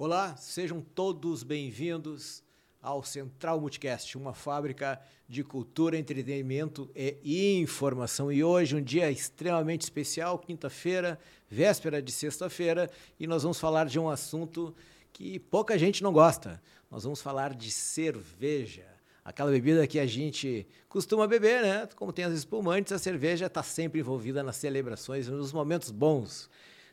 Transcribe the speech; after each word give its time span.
Olá, 0.00 0.36
sejam 0.36 0.80
todos 0.80 1.42
bem-vindos 1.42 2.40
ao 2.80 3.02
Central 3.02 3.60
Multicast, 3.60 4.16
uma 4.16 4.32
fábrica 4.32 5.00
de 5.28 5.42
cultura, 5.42 5.98
entretenimento 5.98 6.88
e 6.94 7.58
informação. 7.58 8.30
E 8.30 8.44
hoje, 8.44 8.76
um 8.76 8.80
dia 8.80 9.10
extremamente 9.10 9.80
especial, 9.80 10.38
quinta-feira, 10.38 11.18
véspera 11.50 12.00
de 12.00 12.12
sexta-feira, 12.12 12.88
e 13.18 13.26
nós 13.26 13.42
vamos 13.42 13.58
falar 13.58 13.86
de 13.86 13.98
um 13.98 14.08
assunto 14.08 14.72
que 15.12 15.40
pouca 15.40 15.76
gente 15.76 16.00
não 16.00 16.12
gosta. 16.12 16.62
Nós 16.88 17.02
vamos 17.02 17.20
falar 17.20 17.52
de 17.52 17.68
cerveja. 17.68 18.86
Aquela 19.24 19.50
bebida 19.50 19.84
que 19.84 19.98
a 19.98 20.06
gente 20.06 20.64
costuma 20.88 21.26
beber, 21.26 21.60
né? 21.62 21.88
Como 21.96 22.12
tem 22.12 22.24
as 22.24 22.34
espumantes, 22.34 22.92
a 22.92 23.00
cerveja 23.00 23.46
está 23.46 23.64
sempre 23.64 23.98
envolvida 23.98 24.44
nas 24.44 24.54
celebrações, 24.58 25.26
nos 25.26 25.52
momentos 25.52 25.90
bons. 25.90 26.48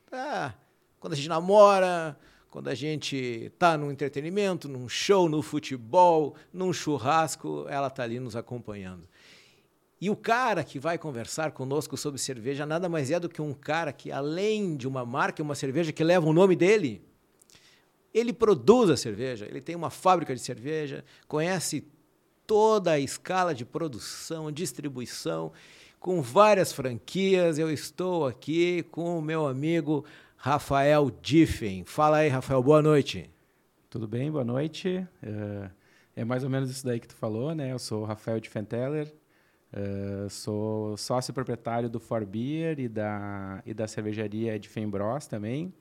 Tá? 0.10 0.56
Quando 1.00 1.14
a 1.14 1.16
gente 1.16 1.30
namora, 1.30 2.18
quando 2.56 2.70
a 2.70 2.74
gente 2.74 3.18
está 3.18 3.78
num 3.78 3.92
entretenimento, 3.92 4.70
num 4.70 4.88
show, 4.88 5.28
no 5.28 5.42
futebol, 5.42 6.36
num 6.54 6.72
churrasco, 6.72 7.66
ela 7.68 7.88
está 7.88 8.04
ali 8.04 8.18
nos 8.18 8.34
acompanhando. 8.34 9.06
E 10.00 10.10
o 10.10 10.16
cara 10.16 10.64
que 10.64 10.80
vai 10.80 10.98
conversar 10.98 11.52
conosco 11.52 11.98
sobre 11.98 12.18
cerveja 12.18 12.66
nada 12.66 12.88
mais 12.88 13.12
é 13.12 13.20
do 13.20 13.28
que 13.28 13.42
um 13.42 13.54
cara 13.54 13.92
que, 13.92 14.10
além 14.10 14.78
de 14.78 14.88
uma 14.88 15.06
marca, 15.06 15.44
uma 15.44 15.54
cerveja 15.54 15.92
que 15.92 16.02
leva 16.02 16.26
o 16.26 16.32
nome 16.32 16.56
dele, 16.56 17.02
ele 18.14 18.32
produz 18.32 18.90
a 18.90 18.96
cerveja, 18.96 19.46
ele 19.46 19.60
tem 19.60 19.76
uma 19.76 19.90
fábrica 19.90 20.34
de 20.34 20.40
cerveja, 20.40 21.04
conhece 21.28 21.86
toda 22.48 22.92
a 22.92 23.00
escala 23.02 23.54
de 23.54 23.66
produção, 23.66 24.50
distribuição, 24.50 25.52
com 26.00 26.22
várias 26.22 26.72
franquias. 26.72 27.60
Eu 27.60 27.70
estou 27.70 28.26
aqui 28.26 28.84
com 28.92 29.20
o 29.20 29.22
meu 29.22 29.46
amigo 29.46 30.06
Rafael 30.46 31.10
Diffen. 31.24 31.84
Fala 31.86 32.18
aí, 32.18 32.30
Rafael, 32.30 32.62
boa 32.62 32.80
noite. 32.80 33.32
Tudo 33.90 34.08
bem, 34.08 34.32
boa 34.32 34.44
noite. 34.44 35.04
Uh, 35.24 35.68
é 36.16 36.24
mais 36.24 36.44
ou 36.44 36.52
menos 36.52 36.70
isso 36.70 36.86
daí 36.86 37.00
que 37.00 37.08
tu 37.08 37.16
falou, 37.16 37.56
né? 37.56 37.72
Eu 37.72 37.80
sou 37.80 38.04
o 38.04 38.06
Rafael 38.06 38.40
Diffenteller, 38.40 39.12
uh, 39.74 40.30
sou 40.30 40.96
sócio 40.98 41.34
proprietário 41.34 41.90
do 41.90 42.00
For 42.00 42.24
Beer 42.24 42.80
e 42.80 42.88
da, 42.88 43.64
e 43.66 43.74
da 43.74 43.88
cervejaria 43.88 44.60
Diffenbros 44.60 45.26
também. 45.26 45.74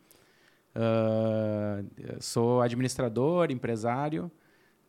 Uh, 0.74 1.86
sou 2.18 2.62
administrador, 2.62 3.50
empresário, 3.50 4.32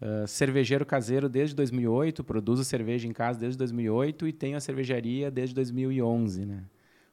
uh, 0.02 0.26
cervejeiro 0.26 0.86
caseiro 0.86 1.28
desde 1.28 1.54
2008, 1.54 2.23
produzo 2.23 2.64
cerveja 2.64 3.10
em 3.10 3.12
casa 3.12 3.38
desde 3.42 3.58
2008 3.58 4.26
e 4.26 4.32
tenho 4.32 4.56
a 4.56 4.62
cervejaria 4.62 5.30
desde 5.30 5.54
2011, 5.54 6.45
né? 6.45 6.64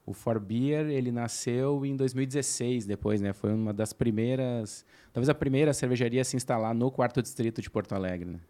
O 0.04 0.12
For 0.12 0.40
Beer, 0.40 0.86
ele 0.86 1.12
nasceu 1.12 1.86
em 1.86 1.94
2016, 1.94 2.86
depois, 2.86 3.20
né? 3.20 3.32
Foi 3.32 3.52
uma 3.52 3.72
das 3.72 3.92
primeiras, 3.92 4.84
talvez 5.12 5.28
a 5.28 5.34
primeira 5.34 5.72
cervejaria 5.72 6.20
a 6.20 6.24
se 6.24 6.36
instalar 6.36 6.74
no 6.74 6.90
quarto 6.90 7.22
distrito 7.22 7.62
de 7.62 7.70
Porto 7.70 7.94
Alegre, 7.94 8.30
né? 8.30 8.40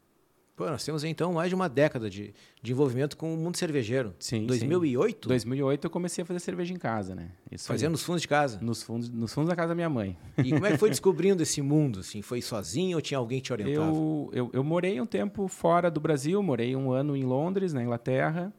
Pô, 0.55 0.67
nós 0.67 0.85
temos 0.85 1.03
então 1.03 1.33
mais 1.33 1.49
de 1.49 1.55
uma 1.55 1.69
década 1.69 2.11
de, 2.11 2.35
de 2.63 2.73
envolvimento 2.73 3.17
com 3.17 3.33
o 3.33 3.37
mundo 3.37 3.57
cervejeiro. 3.57 4.15
Sim. 4.19 4.47
2008? 4.47 5.25
Sim. 5.25 5.29
2008 5.29 5.87
eu 5.87 5.91
comecei 5.91 6.23
a 6.23 6.27
fazer 6.27 6.41
cerveja 6.41 6.75
em 6.75 6.77
casa, 6.77 7.15
né? 7.15 7.31
Isso 7.51 7.67
Fazendo 7.67 7.89
aí. 7.89 7.93
nos 7.93 8.03
fundos 8.03 8.21
de 8.23 8.29
casa? 8.29 8.59
Nos 8.61 8.83
fundos, 8.83 9.09
nos 9.09 9.33
fundos 9.33 9.49
da 9.49 9.57
casa 9.57 9.69
da 9.69 9.75
minha 9.75 9.89
mãe. 9.89 10.17
E 10.39 10.51
como 10.53 10.67
é 10.67 10.73
que 10.73 10.77
foi 10.79 10.91
descobrindo 10.91 11.43
esse 11.43 11.63
mundo? 11.63 12.01
Assim? 12.01 12.21
Foi 12.21 12.43
sozinho 12.43 12.99
ou 12.99 13.03
tinha 13.03 13.17
alguém 13.17 13.41
que 13.41 13.47
te 13.47 13.53
orientava? 13.53 13.87
Eu, 13.87 14.31
eu, 14.33 14.51
eu 14.53 14.63
morei 14.63 15.01
um 15.01 15.07
tempo 15.07 15.49
fora 15.49 15.91
do 15.91 16.01
Brasil, 16.01 16.43
morei 16.43 16.77
um 16.77 16.93
ano 16.93 17.17
em 17.17 17.25
Londres, 17.25 17.73
na 17.73 17.83
Inglaterra. 17.83 18.53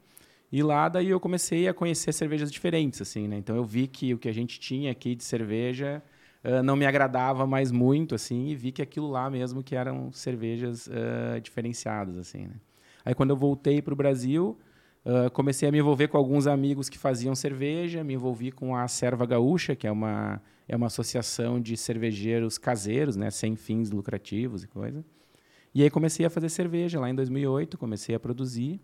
E 0.54 0.62
lá 0.62 0.88
daí 0.88 1.10
eu 1.10 1.20
comecei 1.20 1.68
a 1.68 1.74
conhecer 1.74 2.14
cervejas 2.14 2.52
diferentes, 2.52 3.02
assim, 3.02 3.28
né? 3.28 3.38
Então 3.38 3.56
eu 3.56 3.66
vi 3.66 3.88
que 3.88 4.14
o 4.14 4.20
que 4.20 4.30
a 4.30 4.32
gente 4.32 4.60
tinha 4.60 4.92
aqui 4.92 5.16
de 5.16 5.24
cerveja 5.24 6.00
uh, 6.44 6.62
não 6.62 6.76
me 6.76 6.86
agradava 6.86 7.48
mais 7.48 7.72
muito, 7.72 8.14
assim, 8.14 8.50
e 8.50 8.56
vi 8.56 8.72
que 8.72 8.80
aquilo 8.80 9.10
lá 9.10 9.32
mesmo 9.32 9.64
que 9.64 9.76
eram 9.76 10.12
cervejas 10.12 10.86
uh, 10.86 11.42
diferenciadas, 11.42 12.20
assim, 12.20 12.46
né? 12.46 12.54
Aí 13.04 13.16
quando 13.16 13.32
eu 13.32 13.36
voltei 13.36 13.82
para 13.82 13.96
o 13.96 13.98
Brasil, 13.98 14.56
uh, 15.04 15.28
comecei 15.32 15.68
a 15.68 15.72
me 15.72 15.80
envolver 15.80 16.08
com 16.08 16.20
alguns 16.20 16.46
amigos 16.46 16.88
que 16.88 17.00
faziam 17.00 17.34
cerveja, 17.34 18.04
me 18.04 18.14
envolvi 18.14 18.52
com 18.52 18.76
a 18.76 18.88
Serva 18.88 19.26
Gaúcha, 19.26 19.76
que 19.76 19.88
é 19.88 19.92
uma, 19.92 20.40
é 20.68 20.76
uma 20.76 20.86
associação 20.86 21.60
de 21.60 21.76
cervejeiros 21.76 22.60
caseiros, 22.60 23.16
né? 23.16 23.32
Sem 23.32 23.56
fins 23.56 23.90
lucrativos 23.90 24.64
e 24.64 24.68
coisa. 24.68 25.04
E 25.74 25.82
aí 25.82 25.90
comecei 25.90 26.24
a 26.28 26.30
fazer 26.30 26.50
cerveja 26.50 27.00
lá 27.00 27.10
em 27.10 27.16
2008, 27.16 27.76
comecei 27.76 28.14
a 28.14 28.20
produzir 28.20 28.80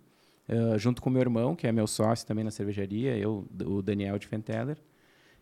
uh, 0.50 0.78
junto 0.78 1.02
com 1.02 1.10
meu 1.10 1.22
irmão, 1.22 1.56
que 1.56 1.68
é 1.68 1.72
meu 1.72 1.88
sócio 1.88 2.28
também 2.28 2.44
na 2.44 2.52
cervejaria, 2.52 3.18
eu, 3.18 3.48
o 3.66 3.82
Daniel 3.82 4.18
de 4.18 4.28
Fenteller. 4.28 4.78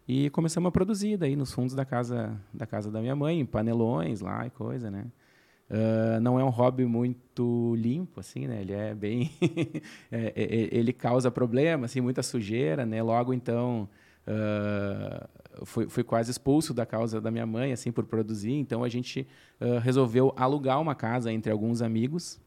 E 0.07 0.29
começamos 0.29 0.69
a 0.69 0.71
produzir 0.71 1.17
daí 1.17 1.35
nos 1.35 1.51
fundos 1.51 1.75
da 1.75 1.83
casa 1.83 2.39
da 2.53 2.65
casa 2.65 2.89
da 2.89 3.01
minha 3.01 3.15
mãe, 3.15 3.39
em 3.39 3.45
panelões 3.45 4.21
lá 4.21 4.45
e 4.45 4.49
coisa, 4.49 4.89
né? 4.89 5.05
Uh, 5.69 6.21
não 6.21 6.39
é 6.39 6.43
um 6.45 6.49
hobby 6.49 6.85
muito 6.85 7.75
limpo, 7.75 8.21
assim, 8.21 8.47
né? 8.47 8.61
Ele 8.61 8.71
é 8.71 8.95
bem... 8.95 9.31
é, 10.09 10.33
é, 10.33 10.43
é, 10.43 10.69
ele 10.71 10.93
causa 10.93 11.29
problema, 11.29 11.85
assim, 11.85 11.99
muita 11.99 12.23
sujeira, 12.23 12.85
né? 12.85 13.03
Logo, 13.03 13.33
então, 13.33 13.89
uh, 14.25 15.65
fui, 15.65 15.89
fui 15.89 16.05
quase 16.05 16.31
expulso 16.31 16.73
da 16.73 16.85
causa 16.85 17.19
da 17.19 17.29
minha 17.29 17.45
mãe, 17.45 17.73
assim, 17.73 17.91
por 17.91 18.05
produzir. 18.05 18.53
Então, 18.53 18.81
a 18.81 18.87
gente 18.87 19.27
uh, 19.59 19.79
resolveu 19.79 20.33
alugar 20.37 20.79
uma 20.79 20.95
casa 20.95 21.33
entre 21.33 21.51
alguns 21.51 21.81
amigos 21.81 22.39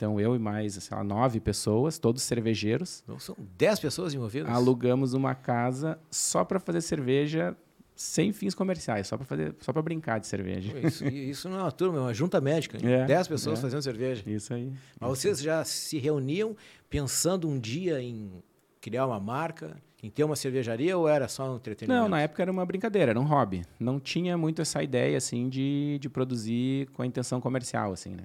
então, 0.00 0.18
eu 0.18 0.34
e 0.34 0.38
mais, 0.38 0.72
sei 0.72 0.96
lá, 0.96 1.04
nove 1.04 1.40
pessoas, 1.40 1.98
todos 1.98 2.22
cervejeiros. 2.22 3.04
Não, 3.06 3.18
são 3.18 3.36
dez 3.58 3.78
pessoas 3.78 4.14
envolvidas? 4.14 4.50
Alugamos 4.50 5.12
uma 5.12 5.34
casa 5.34 5.98
só 6.10 6.42
para 6.42 6.58
fazer 6.58 6.80
cerveja 6.80 7.54
sem 7.94 8.32
fins 8.32 8.54
comerciais, 8.54 9.06
só 9.06 9.18
para 9.18 9.26
fazer, 9.26 9.54
só 9.60 9.74
para 9.74 9.82
brincar 9.82 10.18
de 10.18 10.26
cerveja. 10.26 10.72
Isso, 10.80 11.04
isso 11.06 11.48
não 11.50 11.58
é 11.58 11.62
uma 11.64 11.70
turma, 11.70 11.98
é 11.98 12.00
uma 12.00 12.14
junta 12.14 12.40
médica. 12.40 12.78
É, 12.82 13.04
dez 13.04 13.28
pessoas 13.28 13.58
é, 13.58 13.62
fazendo 13.62 13.82
cerveja. 13.82 14.22
Isso 14.26 14.54
aí. 14.54 14.72
Mas 14.98 15.10
vocês 15.10 15.38
já 15.38 15.62
se 15.66 15.98
reuniam 15.98 16.56
pensando 16.88 17.46
um 17.46 17.58
dia 17.58 18.00
em 18.00 18.42
criar 18.80 19.06
uma 19.06 19.20
marca, 19.20 19.76
em 20.02 20.08
ter 20.08 20.24
uma 20.24 20.34
cervejaria 20.34 20.96
ou 20.96 21.06
era 21.06 21.28
só 21.28 21.52
um 21.52 21.56
entretenimento? 21.56 22.00
Não, 22.04 22.08
na 22.08 22.22
época 22.22 22.40
era 22.40 22.50
uma 22.50 22.64
brincadeira, 22.64 23.10
era 23.10 23.20
um 23.20 23.24
hobby. 23.24 23.66
Não 23.78 24.00
tinha 24.00 24.38
muito 24.38 24.62
essa 24.62 24.82
ideia 24.82 25.18
assim 25.18 25.50
de, 25.50 25.98
de 26.00 26.08
produzir 26.08 26.88
com 26.94 27.02
a 27.02 27.06
intenção 27.06 27.38
comercial, 27.38 27.92
assim, 27.92 28.14
né? 28.14 28.24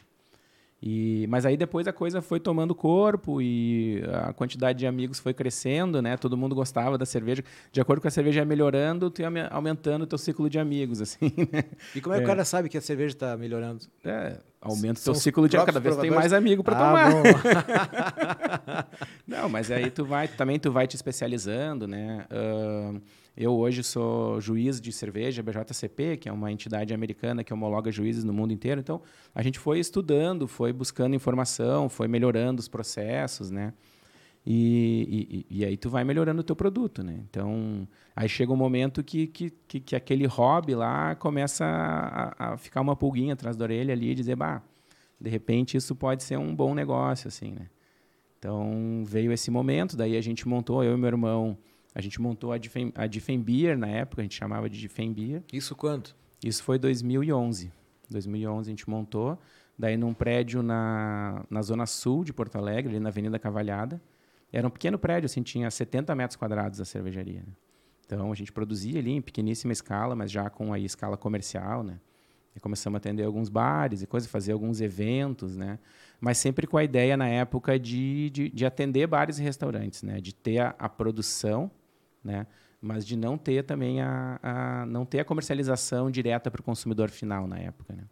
E, 0.88 1.26
mas 1.30 1.48
aí 1.48 1.58
depois 1.58 1.88
a 1.88 1.92
coisa 1.92 2.22
foi 2.22 2.40
tomando 2.40 2.76
corpo 2.76 3.42
e 3.42 4.04
a 4.24 4.32
quantidade 4.34 4.78
de 4.78 4.86
amigos 4.86 5.18
foi 5.18 5.34
crescendo, 5.34 6.00
né? 6.00 6.16
Todo 6.16 6.38
mundo 6.38 6.54
gostava 6.54 6.96
da 6.96 7.08
cerveja. 7.08 7.44
De 7.72 7.82
acordo 7.82 8.02
com 8.02 8.08
a 8.08 8.12
cerveja 8.12 8.42
ia 8.42 8.46
melhorando, 8.46 9.10
tu 9.10 9.20
ia 9.24 9.48
aumentando 9.50 10.04
o 10.04 10.06
teu 10.06 10.20
ciclo 10.20 10.48
de 10.48 10.60
amigos, 10.60 11.02
assim, 11.02 11.34
né? 11.52 11.64
E 11.96 12.02
como 12.02 12.14
é 12.14 12.20
que 12.20 12.24
é. 12.24 12.26
o 12.26 12.28
cara 12.28 12.46
sabe 12.46 12.70
que 12.70 12.78
a 12.78 12.82
cerveja 12.82 13.16
está 13.16 13.36
melhorando? 13.36 13.84
É, 14.04 14.38
aumenta 14.62 15.00
o 15.00 15.04
teu 15.04 15.16
ciclo 15.16 15.50
de 15.50 15.58
cada 15.58 15.80
vez 15.80 15.98
tem 15.98 16.12
mais 16.12 16.32
amigo 16.32 16.64
para 16.64 16.78
ah, 16.78 17.10
tomar. 17.10 18.88
Não, 19.26 19.50
mas 19.50 19.72
aí 19.72 19.90
tu 19.90 20.06
vai, 20.06 20.28
também 20.28 20.60
tu 20.60 20.72
vai 20.72 20.86
te 20.86 20.96
especializando, 20.96 21.88
né? 21.88 22.28
Uh, 22.30 23.02
eu 23.38 23.54
hoje 23.54 23.84
sou 23.84 24.40
juiz 24.40 24.80
de 24.80 24.92
cerveja, 24.92 25.44
BJCP, 25.44 26.18
que 26.18 26.30
é 26.30 26.32
uma 26.32 26.52
entidade 26.52 26.94
americana 26.94 27.44
que 27.44 27.54
homologa 27.54 27.92
juízes 27.92 28.24
no 28.24 28.32
mundo 28.32 28.54
inteiro. 28.54 28.80
Então, 28.80 29.02
a 29.34 29.42
gente 29.42 29.60
foi 29.60 29.80
estudando, 29.80 30.48
foi 30.48 30.72
buscando 30.72 31.16
informação, 31.16 31.90
foi 31.90 32.08
melhorando 32.08 32.62
os 32.62 32.68
processos, 32.68 33.52
né? 33.52 33.74
E, 34.46 35.46
e, 35.50 35.60
e 35.60 35.66
aí 35.66 35.76
tu 35.76 35.90
vai 35.90 36.04
melhorando 36.04 36.42
o 36.42 36.44
teu 36.44 36.56
produto, 36.56 37.04
né? 37.04 37.20
Então, 37.30 37.88
aí 38.16 38.30
chega 38.30 38.54
um 38.54 38.56
momento 38.56 39.04
que, 39.04 39.28
que, 39.28 39.50
que, 39.68 39.80
que 39.80 39.96
aquele 39.96 40.26
hobby 40.28 40.76
lá 40.76 41.16
começa 41.16 41.66
a, 41.66 42.54
a, 42.54 42.58
ficar 42.58 42.82
uma 42.82 42.96
pulguinha 42.96 43.34
atrás 43.34 43.58
da 43.58 43.66
orelha 43.66 43.92
ali 43.92 44.12
e 44.12 44.16
dizer, 44.16 44.36
bah, 44.36 44.62
de 45.20 45.30
repente 45.30 45.76
isso 45.76 45.96
pode 45.96 46.24
ser 46.24 46.38
um 46.38 46.56
bom 46.56 46.74
negócio, 46.76 47.28
assim, 47.28 47.52
né? 47.52 47.68
Então, 48.38 49.04
veio 49.06 49.32
esse 49.32 49.50
momento, 49.50 49.98
daí 49.98 50.16
a 50.16 50.22
gente 50.22 50.48
montou, 50.48 50.84
eu 50.84 50.94
e 50.94 50.98
meu 50.98 51.08
irmão, 51.08 51.58
a 51.96 52.02
gente 52.02 52.22
montou 52.22 52.52
a 52.52 52.58
Difen, 52.58 52.92
a 52.94 53.08
Beer 53.42 53.78
na 53.78 53.88
época, 53.88 54.22
a 54.22 54.24
gente 54.24 54.36
chamava 54.36 54.70
de 54.70 54.78
Difen 54.78 55.14
Beer. 55.14 55.42
Isso 55.54 55.74
quanto? 55.74 56.14
Isso 56.44 56.62
foi 56.62 56.78
2011. 56.78 57.72
2011 58.10 58.70
a 58.70 58.72
gente 58.72 58.90
montou, 58.90 59.40
daí 59.80 59.96
num 59.96 60.14
prédio 60.14 60.62
na, 60.62 61.46
na 61.50 61.62
zona 61.62 61.86
sul 61.86 62.26
de 62.26 62.34
Porto 62.34 62.58
Alegre, 62.58 62.92
ali 62.92 63.00
na 63.00 63.08
Avenida 63.08 63.40
Cavalhada. 63.40 64.02
Era 64.52 64.68
um 64.68 64.70
pequeno 64.70 65.00
prédio, 65.00 65.26
assim, 65.26 65.42
tinha 65.42 65.72
70 65.72 66.14
metros 66.16 66.36
quadrados 66.36 66.82
a 66.82 66.86
cervejaria. 66.86 67.40
Né? 67.40 67.54
Então 68.06 68.30
a 68.30 68.36
gente 68.36 68.52
produzia 68.52 69.00
ali 69.00 69.12
em 69.12 69.22
pequeníssima 69.22 69.72
escala, 69.72 70.16
mas 70.16 70.30
já 70.30 70.50
com 70.50 70.74
a 70.74 70.80
escala 70.80 71.16
comercial, 71.16 71.82
né? 71.82 71.98
E 72.54 72.60
começamos 72.60 72.96
a 72.96 73.00
atender 73.00 73.24
alguns 73.24 73.50
bares 73.50 74.02
e 74.02 74.08
coisas, 74.08 74.30
fazer 74.30 74.52
alguns 74.52 74.80
eventos, 74.80 75.56
né? 75.56 75.80
Mas 76.22 76.38
sempre 76.38 76.68
com 76.68 76.78
a 76.78 76.84
ideia 76.84 77.18
na 77.18 77.28
época 77.28 77.80
de, 77.80 78.30
de, 78.30 78.50
de 78.50 78.66
atender 78.66 79.08
bares 79.08 79.40
e 79.40 79.44
restaurantes, 79.44 80.04
né? 80.04 80.22
De 80.22 80.34
ter 80.34 80.60
a, 80.60 80.76
a 80.78 80.88
produção 80.88 81.72
né? 82.26 82.48
mas 82.82 83.06
de 83.06 83.16
não 83.16 83.38
ter 83.38 83.64
também 83.64 84.02
a, 84.02 84.40
a 84.44 84.86
não 84.86 85.06
ter 85.06 85.20
a 85.20 85.26
comercialização 85.26 86.12
direta 86.12 86.52
para 86.52 86.62
o 86.62 86.64
consumidor 86.64 87.10
final 87.10 87.48
na 87.48 87.58
época. 87.58 87.94
Né? 87.94 88.04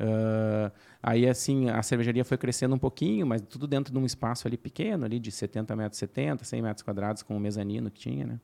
Uh, 0.00 0.72
aí 1.02 1.28
assim 1.28 1.68
a 1.68 1.82
cervejaria 1.82 2.24
foi 2.24 2.38
crescendo 2.38 2.74
um 2.74 2.78
pouquinho, 2.78 3.26
mas 3.26 3.42
tudo 3.42 3.66
dentro 3.66 3.92
de 3.92 3.98
um 3.98 4.06
espaço 4.06 4.46
ali 4.46 4.56
pequeno, 4.56 5.04
ali 5.04 5.18
de 5.18 5.30
70 5.30 5.76
metros, 5.76 5.98
70, 5.98 6.44
100 6.44 6.62
metros 6.62 6.82
quadrados 6.82 7.22
com 7.22 7.36
o 7.36 7.40
mezanino 7.40 7.90
que 7.90 8.00
tinha, 8.00 8.26
né? 8.26 8.40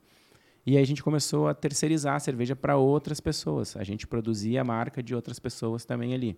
E 0.63 0.75
aí 0.75 0.83
a 0.83 0.85
gente 0.85 1.01
começou 1.01 1.47
a 1.47 1.53
terceirizar 1.53 2.15
a 2.15 2.19
cerveja 2.19 2.53
para 2.53 2.75
outras 2.75 3.21
pessoas. 3.21 3.77
A 3.77 3.85
gente 3.85 4.05
produzia 4.05 4.59
a 4.59 4.63
marca 4.65 5.01
de 5.01 5.15
outras 5.15 5.39
pessoas 5.39 5.85
também 5.85 6.13
ali. 6.13 6.37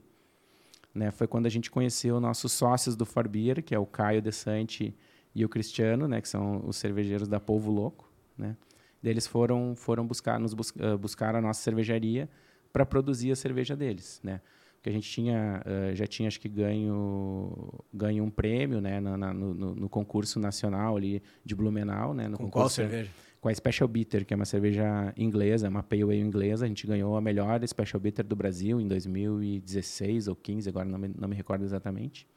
Né? 0.94 1.10
Foi 1.10 1.26
quando 1.26 1.48
a 1.48 1.50
gente 1.50 1.72
conheceu 1.72 2.20
nossos 2.20 2.52
sócios 2.52 2.96
do 2.96 3.08
Forbeer, 3.08 3.64
que 3.64 3.74
é 3.74 3.80
o 3.80 3.88
Caio 3.88 4.22
Desante 4.22 4.96
e 5.34 5.44
o 5.44 5.50
Cristiano, 5.50 6.08
né? 6.08 6.22
que 6.22 6.30
são 6.30 6.64
os 6.68 6.78
cervejeiros 6.78 7.28
da 7.28 7.40
Polvo 7.40 7.72
Louco. 7.72 8.09
Né? 8.40 8.56
Eles 9.04 9.28
foram, 9.28 9.76
foram 9.76 10.06
buscar, 10.06 10.40
nos 10.40 10.54
bus 10.54 10.72
uh, 10.72 10.98
buscar 10.98 11.36
a 11.36 11.42
nossa 11.42 11.62
cervejaria 11.62 12.30
para 12.72 12.86
produzir 12.86 13.32
a 13.32 13.36
cerveja 13.36 13.76
deles. 13.76 14.20
Né? 14.24 14.42
Porque 14.76 14.90
a 14.90 14.94
gente 14.94 15.10
tinha, 15.10 15.62
uh, 15.66 15.96
já 15.96 16.08
tinha, 16.08 16.28
acho 16.28 16.40
que, 16.40 16.50
ganho, 16.50 17.84
ganho 17.94 18.24
um 18.24 18.30
prêmio 18.30 18.82
né? 18.82 19.00
no, 19.00 19.18
no, 19.18 19.76
no 19.76 19.90
concurso 19.90 20.40
nacional 20.40 20.98
ali 20.98 21.22
de 21.44 21.54
Blumenau. 21.54 22.14
Né? 22.14 22.28
No 22.28 22.38
Com 22.38 22.50
qual 22.50 22.70
cerveja? 22.70 23.12
com 23.42 23.48
a 23.48 23.56
Special 23.56 23.88
Bitter, 23.88 24.26
que 24.26 24.34
é 24.34 24.36
uma 24.36 24.46
cerveja 24.46 25.14
inglesa, 25.16 25.70
uma 25.70 25.82
pale 25.82 26.04
ale 26.04 26.20
inglesa. 26.20 26.66
A 26.66 26.68
gente 26.68 26.86
ganhou 26.86 27.16
a 27.16 27.22
melhor 27.22 27.66
Special 27.66 28.00
Bitter 28.00 28.26
do 28.26 28.36
Brasil 28.36 28.82
em 28.82 28.88
2016 28.88 30.28
ou 30.28 30.36
15, 30.36 30.70
agora 30.70 30.86
não 30.86 31.00
me, 31.00 31.10
não 31.18 31.28
me 31.28 31.36
recordo 31.36 31.64
exatamente. 31.64 32.28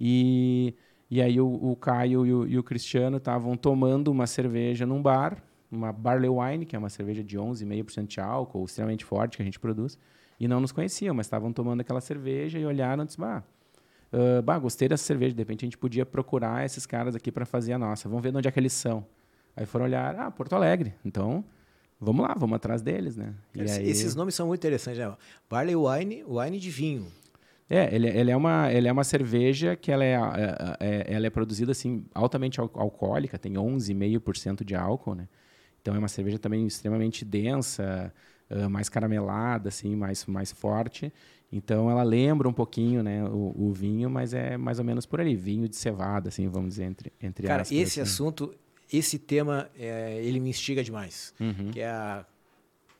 E, 0.00 0.74
e 1.10 1.22
aí 1.22 1.40
o, 1.40 1.46
o 1.46 1.76
Caio 1.76 2.26
e 2.26 2.32
o, 2.32 2.46
e 2.46 2.58
o 2.58 2.62
Cristiano 2.62 3.18
estavam 3.18 3.56
tomando 3.56 4.08
uma 4.08 4.26
cerveja 4.26 4.84
num 4.84 5.00
bar, 5.00 5.42
uma 5.70 5.92
Barley 5.92 6.30
Wine, 6.30 6.66
que 6.66 6.74
é 6.74 6.78
uma 6.78 6.88
cerveja 6.88 7.22
de 7.22 7.38
11,5% 7.38 8.06
de 8.06 8.20
álcool, 8.20 8.64
extremamente 8.64 9.04
forte 9.04 9.36
que 9.36 9.42
a 9.42 9.44
gente 9.44 9.58
produz, 9.58 9.98
e 10.38 10.48
não 10.48 10.60
nos 10.60 10.72
conheciam, 10.72 11.14
mas 11.14 11.26
estavam 11.26 11.52
tomando 11.52 11.80
aquela 11.80 12.00
cerveja 12.00 12.58
e 12.58 12.66
olharam 12.66 13.04
e 13.04 13.06
disseram, 13.06 13.28
bah, 13.28 13.42
uh, 14.12 14.42
bah, 14.42 14.58
gostei 14.58 14.88
dessa 14.88 15.04
cerveja, 15.04 15.34
de 15.34 15.40
repente 15.40 15.64
a 15.64 15.66
gente 15.66 15.78
podia 15.78 16.04
procurar 16.04 16.64
esses 16.64 16.86
caras 16.86 17.14
aqui 17.14 17.30
para 17.30 17.46
fazer 17.46 17.72
a 17.72 17.78
nossa, 17.78 18.08
vamos 18.08 18.22
ver 18.22 18.32
de 18.32 18.38
onde 18.38 18.48
é 18.48 18.50
que 18.50 18.58
eles 18.58 18.72
são. 18.72 19.06
Aí 19.56 19.64
foram 19.64 19.86
olhar, 19.86 20.14
ah, 20.16 20.30
Porto 20.30 20.54
Alegre. 20.54 20.92
Então, 21.02 21.42
vamos 21.98 22.26
lá, 22.26 22.34
vamos 22.36 22.56
atrás 22.56 22.82
deles, 22.82 23.16
né? 23.16 23.34
Esse, 23.54 23.80
aí... 23.80 23.88
Esses 23.88 24.14
nomes 24.14 24.34
são 24.34 24.48
muito 24.48 24.60
interessantes, 24.60 24.98
né? 24.98 25.16
Barley 25.48 25.74
Wine, 25.74 26.24
wine 26.28 26.58
de 26.58 26.70
vinho. 26.70 27.06
É, 27.68 27.92
ele, 27.94 28.08
ele, 28.08 28.30
é 28.30 28.36
uma, 28.36 28.72
ele 28.72 28.86
é 28.86 28.92
uma 28.92 29.02
cerveja 29.02 29.74
que 29.74 29.90
ela 29.90 30.04
é, 30.04 30.14
é, 30.14 30.76
é 30.80 31.14
ela 31.14 31.26
é 31.26 31.30
produzida 31.30 31.72
assim, 31.72 32.04
altamente 32.14 32.60
al 32.60 32.70
alcoólica, 32.74 33.38
tem 33.38 33.54
11,5% 33.54 34.64
de 34.64 34.74
álcool, 34.74 35.14
né? 35.14 35.28
Então 35.82 35.94
é 35.94 35.98
uma 35.98 36.08
cerveja 36.08 36.38
também 36.38 36.66
extremamente 36.66 37.24
densa, 37.24 38.12
uh, 38.50 38.68
mais 38.70 38.88
caramelada, 38.88 39.68
assim, 39.68 39.94
mais, 39.96 40.26
mais 40.26 40.52
forte. 40.52 41.12
Então 41.50 41.90
ela 41.90 42.02
lembra 42.02 42.48
um 42.48 42.52
pouquinho, 42.52 43.02
né, 43.02 43.24
o, 43.24 43.54
o, 43.56 43.72
vinho, 43.72 44.10
mas 44.10 44.34
é 44.34 44.56
mais 44.56 44.78
ou 44.80 44.84
menos 44.84 45.06
por 45.06 45.20
ali, 45.20 45.36
vinho 45.36 45.68
de 45.68 45.76
cevada, 45.76 46.28
assim, 46.28 46.48
vamos 46.48 46.70
dizer 46.70 46.84
entre 46.84 47.12
entre 47.22 47.46
Cara, 47.46 47.62
esse 47.62 47.82
assim. 47.82 48.00
assunto 48.00 48.54
esse 48.92 49.18
tema 49.18 49.68
é, 49.78 50.20
ele 50.22 50.40
me 50.40 50.50
instiga 50.50 50.82
demais, 50.82 51.34
uhum. 51.40 51.70
que 51.70 51.80
é 51.80 51.88
a, 51.88 52.24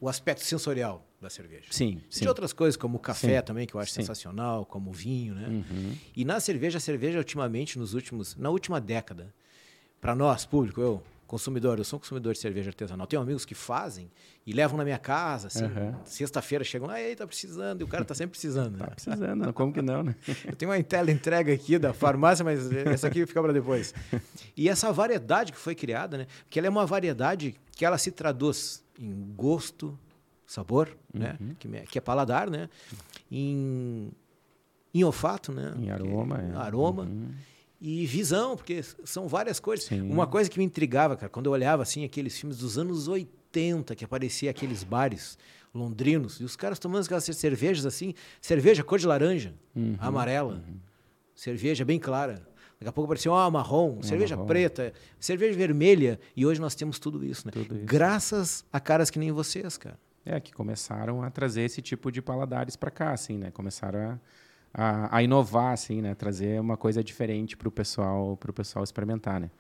o 0.01 0.09
aspecto 0.09 0.45
sensorial 0.45 1.07
da 1.21 1.31
cerveja. 1.31 1.67
Sim, 1.71 2.01
sim. 2.11 2.21
De 2.21 2.29
outras 2.29 2.53
coisas, 2.53 2.77
como 2.77 2.99
o 2.99 3.01
café 3.01 3.39
sim. 3.39 3.45
também, 3.45 3.67
que 3.67 3.75
eu 3.75 3.81
acho 3.81 3.93
sim. 3.93 4.03
sensacional, 4.03 4.67
como 4.67 4.91
o 4.91 4.93
vinho, 4.93 5.35
né? 5.35 5.49
Uhum. 5.49 5.97
E 6.15 6.25
na 6.25 6.39
cerveja, 6.39 6.79
a 6.79 6.81
cerveja 6.81 7.19
ultimamente, 7.19 7.79
nos 7.79 7.95
últimos, 7.95 8.37
na 8.37 8.51
última 8.51 8.81
década, 8.81 9.35
para 10.01 10.15
nós, 10.15 10.45
público, 10.45 10.81
eu, 10.81 11.03
consumidor, 11.27 11.79
eu 11.79 11.85
sou 11.85 11.97
um 11.97 12.01
consumidor 12.01 12.33
de 12.33 12.39
cerveja 12.39 12.71
artesanal. 12.71 13.07
Tenho 13.07 13.21
amigos 13.21 13.45
que 13.45 13.55
fazem 13.55 14.11
e 14.47 14.53
levam 14.53 14.77
na 14.77 14.85
minha 14.85 14.99
casa, 14.99 15.49
assim, 15.49 15.65
uhum. 15.65 15.95
sexta-feira 16.05 16.65
chegam, 16.65 16.89
aí 16.89 17.17
tá 17.17 17.27
precisando, 17.27 17.81
e 17.81 17.85
o 17.85 17.89
cara 17.89 18.05
tá 18.05 18.15
sempre 18.15 18.33
precisando. 18.33 18.79
tá 18.79 18.87
né? 18.87 18.93
precisando, 18.95 19.53
como 19.53 19.73
que 19.73 19.83
não, 19.83 20.03
né? 20.03 20.15
eu 20.47 20.55
tenho 20.55 20.71
uma 20.71 20.83
tela 20.83 21.11
entrega 21.11 21.53
aqui 21.53 21.79
da 21.79 21.93
farmácia, 21.93 22.45
mas 22.45 22.71
essa 22.71 23.09
aqui 23.09 23.27
fica 23.27 23.43
para 23.43 23.53
depois. 23.53 23.93
E 24.57 24.69
essa 24.69 24.93
variedade 24.93 25.53
que 25.53 25.59
foi 25.59 25.75
criada, 25.75 26.19
né? 26.19 26.27
Porque 26.45 26.59
ela 26.59 26.69
é 26.69 26.71
uma 26.71 26.87
variedade 26.87 27.57
que 27.73 27.85
ela 27.85 27.99
se 27.99 28.11
traduz 28.11 28.83
em 28.99 29.35
gosto, 29.35 29.99
sabor, 30.47 30.97
né? 31.13 31.37
uhum. 31.41 31.47
né? 31.49 31.55
Que, 31.59 31.69
que, 31.93 31.99
é 31.99 32.01
paladar, 32.01 32.49
né? 32.49 32.69
Em, 33.31 34.13
em 34.95 35.03
olfato, 35.03 35.53
né? 35.53 35.75
Em 35.77 35.91
aroma. 35.91 36.41
É, 36.41 36.57
aroma. 36.57 37.03
Uhum 37.03 37.35
e 37.89 38.05
visão, 38.05 38.57
porque 38.57 38.83
são 39.05 39.29
várias 39.29 39.61
coisas. 39.61 39.87
Sim. 39.87 40.11
Uma 40.11 40.27
coisa 40.27 40.51
que 40.51 40.59
me 40.59 40.65
intrigava, 40.65 41.17
cara, 41.17 41.31
quando 41.31 41.47
eu 41.47 41.53
olhava 41.53 41.85
assim 41.85 42.05
aqueles 42.05 42.37
filmes 42.37 42.59
dos 42.59 42.77
anos 42.77 43.07
80, 43.07 43.95
que 43.95 44.05
aparecia 44.05 44.51
aqueles 44.51 44.83
bares 44.83 45.39
londrinos, 45.73 46.41
e 46.41 46.45
os 46.45 46.57
caras 46.57 46.81
tomando 46.81 47.05
aquelas 47.05 47.23
cervejas 47.23 47.87
assim, 47.87 48.13
cerveja 48.41 48.83
cor 48.83 48.99
de 48.99 49.07
laranja, 49.07 49.55
uhum, 49.73 49.95
amarela, 50.01 50.55
uhum. 50.55 50.81
cerveja 51.33 51.85
bem 51.85 52.01
clara. 52.01 52.45
Daqui 52.81 52.89
a 52.89 52.93
pouco 52.93 53.05
apareceu 53.05 53.31
uma 53.31 53.49
marrom, 53.53 54.03
cerveja 54.03 54.35
marrom. 54.35 54.49
preta, 54.49 54.93
cerveja 55.21 55.57
vermelha, 55.57 56.19
e 56.35 56.45
hoje 56.45 56.61
nós 56.61 56.75
temos 56.75 56.99
tudo 56.99 57.25
isso, 57.25 57.47
né? 57.47 57.53
Tudo 57.53 57.77
isso. 57.77 57.85
Graças 57.85 58.65
a 58.73 58.81
caras 58.81 59.11
que 59.11 59.19
nem 59.21 59.31
vocês, 59.31 59.79
cara. 59.79 59.97
É, 60.25 60.41
que 60.41 60.53
começaram 60.53 61.23
a 61.23 61.31
trazer 61.31 61.63
esse 61.63 61.81
tipo 61.81 62.11
de 62.11 62.21
paladares 62.21 62.75
para 62.75 62.91
cá, 62.91 63.13
assim, 63.13 63.39
né? 63.39 63.53
Começaram 63.53 64.11
a 64.11 64.19
a, 64.77 65.17
a 65.17 65.23
inovar, 65.23 65.73
assim, 65.73 66.03
né? 66.03 66.15
Trazer 66.15 66.61
uma 66.61 66.77
coisa 66.77 67.03
diferente 67.03 67.57
para 67.57 67.67
o 67.67 67.71
pessoal, 67.71 68.37
para 68.37 68.51
o 68.51 68.55
pessoal 68.55 68.85
experimentar, 68.85 69.41
né? 69.41 69.51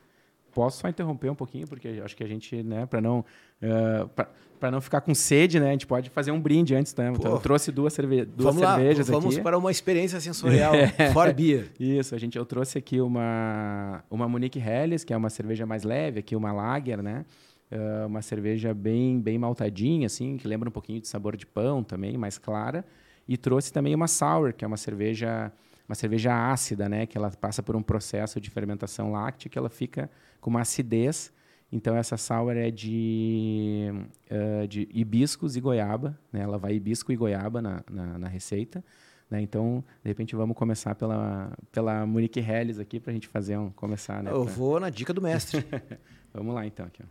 Posso 0.53 0.81
só 0.81 0.89
interromper 0.89 1.31
um 1.31 1.35
pouquinho, 1.35 1.67
porque 1.67 1.89
acho 2.05 2.15
que 2.17 2.23
a 2.23 2.27
gente, 2.27 2.63
né, 2.63 2.87
para 2.87 3.01
não, 3.01 3.21
uh, 3.63 4.25
para 4.59 4.71
não 4.71 4.81
ficar 4.81 5.03
com 5.03 5.15
sede, 5.15 5.61
né, 5.61 5.69
a 5.69 5.73
gente 5.73 5.87
pode 5.87 6.09
fazer 6.09 6.31
um 6.31 6.41
brinde 6.41 6.75
antes, 6.75 6.95
né? 6.95 7.13
Então, 7.15 7.33
eu 7.33 7.39
trouxe 7.39 7.71
duas, 7.71 7.93
cerve 7.93 8.25
duas 8.25 8.55
vamos 8.55 8.69
cervejas 8.69 9.09
lá, 9.09 9.19
vamos 9.19 9.35
aqui. 9.35 9.43
para 9.43 9.59
uma 9.59 9.71
experiência 9.71 10.19
sensorial, 10.19 10.73
for 11.13 11.33
beer. 11.33 11.71
Isso, 11.79 12.15
a 12.15 12.19
gente, 12.19 12.39
eu 12.39 12.45
trouxe 12.47 12.79
aqui 12.79 13.01
uma, 13.01 14.03
uma 14.11 14.27
Munique 14.29 14.59
Helles, 14.59 15.05
que 15.05 15.12
é 15.12 15.17
uma 15.17 15.29
cerveja 15.29 15.67
mais 15.67 15.83
leve, 15.83 16.21
aqui 16.21 16.35
uma 16.35 16.53
Lager, 16.53 17.03
né? 17.03 17.25
Uh, 17.71 18.07
uma 18.07 18.23
cerveja 18.23 18.73
bem, 18.73 19.21
bem 19.21 19.39
maltadinha, 19.39 20.07
assim, 20.07 20.37
que 20.39 20.49
lembra 20.49 20.69
um 20.69 20.73
pouquinho 20.73 21.01
de 21.01 21.09
sabor 21.09 21.37
de 21.37 21.47
pão 21.47 21.83
também, 21.83 22.17
mais 22.17 22.39
clara. 22.39 22.85
E 23.28 23.37
trouxe 23.37 23.73
também 23.73 23.94
uma 23.94 24.06
sour, 24.06 24.52
que 24.52 24.64
é 24.64 24.69
uma 24.69 24.76
cerveja 24.76 25.52
uma 25.88 25.94
cerveja 25.94 26.50
ácida, 26.50 26.88
né, 26.88 27.06
que 27.06 27.17
ela 27.17 27.31
passa 27.31 27.62
por 27.62 27.76
um 27.76 27.82
processo 27.82 28.40
de 28.40 28.50
fermentação 28.50 29.12
láctea 29.12 29.49
que 29.49 29.56
ela 29.56 29.69
fica 29.69 30.11
com 30.40 30.50
uma 30.50 30.62
acidez. 30.62 31.32
Então 31.70 31.96
essa 31.96 32.17
sour 32.17 32.56
é 32.56 32.70
de, 32.70 33.90
uh, 34.31 34.67
de 34.67 34.88
hibiscos 34.93 35.56
e 35.56 35.61
goiaba, 35.61 36.19
né? 36.32 36.40
Ela 36.40 36.58
vai 36.58 36.75
hibisco 36.75 37.12
e 37.12 37.17
goiaba 37.17 37.61
na, 37.61 37.82
na, 37.90 38.19
na 38.19 38.28
receita. 38.28 38.84
Né? 39.28 39.40
Então, 39.43 39.84
de 40.02 40.08
repente, 40.08 40.37
vamos 40.37 40.56
começar 40.56 40.94
pela, 40.94 41.52
pela 41.73 42.06
Monique 42.06 42.38
Helles 42.38 42.78
aqui 42.78 43.00
para 43.00 43.11
a 43.11 43.14
gente 43.14 43.26
fazer 43.26 43.58
um 43.58 43.70
começar. 43.70 44.23
Né, 44.23 44.31
Eu 44.31 44.44
pra... 44.44 44.52
vou 44.52 44.78
na 44.78 44.90
dica 44.90 45.12
do 45.12 45.20
mestre. 45.20 45.67
vamos 46.32 46.55
lá, 46.55 46.64
então. 46.64 46.87
Aqui, 46.87 47.02
ó. 47.02 47.06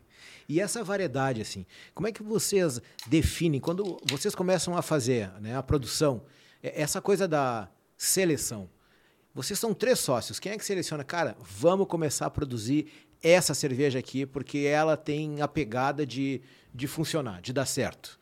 E 0.47 0.59
essa 0.59 0.83
variedade, 0.83 1.41
assim, 1.41 1.65
como 1.93 2.07
é 2.07 2.11
que 2.11 2.23
vocês 2.23 2.81
definem, 3.07 3.59
quando 3.59 3.99
vocês 4.05 4.35
começam 4.35 4.77
a 4.77 4.81
fazer 4.81 5.31
né, 5.41 5.55
a 5.55 5.63
produção, 5.63 6.23
é, 6.61 6.81
essa 6.81 7.01
coisa 7.01 7.27
da 7.27 7.69
seleção? 7.97 8.69
Vocês 9.33 9.59
são 9.59 9.73
três 9.73 9.99
sócios, 9.99 10.39
quem 10.39 10.53
é 10.53 10.57
que 10.57 10.63
seleciona? 10.63 11.03
Cara, 11.03 11.35
vamos 11.41 11.87
começar 11.87 12.25
a 12.25 12.29
produzir 12.29 12.87
essa 13.21 13.53
cerveja 13.53 13.99
aqui, 13.99 14.25
porque 14.25 14.59
ela 14.59 14.95
tem 14.95 15.41
a 15.41 15.47
pegada 15.47 16.05
de, 16.05 16.41
de 16.73 16.87
funcionar, 16.87 17.41
de 17.41 17.51
dar 17.51 17.65
certo. 17.65 18.19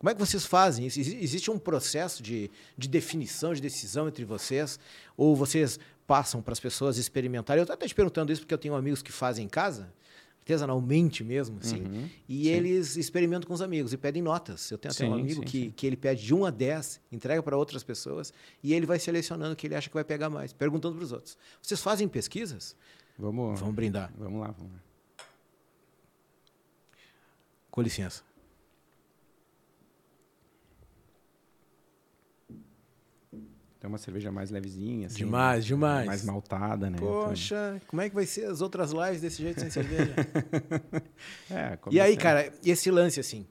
Como 0.00 0.10
é 0.10 0.14
que 0.14 0.20
vocês 0.20 0.46
fazem 0.46 0.86
isso? 0.86 0.98
Existe 0.98 1.50
um 1.50 1.58
processo 1.58 2.22
de, 2.22 2.50
de 2.76 2.88
definição, 2.88 3.52
de 3.52 3.60
decisão 3.60 4.08
entre 4.08 4.24
vocês? 4.24 4.78
Ou 5.14 5.36
vocês 5.36 5.78
passam 6.06 6.40
para 6.40 6.52
as 6.52 6.58
pessoas 6.58 6.96
experimentarem? 6.96 7.60
Eu 7.60 7.64
estou 7.64 7.74
até 7.74 7.86
te 7.86 7.94
perguntando 7.94 8.32
isso 8.32 8.40
porque 8.40 8.54
eu 8.54 8.58
tenho 8.58 8.74
amigos 8.74 9.02
que 9.02 9.12
fazem 9.12 9.44
em 9.44 9.48
casa 9.48 9.92
artesanalmente 10.40 11.22
mesmo, 11.22 11.58
assim. 11.60 11.82
Uhum, 11.82 12.08
e 12.28 12.44
sim. 12.44 12.50
eles 12.50 12.96
experimentam 12.96 13.46
com 13.46 13.54
os 13.54 13.62
amigos 13.62 13.92
e 13.92 13.96
pedem 13.96 14.22
notas. 14.22 14.70
Eu 14.70 14.78
tenho 14.78 14.92
até 14.92 15.04
sim, 15.04 15.10
um 15.10 15.14
amigo 15.14 15.40
sim, 15.40 15.46
que, 15.46 15.70
que 15.70 15.86
ele 15.86 15.96
pede 15.96 16.24
de 16.24 16.34
1 16.34 16.44
a 16.46 16.50
10, 16.50 17.00
entrega 17.12 17.42
para 17.42 17.56
outras 17.56 17.82
pessoas 17.82 18.32
e 18.62 18.74
ele 18.74 18.86
vai 18.86 18.98
selecionando 18.98 19.52
o 19.52 19.56
que 19.56 19.66
ele 19.66 19.74
acha 19.74 19.88
que 19.88 19.94
vai 19.94 20.04
pegar 20.04 20.28
mais, 20.28 20.52
perguntando 20.52 20.96
para 20.96 21.04
os 21.04 21.12
outros. 21.12 21.36
Vocês 21.62 21.80
fazem 21.80 22.08
pesquisas? 22.08 22.74
Vamos, 23.18 23.60
vamos 23.60 23.74
brindar. 23.74 24.12
Vamos 24.18 24.40
lá, 24.40 24.54
vamos 24.56 24.72
lá. 24.72 24.80
Com 27.70 27.82
licença. 27.82 28.24
Tem 33.80 33.88
uma 33.88 33.96
cerveja 33.96 34.30
mais 34.30 34.50
levezinha, 34.50 35.06
assim. 35.06 35.16
Demais, 35.16 35.64
demais. 35.64 36.06
Mais 36.06 36.22
maltada, 36.22 36.90
né? 36.90 36.98
Poxa, 36.98 37.72
então... 37.76 37.88
como 37.88 38.02
é 38.02 38.10
que 38.10 38.14
vai 38.14 38.26
ser 38.26 38.44
as 38.44 38.60
outras 38.60 38.92
lives 38.92 39.22
desse 39.22 39.40
jeito 39.40 39.58
sem 39.58 39.70
cerveja? 39.70 40.14
é, 41.50 41.78
e 41.90 41.98
aí, 41.98 42.14
cara, 42.14 42.52
esse 42.62 42.90
lance 42.90 43.18
assim, 43.18 43.46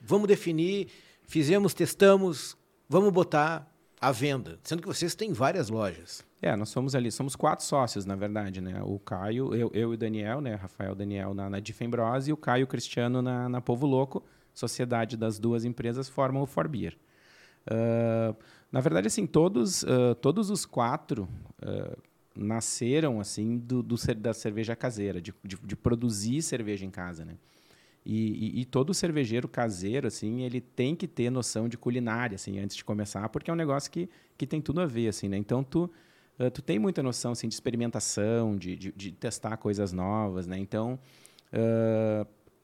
vamos 0.00 0.28
definir, 0.28 0.86
fizemos, 1.26 1.74
testamos, 1.74 2.56
vamos 2.88 3.12
botar 3.12 3.68
à 4.00 4.12
venda, 4.12 4.56
sendo 4.62 4.82
que 4.82 4.88
vocês 4.88 5.16
têm 5.16 5.32
várias 5.32 5.68
lojas. 5.68 6.24
É, 6.40 6.54
nós 6.54 6.68
somos 6.68 6.94
ali, 6.94 7.10
somos 7.10 7.34
quatro 7.34 7.64
sócios, 7.64 8.04
na 8.04 8.14
verdade, 8.14 8.60
né? 8.60 8.80
O 8.84 9.00
Caio, 9.00 9.52
eu, 9.52 9.68
eu 9.74 9.92
e 9.92 9.94
o 9.94 9.96
Daniel, 9.96 10.40
né? 10.40 10.54
Rafael 10.54 10.94
Daniel 10.94 11.34
na, 11.34 11.50
na 11.50 11.58
Difembrose 11.58 12.30
e 12.30 12.32
o 12.32 12.36
Caio 12.36 12.68
Cristiano 12.68 13.20
na, 13.20 13.48
na 13.48 13.60
Povo 13.60 13.84
Louco. 13.84 14.24
Sociedade 14.54 15.16
das 15.16 15.40
duas 15.40 15.64
empresas 15.64 16.08
formam 16.08 16.42
o 16.42 16.46
Forbeer. 16.46 16.96
Uh, 17.66 18.36
na 18.70 18.80
verdade, 18.80 19.06
assim, 19.06 19.26
todos, 19.26 19.82
uh, 19.82 20.14
todos 20.20 20.50
os 20.50 20.64
quatro 20.64 21.28
uh, 21.62 21.96
nasceram 22.34 23.20
assim 23.20 23.58
do, 23.58 23.82
do, 23.82 23.96
da 24.16 24.32
cerveja 24.32 24.74
caseira, 24.74 25.20
de, 25.20 25.34
de, 25.44 25.56
de, 25.56 25.76
produzir 25.76 26.42
cerveja 26.42 26.84
em 26.84 26.90
casa, 26.90 27.24
né? 27.24 27.36
E, 28.04 28.58
e, 28.58 28.60
e, 28.62 28.64
todo 28.64 28.92
cervejeiro 28.92 29.46
caseiro, 29.46 30.08
assim, 30.08 30.42
ele 30.42 30.60
tem 30.60 30.96
que 30.96 31.06
ter 31.06 31.30
noção 31.30 31.68
de 31.68 31.78
culinária, 31.78 32.34
assim, 32.34 32.58
antes 32.58 32.74
de 32.74 32.84
começar, 32.84 33.28
porque 33.28 33.48
é 33.48 33.54
um 33.54 33.56
negócio 33.56 33.88
que, 33.92 34.08
que 34.36 34.44
tem 34.44 34.60
tudo 34.60 34.80
a 34.80 34.86
ver, 34.86 35.06
assim, 35.06 35.28
né? 35.28 35.36
Então, 35.36 35.62
tu, 35.62 35.88
tu 36.52 36.60
tem 36.60 36.80
muita 36.80 37.00
noção, 37.00 37.30
assim, 37.30 37.46
de 37.46 37.54
experimentação, 37.54 38.56
de, 38.56 38.74
de, 38.74 38.90
de 38.90 39.12
testar 39.12 39.56
coisas 39.56 39.92
novas, 39.92 40.48
né? 40.48 40.58
Então, 40.58 40.98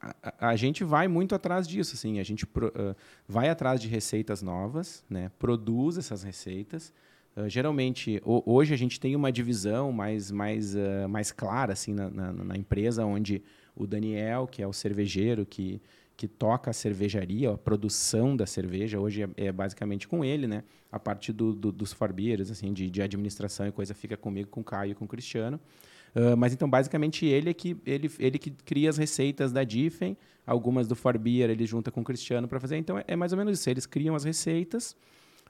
a, 0.00 0.50
a, 0.50 0.56
gente 0.56 0.84
vai 0.84 1.08
muito 1.08 1.34
atrás 1.34 1.66
disso, 1.66 1.94
assim, 1.94 2.20
a 2.20 2.22
gente 2.22 2.46
pro, 2.46 2.68
uh, 2.68 2.94
vai 3.26 3.48
atrás 3.48 3.80
de 3.80 3.88
receitas 3.88 4.42
novas, 4.42 5.04
né? 5.08 5.30
Produz 5.38 5.98
essas 5.98 6.22
receitas. 6.22 6.92
geralmente, 7.46 8.20
o, 8.24 8.42
hoje 8.46 8.74
a 8.74 8.76
gente 8.76 8.98
tem 8.98 9.14
uma 9.14 9.30
divisão 9.30 9.92
mais, 9.92 10.30
mais, 10.30 10.74
mais 11.08 11.32
clara, 11.32 11.72
assim, 11.72 11.94
na, 11.94 12.10
na, 12.10 12.32
na 12.32 12.56
empresa, 12.56 13.04
onde 13.04 13.42
o 13.74 13.86
Daniel, 13.86 14.46
que 14.46 14.60
é 14.60 14.66
o 14.66 14.72
cervejeiro 14.72 15.46
que, 15.46 15.80
que 16.18 16.26
toca 16.26 16.70
a 16.70 16.74
cervejaria, 16.74 17.52
a 17.52 17.56
produção 17.56 18.36
da 18.36 18.44
cerveja, 18.44 18.98
hoje 18.98 19.22
é, 19.22 19.28
é 19.36 19.52
basicamente 19.52 20.08
com 20.08 20.24
ele, 20.24 20.48
né? 20.48 20.64
A 20.90 20.98
parte 20.98 21.32
do, 21.32 21.54
do, 21.54 21.70
dos 21.70 21.92
forbeers, 21.92 22.50
assim, 22.50 22.72
de, 22.72 22.90
de 22.90 23.00
administração 23.00 23.68
e 23.68 23.72
coisa, 23.72 23.94
fica 23.94 24.16
comigo, 24.16 24.50
com 24.50 24.60
o 24.60 24.64
Caio 24.64 24.90
e 24.90 24.94
com 24.96 25.04
o 25.04 25.08
Cristiano. 25.08 25.60
Uh, 26.14 26.36
mas 26.36 26.52
então, 26.52 26.68
basicamente, 26.68 27.26
ele 27.26 27.50
é 27.50 27.54
que, 27.54 27.76
ele, 27.84 28.10
ele 28.18 28.38
que 28.38 28.50
cria 28.50 28.90
as 28.90 28.96
receitas 28.96 29.52
da 29.52 29.64
Diffen, 29.64 30.16
algumas 30.46 30.88
do 30.88 30.96
Forbeer 30.96 31.50
ele 31.50 31.66
junta 31.66 31.90
com 31.90 32.00
o 32.00 32.04
Cristiano 32.04 32.48
para 32.48 32.58
fazer. 32.58 32.76
Então, 32.76 32.98
é, 32.98 33.04
é, 33.06 33.16
mais 33.16 33.32
ou 33.32 33.38
menos 33.38 33.58
isso. 33.58 33.68
Eles 33.68 33.86
criam 33.86 34.14
as 34.14 34.24
receitas 34.24 34.96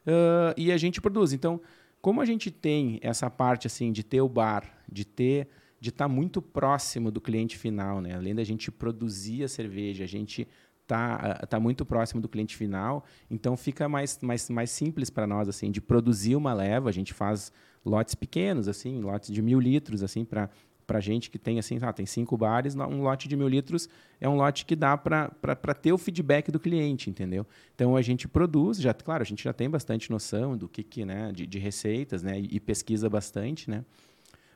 uh, 0.07 0.55
e 0.57 0.73
a 0.73 0.77
gente 0.77 1.01
produz. 1.01 1.33
Então, 1.33 1.61
como 2.01 2.21
a 2.21 2.25
gente 2.25 2.51
tem 2.51 2.99
essa 3.03 3.31
parte 3.31 3.67
assim 3.67 3.93
de 3.93 4.03
ter 4.03 4.21
o 4.21 4.29
bar, 4.29 4.65
de 4.91 5.05
ter 5.05 5.49
de 5.81 5.91
estar 5.91 6.07
tá 6.07 6.09
muito 6.09 6.43
próximo 6.43 7.11
do 7.11 7.21
cliente 7.21 7.57
final, 7.57 8.01
né? 8.01 8.15
Além 8.15 8.35
da 8.35 8.43
gente 8.43 8.71
produzir 8.71 9.45
a 9.45 9.49
cerveja, 9.49 10.05
a 10.05 10.09
gente 10.09 10.49
tá, 10.87 11.47
tá 11.49 11.61
muito 11.61 11.85
próximo 11.85 12.21
do 12.21 12.29
cliente 12.29 12.57
final, 12.57 13.05
então 13.31 13.57
fica 13.57 13.89
mais, 13.89 14.19
mais, 14.21 14.49
mais 14.49 14.71
simples 14.71 15.11
para 15.11 15.27
nós 15.27 15.49
assim 15.49 15.71
de 15.71 15.81
produzir 15.81 16.35
uma 16.35 16.53
leva. 16.53 16.89
A 16.89 16.93
gente 16.93 17.13
faz 17.15 17.53
lotes 17.89 18.15
pequenos, 18.15 18.69
assim, 18.69 19.01
lotes 19.01 19.33
de 19.33 19.43
mil 19.43 19.59
litros, 19.59 20.03
assim, 20.03 20.25
para 20.25 20.51
para 20.87 21.01
gente 21.01 21.29
que 21.29 21.39
tem 21.39 21.59
assim, 21.59 21.79
ah, 21.83 21.93
tem 21.93 22.07
cinco 22.07 22.35
bares, 22.35 22.75
um 22.75 23.03
lote 23.03 23.29
de 23.29 23.37
mil 23.37 23.47
litros 23.47 23.91
é 24.19 24.27
um 24.27 24.37
lote 24.37 24.65
que 24.65 24.75
dá 24.75 24.97
para 24.97 25.75
ter 25.75 25.93
o 25.93 25.99
feedback 25.99 26.51
do 26.51 26.59
cliente, 26.59 27.11
entendeu? 27.11 27.47
Então 27.75 27.95
a 27.95 28.01
gente 28.01 28.27
produz, 28.27 28.81
já 28.81 28.95
claro, 28.95 29.21
a 29.23 29.27
gente 29.27 29.45
já 29.45 29.53
tem 29.53 29.69
bastante 29.69 30.11
noção 30.11 30.57
do 30.57 30.67
que, 30.67 30.83
que 30.83 31.05
né, 31.05 31.31
de, 31.31 31.47
de 31.47 31.59
receitas, 31.59 32.23
né, 32.23 32.41
e, 32.41 32.59
pesquisa 32.59 33.07
bastante, 33.11 33.69
né? 33.69 33.85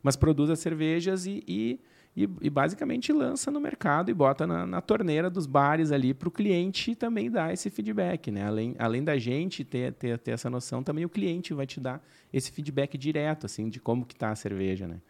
mas 0.02 0.16
produz 0.16 0.50
as 0.50 0.58
cervejas 0.58 1.26
e, 1.26 1.42
e, 1.46 1.80
e, 2.16 2.28
e 2.40 2.50
basicamente 2.50 3.12
lança 3.12 3.50
no 3.50 3.60
mercado 3.60 4.10
e 4.10 4.14
bota 4.14 4.46
na, 4.46 4.66
na 4.66 4.80
torneira 4.80 5.30
dos 5.30 5.46
bares 5.46 5.90
ali 5.90 6.12
para 6.12 6.28
o 6.28 6.30
cliente 6.30 6.94
também 6.94 7.30
dar 7.30 7.52
esse 7.52 7.70
feedback. 7.70 8.30
Né? 8.30 8.44
Além, 8.44 8.74
além 8.78 9.02
da 9.02 9.18
gente 9.18 9.64
ter, 9.64 9.92
ter, 9.94 10.18
ter 10.18 10.32
essa 10.32 10.50
noção, 10.50 10.82
também 10.82 11.04
o 11.04 11.08
cliente 11.08 11.54
vai 11.54 11.66
te 11.66 11.80
dar 11.80 12.04
esse 12.32 12.52
feedback 12.52 12.98
direto 12.98 13.46
assim 13.46 13.68
de 13.68 13.80
como 13.80 14.04
que 14.04 14.14
está 14.14 14.30
a 14.30 14.36
cerveja. 14.36 14.86
Né? 14.86 15.00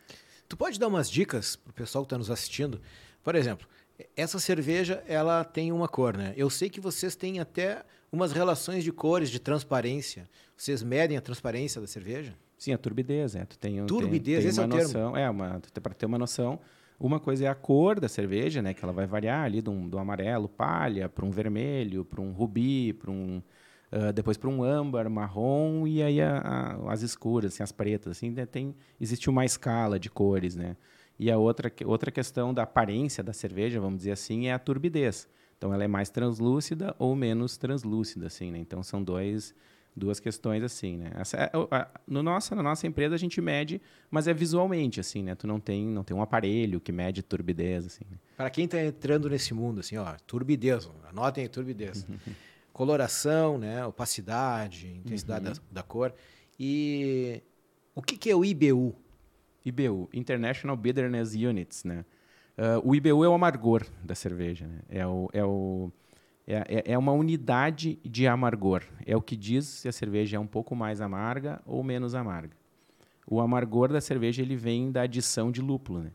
Tu 0.48 0.56
pode 0.56 0.78
dar 0.78 0.86
umas 0.86 1.10
dicas 1.10 1.56
para 1.56 1.70
o 1.70 1.74
pessoal 1.74 2.04
que 2.04 2.06
está 2.06 2.18
nos 2.18 2.30
assistindo? 2.30 2.80
Por 3.22 3.34
exemplo, 3.34 3.66
essa 4.16 4.38
cerveja 4.38 5.02
ela 5.06 5.44
tem 5.44 5.72
uma 5.72 5.88
cor, 5.88 6.16
né? 6.16 6.32
Eu 6.36 6.50
sei 6.50 6.68
que 6.68 6.80
vocês 6.80 7.14
têm 7.14 7.40
até 7.40 7.84
umas 8.10 8.32
relações 8.32 8.84
de 8.84 8.92
cores, 8.92 9.30
de 9.30 9.38
transparência. 9.38 10.28
Vocês 10.56 10.82
medem 10.82 11.16
a 11.16 11.20
transparência 11.20 11.80
da 11.80 11.86
cerveja? 11.86 12.34
Sim, 12.58 12.72
a 12.72 12.78
turbidez, 12.78 13.34
é. 13.34 13.44
Tu 13.44 13.58
tem, 13.58 13.84
turbidez, 13.86 14.38
tem, 14.38 14.42
tem 14.42 14.48
esse 14.48 14.60
uma 14.60 14.64
é 14.64 14.66
o 14.66 14.82
noção, 14.82 15.12
termo. 15.12 15.16
É, 15.16 15.30
uma, 15.30 15.62
para 15.82 15.94
ter 15.94 16.06
uma 16.06 16.18
noção, 16.18 16.60
uma 16.98 17.18
coisa 17.18 17.44
é 17.44 17.48
a 17.48 17.54
cor 17.54 17.98
da 17.98 18.08
cerveja, 18.08 18.62
né? 18.62 18.74
Que 18.74 18.84
ela 18.84 18.92
vai 18.92 19.06
variar 19.06 19.44
ali 19.44 19.60
do, 19.60 19.72
do 19.88 19.98
amarelo, 19.98 20.48
palha, 20.48 21.08
para 21.08 21.24
um 21.24 21.30
vermelho, 21.30 22.04
para 22.04 22.20
um 22.20 22.32
rubi, 22.32 22.92
para 22.92 23.10
um 23.10 23.42
uh, 23.92 24.12
depois 24.12 24.36
para 24.36 24.48
um 24.48 24.62
âmbar, 24.62 25.08
marrom 25.10 25.86
e 25.86 26.02
aí 26.02 26.20
a, 26.20 26.38
a, 26.38 26.92
as 26.92 27.02
escuras, 27.02 27.52
assim, 27.52 27.62
as 27.62 27.72
pretas, 27.72 28.16
assim, 28.16 28.30
né? 28.30 28.46
tem 28.46 28.74
existe 29.00 29.28
uma 29.28 29.44
escala 29.44 29.98
de 29.98 30.10
cores, 30.10 30.56
né? 30.56 30.76
E 31.18 31.30
a 31.30 31.38
outra 31.38 31.72
outra 31.84 32.10
questão 32.10 32.54
da 32.54 32.62
aparência 32.62 33.22
da 33.22 33.32
cerveja, 33.32 33.80
vamos 33.80 33.98
dizer 33.98 34.12
assim, 34.12 34.46
é 34.46 34.52
a 34.52 34.58
turbidez. 34.58 35.28
Então 35.58 35.72
ela 35.72 35.84
é 35.84 35.88
mais 35.88 36.10
translúcida 36.10 36.94
ou 36.98 37.14
menos 37.14 37.56
translúcida, 37.56 38.26
assim, 38.26 38.50
né? 38.50 38.58
Então 38.58 38.82
são 38.82 39.02
dois 39.02 39.54
duas 39.94 40.18
questões 40.18 40.62
assim, 40.62 40.96
né? 40.96 41.12
Essa, 41.14 41.36
é, 41.36 41.50
no 42.06 42.22
nossa, 42.22 42.54
na 42.54 42.62
nossa 42.62 42.86
empresa 42.86 43.14
a 43.14 43.18
gente 43.18 43.40
mede, 43.40 43.80
mas 44.10 44.26
é 44.26 44.34
visualmente 44.34 44.98
assim, 44.98 45.22
né? 45.22 45.34
Tu 45.34 45.46
não 45.46 45.60
tem, 45.60 45.86
não 45.86 46.02
tem 46.02 46.16
um 46.16 46.22
aparelho 46.22 46.80
que 46.80 46.90
mede 46.90 47.22
turbidez 47.22 47.86
assim. 47.86 48.04
Né? 48.10 48.16
Para 48.36 48.50
quem 48.50 48.64
está 48.64 48.82
entrando 48.82 49.28
nesse 49.28 49.52
mundo 49.52 49.80
assim, 49.80 49.96
ó, 49.96 50.14
turbidez, 50.26 50.90
anotem 51.08 51.42
aí 51.42 51.48
turbidez. 51.48 52.06
Coloração, 52.72 53.58
né, 53.58 53.84
opacidade, 53.84 54.88
intensidade 54.88 55.46
uhum. 55.46 55.54
da, 55.70 55.80
da, 55.80 55.82
cor. 55.82 56.14
E 56.58 57.42
o 57.94 58.00
que, 58.00 58.16
que 58.16 58.30
é 58.30 58.34
o 58.34 58.42
IBU? 58.42 58.96
IBU, 59.62 60.08
International 60.12 60.74
Bitterness 60.74 61.34
Units, 61.34 61.84
né? 61.84 62.04
Uh, 62.56 62.88
o 62.88 62.94
IBU 62.94 63.24
é 63.24 63.28
o 63.28 63.34
amargor 63.34 63.86
da 64.02 64.14
cerveja, 64.14 64.66
né? 64.66 64.80
É 64.88 65.06
o, 65.06 65.28
é 65.34 65.44
o 65.44 65.92
é, 66.52 66.64
é, 66.68 66.92
é, 66.92 66.98
uma 66.98 67.12
unidade 67.12 67.98
de 68.04 68.26
amargor. 68.26 68.82
É 69.06 69.16
o 69.16 69.22
que 69.22 69.36
diz 69.36 69.66
se 69.66 69.88
a 69.88 69.92
cerveja 69.92 70.36
é 70.36 70.40
um 70.40 70.46
pouco 70.46 70.74
mais 70.76 71.00
amarga 71.00 71.60
ou 71.64 71.82
menos 71.82 72.14
amarga. 72.14 72.56
O 73.26 73.40
amargor 73.40 73.92
da 73.92 74.00
cerveja 74.00 74.42
ele 74.42 74.56
vem 74.56 74.90
da 74.90 75.02
adição 75.02 75.50
de 75.50 75.60
lúpulo. 75.60 76.00
Né? 76.00 76.12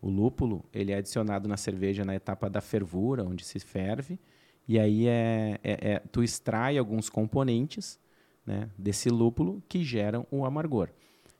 O 0.00 0.08
lúpulo 0.08 0.64
ele 0.72 0.92
é 0.92 0.96
adicionado 0.96 1.48
na 1.48 1.56
cerveja 1.56 2.04
na 2.04 2.14
etapa 2.14 2.50
da 2.50 2.60
fervura, 2.60 3.24
onde 3.24 3.44
se 3.44 3.60
ferve, 3.60 4.18
e 4.66 4.78
aí 4.78 5.06
é, 5.06 5.60
é, 5.62 5.92
é 5.92 5.98
tu 6.10 6.22
extrai 6.22 6.76
alguns 6.76 7.08
componentes 7.08 8.00
né, 8.44 8.68
desse 8.76 9.08
lúpulo 9.08 9.62
que 9.68 9.82
geram 9.84 10.26
o 10.30 10.44
amargor. 10.44 10.88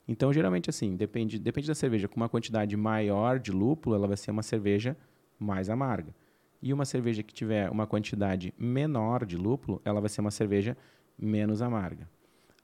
Então, 0.07 0.31
geralmente, 0.31 0.69
assim, 0.69 0.95
depende, 0.95 1.37
depende 1.37 1.67
da 1.67 1.75
cerveja. 1.75 2.07
Com 2.07 2.15
uma 2.15 2.29
quantidade 2.29 2.77
maior 2.77 3.39
de 3.39 3.51
lúpulo, 3.51 3.95
ela 3.95 4.07
vai 4.07 4.15
ser 4.15 4.31
uma 4.31 4.43
cerveja 4.43 4.95
mais 5.37 5.69
amarga. 5.69 6.13
E 6.61 6.73
uma 6.73 6.85
cerveja 6.85 7.23
que 7.23 7.33
tiver 7.33 7.69
uma 7.69 7.85
quantidade 7.85 8.53
menor 8.57 9.25
de 9.25 9.37
lúpulo, 9.37 9.81
ela 9.85 10.01
vai 10.01 10.09
ser 10.09 10.21
uma 10.21 10.31
cerveja 10.31 10.75
menos 11.17 11.61
amarga. 11.61 12.09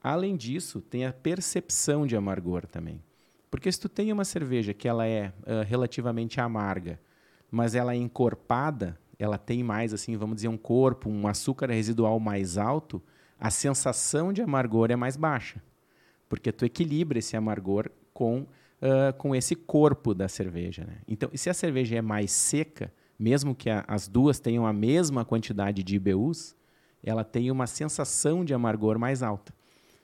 Além 0.02 0.36
disso, 0.36 0.82
tem 0.82 1.06
a 1.06 1.14
percepção 1.14 2.06
de 2.06 2.16
amargor 2.16 2.68
também. 2.68 3.02
Porque 3.50 3.72
se 3.72 3.80
tu 3.80 3.88
tem 3.88 4.12
uma 4.12 4.26
cerveja 4.26 4.74
que 4.74 4.88
ela 4.88 5.06
é 5.06 5.28
uh, 5.28 5.64
relativamente 5.66 6.42
amarga, 6.42 7.00
mas 7.50 7.76
ela 7.76 7.94
é 7.94 7.96
encorpada, 7.96 9.00
ela 9.18 9.38
tem 9.38 9.64
mais 9.64 9.94
assim, 9.94 10.18
vamos 10.18 10.38
dizer, 10.38 10.48
um 10.48 10.58
corpo, 10.58 11.10
um 11.10 11.28
açúcar 11.28 11.70
residual 11.70 12.20
mais 12.20 12.58
alto, 12.58 13.02
a 13.40 13.52
sensação 13.52 14.34
de 14.34 14.42
amargor 14.42 14.90
é 14.90 14.96
mais 14.96 15.16
baixa. 15.16 15.62
Porque 16.28 16.52
tu 16.52 16.66
equilibra 16.66 17.20
esse 17.20 17.38
amargor 17.38 17.90
com, 18.14 18.40
uh, 18.40 19.14
com 19.18 19.36
esse 19.36 19.56
corpo 19.56 20.14
da 20.14 20.28
cerveja. 20.28 20.84
Né? 20.84 20.98
Então, 21.08 21.30
se 21.34 21.50
a 21.50 21.54
cerveja 21.54 21.96
é 21.96 22.02
mais 22.02 22.32
seca, 22.32 22.92
mesmo 23.24 23.56
que 23.56 23.70
a, 23.70 23.86
as 23.88 24.10
duas 24.10 24.38
tenham 24.38 24.68
a 24.68 24.74
mesma 24.74 25.24
quantidade 25.24 25.82
de 25.82 25.96
IBUs, 25.96 26.54
ela 27.02 27.24
tem 27.24 27.50
uma 27.50 27.66
sensação 27.66 28.44
de 28.44 28.54
amargor 28.54 29.00
mais 29.00 29.24
alta. 29.24 29.54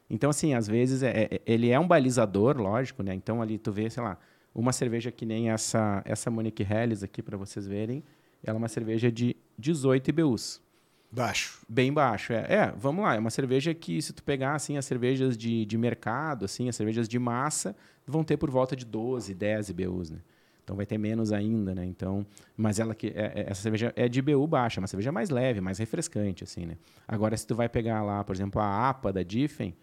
Então, 0.09 0.29
assim, 0.29 0.53
às 0.53 0.67
vezes, 0.67 1.03
é, 1.03 1.27
é, 1.29 1.41
ele 1.45 1.69
é 1.69 1.77
um 1.77 1.85
balizador, 1.85 2.57
lógico, 2.57 3.03
né? 3.03 3.13
Então, 3.13 3.41
ali 3.41 3.57
tu 3.57 3.73
vê, 3.73 3.89
sei 3.89 4.01
lá, 4.01 4.17
uma 4.55 4.71
cerveja 4.71 5.11
que 5.11 5.25
nem 5.25 5.51
essa, 5.51 6.01
essa 6.05 6.31
Monique 6.31 6.63
Helles 6.63 7.03
aqui, 7.03 7.21
para 7.21 7.35
vocês 7.35 7.67
verem, 7.67 8.05
ela 8.41 8.57
é 8.57 8.59
uma 8.59 8.69
cerveja 8.69 9.11
de 9.11 9.35
18 9.57 10.07
IBUs. 10.11 10.61
Baixo. 11.11 11.59
Bem 11.67 11.91
baixo, 11.91 12.31
é. 12.31 12.45
É, 12.47 12.73
vamos 12.77 13.03
lá, 13.03 13.15
é 13.15 13.19
uma 13.19 13.29
cerveja 13.29 13.73
que, 13.73 14.01
se 14.01 14.13
tu 14.13 14.23
pegar, 14.23 14.55
assim, 14.55 14.77
as 14.77 14.85
cervejas 14.85 15.37
de, 15.37 15.65
de 15.65 15.77
mercado, 15.77 16.45
assim, 16.45 16.69
as 16.69 16.75
cervejas 16.77 17.07
de 17.09 17.19
massa, 17.19 17.75
vão 18.07 18.23
ter 18.23 18.37
por 18.37 18.49
volta 18.49 18.77
de 18.77 18.85
12, 18.85 19.33
10 19.33 19.69
IBUs, 19.69 20.09
né? 20.09 20.19
Então 20.69 20.77
vai 20.77 20.85
ter 20.85 20.99
menos 20.99 21.31
ainda, 21.31 21.73
né? 21.73 21.83
Então, 21.83 22.23
mas 22.55 22.79
ela 22.79 22.93
que 22.93 23.07
é, 23.07 23.33
é, 23.33 23.45
essa 23.49 23.59
cerveja 23.59 23.91
é 23.95 24.07
de 24.07 24.21
BU 24.21 24.45
baixa, 24.45 24.79
uma 24.79 24.85
cerveja 24.85 25.11
mais 25.11 25.31
leve, 25.31 25.59
mais 25.59 25.79
refrescante 25.79 26.43
assim, 26.43 26.63
né? 26.63 26.77
Agora 27.07 27.35
se 27.35 27.47
tu 27.47 27.55
vai 27.55 27.67
pegar 27.67 28.03
lá, 28.03 28.23
por 28.23 28.35
exemplo, 28.35 28.61
a 28.61 28.87
APA 28.87 29.11
da 29.11 29.23
Diffen, 29.23 29.75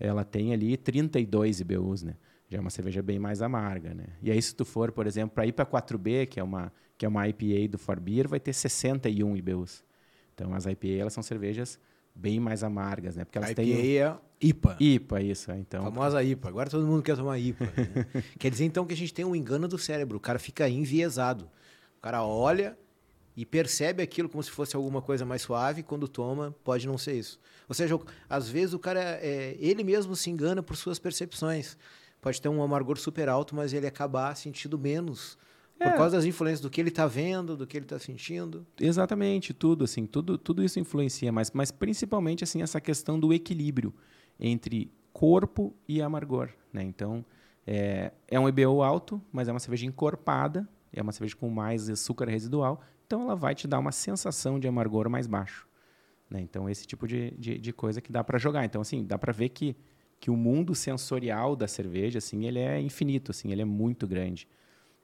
ela 0.00 0.24
tem 0.24 0.52
ali 0.52 0.76
32 0.76 1.60
IBUs, 1.60 2.02
né? 2.02 2.16
Já 2.48 2.58
é 2.58 2.60
uma 2.60 2.70
cerveja 2.70 3.00
bem 3.00 3.20
mais 3.20 3.40
amarga, 3.40 3.94
né? 3.94 4.06
E 4.20 4.32
aí 4.32 4.42
se 4.42 4.52
tu 4.52 4.64
for, 4.64 4.90
por 4.90 5.06
exemplo, 5.06 5.32
para 5.32 5.46
ir 5.46 5.52
para 5.52 5.64
4B, 5.64 6.26
que 6.26 6.40
é 6.40 6.42
uma 6.42 6.72
que 6.98 7.06
é 7.06 7.08
uma 7.08 7.28
IPA 7.28 7.68
do 7.70 7.78
Forbeer, 7.78 8.26
vai 8.26 8.40
ter 8.40 8.52
61 8.52 9.36
IBUs. 9.36 9.84
Então 10.34 10.52
as 10.54 10.66
IPA 10.66 11.02
elas 11.02 11.12
são 11.12 11.22
cervejas 11.22 11.78
bem 12.12 12.40
mais 12.40 12.64
amargas, 12.64 13.14
né? 13.14 13.24
Porque 13.24 13.38
elas 13.38 13.50
IPA 13.50 13.62
têm 13.62 13.96
é 13.96 14.18
IPA. 14.42 14.76
IPA, 14.80 15.22
isso, 15.22 15.50
é, 15.52 15.58
então. 15.58 15.84
Famosa 15.84 16.22
IPA. 16.22 16.48
Agora 16.48 16.68
todo 16.68 16.84
mundo 16.84 17.02
quer 17.02 17.16
tomar 17.16 17.38
IPA. 17.38 17.64
Né? 17.64 18.22
quer 18.38 18.50
dizer 18.50 18.64
então 18.64 18.84
que 18.84 18.92
a 18.92 18.96
gente 18.96 19.14
tem 19.14 19.24
um 19.24 19.36
engano 19.36 19.68
do 19.68 19.78
cérebro, 19.78 20.16
o 20.16 20.20
cara 20.20 20.38
fica 20.38 20.68
enviesado. 20.68 21.44
O 21.98 22.02
cara 22.02 22.24
olha 22.24 22.76
e 23.36 23.46
percebe 23.46 24.02
aquilo 24.02 24.28
como 24.28 24.42
se 24.42 24.50
fosse 24.50 24.76
alguma 24.76 25.00
coisa 25.00 25.24
mais 25.24 25.42
suave, 25.42 25.82
quando 25.82 26.06
toma, 26.08 26.54
pode 26.64 26.86
não 26.86 26.98
ser 26.98 27.14
isso. 27.14 27.40
Ou 27.68 27.74
seja, 27.74 27.98
às 28.28 28.48
vezes 28.48 28.74
o 28.74 28.78
cara 28.78 29.00
é, 29.00 29.56
ele 29.58 29.84
mesmo 29.84 30.14
se 30.16 30.28
engana 30.28 30.62
por 30.62 30.76
suas 30.76 30.98
percepções. 30.98 31.76
Pode 32.20 32.40
ter 32.40 32.48
um 32.48 32.62
amargor 32.62 32.98
super 32.98 33.28
alto, 33.28 33.54
mas 33.54 33.72
ele 33.72 33.86
acabar 33.86 34.36
sentindo 34.36 34.78
menos 34.78 35.36
Por 35.76 35.88
é. 35.88 35.96
causa 35.96 36.16
das 36.16 36.24
influências 36.24 36.60
do 36.60 36.70
que 36.70 36.80
ele 36.80 36.90
está 36.90 37.06
vendo, 37.06 37.56
do 37.56 37.66
que 37.66 37.76
ele 37.76 37.84
está 37.84 37.98
sentindo. 37.98 38.64
Exatamente, 38.80 39.52
tudo 39.52 39.84
assim, 39.84 40.06
tudo, 40.06 40.38
tudo 40.38 40.62
isso 40.62 40.78
influencia, 40.78 41.32
mas, 41.32 41.50
mas 41.50 41.70
principalmente 41.70 42.44
assim 42.44 42.62
essa 42.62 42.80
questão 42.80 43.18
do 43.18 43.32
equilíbrio 43.32 43.92
entre 44.42 44.92
corpo 45.12 45.74
e 45.88 46.02
amargor, 46.02 46.50
né? 46.72 46.82
Então 46.82 47.24
é, 47.66 48.12
é 48.28 48.40
um 48.40 48.48
EBO 48.48 48.82
alto, 48.82 49.22
mas 49.32 49.48
é 49.48 49.52
uma 49.52 49.60
cerveja 49.60 49.86
encorpada, 49.86 50.68
é 50.92 51.00
uma 51.00 51.12
cerveja 51.12 51.36
com 51.36 51.48
mais 51.48 51.88
açúcar 51.88 52.28
residual, 52.28 52.82
então 53.06 53.22
ela 53.22 53.36
vai 53.36 53.54
te 53.54 53.68
dar 53.68 53.78
uma 53.78 53.92
sensação 53.92 54.58
de 54.58 54.66
amargor 54.66 55.08
mais 55.08 55.26
baixo. 55.26 55.66
Né? 56.28 56.40
Então 56.40 56.68
esse 56.68 56.86
tipo 56.86 57.06
de, 57.06 57.30
de, 57.38 57.58
de 57.58 57.72
coisa 57.72 58.00
que 58.00 58.10
dá 58.10 58.24
para 58.24 58.38
jogar. 58.38 58.64
Então 58.64 58.82
assim 58.82 59.04
dá 59.04 59.16
para 59.16 59.32
ver 59.32 59.50
que 59.50 59.76
que 60.18 60.30
o 60.30 60.36
mundo 60.36 60.72
sensorial 60.72 61.56
da 61.56 61.66
cerveja 61.66 62.18
assim 62.18 62.44
ele 62.44 62.58
é 62.58 62.80
infinito, 62.80 63.32
assim 63.32 63.50
ele 63.50 63.62
é 63.62 63.64
muito 63.64 64.06
grande 64.06 64.46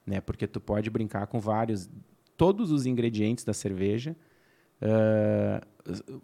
né? 0.09 0.19
Porque 0.19 0.47
tu 0.47 0.59
pode 0.59 0.89
brincar 0.89 1.27
com 1.27 1.39
vários, 1.39 1.87
todos 2.35 2.71
os 2.71 2.87
ingredientes 2.87 3.43
da 3.43 3.53
cerveja, 3.53 4.15
uh, 4.81 5.65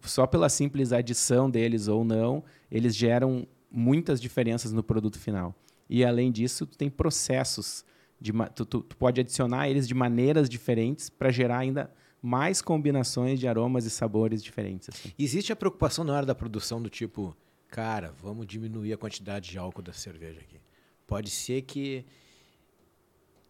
só 0.02 0.26
pela 0.28 0.50
simples 0.50 0.92
adição 0.92 1.50
deles 1.50 1.88
ou 1.88 2.04
não, 2.04 2.44
eles 2.72 2.96
geram 2.96 3.48
muitas 3.72 4.22
diferenças 4.22 4.72
no 4.72 4.84
produto 4.84 5.20
final. 5.20 5.56
E 5.90 6.04
além 6.04 6.32
disso, 6.32 6.66
tu 6.66 6.78
tem 6.78 6.90
processos 6.90 7.86
de, 8.20 8.32
tu, 8.56 8.66
tu, 8.66 8.82
tu 8.82 8.98
pode 8.98 9.22
adicionar 9.22 9.70
eles 9.70 9.88
de 9.88 9.94
maneiras 9.94 10.50
diferentes 10.50 11.10
para 11.10 11.30
gerar 11.32 11.60
ainda 11.60 11.92
mais 12.22 12.62
combinações 12.62 13.40
de 13.40 13.48
aromas 13.48 13.86
e 13.86 13.90
sabores 13.90 14.44
diferentes. 14.44 14.90
Assim. 14.90 15.12
Existe 15.18 15.54
a 15.54 15.56
preocupação 15.56 16.04
na 16.04 16.14
hora 16.14 16.26
da 16.26 16.34
produção 16.34 16.82
do 16.82 16.90
tipo, 16.90 17.38
cara, 17.68 18.14
vamos 18.22 18.48
diminuir 18.48 18.94
a 18.94 18.98
quantidade 18.98 19.52
de 19.52 19.58
álcool 19.58 19.84
da 19.84 19.94
cerveja 19.94 20.40
aqui. 20.40 20.60
Pode 21.06 21.30
ser 21.30 21.62
que 21.62 22.04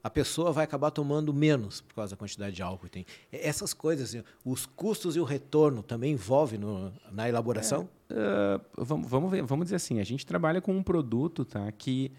a 0.06 0.10
pessoa 0.12 0.52
vai 0.52 0.64
acabar 0.66 0.92
tomando 0.92 1.34
menos 1.34 1.82
por 1.82 1.96
causa 1.96 2.12
da 2.12 2.18
quantidade 2.18 2.56
de 2.56 2.62
álcool 2.62 2.86
que 2.86 2.92
tem. 2.92 3.06
Essas 3.32 3.74
coisas, 3.74 4.10
assim, 4.10 4.24
os 4.46 4.68
custos 4.68 5.16
e 5.16 5.20
o 5.20 5.24
retorno 5.24 5.82
também 5.82 6.14
envolve 6.14 6.60
no, 6.60 6.94
na 7.12 7.28
elaboração? 7.28 7.90
É, 8.08 8.62
uh, 8.78 8.86
vamos, 8.86 9.10
vamos, 9.10 9.32
ver, 9.32 9.42
vamos 9.42 9.66
dizer 9.66 9.78
assim, 9.78 10.00
a 10.00 10.04
gente 10.04 10.24
trabalha 10.24 10.62
com 10.62 10.78
um 10.78 10.84
produto 10.84 11.44
tá, 11.44 11.72
que, 11.72 12.12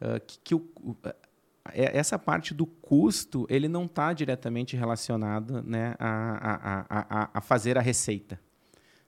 uh, 0.00 0.18
que, 0.26 0.38
que 0.38 0.54
o, 0.54 0.60
uh, 0.60 0.96
essa 1.74 2.18
parte 2.18 2.54
do 2.54 2.64
custo 2.64 3.46
ele 3.50 3.68
não 3.68 3.84
está 3.84 4.14
diretamente 4.14 4.74
relacionado 4.74 5.62
né, 5.62 5.94
a, 5.98 6.86
a, 6.88 7.20
a, 7.20 7.30
a 7.34 7.40
fazer 7.42 7.76
a 7.76 7.82
receita. 7.82 8.40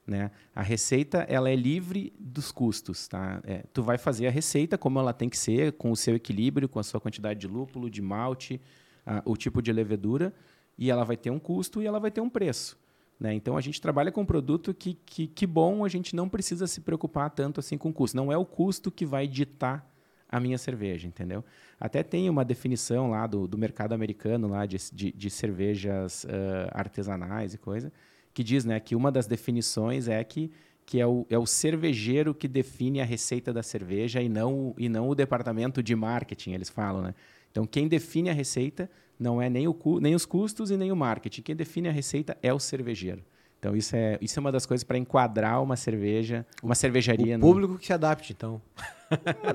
Né? 0.09 0.31
A 0.55 0.63
receita 0.63 1.19
ela 1.29 1.51
é 1.51 1.55
livre 1.55 2.15
dos 2.19 2.51
custos. 2.51 3.07
Tá? 3.07 3.43
É, 3.45 3.65
tu 3.75 3.83
vai 3.83 3.99
fazer 3.99 4.27
a 4.27 4.31
receita 4.31 4.79
como 4.79 4.99
ela 4.99 5.13
tem 5.13 5.29
que 5.29 5.37
ser, 5.37 5.73
com 5.73 5.91
o 5.91 5.97
seu 5.97 6.17
equilíbrio, 6.17 6.69
com 6.69 6.79
a 6.79 6.83
sua 6.83 6.99
quantidade 6.99 7.41
de 7.41 7.47
lúpulo, 7.47 7.91
de 7.91 8.01
malte, 8.01 8.59
a, 9.05 9.23
o 9.27 9.37
tipo 9.37 9.61
de 9.61 9.71
levedura, 9.71 10.33
e 10.79 10.91
ela 10.91 11.05
vai 11.05 11.17
ter 11.17 11.31
um 11.31 11.39
custo 11.39 11.83
e 11.83 11.87
ela 11.87 12.01
vai 12.01 12.11
ter 12.11 12.23
um 12.23 12.31
preço. 12.31 12.79
Né? 13.21 13.35
Então 13.35 13.55
a 13.55 13.61
gente 13.61 13.83
trabalha 13.83 14.11
com 14.11 14.23
um 14.23 14.27
produto 14.27 14.73
que, 14.73 14.95
que, 14.95 15.27
que 15.27 15.47
bom, 15.47 15.85
a 15.85 15.89
gente 15.89 16.17
não 16.17 16.27
precisa 16.27 16.67
se 16.67 16.81
preocupar 16.81 17.29
tanto 17.31 17.61
assim 17.61 17.77
com 17.77 17.91
o 17.91 17.93
custo. 17.93 18.17
Não 18.17 18.33
é 18.33 18.37
o 18.39 18.47
custo 18.47 18.91
que 18.91 19.05
vai 19.05 19.29
ditar 19.29 19.87
a 20.27 20.41
minha 20.41 20.57
cerveja, 20.57 21.07
entendeu? 21.07 21.45
Até 21.79 22.03
tem 22.03 22.31
uma 22.31 22.45
definição 22.45 23.11
lá 23.11 23.27
do, 23.27 23.47
do 23.47 23.59
mercado 23.59 23.93
americano 23.93 24.49
lá 24.49 24.65
de, 24.65 24.77
de, 24.93 25.13
de 25.13 25.31
cervejas 25.31 26.25
uh, 26.25 26.69
artesanais 26.73 27.55
e 27.55 27.59
coisa, 27.59 27.93
que 28.33 28.45
diz 28.45 28.65
né, 28.65 28.79
que 28.81 28.95
uma 28.95 29.11
das 29.11 29.27
definições 29.27 30.09
é 30.09 30.23
que, 30.23 30.51
que 30.87 31.01
é, 31.01 31.07
o, 31.07 31.27
é 31.29 31.39
o 31.39 31.47
cervejeiro 31.47 32.35
que 32.35 32.49
define 32.49 33.01
a 33.01 33.05
receita 33.05 33.53
da 33.53 33.63
cerveja 33.63 34.23
e 34.23 34.29
não, 34.29 34.75
e 34.79 34.89
não 34.89 35.09
o 35.09 35.15
departamento 35.15 35.83
de 35.83 35.95
marketing, 35.95 36.53
eles 36.53 36.69
falam. 36.69 37.03
Né? 37.03 37.15
Então, 37.51 37.67
quem 37.67 37.89
define 37.89 38.31
a 38.31 38.33
receita 38.33 38.91
não 39.19 39.43
é 39.43 39.51
nem, 39.51 39.67
o, 39.67 39.77
nem 40.01 40.15
os 40.15 40.25
custos 40.25 40.71
e 40.71 40.77
nem 40.77 40.93
o 40.93 40.97
marketing. 40.97 41.43
Quem 41.43 41.57
define 41.57 41.89
a 41.89 41.93
receita 41.93 42.37
é 42.43 42.53
o 42.53 42.59
cervejeiro. 42.59 43.23
Então, 43.59 43.77
isso 43.77 43.97
é, 43.97 44.17
isso 44.21 44.39
é 44.39 44.41
uma 44.41 44.53
das 44.53 44.65
coisas 44.65 44.85
para 44.85 44.97
enquadrar 44.97 45.61
uma 45.63 45.77
cerveja, 45.77 46.47
uma 46.63 46.77
cervejaria. 46.77 47.37
O 47.37 47.41
público 47.41 47.73
no... 47.73 47.79
que 47.79 47.87
se 47.87 47.93
adapte, 47.93 48.33
então. 48.33 48.63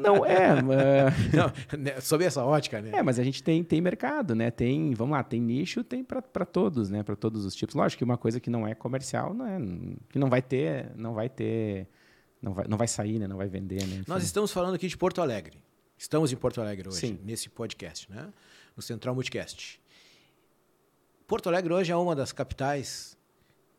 Não, 0.01 0.25
é. 0.25 0.61
Não, 1.33 1.79
né, 1.79 2.01
sob 2.01 2.23
essa 2.23 2.43
ótica, 2.43 2.81
né? 2.81 2.91
É, 2.93 3.03
mas 3.03 3.19
a 3.19 3.23
gente 3.23 3.43
tem, 3.43 3.63
tem 3.63 3.81
mercado, 3.81 4.33
né? 4.35 4.51
Tem, 4.51 4.93
vamos 4.93 5.13
lá, 5.15 5.23
tem 5.23 5.41
nicho, 5.41 5.83
tem 5.83 6.03
para 6.03 6.45
todos, 6.45 6.89
né? 6.89 7.03
Para 7.03 7.15
todos 7.15 7.45
os 7.45 7.55
tipos. 7.55 7.75
Lógico 7.75 7.99
que 7.99 8.03
uma 8.03 8.17
coisa 8.17 8.39
que 8.39 8.49
não 8.49 8.67
é 8.67 8.73
comercial, 8.73 9.33
não 9.33 9.45
é, 9.45 9.57
que 10.09 10.19
não 10.19 10.29
vai 10.29 10.41
ter, 10.41 10.91
não 10.95 11.13
vai 11.13 11.29
ter, 11.29 11.87
não 12.41 12.53
vai, 12.53 12.67
não 12.67 12.77
vai 12.77 12.87
sair, 12.87 13.19
né? 13.19 13.27
Não 13.27 13.37
vai 13.37 13.47
vender, 13.47 13.85
né? 13.85 14.03
Nós 14.07 14.23
estamos 14.23 14.51
falando 14.51 14.75
aqui 14.75 14.87
de 14.87 14.97
Porto 14.97 15.21
Alegre. 15.21 15.61
Estamos 15.97 16.31
em 16.31 16.35
Porto 16.35 16.59
Alegre 16.59 16.89
hoje, 16.89 16.99
Sim. 16.99 17.19
nesse 17.23 17.49
podcast, 17.49 18.11
né? 18.11 18.29
No 18.75 18.81
Central 18.81 19.15
Multicast. 19.15 19.79
Porto 21.27 21.47
Alegre 21.47 21.73
hoje 21.73 21.91
é 21.91 21.95
uma 21.95 22.15
das 22.15 22.31
capitais 22.31 23.17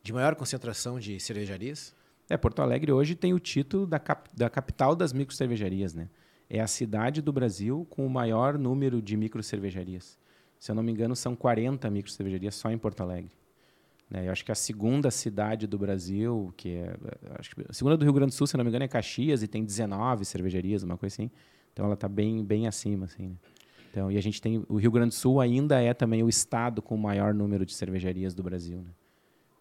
de 0.01 0.13
maior 0.13 0.35
concentração 0.35 0.99
de 0.99 1.19
cervejarias? 1.19 1.93
É, 2.29 2.37
Porto 2.37 2.61
Alegre 2.61 2.91
hoje 2.91 3.15
tem 3.15 3.33
o 3.33 3.39
título 3.39 3.85
da, 3.85 3.99
cap, 3.99 4.29
da 4.35 4.49
capital 4.49 4.95
das 4.95 5.13
microcervejarias, 5.13 5.93
né? 5.93 6.09
É 6.49 6.59
a 6.59 6.67
cidade 6.67 7.21
do 7.21 7.31
Brasil 7.31 7.85
com 7.89 8.05
o 8.05 8.09
maior 8.09 8.57
número 8.57 9.01
de 9.01 9.17
microcervejarias. 9.17 10.17
Se 10.59 10.71
eu 10.71 10.75
não 10.75 10.83
me 10.83 10.91
engano, 10.91 11.15
são 11.15 11.35
40 11.35 11.89
microcervejarias 11.89 12.55
só 12.55 12.69
em 12.71 12.77
Porto 12.77 13.01
Alegre. 13.01 13.31
Né? 14.09 14.27
Eu 14.27 14.31
acho 14.31 14.45
que 14.45 14.51
a 14.51 14.55
segunda 14.55 15.09
cidade 15.09 15.67
do 15.67 15.77
Brasil, 15.77 16.53
que 16.55 16.69
é. 16.69 16.95
Acho 17.39 17.55
que 17.55 17.65
a 17.67 17.73
segunda 17.73 17.97
do 17.97 18.03
Rio 18.03 18.13
Grande 18.13 18.31
do 18.31 18.35
Sul, 18.35 18.47
se 18.47 18.55
eu 18.55 18.57
não 18.59 18.65
me 18.65 18.69
engano, 18.69 18.85
é 18.85 18.87
Caxias 18.87 19.41
e 19.41 19.47
tem 19.47 19.63
19 19.63 20.25
cervejarias, 20.25 20.83
uma 20.83 20.97
coisa 20.97 21.13
assim. 21.13 21.31
Então 21.73 21.85
ela 21.85 21.95
está 21.95 22.07
bem, 22.07 22.43
bem 22.43 22.67
acima, 22.67 23.05
assim. 23.05 23.29
Né? 23.29 23.35
Então, 23.91 24.11
e 24.11 24.17
a 24.17 24.21
gente 24.21 24.41
tem. 24.41 24.63
O 24.67 24.77
Rio 24.77 24.91
Grande 24.91 25.09
do 25.09 25.15
Sul 25.15 25.39
ainda 25.39 25.81
é 25.81 25.93
também 25.93 26.21
o 26.21 26.29
estado 26.29 26.81
com 26.81 26.95
o 26.95 26.97
maior 26.97 27.33
número 27.33 27.65
de 27.65 27.73
cervejarias 27.73 28.33
do 28.33 28.43
Brasil. 28.43 28.79
Né? 28.79 28.89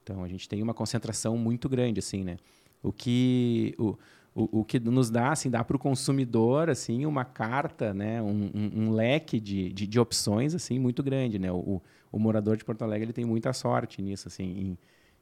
Então 0.04 0.22
a 0.22 0.28
gente 0.28 0.46
tem 0.48 0.62
uma 0.62 0.74
concentração 0.74 1.36
muito 1.36 1.68
grande, 1.68 1.98
assim, 1.98 2.22
né? 2.22 2.36
O 2.82 2.92
que 2.92 3.74
o, 3.78 3.96
o, 4.34 4.60
o 4.60 4.64
que 4.64 4.78
nos 4.78 5.08
dá, 5.08 5.32
assim, 5.32 5.48
dá 5.48 5.64
para 5.64 5.76
o 5.76 5.78
consumidor, 5.78 6.68
assim, 6.68 7.06
uma 7.06 7.24
carta, 7.24 7.94
né? 7.94 8.20
Um, 8.20 8.50
um, 8.54 8.82
um 8.82 8.90
leque 8.92 9.40
de, 9.40 9.72
de, 9.72 9.86
de, 9.86 9.98
opções, 9.98 10.54
assim, 10.54 10.78
muito 10.78 11.02
grande, 11.02 11.38
né? 11.38 11.50
O, 11.50 11.80
o, 12.12 12.18
morador 12.18 12.56
de 12.56 12.64
Porto 12.64 12.82
Alegre 12.82 13.06
ele 13.06 13.12
tem 13.14 13.24
muita 13.24 13.52
sorte 13.54 14.02
nisso, 14.02 14.28
assim, 14.28 14.76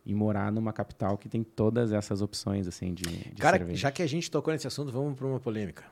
em, 0.05 0.15
morar 0.15 0.51
numa 0.51 0.73
capital 0.73 1.17
que 1.17 1.29
tem 1.29 1.45
todas 1.45 1.93
essas 1.93 2.21
opções, 2.21 2.67
assim, 2.67 2.93
de, 2.93 3.05
de 3.05 3.41
Cara, 3.41 3.59
cerveja. 3.59 3.79
já 3.79 3.93
que 3.93 4.03
a 4.03 4.07
gente 4.07 4.29
tocou 4.29 4.53
nesse 4.53 4.67
assunto, 4.67 4.91
vamos 4.91 5.17
para 5.17 5.27
uma 5.27 5.39
polêmica. 5.39 5.85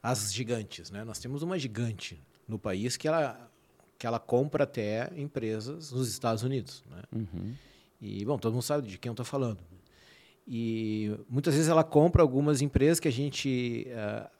As 0.00 0.32
gigantes, 0.32 0.92
né? 0.92 1.02
Nós 1.02 1.18
temos 1.18 1.42
uma 1.42 1.58
gigante 1.58 2.22
no 2.46 2.58
país 2.58 2.96
que 2.96 3.08
ela 3.08 3.47
que 3.98 4.06
ela 4.06 4.20
compra 4.20 4.64
até 4.64 5.10
empresas 5.16 5.90
nos 5.90 6.08
Estados 6.08 6.42
Unidos. 6.42 6.84
Né? 6.88 7.02
Uhum. 7.12 7.54
E, 8.00 8.24
bom, 8.24 8.38
todo 8.38 8.52
mundo 8.52 8.62
sabe 8.62 8.86
de 8.86 8.96
quem 8.96 9.10
eu 9.10 9.14
estou 9.14 9.26
falando. 9.26 9.58
E 10.46 11.14
muitas 11.28 11.54
vezes 11.54 11.68
ela 11.68 11.84
compra 11.84 12.22
algumas 12.22 12.62
empresas 12.62 13.00
que 13.00 13.08
a 13.08 13.12
gente, 13.12 13.88
uh, 13.88 14.30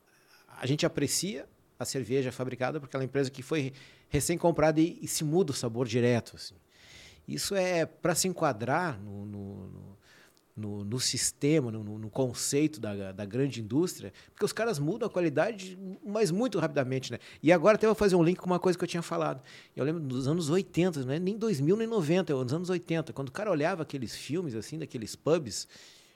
a 0.56 0.66
gente 0.66 0.86
aprecia 0.86 1.46
a 1.78 1.84
cerveja 1.84 2.30
fabricada 2.30 2.78
por 2.80 2.86
aquela 2.86 3.04
empresa 3.04 3.30
que 3.30 3.42
foi 3.42 3.72
recém-comprada 4.08 4.80
e, 4.80 4.98
e, 5.02 5.08
se 5.08 5.24
muda 5.24 5.50
o 5.50 5.54
sabor 5.54 5.86
direto. 5.86 6.36
Assim. 6.36 6.54
Isso 7.26 7.54
é 7.54 7.84
para 7.84 8.14
se 8.14 8.28
enquadrar 8.28 8.98
no, 9.00 9.26
no, 9.26 9.68
no 9.68 9.97
no, 10.58 10.84
no 10.84 10.98
sistema, 10.98 11.70
no, 11.70 11.82
no, 11.98 12.10
conceito 12.10 12.80
da, 12.80 13.12
da 13.12 13.24
grande 13.24 13.60
indústria, 13.60 14.12
porque 14.32 14.44
os 14.44 14.52
caras 14.52 14.78
mudam 14.78 15.06
a 15.06 15.10
qualidade, 15.10 15.78
mas 16.04 16.30
muito 16.30 16.58
rapidamente, 16.58 17.12
né? 17.12 17.18
E 17.42 17.52
agora 17.52 17.76
até 17.76 17.86
vou 17.86 17.94
fazer 17.94 18.16
um 18.16 18.22
link 18.22 18.38
com 18.38 18.46
uma 18.46 18.58
coisa 18.58 18.76
que 18.76 18.84
eu 18.84 18.88
tinha 18.88 19.02
falado. 19.02 19.42
Eu 19.76 19.84
lembro 19.84 20.02
dos 20.02 20.26
anos 20.26 20.50
80, 20.50 21.04
não 21.04 21.12
é 21.12 21.18
nem 21.18 21.36
2000 21.36 21.76
nem 21.76 21.86
90, 21.86 22.32
é 22.32 22.36
nos 22.36 22.52
anos 22.52 22.70
80, 22.70 23.12
quando 23.12 23.28
o 23.28 23.32
cara 23.32 23.50
olhava 23.50 23.82
aqueles 23.82 24.16
filmes 24.16 24.54
assim, 24.54 24.78
daqueles 24.78 25.14
pubs, 25.14 25.68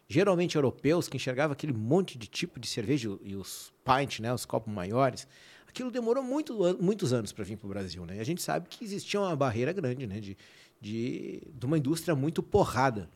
geralmente 0.09 0.57
europeus, 0.57 1.09
que 1.09 1.17
enxergava 1.17 1.53
aquele 1.53 1.73
monte 1.73 2.19
de 2.19 2.27
tipo 2.27 2.59
de 2.59 2.67
cerveja 2.67 3.17
e 3.23 3.37
os 3.37 3.73
pint, 3.85 4.21
né, 4.21 4.33
os 4.35 4.45
copos 4.45 4.73
maiores, 4.73 5.27
aquilo 5.69 5.91
demorou 5.91 6.23
muito, 6.23 6.59
muitos 6.81 7.13
anos 7.13 7.33
para 7.33 7.45
vir 7.45 7.57
para 7.57 7.67
o 7.67 7.71
Brasil, 7.71 8.05
né? 8.05 8.17
E 8.17 8.21
a 8.21 8.25
gente 8.25 8.43
sabe 8.43 8.69
que 8.69 8.85
existia 8.85 9.21
uma 9.21 9.35
barreira 9.35 9.73
grande, 9.73 10.07
né, 10.07 10.21
de, 10.21 10.37
de, 10.81 11.43
de 11.55 11.67
uma 11.67 11.79
indústria 11.79 12.15
muito 12.15 12.43
porrada. 12.43 13.09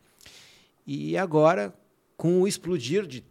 E 0.87 1.17
agora, 1.17 1.75
com 2.17 2.43
o 2.43 2.49
explodir 2.49 3.07
de 3.07 3.25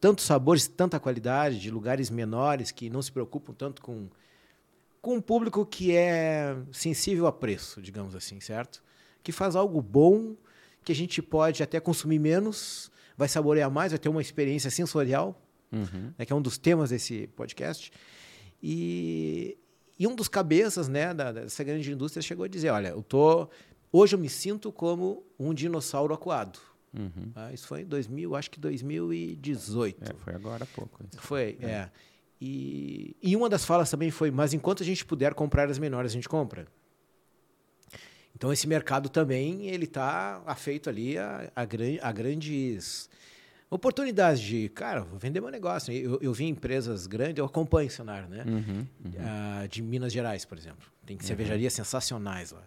tantos 0.00 0.26
sabores, 0.26 0.68
tanta 0.68 1.00
qualidade, 1.00 1.58
de 1.58 1.70
lugares 1.70 2.10
menores 2.10 2.70
que 2.70 2.90
não 2.90 3.00
se 3.00 3.10
preocupam 3.10 3.54
tanto 3.54 3.82
com, 3.82 4.08
com 5.00 5.16
um 5.16 5.20
público 5.20 5.64
que 5.64 5.96
é 5.96 6.56
sensível 6.72 7.26
a 7.26 7.32
preço, 7.32 7.80
digamos 7.80 8.14
assim, 8.14 8.38
certo? 8.38 8.82
Que 9.22 9.32
faz 9.32 9.56
algo 9.56 9.80
bom, 9.80 10.36
que 10.84 10.92
a 10.92 10.94
gente 10.94 11.22
pode 11.22 11.62
até 11.62 11.80
consumir 11.80 12.18
menos, 12.18 12.90
vai 13.16 13.28
saborear 13.28 13.70
mais, 13.70 13.92
vai 13.92 13.98
ter 13.98 14.08
uma 14.08 14.20
experiência 14.20 14.70
sensorial, 14.70 15.40
uhum. 15.72 16.12
né, 16.18 16.24
que 16.24 16.32
é 16.32 16.36
um 16.36 16.42
dos 16.42 16.58
temas 16.58 16.90
desse 16.90 17.26
podcast. 17.28 17.90
E, 18.62 19.56
e 19.98 20.06
um 20.06 20.14
dos 20.14 20.28
cabeças 20.28 20.86
né, 20.86 21.14
da, 21.14 21.32
dessa 21.32 21.64
grande 21.64 21.90
indústria 21.90 22.22
chegou 22.22 22.44
a 22.44 22.48
dizer: 22.48 22.70
Olha, 22.70 22.88
eu 22.88 23.02
tô, 23.02 23.48
hoje 23.90 24.14
eu 24.14 24.18
me 24.18 24.28
sinto 24.28 24.70
como 24.70 25.24
um 25.38 25.54
dinossauro 25.54 26.12
acuado. 26.12 26.58
Uhum. 26.96 27.32
Ah, 27.34 27.52
isso 27.52 27.66
foi 27.66 27.82
em 27.82 27.86
2000, 27.86 28.36
acho 28.36 28.50
que 28.50 28.60
2018. 28.60 30.10
É, 30.10 30.14
foi 30.14 30.34
agora 30.34 30.64
há 30.64 30.66
pouco. 30.66 31.04
Foi, 31.16 31.58
é. 31.60 31.66
é. 31.66 31.90
E, 32.40 33.16
e 33.22 33.36
uma 33.36 33.48
das 33.48 33.64
falas 33.64 33.90
também 33.90 34.10
foi: 34.10 34.30
mas 34.30 34.54
enquanto 34.54 34.82
a 34.82 34.86
gente 34.86 35.04
puder 35.04 35.34
comprar 35.34 35.68
as 35.70 35.78
menores, 35.78 36.12
a 36.12 36.14
gente 36.14 36.28
compra. 36.28 36.66
Então 38.36 38.52
esse 38.52 38.66
mercado 38.66 39.08
também 39.08 39.66
ele 39.68 39.84
está 39.84 40.42
afeito 40.44 40.90
ali 40.90 41.16
a, 41.16 41.50
a, 41.54 41.62
a, 42.08 42.12
grandes 42.12 43.08
oportunidades 43.70 44.42
de, 44.42 44.68
cara, 44.70 45.02
vou 45.02 45.18
vender 45.18 45.40
meu 45.40 45.50
negócio. 45.50 45.92
Eu, 45.92 46.18
eu 46.20 46.32
vi 46.32 46.44
empresas 46.44 47.06
grandes, 47.06 47.38
eu 47.38 47.44
acompanho 47.44 47.88
o 47.88 47.92
cenário, 47.92 48.28
né? 48.28 48.44
Uhum, 48.46 48.86
uhum. 49.04 49.64
Uh, 49.64 49.68
de 49.68 49.82
Minas 49.82 50.12
Gerais, 50.12 50.44
por 50.44 50.58
exemplo. 50.58 50.88
Tem 51.06 51.16
uhum. 51.16 51.22
cervejarias 51.22 51.72
sensacionais 51.72 52.50
lá. 52.50 52.62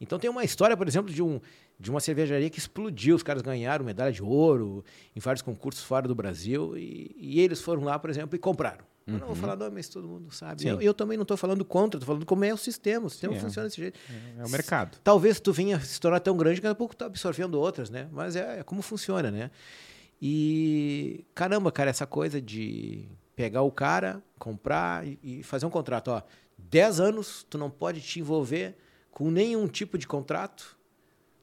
Então 0.00 0.18
tem 0.18 0.28
uma 0.28 0.42
história, 0.42 0.76
por 0.76 0.88
exemplo, 0.88 1.12
de, 1.12 1.22
um, 1.22 1.40
de 1.82 1.90
uma 1.90 1.98
cervejaria 1.98 2.48
que 2.48 2.60
explodiu. 2.60 3.16
Os 3.16 3.24
caras 3.24 3.42
ganharam 3.42 3.84
medalha 3.84 4.12
de 4.12 4.22
ouro 4.22 4.84
em 5.16 5.18
vários 5.18 5.42
concursos 5.42 5.82
fora 5.82 6.06
do 6.06 6.14
Brasil 6.14 6.78
e, 6.78 7.14
e 7.18 7.40
eles 7.40 7.60
foram 7.60 7.82
lá, 7.82 7.98
por 7.98 8.08
exemplo, 8.08 8.36
e 8.36 8.38
compraram. 8.38 8.84
Uhum. 9.04 9.14
Eu 9.14 9.18
não 9.18 9.26
vou 9.26 9.34
uhum. 9.34 9.34
falar 9.34 9.56
nome, 9.56 9.72
mas 9.74 9.88
todo 9.88 10.06
mundo 10.06 10.32
sabe. 10.32 10.64
Eu, 10.64 10.80
eu, 10.80 10.94
também 10.94 11.18
não 11.18 11.22
estou 11.22 11.36
falando 11.36 11.64
contra, 11.64 11.98
estou 11.98 12.06
falando 12.06 12.24
como 12.24 12.44
é 12.44 12.54
o 12.54 12.56
sistema. 12.56 13.06
O 13.06 13.10
sistema 13.10 13.32
Sim, 13.32 13.38
é. 13.40 13.42
funciona 13.42 13.66
é. 13.66 13.68
desse 13.68 13.80
jeito. 13.80 13.98
É, 14.08 14.42
é, 14.42 14.46
o 14.46 14.48
mercado. 14.48 14.96
Talvez 15.02 15.40
tu 15.40 15.52
venha 15.52 15.80
se 15.80 16.00
tornar 16.00 16.20
tão 16.20 16.36
grande 16.36 16.60
que 16.60 16.62
daqui 16.62 16.72
a 16.72 16.76
pouco 16.76 16.94
tu 16.94 16.98
tá 16.98 17.06
absorvendo 17.06 17.58
outras, 17.58 17.90
né? 17.90 18.08
Mas 18.12 18.36
é, 18.36 18.60
é, 18.60 18.62
como 18.62 18.80
funciona, 18.80 19.28
né? 19.28 19.50
E 20.20 21.24
caramba, 21.34 21.72
cara, 21.72 21.90
essa 21.90 22.06
coisa 22.06 22.40
de 22.40 23.08
pegar 23.34 23.62
o 23.62 23.72
cara, 23.72 24.22
comprar 24.38 25.04
e, 25.04 25.18
e 25.20 25.42
fazer 25.42 25.66
um 25.66 25.70
contrato, 25.70 26.12
ó, 26.12 26.22
10 26.56 27.00
anos 27.00 27.44
tu 27.50 27.58
não 27.58 27.68
pode 27.68 28.00
te 28.00 28.20
envolver 28.20 28.76
com 29.10 29.32
nenhum 29.32 29.66
tipo 29.66 29.98
de 29.98 30.06
contrato. 30.06 30.76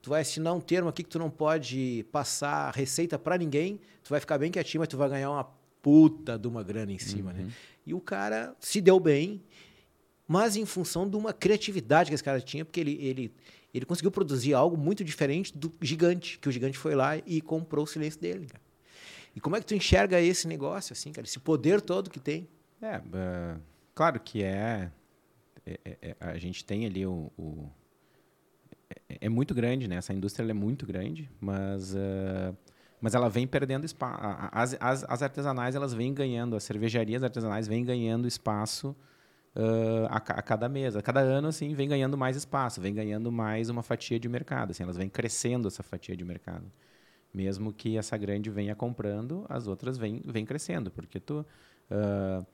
Tu 0.10 0.14
vai 0.14 0.22
assinar 0.22 0.56
um 0.56 0.60
termo 0.60 0.90
aqui 0.90 1.04
que 1.04 1.10
tu 1.10 1.20
não 1.20 1.30
pode 1.30 2.04
passar 2.12 2.74
receita 2.74 3.20
para 3.20 3.38
ninguém. 3.38 3.80
Tu 4.04 4.10
vai 4.10 4.20
ficar 4.20 4.40
bem 4.40 4.50
quietinho, 4.50 4.80
mas 4.80 4.88
tu 4.88 4.98
vai 4.98 5.08
ganhar 5.08 5.30
uma 5.30 5.44
puta 5.84 6.36
de 6.36 6.48
uma 6.48 6.64
grana 6.64 6.92
em 6.92 6.98
cima, 6.98 7.32
né? 7.32 7.42
uhum. 7.42 7.46
né? 7.46 7.54
E 7.86 7.94
o 7.94 8.02
cara 8.02 8.56
se 8.60 8.82
deu 8.82 9.00
bem, 9.00 9.40
mas 10.28 10.56
em 10.56 10.66
função 10.66 11.08
de 11.08 11.16
uma 11.16 11.32
criatividade 11.32 12.10
que 12.10 12.16
esse 12.16 12.24
cara 12.24 12.42
tinha, 12.42 12.66
porque 12.66 12.80
ele, 12.80 12.98
ele, 13.00 13.32
ele 13.72 13.86
conseguiu 13.86 14.10
produzir 14.10 14.56
algo 14.56 14.76
muito 14.76 15.04
diferente 15.04 15.56
do 15.56 15.72
gigante, 15.80 16.40
que 16.40 16.50
o 16.50 16.52
gigante 16.52 16.76
foi 16.76 16.96
lá 16.96 17.18
e 17.18 17.40
comprou 17.40 17.84
o 17.84 17.88
silêncio 17.88 18.20
dele. 18.20 18.48
Cara. 18.48 18.64
E 19.36 19.40
como 19.40 19.58
é 19.58 19.60
que 19.60 19.68
tu 19.68 19.76
enxerga 19.76 20.20
esse 20.20 20.48
negócio, 20.48 20.92
assim, 20.92 21.12
cara? 21.12 21.28
Esse 21.28 21.38
poder 21.40 21.82
todo 21.82 22.10
que 22.10 22.20
tem? 22.20 22.50
É, 22.82 22.98
uh, 22.98 23.62
claro 23.94 24.20
que 24.20 24.42
é, 24.42 24.92
é, 25.64 25.80
é, 25.86 25.98
é, 26.02 26.16
A 26.20 26.40
gente 26.40 26.66
tem 26.66 26.88
ali 26.88 27.06
o. 27.06 27.32
o 27.38 27.70
é, 29.10 29.28
muito 29.28 29.56
grande, 29.56 29.88
né? 29.88 29.96
Essa 29.96 30.14
indústria 30.14 30.50
é 30.50 30.54
muito 30.54 30.86
grande, 30.86 31.30
mas. 31.42 31.94
Uh, 31.94 32.56
mas 33.02 33.16
ela 33.16 33.30
vem 33.30 33.48
perdendo 33.48 33.86
espaço. 33.86 34.20
As, 34.52 34.76
as, 34.80 35.06
as, 35.08 35.24
artesanais 35.24 35.74
elas 35.74 35.94
vêm 35.94 36.14
ganhando, 36.14 36.56
as 36.56 36.64
cervejarias 36.64 37.24
artesanais 37.24 37.66
vêm 37.66 37.86
ganhando 37.86 38.28
espaço 38.28 38.94
uh, 39.56 40.06
a, 40.10 40.18
a, 40.18 40.42
cada 40.42 40.68
mês. 40.68 40.98
A 40.98 41.02
cada 41.02 41.22
ano, 41.22 41.48
assim, 41.48 41.74
vem 41.74 41.88
ganhando 41.88 42.18
mais 42.18 42.36
espaço, 42.36 42.82
vem 42.82 42.94
ganhando 42.94 43.32
mais 43.32 43.70
uma 43.70 43.82
fatia 43.82 44.20
de 44.20 44.28
mercado. 44.28 44.72
Assim, 44.72 44.84
elas 44.84 44.98
vêm 44.98 45.10
crescendo 45.10 45.68
essa 45.68 45.82
fatia 45.82 46.16
de 46.16 46.26
mercado. 46.26 46.70
Mesmo 47.34 47.72
que 47.72 47.98
essa 47.98 48.18
grande 48.18 48.50
venha 48.50 48.76
comprando, 48.76 49.46
as 49.48 49.66
outras 49.66 49.98
vêm, 49.98 50.22
vêm 50.26 50.46
crescendo. 50.46 50.92
Porque 50.92 51.22
tu, 51.22 51.46
uh, 51.90 52.46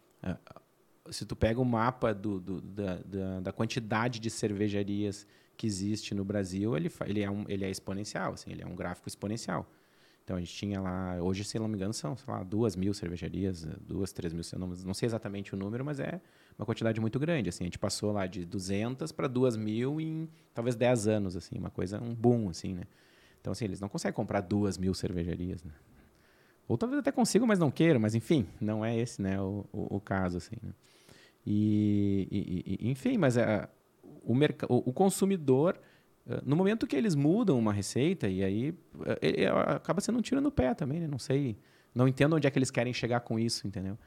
se 1.09 1.25
tu 1.25 1.35
pega 1.35 1.59
o 1.59 1.65
mapa 1.65 2.13
do, 2.13 2.39
do, 2.39 2.61
da, 2.61 2.99
da, 3.03 3.39
da 3.39 3.51
quantidade 3.51 4.19
de 4.19 4.29
cervejarias 4.29 5.25
que 5.55 5.65
existe 5.67 6.13
no 6.13 6.23
Brasil, 6.25 6.75
ele, 6.75 6.91
ele, 7.05 7.21
é, 7.21 7.29
um, 7.29 7.45
ele 7.47 7.65
é 7.65 7.69
exponencial, 7.69 8.33
assim, 8.33 8.51
ele 8.51 8.61
é 8.61 8.65
um 8.65 8.75
gráfico 8.75 9.07
exponencial. 9.07 9.69
Então 10.23 10.37
a 10.37 10.39
gente 10.39 10.53
tinha 10.53 10.81
lá, 10.81 11.17
hoje, 11.21 11.43
se 11.43 11.59
não 11.59 11.67
me 11.67 11.75
engano, 11.75 11.93
são 11.93 12.17
sei 12.17 12.33
lá, 12.33 12.43
duas 12.43 12.75
mil 12.75 12.95
cervejarias, 12.95 13.63
duas, 13.87 14.11
três 14.11 14.33
mil, 14.33 14.43
não, 14.57 14.93
sei 14.93 15.05
exatamente 15.05 15.53
o 15.53 15.57
número, 15.57 15.85
mas 15.85 15.99
é 15.99 16.19
uma 16.57 16.65
quantidade 16.65 16.99
muito 16.99 17.19
grande. 17.19 17.49
Assim, 17.49 17.63
a 17.63 17.67
gente 17.67 17.77
passou 17.77 18.11
lá 18.11 18.25
de 18.25 18.43
200 18.43 19.11
para 19.11 19.27
duas 19.27 19.55
mil 19.55 20.01
em 20.01 20.27
talvez 20.51 20.75
10 20.75 21.07
anos, 21.07 21.35
assim, 21.35 21.55
uma 21.59 21.69
coisa, 21.69 22.01
um 22.01 22.13
boom, 22.13 22.49
assim, 22.49 22.73
né? 22.73 22.85
Então, 23.39 23.51
assim, 23.51 23.65
eles 23.65 23.79
não 23.79 23.87
conseguem 23.87 24.15
comprar 24.15 24.41
duas 24.41 24.79
mil 24.79 24.95
cervejarias, 24.95 25.63
né? 25.63 25.71
Ou 26.67 26.75
talvez 26.75 26.99
até 26.99 27.11
consigam, 27.11 27.47
mas 27.47 27.59
não 27.59 27.69
queiram, 27.69 27.99
mas 27.99 28.15
enfim, 28.15 28.47
não 28.59 28.83
é 28.83 28.97
esse, 28.97 29.21
né, 29.21 29.39
o, 29.39 29.63
o, 29.71 29.97
o 29.97 30.01
caso, 30.01 30.37
assim, 30.37 30.55
né? 30.63 30.71
E, 31.45 32.27
e, 32.31 32.87
e, 32.87 32.89
enfim, 32.89 33.19
mas 33.19 33.37
é, 33.37 33.69
o, 34.25 34.33
o, 34.33 34.89
o 34.89 34.93
consumidor 34.93 35.79
eh, 36.27 36.41
no 36.45 36.55
momento 36.55 36.87
que 36.87 36.95
eles 36.95 37.15
mudam 37.15 37.57
uma 37.57 37.71
receita, 37.71 38.27
e 38.27 38.43
aí 38.43 38.73
eh, 39.21 39.47
acaba 39.67 40.01
sendo 40.01 40.17
um 40.17 40.21
tiro 40.21 40.41
no 40.41 40.51
pé 40.51 40.73
também, 40.73 40.99
né? 40.99 41.07
Não 41.07 41.19
sei, 41.19 41.57
não 41.93 42.07
entendo 42.07 42.35
onde 42.35 42.47
é 42.47 42.51
que 42.51 42.57
eles 42.57 42.71
querem 42.71 42.93
chegar 42.93 43.21
com 43.21 43.39
isso, 43.39 43.67
entendeu? 43.67 43.97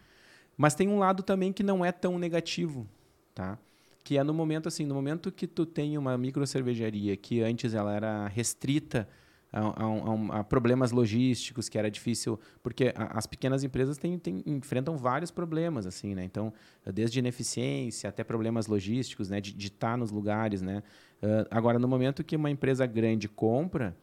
Mas 0.57 0.75
tem 0.75 0.89
um 0.89 0.99
lado 0.99 1.23
também 1.23 1.53
que 1.53 1.63
não 1.63 1.85
é 1.85 1.93
tão 1.93 2.19
negativo, 2.19 2.87
tá? 3.35 3.59
Que 4.03 4.19
é 4.19 4.25
no 4.25 4.35
momento 4.35 4.69
assim, 4.69 4.85
no 4.85 4.95
momento 4.95 5.31
que 5.31 5.47
tu 5.47 5.65
tem 5.65 5.97
uma 5.97 6.19
micro 6.19 6.47
cervejaria 6.47 7.17
que 7.17 7.43
antes 7.43 7.75
ela 7.75 7.95
era 7.95 8.27
restrita 8.27 9.09
a, 9.53 9.61
a, 9.61 10.41
a, 10.41 10.45
problemas 10.45 10.91
logísticos, 10.91 11.69
que 11.69 11.79
era 11.79 11.91
difícil, 11.91 12.39
porque 12.63 12.93
as 12.97 13.27
pequenas 13.27 13.65
empresas 13.65 13.97
têm, 13.97 14.19
têm, 14.19 14.43
enfrentam 14.47 14.97
vários 14.97 15.31
problemas, 15.31 15.87
assim, 15.87 16.15
né? 16.15 16.25
Então, 16.25 16.53
desde 16.93 17.19
ineficiência 17.19 18.11
até 18.11 18.23
problemas 18.23 18.67
logísticos, 18.67 19.31
né? 19.31 19.41
De, 19.41 19.53
de 19.53 19.69
estar 19.69 19.97
nos 19.97 20.11
lugares, 20.11 20.61
né? 20.61 20.83
Uh, 21.23 21.47
agora, 21.51 21.79
no 21.79 21.89
momento 21.89 22.23
que 22.23 22.37
uma 22.37 22.51
empresa 22.51 22.85
grande 22.87 23.29
compra, 23.29 23.97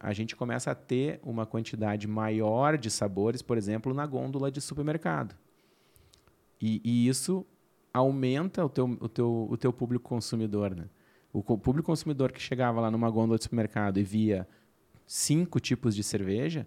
a 0.00 0.12
gente 0.12 0.34
começa 0.34 0.70
a 0.70 0.74
ter 0.74 1.20
uma 1.22 1.44
quantidade 1.44 2.06
maior 2.06 2.78
de 2.78 2.90
sabores, 2.90 3.42
por 3.42 3.58
exemplo, 3.58 3.92
na 3.92 4.06
gôndola 4.06 4.50
de 4.50 4.60
supermercado. 4.60 5.36
E, 6.60 6.80
e 6.84 7.08
isso 7.08 7.44
aumenta 7.92 8.64
o 8.64 8.68
teu, 8.68 8.96
o 9.00 9.08
teu, 9.08 9.48
o 9.50 9.56
teu 9.56 9.72
público 9.72 10.08
consumidor, 10.08 10.74
né? 10.74 10.86
O 11.30 11.42
público 11.42 11.86
consumidor 11.86 12.32
que 12.32 12.40
chegava 12.40 12.80
lá 12.80 12.90
numa 12.90 13.10
gôndola 13.10 13.36
de 13.36 13.44
supermercado 13.44 13.98
e 13.98 14.02
via 14.02 14.48
cinco 15.08 15.58
tipos 15.58 15.96
de 15.96 16.02
cerveja, 16.04 16.66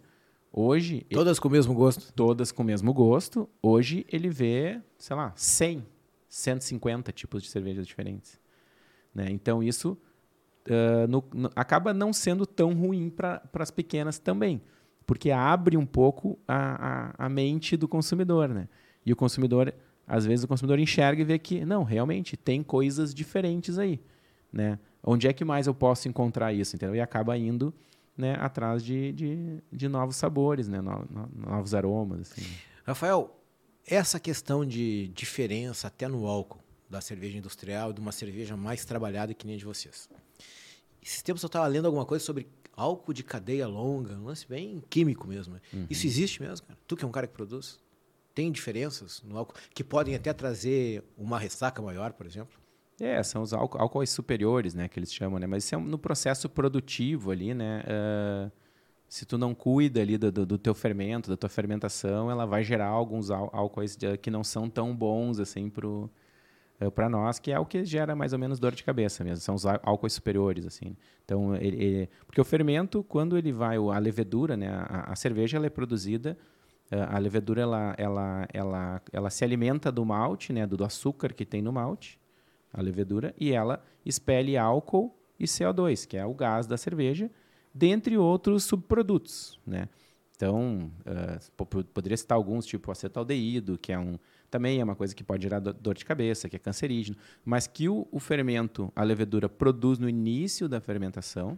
hoje... 0.52 1.06
Todas 1.12 1.38
ele, 1.38 1.42
com 1.42 1.48
o 1.48 1.52
mesmo 1.52 1.74
gosto? 1.76 2.12
Todas 2.12 2.52
com 2.52 2.64
o 2.64 2.66
mesmo 2.66 2.92
gosto. 2.92 3.48
Hoje 3.62 4.04
ele 4.10 4.30
vê, 4.30 4.82
sei 4.98 5.16
lá, 5.16 5.32
100, 5.36 5.86
150 6.28 7.12
tipos 7.12 7.44
de 7.44 7.50
cervejas 7.50 7.86
diferentes. 7.86 8.42
Né? 9.14 9.28
Então 9.30 9.62
isso 9.62 9.96
uh, 10.68 11.08
no, 11.08 11.24
no, 11.34 11.52
acaba 11.56 11.94
não 11.94 12.12
sendo 12.12 12.48
tão 12.48 12.74
ruim 12.74 13.12
para 13.12 13.44
as 13.54 13.70
pequenas 13.70 14.18
também, 14.18 14.60
porque 15.06 15.30
abre 15.30 15.78
um 15.78 15.86
pouco 15.86 16.40
a, 16.48 17.14
a, 17.20 17.26
a 17.26 17.30
mente 17.30 17.78
do 17.78 17.88
consumidor. 17.88 18.50
Né? 18.50 18.68
E 19.06 19.14
o 19.14 19.16
consumidor, 19.16 19.72
às 20.08 20.26
vezes 20.26 20.44
o 20.44 20.48
consumidor 20.48 20.80
enxerga 20.80 21.22
e 21.22 21.26
vê 21.26 21.38
que, 21.38 21.64
não, 21.64 21.84
realmente 21.84 22.36
tem 22.36 22.64
coisas 22.64 23.14
diferentes 23.14 23.78
aí. 23.78 24.02
Né? 24.52 24.80
Onde 25.04 25.28
é 25.28 25.34
que 25.34 25.46
mais 25.46 25.68
eu 25.68 25.76
posso 25.76 26.08
encontrar 26.08 26.54
isso? 26.54 26.76
Entendeu? 26.76 26.96
E 26.96 27.02
acaba 27.02 27.38
indo 27.38 27.72
né, 28.18 28.36
atrás 28.40 28.84
de, 28.84 29.12
de, 29.12 29.64
de 29.72 29.88
novos 29.88 30.16
sabores, 30.16 30.68
né, 30.68 30.82
no, 30.82 31.06
no, 31.10 31.30
novos 31.36 31.74
aromas. 31.74 32.32
Assim. 32.32 32.46
Rafael, 32.86 33.38
essa 33.86 34.20
questão 34.20 34.66
de 34.66 35.08
diferença 35.10 35.88
até 35.88 36.08
no 36.08 36.26
álcool 36.26 36.60
da 36.90 37.00
cerveja 37.02 37.38
industrial 37.38 37.94
de 37.94 38.02
uma 38.02 38.12
cerveja 38.12 38.58
mais 38.58 38.84
trabalhada 38.84 39.34
que 39.34 39.46
nem 39.46 39.56
a 39.56 39.60
de 39.60 39.66
vocês. 39.66 40.10
Esses 41.02 41.22
tempos 41.22 41.42
eu 41.42 41.48
estava 41.48 41.66
lendo 41.68 41.86
alguma 41.86 42.06
coisa 42.06 42.24
sobre 42.24 42.48
álcool 42.76 43.14
de 43.14 43.24
cadeia 43.24 43.68
longa, 43.68 44.14
um 44.14 44.26
lance 44.26 44.48
bem 44.48 44.84
químico 44.90 45.28
mesmo. 45.28 45.56
Uhum. 45.74 45.88
Isso 45.90 46.06
existe 46.06 46.42
mesmo, 46.42 46.68
cara? 46.68 46.80
Tu 46.88 46.96
que 46.96 47.06
é 47.06 47.08
um 47.08 47.12
cara 47.12 47.28
que 47.28 47.34
produz? 47.34 47.80
Tem 48.36 48.52
diferenças 48.52 49.22
no 49.24 49.38
álcool 49.38 49.56
que 49.74 49.84
podem 49.84 50.16
até 50.16 50.32
trazer 50.34 51.04
uma 51.18 51.40
ressaca 51.40 51.82
maior, 51.82 52.14
por 52.14 52.26
exemplo? 52.26 52.61
É, 53.04 53.24
são 53.24 53.42
os 53.42 53.52
álcoois 53.54 54.10
superiores, 54.10 54.74
né, 54.74 54.88
que 54.88 55.00
eles 55.00 55.14
chamam, 55.14 55.40
né? 55.40 55.48
Mas 55.48 55.64
isso 55.64 55.76
é 55.76 55.78
no 55.78 55.98
processo 55.98 56.48
produtivo 56.48 57.32
ali, 57.32 57.54
né? 57.54 57.84
Uh, 57.88 58.52
se 59.08 59.26
tu 59.26 59.38
não 59.38 59.54
cuida 59.54 60.00
ali 60.00 60.18
do, 60.18 60.32
do, 60.32 60.46
do, 60.46 60.58
teu 60.58 60.74
fermento, 60.74 61.30
da 61.30 61.36
tua 61.36 61.50
fermentação, 61.50 62.30
ela 62.32 62.46
vai 62.46 62.64
gerar 62.64 62.88
alguns 62.88 63.30
álcoois 63.30 63.98
que 64.22 64.32
não 64.32 64.44
são 64.44 64.70
tão 64.70 64.96
bons 64.96 65.40
assim 65.40 65.70
pro 65.70 66.10
para 66.96 67.08
nós, 67.08 67.38
que 67.38 67.52
é 67.52 67.60
o 67.60 67.66
que 67.66 67.86
gera 67.86 68.16
mais 68.16 68.34
ou 68.34 68.40
menos 68.40 68.60
dor 68.60 68.74
de 68.74 68.84
cabeça 68.84 69.24
mesmo, 69.24 69.38
são 69.38 69.54
os 69.54 69.68
álcoois 69.68 70.14
superiores 70.14 70.66
assim. 70.66 70.98
Então, 71.24 71.56
ele, 71.56 71.84
ele, 71.84 72.10
porque 72.26 72.42
o 72.42 72.44
fermento, 72.44 73.04
quando 73.04 73.38
ele 73.38 73.52
vai 73.52 73.78
a 73.78 74.00
levedura, 74.00 74.58
né, 74.58 74.68
a, 74.68 75.12
a 75.12 75.16
cerveja 75.16 75.58
ela 75.58 75.68
é 75.68 75.70
produzida 75.70 76.36
a 76.92 77.18
levedura 77.18 77.62
ela, 77.62 77.96
ela, 77.98 78.48
ela, 78.54 79.02
ela 79.14 79.30
se 79.30 79.44
alimenta 79.44 79.92
do 79.92 80.04
malte, 80.04 80.52
né, 80.52 80.68
do 80.68 80.84
açúcar 80.84 81.34
que 81.34 81.46
tem 81.46 81.62
no 81.62 81.72
malte, 81.72 82.20
a 82.74 82.82
levedura, 82.82 83.34
e 83.40 83.52
ela 83.52 83.84
expele 84.06 84.58
álcool 84.58 85.16
e 85.40 85.46
CO2, 85.46 86.08
que 86.08 86.18
é 86.18 86.26
o 86.26 86.34
gás 86.34 86.68
da 86.68 86.78
cerveja, 86.78 87.30
dentre 87.74 88.18
outros 88.18 88.64
subprodutos. 88.64 89.60
Né? 89.66 89.88
Então, 90.36 90.92
uh, 91.06 91.66
poderia 91.86 92.18
citar 92.18 92.36
alguns, 92.36 92.66
tipo 92.66 92.92
acetaldeído, 92.92 93.78
que 93.78 93.92
é 93.92 94.00
um, 94.00 94.18
também 94.50 94.80
é 94.80 94.84
uma 94.84 94.96
coisa 94.96 95.16
que 95.16 95.24
pode 95.24 95.44
gerar 95.44 95.60
dor 95.60 95.96
de 95.96 96.04
cabeça, 96.04 96.50
que 96.50 96.56
é 96.56 96.60
cancerígeno, 96.60 97.18
mas 97.46 97.68
que 97.68 97.88
o, 97.88 98.08
o 98.12 98.20
fermento, 98.20 98.92
a 98.96 99.04
levedura, 99.04 99.48
produz 99.48 100.00
no 100.00 100.10
início 100.10 100.68
da 100.68 100.82
fermentação, 100.82 101.58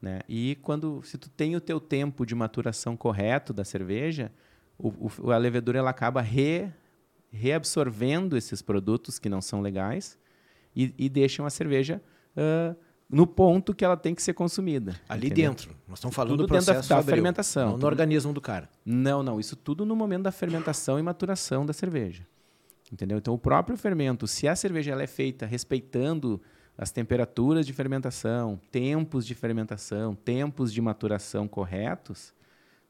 né? 0.00 0.18
E 0.28 0.56
quando, 0.62 1.00
se 1.04 1.16
tu 1.16 1.30
tem 1.30 1.54
o 1.54 1.60
teu 1.60 1.78
tempo 1.78 2.26
de 2.26 2.34
maturação 2.34 2.96
correto 2.96 3.52
da 3.52 3.64
cerveja, 3.64 4.32
o, 4.76 4.88
o, 5.22 5.30
a 5.30 5.38
levedura 5.38 5.78
ela 5.78 5.90
acaba 5.90 6.20
re, 6.20 6.72
reabsorvendo 7.32 8.36
esses 8.36 8.62
produtos 8.62 9.18
que 9.18 9.28
não 9.28 9.40
são 9.40 9.60
legais 9.60 10.18
e, 10.76 10.94
e 10.98 11.08
deixam 11.08 11.44
a 11.46 11.50
cerveja 11.50 12.00
uh, 12.36 12.76
no 13.08 13.26
ponto 13.26 13.74
que 13.74 13.84
ela 13.84 13.96
tem 13.96 14.14
que 14.14 14.22
ser 14.22 14.32
consumida. 14.32 14.98
Ali 15.08 15.26
entendeu? 15.26 15.50
dentro. 15.50 15.70
Nós 15.88 15.98
estamos 15.98 16.14
falando 16.14 16.30
Tudo 16.32 16.42
do 16.42 16.46
da- 16.46 16.54
processo 16.54 16.88
da 16.88 16.96
fabril, 16.96 17.14
fermentação. 17.16 17.62
não 17.64 17.72
no 17.72 17.78
Tudo- 17.78 17.86
organismo 17.88 18.32
do 18.32 18.40
cara. 18.40 18.68
Não, 18.84 19.22
não. 19.22 19.38
Isso 19.40 19.56
tudo 19.56 19.84
no 19.84 19.94
momento 19.96 20.22
da 20.22 20.32
fermentação 20.32 20.98
e 20.98 21.02
maturação 21.02 21.66
da 21.66 21.72
cerveja. 21.72 22.26
Entendeu? 22.90 23.18
Então, 23.18 23.32
o 23.34 23.38
próprio 23.38 23.76
fermento, 23.76 24.26
se 24.26 24.46
a 24.46 24.54
cerveja 24.54 24.92
ela 24.92 25.02
é 25.02 25.06
feita 25.06 25.46
respeitando 25.46 26.40
as 26.76 26.90
temperaturas 26.90 27.66
de 27.66 27.72
fermentação, 27.72 28.58
tempos 28.70 29.26
de 29.26 29.34
fermentação, 29.34 30.14
tempos 30.14 30.72
de 30.72 30.80
maturação 30.80 31.46
corretos, 31.48 32.32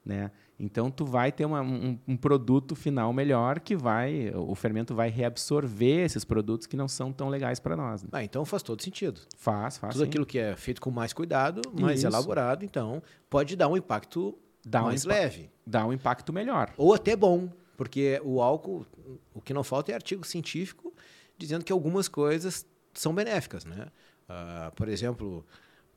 né? 0.04 0.30
Então, 0.58 0.90
tu 0.90 1.04
vai 1.04 1.32
ter 1.32 1.44
uma- 1.44 1.60
um, 1.62 1.98
um 2.06 2.16
produto 2.16 2.76
final 2.76 3.12
melhor 3.12 3.58
que 3.60 3.74
vai, 3.76 4.32
o 4.34 4.54
fermento 4.54 4.94
vai 4.94 5.08
reabsorver 5.10 6.04
esses 6.04 6.24
produtos 6.24 6.66
que 6.66 6.76
não 6.76 6.86
são 6.86 7.12
tão 7.12 7.28
legais 7.28 7.58
para 7.58 7.76
nós. 7.76 8.02
né? 8.02 8.08
Ah, 8.12 8.22
então 8.24 8.44
faz 8.44 8.62
todo 8.62 8.80
sentido. 8.82 9.20
Faz, 9.36 9.76
faz. 9.78 9.94
Tudo 9.94 10.04
sim. 10.04 10.08
aquilo 10.08 10.26
que 10.26 10.38
é 10.38 10.54
feito 10.56 10.80
com 10.80 10.90
mais 10.90 11.12
cuidado, 11.12 11.62
mais 11.80 11.98
Isso. 12.00 12.06
elaborado, 12.06 12.64
então 12.64 13.02
pode 13.28 13.56
dar 13.56 13.68
um 13.68 13.76
impacto 13.76 14.36
Dá 14.64 14.82
um 14.82 14.86
mais 14.86 15.04
impa- 15.04 15.14
leve. 15.14 15.50
dá 15.66 15.84
um 15.86 15.92
impacto 15.92 16.32
melhor. 16.32 16.72
Ou 16.76 16.94
até 16.94 17.16
bom, 17.16 17.48
porque 17.76 18.20
o 18.24 18.40
álcool, 18.40 18.86
o 19.34 19.40
que 19.40 19.52
não 19.52 19.64
falta 19.64 19.90
é 19.90 19.94
artigo 19.94 20.24
científico 20.24 20.92
dizendo 21.36 21.64
que 21.64 21.72
algumas 21.72 22.06
coisas 22.06 22.64
são 22.94 23.12
benéficas, 23.12 23.64
né? 23.64 23.86
Ah, 24.28 24.70
por 24.76 24.88
exemplo, 24.88 25.44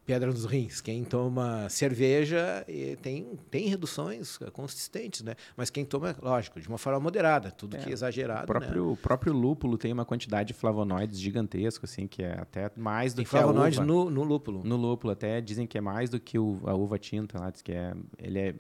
pedra 0.06 0.30
nos 0.30 0.46
rins. 0.46 0.82
Quem 0.82 1.04
toma 1.04 1.68
cerveja 1.70 2.66
tem, 3.02 3.38
tem 3.50 3.68
reduções 3.68 4.38
consistentes, 4.54 5.22
né? 5.24 5.36
Mas 5.58 5.70
quem 5.70 5.84
toma, 5.84 6.16
lógico, 6.22 6.60
de 6.60 6.68
uma 6.68 6.78
forma 6.78 7.00
moderada, 7.00 7.52
tudo 7.52 7.76
É, 7.76 7.80
que 7.80 7.90
é 7.90 7.94
exagerado, 7.94 8.44
O 8.44 8.48
próprio, 8.48 8.86
né? 8.86 8.92
o 8.92 8.96
próprio 8.98 9.34
lúpulo 9.34 9.78
tem 9.78 9.92
uma 9.92 10.06
quantidade 10.06 10.48
de 10.50 10.54
flavonoides 10.54 11.20
gigantesco, 11.20 11.86
assim, 11.86 12.08
que 12.08 12.24
é 12.24 12.40
até 12.40 12.70
mais 12.76 13.14
do 13.14 13.18
Tem 13.18 13.26
que 13.26 13.32
flavonoides 13.32 13.80
a 13.80 13.84
uva. 13.84 13.92
no, 13.92 14.10
no 14.10 14.24
lúpulo. 14.24 14.62
No 14.64 14.76
lúpulo, 14.76 15.12
até 15.14 15.42
dizem 15.42 15.66
que 15.66 15.78
é 15.78 15.82
mais 15.82 16.10
do 16.10 16.20
que 16.20 16.38
o- 16.38 16.60
a 16.66 16.74
uva 16.76 16.98
tinta 17.00 17.40
lá, 17.40 17.50
diz 17.50 17.62
que 17.62 17.72
é, 17.72 17.94
ele 18.18 18.40
é 18.40 18.56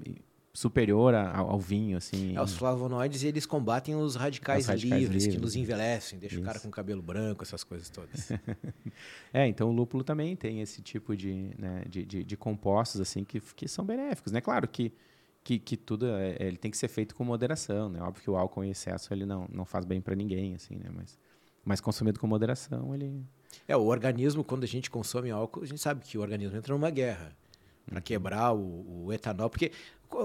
superior 0.55 1.13
a- 1.13 1.37
ao, 1.37 1.59
vinho, 1.59 1.97
assim. 1.97 2.33
É, 2.33 2.41
os 2.41 2.53
flavonoides, 2.55 3.23
eles 3.23 3.45
combatem 3.45 3.93
os 3.93 4.15
radicais, 4.15 4.61
Os 4.63 4.67
radicais 4.69 5.01
livres, 5.01 5.23
que 5.23 5.31
livres, 5.31 5.41
nos 5.41 5.55
envelhecem, 5.57 6.17
deixam 6.17 6.39
o 6.39 6.43
cara 6.45 6.55
Isso. 6.57 6.65
com 6.65 6.71
cabelo 6.71 7.01
branco, 7.01 7.43
essas 7.43 7.63
coisas 7.63 7.89
todas. 7.89 8.29
É, 9.33 9.45
então 9.45 9.69
o 9.69 9.73
lúpulo 9.73 10.01
também 10.01 10.33
tem 10.33 10.61
esse 10.61 10.81
tipo 10.81 11.13
de, 11.13 11.51
né, 11.59 11.83
de, 11.89 12.05
de, 12.05 12.23
de 12.23 12.37
compostos, 12.37 13.01
assim, 13.01 13.25
que, 13.25 13.41
que 13.41 13.67
são 13.67 13.83
benéficos, 13.83 14.31
né? 14.31 14.39
Claro 14.39 14.65
que, 14.65 14.93
que, 15.43 15.59
que 15.59 15.75
tudo, 15.75 16.07
é, 16.07 16.37
ele 16.39 16.55
tem 16.55 16.71
que 16.71 16.77
ser 16.77 16.87
feito 16.87 17.13
com 17.13 17.25
moderação, 17.25 17.89
né? 17.89 18.01
Óbvio 18.01 18.23
que 18.23 18.29
o 18.29 18.37
álcool 18.37 18.63
em 18.63 18.69
excesso, 18.69 19.13
ele 19.13 19.25
não, 19.25 19.45
não 19.51 19.65
faz 19.65 19.83
bem 19.83 19.99
para 19.99 20.15
ninguém, 20.15 20.55
assim, 20.55 20.77
né? 20.77 20.89
Mas, 20.95 21.19
mas 21.65 21.81
consumido 21.81 22.17
com 22.17 22.27
moderação, 22.27 22.95
ele... 22.95 23.21
É, 23.67 23.75
o 23.75 23.83
organismo, 23.83 24.41
quando 24.41 24.63
a 24.63 24.67
gente 24.67 24.89
consome 24.89 25.29
álcool, 25.31 25.63
a 25.63 25.65
gente 25.65 25.81
sabe 25.81 26.05
que 26.05 26.17
o 26.17 26.21
organismo 26.21 26.55
entra 26.55 26.73
numa 26.73 26.89
guerra 26.89 27.35
para 27.85 27.99
quebrar 27.99 28.53
o, 28.53 29.05
o 29.05 29.11
etanol, 29.13 29.49
porque 29.49 29.73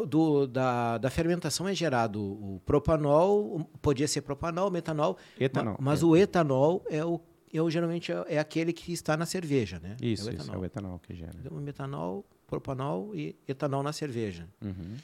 do, 0.07 0.47
da, 0.47 0.99
da 0.99 1.11
fermentação 1.11 1.69
é 1.69 1.75
gerado 1.75 2.21
o 2.23 2.61
propanol, 2.67 3.69
podia 3.83 4.07
ser 4.09 4.23
propanol, 4.23 4.71
metanol, 4.71 5.17
Etanol. 5.39 5.75
ma- 5.75 5.79
mas 5.81 6.03
é. 6.03 6.05
o 6.05 6.17
etanol 6.17 6.85
é 6.89 7.05
o, 7.05 7.21
é 7.53 7.61
o 7.63 7.69
geralmente 7.71 8.11
é, 8.13 8.25
é 8.29 8.39
aquele 8.39 8.73
que 8.73 8.93
está 8.93 9.17
na 9.17 9.27
cerveja, 9.27 9.79
né? 9.81 9.97
Isso, 10.01 10.29
é 10.29 10.33
o 10.33 10.35
isso, 10.35 10.43
é 10.43 10.45
etanol. 10.47 10.63
o 10.63 10.65
etanol 10.65 10.99
que 10.99 11.15
gera. 11.15 11.33
Então, 11.39 11.57
metanol, 11.61 12.25
propanol 12.47 13.15
e 13.15 13.37
etanol 13.47 13.83
na 13.83 13.93
cerveja. 13.93 14.49
Uhum. 14.63 14.97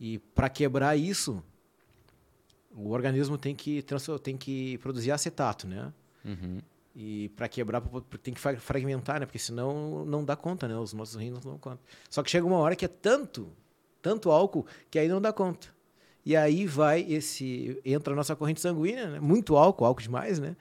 E 0.00 0.18
para 0.18 0.48
quebrar 0.48 0.96
isso, 0.96 1.42
o 2.74 2.90
organismo 2.90 3.36
tem 3.36 3.54
que, 3.54 3.84
tem 4.22 4.36
que 4.36 4.78
produzir 4.78 5.10
acetato, 5.10 5.66
né? 5.66 5.92
Uhum. 6.24 6.58
E 6.94 7.28
para 7.30 7.48
quebrar, 7.48 7.80
tem 8.22 8.34
que 8.34 8.40
fra- 8.40 8.56
fragmentar, 8.58 9.20
né? 9.20 9.26
Porque 9.26 9.38
senão 9.38 10.04
não 10.04 10.24
dá 10.24 10.34
conta, 10.36 10.66
né? 10.66 10.76
Os 10.76 10.92
nossos 10.92 11.14
rins 11.14 11.32
não 11.32 11.40
dão 11.40 11.58
conta. 11.58 11.80
Só 12.10 12.22
que 12.22 12.30
chega 12.30 12.46
uma 12.46 12.56
hora 12.58 12.74
que 12.74 12.84
é 12.84 12.88
tanto, 12.88 13.52
tanto 14.08 14.30
álcool, 14.30 14.66
que 14.90 14.98
aí 14.98 15.06
não 15.06 15.20
dá 15.20 15.34
conta. 15.34 15.68
E 16.24 16.34
aí 16.34 16.66
vai 16.66 17.00
esse. 17.02 17.78
Entra 17.84 18.14
a 18.14 18.16
nossa 18.16 18.34
corrente 18.34 18.60
sanguínea, 18.60 19.06
né? 19.06 19.20
Muito 19.20 19.54
álcool, 19.54 19.84
álcool 19.84 20.02
demais, 20.02 20.38
né? 20.38 20.56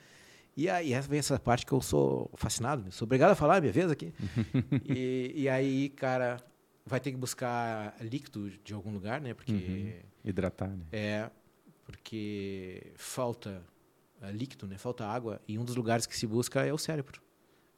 E 0.56 0.70
aí 0.70 0.92
essa 0.92 1.08
vem 1.08 1.20
essa 1.20 1.40
parte 1.40 1.66
que 1.66 1.72
eu 1.72 1.82
sou 1.82 2.30
fascinado. 2.36 2.92
Sou 2.92 3.06
obrigado 3.06 3.32
a 3.32 3.36
falar, 3.36 3.62
minha 3.62 3.72
vez 3.72 3.90
aqui. 3.90 4.14
e, 4.86 5.32
e 5.36 5.50
aí, 5.50 5.90
cara, 5.90 6.38
vai 6.86 7.00
ter 7.00 7.12
que 7.12 7.18
buscar 7.18 7.96
líquido 8.02 8.50
de 8.50 8.74
algum 8.74 8.92
lugar, 8.92 9.22
né? 9.22 9.34
Porque. 9.34 9.54
Uhum. 9.54 9.94
Hidratar, 10.26 10.70
né? 10.70 10.86
É, 10.92 11.30
porque 11.86 12.92
falta 12.98 13.64
eh, 14.22 14.32
líquido, 14.32 14.68
né? 14.68 14.78
Falta 14.78 15.06
água. 15.06 15.42
E 15.48 15.58
um 15.58 15.64
dos 15.64 15.76
lugares 15.76 16.06
que 16.06 16.18
se 16.18 16.28
busca 16.28 16.66
é 16.66 16.74
o 16.74 16.78
cérebro. 16.78 17.22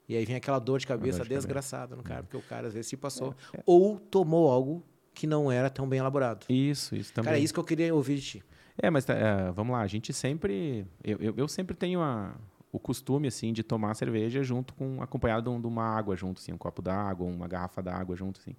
E 0.07 0.17
aí 0.17 0.25
vem 0.25 0.35
aquela 0.35 0.57
dor 0.57 0.79
de 0.79 0.87
cabeça 0.87 1.19
dor 1.19 1.23
de 1.25 1.29
cabeça. 1.29 1.47
desgraçada 1.47 1.95
no 1.95 2.01
cara, 2.01 2.23
porque 2.23 2.37
o 2.37 2.41
cara 2.41 2.67
às 2.67 2.73
vezes 2.73 2.87
se 2.87 2.97
passou. 2.97 3.35
É, 3.53 3.57
é. 3.57 3.63
Ou 3.65 3.99
tomou 3.99 4.49
algo 4.51 4.83
que 5.19 5.27
não 5.27 5.51
era 5.51 5.69
tão 5.69 5.87
bem 5.87 5.99
elaborado. 5.99 6.45
Isso, 6.47 6.95
isso 6.95 7.11
também. 7.13 7.25
Cara, 7.25 7.37
é 7.37 7.43
isso 7.43 7.53
que 7.53 7.59
eu 7.59 7.63
queria 7.63 7.93
ouvir 7.93 8.15
de 8.15 8.21
ti. 8.21 8.43
É, 8.81 8.89
mas 8.89 9.03
tá, 9.03 9.13
é, 9.13 9.51
vamos 9.51 9.73
lá, 9.73 9.81
a 9.81 9.87
gente 9.87 10.13
sempre. 10.13 10.85
Eu, 11.03 11.17
eu, 11.19 11.33
eu 11.35 11.47
sempre 11.49 11.75
tenho 11.75 12.01
a- 12.01 12.33
o 12.71 12.79
costume, 12.79 13.27
assim, 13.27 13.51
de 13.51 13.61
tomar 13.61 13.93
cerveja 13.95 14.41
junto 14.41 14.73
com. 14.73 15.01
acompanhado 15.01 15.43
de 15.43 15.49
um- 15.49 15.67
uma 15.67 15.83
água 15.83 16.15
junto, 16.15 16.39
assim, 16.39 16.53
um 16.53 16.57
copo 16.57 16.81
d'água, 16.81 17.27
uma 17.27 17.47
garrafa 17.47 17.81
d'água 17.81 18.15
junto, 18.15 18.39
assim. 18.39 18.55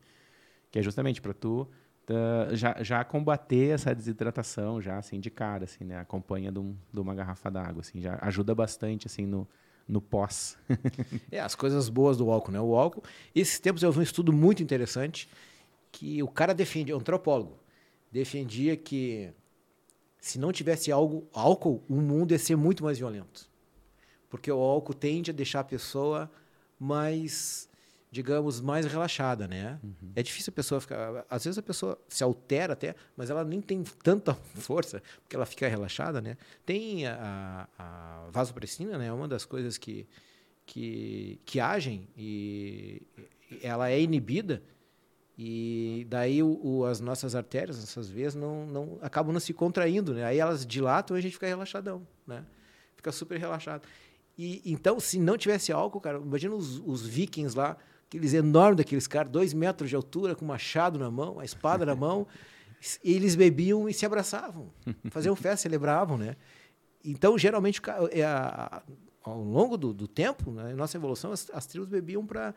Que 0.70 0.78
é 0.78 0.82
justamente 0.82 1.22
para 1.22 1.32
tu 1.32 1.66
tá, 2.04 2.14
já, 2.54 2.76
já 2.82 3.02
combater 3.04 3.70
essa 3.74 3.94
desidratação, 3.94 4.80
já, 4.82 4.98
assim, 4.98 5.18
de 5.18 5.30
cara, 5.30 5.64
assim, 5.64 5.84
né? 5.84 5.98
Acompanha 5.98 6.52
de, 6.52 6.58
um- 6.58 6.76
de 6.92 7.00
uma 7.00 7.14
garrafa 7.14 7.50
d'água, 7.50 7.80
assim, 7.80 8.00
já 8.02 8.18
ajuda 8.20 8.54
bastante, 8.54 9.06
assim, 9.06 9.24
no, 9.24 9.48
no 9.88 10.00
pós. 10.02 10.58
É, 11.32 11.40
as 11.40 11.54
coisas 11.54 11.88
boas 11.88 12.18
do 12.18 12.30
álcool, 12.30 12.52
né? 12.52 12.60
O 12.60 12.74
álcool. 12.76 13.02
Esses 13.34 13.58
tempos 13.58 13.82
eu 13.82 13.90
vi 13.90 14.00
um 14.00 14.02
estudo 14.02 14.32
muito 14.32 14.62
interessante 14.62 15.28
que 15.90 16.22
o 16.22 16.28
cara 16.28 16.54
defendia, 16.54 16.96
um 16.96 17.00
antropólogo, 17.00 17.58
defendia 18.10 18.76
que 18.76 19.32
se 20.20 20.38
não 20.38 20.52
tivesse 20.52 20.92
algo, 20.92 21.26
álcool, 21.32 21.82
o 21.88 21.96
mundo 21.96 22.32
ia 22.32 22.38
ser 22.38 22.56
muito 22.56 22.84
mais 22.84 22.98
violento. 22.98 23.48
Porque 24.28 24.50
o 24.50 24.58
álcool 24.58 24.94
tende 24.94 25.30
a 25.30 25.34
deixar 25.34 25.60
a 25.60 25.64
pessoa 25.64 26.30
mais, 26.78 27.68
digamos, 28.10 28.60
mais 28.60 28.86
relaxada, 28.86 29.48
né? 29.48 29.80
É 30.14 30.22
difícil 30.22 30.50
a 30.52 30.54
pessoa 30.54 30.80
ficar. 30.80 31.24
Às 31.28 31.44
vezes 31.44 31.58
a 31.58 31.62
pessoa 31.62 31.98
se 32.08 32.22
altera 32.22 32.74
até, 32.74 32.94
mas 33.16 33.30
ela 33.30 33.42
nem 33.44 33.60
tem 33.60 33.82
tanta 34.02 34.34
força, 34.54 35.02
porque 35.22 35.34
ela 35.34 35.46
fica 35.46 35.66
relaxada, 35.66 36.20
né? 36.20 36.36
Tem 36.64 37.06
a, 37.06 37.66
a 37.78 38.28
vasopressina, 38.30 38.98
né? 38.98 39.12
Uma 39.12 39.26
das 39.26 39.44
coisas 39.44 39.78
que, 39.78 40.06
que, 40.66 41.40
que 41.44 41.58
agem 41.58 42.08
e 42.16 43.02
ela 43.62 43.90
é 43.90 44.00
inibida 44.00 44.62
e 45.42 46.06
daí 46.10 46.42
o, 46.42 46.60
o- 46.62 46.84
as 46.84 47.00
nossas 47.00 47.34
artérias, 47.34 47.82
essas 47.82 48.10
veias, 48.10 48.34
não, 48.34 48.66
não, 48.66 48.98
acabam 49.00 49.32
não 49.32 49.40
se 49.40 49.54
contraindo, 49.54 50.12
né? 50.12 50.22
Aí 50.22 50.38
elas 50.38 50.66
dilatam 50.66 51.16
e 51.16 51.18
a 51.18 51.22
gente 51.22 51.32
fica 51.32 51.46
relaxadão, 51.46 52.06
né? 52.26 52.44
Fica 52.94 53.10
super 53.10 53.38
relaxado. 53.40 53.88
E, 54.36 54.60
então, 54.70 55.00
se 55.00 55.18
não 55.18 55.38
tivesse 55.38 55.72
álcool, 55.72 55.98
cara, 55.98 56.18
imagina 56.18 56.54
os, 56.54 56.78
os 56.84 57.06
vikings 57.06 57.56
lá, 57.56 57.78
aqueles 58.06 58.34
enormes 58.34 58.76
daqueles 58.76 59.06
caras, 59.06 59.32
dois 59.32 59.54
metros 59.54 59.88
de 59.88 59.96
altura, 59.96 60.34
com 60.34 60.44
machado 60.44 60.98
na 60.98 61.10
mão, 61.10 61.40
a 61.40 61.44
espada 61.46 61.86
na 61.86 61.94
mão, 61.94 62.26
e 63.02 63.14
eles 63.14 63.34
bebiam 63.34 63.88
e 63.88 63.94
se 63.94 64.04
abraçavam, 64.04 64.70
faziam 65.10 65.34
festa, 65.34 65.62
celebravam, 65.62 66.18
né? 66.18 66.36
Então, 67.02 67.38
geralmente, 67.38 67.80
é 68.12 68.24
ao 69.22 69.42
longo 69.42 69.78
do, 69.78 69.94
do 69.94 70.06
tempo, 70.06 70.50
né, 70.50 70.74
nossa 70.74 70.98
evolução, 70.98 71.32
as, 71.32 71.50
as 71.54 71.64
tribos 71.66 71.88
bebiam 71.88 72.26
para 72.26 72.54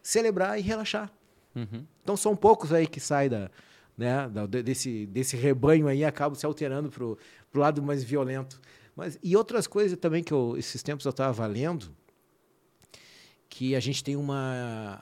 celebrar 0.00 0.56
e 0.56 0.62
relaxar. 0.62 1.10
Uhum. 1.54 1.84
Então 2.02 2.16
são 2.16 2.34
poucos 2.36 2.72
aí 2.72 2.86
que 2.86 2.98
saem 3.00 3.28
da, 3.30 3.50
né, 3.96 4.28
da- 4.28 4.46
de- 4.46 4.62
desse, 4.62 5.06
desse 5.06 5.36
rebanho 5.36 5.86
aí 5.88 5.98
e 6.00 6.04
acabam 6.04 6.34
se 6.38 6.46
alterando 6.46 6.90
para 6.90 7.04
o 7.04 7.16
lado 7.54 7.82
mais 7.82 8.02
violento. 8.02 8.60
Mas, 8.96 9.18
e 9.22 9.36
outras 9.36 9.66
coisas 9.66 9.98
também 9.98 10.22
que 10.22 10.32
eu, 10.32 10.56
esses 10.58 10.82
tempos 10.82 11.04
eu 11.04 11.10
estava 11.10 11.46
lendo, 11.46 11.94
que 13.48 13.74
a 13.76 13.80
gente 13.80 14.02
tem 14.02 14.16
uma. 14.16 15.00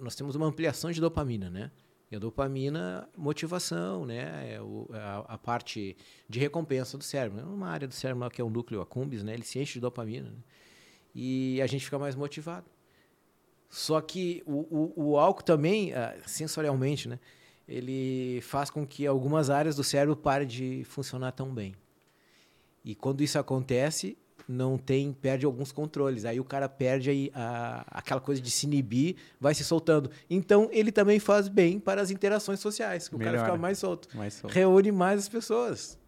Nós 0.00 0.14
temos 0.14 0.34
uma 0.36 0.46
ampliação 0.46 0.90
de 0.90 1.00
dopamina, 1.00 1.48
né? 1.50 1.70
E 2.10 2.16
a 2.16 2.18
dopamina, 2.18 3.08
motivação, 3.16 4.04
né? 4.06 4.54
É 4.54 4.60
o- 4.60 4.88
é 4.92 4.98
a, 4.98 5.18
a 5.28 5.38
parte 5.38 5.96
de 6.28 6.38
recompensa 6.38 6.96
do 6.96 7.02
cérebro. 7.04 7.40
É 7.40 7.44
uma 7.44 7.68
área 7.68 7.88
do 7.88 7.94
cérebro 7.94 8.28
que 8.30 8.40
é 8.40 8.44
o 8.44 8.50
núcleo 8.50 8.80
accumbens, 8.80 9.24
né? 9.24 9.34
Ele 9.34 9.42
se 9.42 9.58
enche 9.58 9.74
de 9.74 9.80
dopamina. 9.80 10.28
né? 10.30 10.36
E 11.14 11.60
a 11.62 11.66
gente 11.66 11.84
fica 11.84 11.98
mais 11.98 12.14
motivado. 12.14 12.66
Só 13.68 14.00
que 14.00 14.42
o, 14.46 14.92
o, 14.96 15.10
o 15.10 15.18
álcool 15.18 15.42
também, 15.42 15.92
ah, 15.92 16.14
sensorialmente, 16.26 17.08
né? 17.08 17.18
Ele 17.68 18.40
faz 18.42 18.70
com 18.70 18.86
que 18.86 19.06
algumas 19.06 19.50
áreas 19.50 19.74
do 19.74 19.82
cérebro 19.82 20.16
parem 20.16 20.46
de 20.46 20.84
funcionar 20.84 21.32
tão 21.32 21.52
bem. 21.52 21.74
E 22.84 22.94
quando 22.94 23.22
isso 23.22 23.38
acontece, 23.38 24.16
não 24.48 24.78
tem, 24.78 25.12
perde 25.12 25.44
alguns 25.44 25.72
controles. 25.72 26.24
Aí 26.24 26.38
o 26.38 26.44
cara 26.44 26.68
perde 26.68 27.10
aí 27.10 27.30
a, 27.34 27.84
aquela 27.90 28.20
coisa 28.20 28.40
de 28.40 28.50
se 28.50 28.66
inibir, 28.66 29.16
vai 29.40 29.54
se 29.54 29.64
soltando. 29.64 30.10
Então 30.30 30.68
ele 30.72 30.92
também 30.92 31.18
faz 31.18 31.48
bem 31.48 31.80
para 31.80 32.00
as 32.00 32.10
interações 32.10 32.60
sociais, 32.60 33.08
que 33.08 33.16
o 33.16 33.18
cara 33.18 33.40
fica 33.40 33.56
mais 33.56 33.78
solto. 33.78 34.08
Mais 34.16 34.34
solto. 34.34 34.52
Reúne 34.52 34.92
mais 34.92 35.20
as 35.20 35.28
pessoas. 35.28 35.98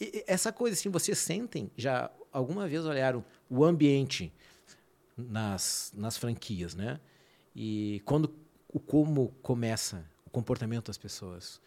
E 0.00 0.24
essa 0.26 0.52
coisa 0.52 0.74
assim, 0.74 0.88
vocês 0.88 1.18
sentem, 1.18 1.70
já 1.76 2.10
alguma 2.32 2.66
vez 2.66 2.84
olharam 2.84 3.24
o 3.48 3.64
ambiente 3.64 4.32
nas, 5.16 5.92
nas 5.96 6.16
franquias, 6.16 6.74
né? 6.74 7.00
E 7.54 8.02
quando 8.04 8.34
o 8.68 8.80
como 8.80 9.28
começa 9.42 10.04
o 10.26 10.30
comportamento 10.30 10.86
das 10.86 10.98
pessoas 10.98 11.60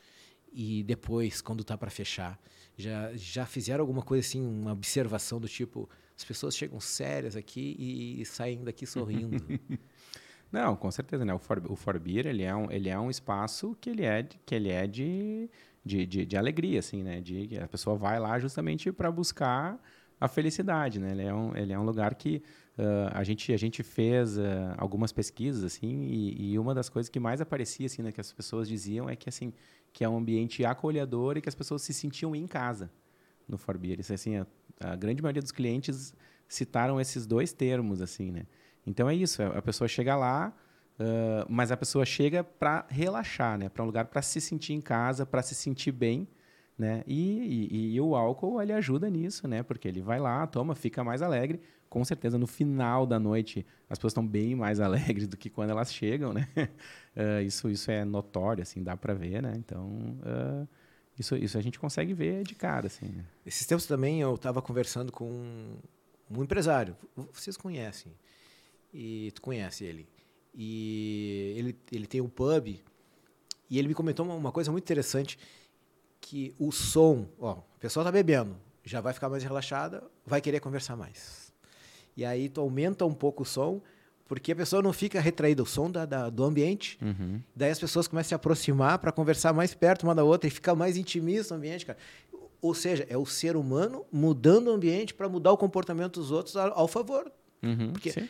e 0.51 0.83
depois 0.83 1.41
quando 1.41 1.63
tá 1.63 1.77
para 1.77 1.89
fechar, 1.89 2.39
já 2.75 3.15
já 3.15 3.45
fizeram 3.45 3.81
alguma 3.81 4.01
coisa 4.01 4.27
assim, 4.27 4.45
uma 4.45 4.73
observação 4.73 5.39
do 5.39 5.47
tipo, 5.47 5.89
as 6.15 6.25
pessoas 6.25 6.55
chegam 6.55 6.79
sérias 6.79 7.35
aqui 7.35 7.75
e 8.19 8.25
saem 8.25 8.63
daqui 8.63 8.85
sorrindo. 8.85 9.37
Não, 10.51 10.75
com 10.75 10.89
certeza, 10.89 11.25
né? 11.25 11.33
O 11.33 11.39
For, 11.39 11.61
o 11.69 11.75
Forbir, 11.75 12.25
ele 12.25 12.43
é 12.43 12.55
um, 12.55 12.71
ele 12.71 12.89
é 12.89 12.97
um 12.97 13.09
espaço 13.09 13.75
que 13.81 13.89
ele 13.89 14.05
é, 14.05 14.23
que 14.23 14.55
ele 14.55 14.69
é 14.69 14.87
de, 14.87 15.49
de, 15.83 16.05
de, 16.05 16.25
de 16.25 16.37
alegria, 16.37 16.79
assim, 16.79 17.03
né? 17.03 17.19
De, 17.19 17.57
a 17.59 17.67
pessoa 17.67 17.97
vai 17.97 18.19
lá 18.19 18.39
justamente 18.39 18.91
para 18.91 19.11
buscar 19.11 19.77
a 20.19 20.27
felicidade, 20.27 20.99
né? 20.99 21.11
Ele 21.11 21.23
é 21.23 21.33
um, 21.33 21.55
ele 21.55 21.73
é 21.73 21.79
um 21.79 21.83
lugar 21.83 22.15
que 22.15 22.41
uh, 22.77 23.11
a, 23.11 23.23
gente, 23.23 23.51
a 23.53 23.57
gente 23.57 23.83
fez 23.83 24.37
uh, 24.37 24.41
algumas 24.77 25.11
pesquisas, 25.11 25.63
assim, 25.63 26.03
e, 26.03 26.53
e, 26.53 26.59
uma 26.59 26.73
das 26.73 26.89
coisas 26.89 27.09
que 27.09 27.19
mais 27.19 27.41
aparecia, 27.41 27.85
assim, 27.85 28.01
né, 28.01 28.11
que 28.11 28.21
as 28.21 28.31
pessoas 28.31 28.67
diziam 28.67 29.09
é 29.09 29.15
que, 29.15 29.27
assim, 29.27 29.53
que 29.91 30.03
é 30.03 30.09
um 30.09 30.17
ambiente 30.17 30.63
acolhedor 30.65 31.37
e 31.37 31.41
que 31.41 31.49
as 31.49 31.55
pessoas 31.55 31.81
se 31.81 31.93
sentiam 31.93 32.35
em 32.35 32.47
casa 32.47 32.91
no 33.47 33.57
Forbir. 33.57 33.99
Isso, 33.99 34.13
assim, 34.13 34.37
a, 34.37 34.47
a 34.79 34.95
grande 34.95 35.21
maioria 35.21 35.41
dos 35.41 35.51
clientes 35.51 36.13
citaram 36.47 36.99
esses 36.99 37.25
dois 37.25 37.51
termos, 37.51 38.01
assim, 38.01 38.31
né? 38.31 38.45
Então 38.85 39.09
é 39.09 39.15
isso, 39.15 39.43
a 39.43 39.61
pessoa 39.61 39.87
chega 39.87 40.15
lá, 40.15 40.53
uh, 40.99 41.45
mas 41.49 41.71
a 41.71 41.77
pessoa 41.77 42.05
chega 42.05 42.43
para 42.43 42.85
relaxar, 42.89 43.57
né? 43.57 43.67
Para 43.67 43.83
um 43.83 43.85
lugar 43.85 44.05
para 44.05 44.21
se 44.21 44.39
sentir 44.39 44.73
em 44.73 44.81
casa, 44.81 45.25
para 45.25 45.41
se 45.41 45.53
sentir 45.53 45.91
bem, 45.91 46.27
né? 46.77 47.03
E, 47.05 47.69
e, 47.71 47.95
e, 47.95 48.01
o 48.01 48.15
álcool 48.15 48.61
ele 48.61 48.71
ajuda 48.71 49.09
nisso, 49.09 49.47
né? 49.47 49.63
Porque 49.63 49.87
ele 49.87 50.01
vai 50.01 50.19
lá, 50.19 50.45
toma, 50.47 50.75
fica 50.75 51.03
mais 51.03 51.21
alegre. 51.21 51.59
Com 51.89 52.03
certeza 52.03 52.37
no 52.37 52.47
final 52.47 53.05
da 53.05 53.19
noite 53.19 53.65
as 53.89 53.97
pessoas 53.97 54.11
estão 54.11 54.25
bem 54.25 54.55
mais 54.55 54.79
alegres 54.81 55.27
do 55.27 55.37
que 55.37 55.49
quando 55.49 55.69
elas 55.69 55.93
chegam, 55.93 56.33
né? 56.33 56.47
Uh, 57.15 57.41
isso 57.45 57.69
isso 57.69 57.89
é 57.91 58.03
notório, 58.03 58.61
assim, 58.61 58.83
dá 58.83 58.95
para 58.95 59.13
ver, 59.13 59.41
né? 59.41 59.53
Então 59.57 59.87
uh, 60.21 60.67
isso, 61.17 61.35
isso 61.35 61.57
a 61.57 61.61
gente 61.61 61.79
consegue 61.79 62.13
ver 62.13 62.43
de 62.43 62.55
cara, 62.55 62.87
assim. 62.87 63.07
Né? 63.07 63.25
Esses 63.45 63.65
tempos 63.65 63.85
também 63.85 64.21
eu 64.21 64.35
estava 64.35 64.61
conversando 64.61 65.11
com 65.11 65.29
um 66.29 66.43
empresário. 66.43 66.95
Vocês 67.33 67.57
conhecem? 67.57 68.13
e 68.93 69.31
tu 69.31 69.41
conhece 69.41 69.83
ele. 69.83 70.07
E 70.53 71.53
ele, 71.57 71.79
ele 71.91 72.07
tem 72.07 72.21
um 72.21 72.29
pub 72.29 72.67
e 73.69 73.77
ele 73.77 73.87
me 73.87 73.93
comentou 73.93 74.25
uma, 74.25 74.35
uma 74.35 74.51
coisa 74.51 74.71
muito 74.71 74.83
interessante 74.83 75.37
que 76.19 76.55
o 76.57 76.71
som, 76.71 77.29
ó, 77.39 77.51
a 77.51 77.79
pessoa 77.79 78.03
tá 78.03 78.11
bebendo, 78.11 78.57
já 78.83 78.99
vai 78.99 79.13
ficar 79.13 79.29
mais 79.29 79.43
relaxada, 79.43 80.03
vai 80.25 80.41
querer 80.41 80.59
conversar 80.59 80.95
mais. 80.95 81.46
E 82.17 82.25
aí 82.25 82.49
tu 82.49 82.59
aumenta 82.59 83.05
um 83.05 83.13
pouco 83.13 83.43
o 83.43 83.45
som, 83.45 83.79
porque 84.25 84.51
a 84.51 84.55
pessoa 84.55 84.81
não 84.81 84.91
fica 84.91 85.21
retraída, 85.21 85.63
o 85.63 85.65
som 85.65 85.89
da, 85.89 86.05
da 86.05 86.29
do 86.29 86.43
ambiente. 86.43 86.97
Uhum. 87.01 87.39
Daí 87.55 87.71
as 87.71 87.79
pessoas 87.79 88.07
começam 88.07 88.27
a 88.27 88.29
se 88.29 88.35
aproximar 88.35 88.97
para 88.99 89.11
conversar 89.11 89.53
mais 89.53 89.73
perto 89.73 90.03
uma 90.03 90.15
da 90.15 90.23
outra 90.23 90.47
e 90.47 90.51
fica 90.51 90.75
mais 90.75 90.97
intimista 90.97 91.53
o 91.53 91.57
ambiente, 91.57 91.85
cara. 91.85 91.97
Ou 92.59 92.73
seja, 92.73 93.05
é 93.07 93.15
o 93.15 93.25
ser 93.25 93.55
humano 93.55 94.03
mudando 94.11 94.67
o 94.67 94.71
ambiente 94.71 95.13
para 95.13 95.29
mudar 95.29 95.51
o 95.51 95.57
comportamento 95.57 96.19
dos 96.19 96.31
outros 96.31 96.57
ao, 96.57 96.79
ao 96.79 96.87
favor. 96.87 97.31
Uhum, 97.63 97.91
porque 97.93 98.11
sim 98.11 98.27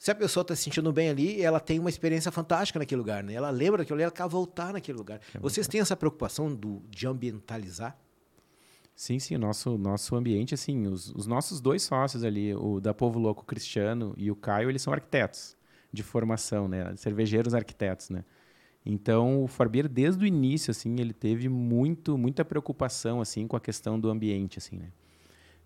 se 0.00 0.10
a 0.10 0.14
pessoa 0.14 0.40
está 0.40 0.56
se 0.56 0.62
sentindo 0.62 0.90
bem 0.90 1.10
ali, 1.10 1.42
ela 1.42 1.60
tem 1.60 1.78
uma 1.78 1.90
experiência 1.90 2.32
fantástica 2.32 2.78
naquele 2.78 2.98
lugar, 2.98 3.22
né? 3.22 3.34
Ela 3.34 3.50
lembra 3.50 3.78
daquilo 3.78 3.96
ali, 3.96 4.04
ela 4.04 4.10
quer 4.10 4.26
voltar 4.26 4.72
naquele 4.72 4.96
lugar. 4.96 5.18
Quer 5.18 5.38
Vocês 5.38 5.66
voltar. 5.66 5.72
têm 5.72 5.80
essa 5.82 5.94
preocupação 5.94 6.54
do, 6.54 6.82
de 6.88 7.06
ambientalizar? 7.06 7.94
Sim, 9.00 9.18
sim, 9.18 9.34
o 9.34 9.38
nosso, 9.38 9.78
nosso 9.78 10.14
ambiente, 10.14 10.52
assim, 10.52 10.86
os, 10.86 11.08
os 11.14 11.26
nossos 11.26 11.58
dois 11.58 11.82
sócios 11.82 12.22
ali, 12.22 12.54
o 12.54 12.80
da 12.80 12.92
Povo 12.92 13.18
Louco 13.18 13.46
Cristiano 13.46 14.12
e 14.18 14.30
o 14.30 14.36
Caio, 14.36 14.68
eles 14.68 14.82
são 14.82 14.92
arquitetos 14.92 15.56
de 15.90 16.02
formação, 16.02 16.68
né? 16.68 16.94
Cervejeiros 16.96 17.54
arquitetos, 17.54 18.10
né? 18.10 18.26
Então, 18.84 19.42
o 19.42 19.46
Forbier, 19.46 19.88
desde 19.88 20.22
o 20.22 20.26
início, 20.26 20.70
assim, 20.70 21.00
ele 21.00 21.14
teve 21.14 21.48
muito, 21.48 22.18
muita 22.18 22.44
preocupação, 22.44 23.22
assim, 23.22 23.46
com 23.46 23.56
a 23.56 23.60
questão 23.60 23.98
do 23.98 24.10
ambiente, 24.10 24.58
assim, 24.58 24.76
né? 24.76 24.92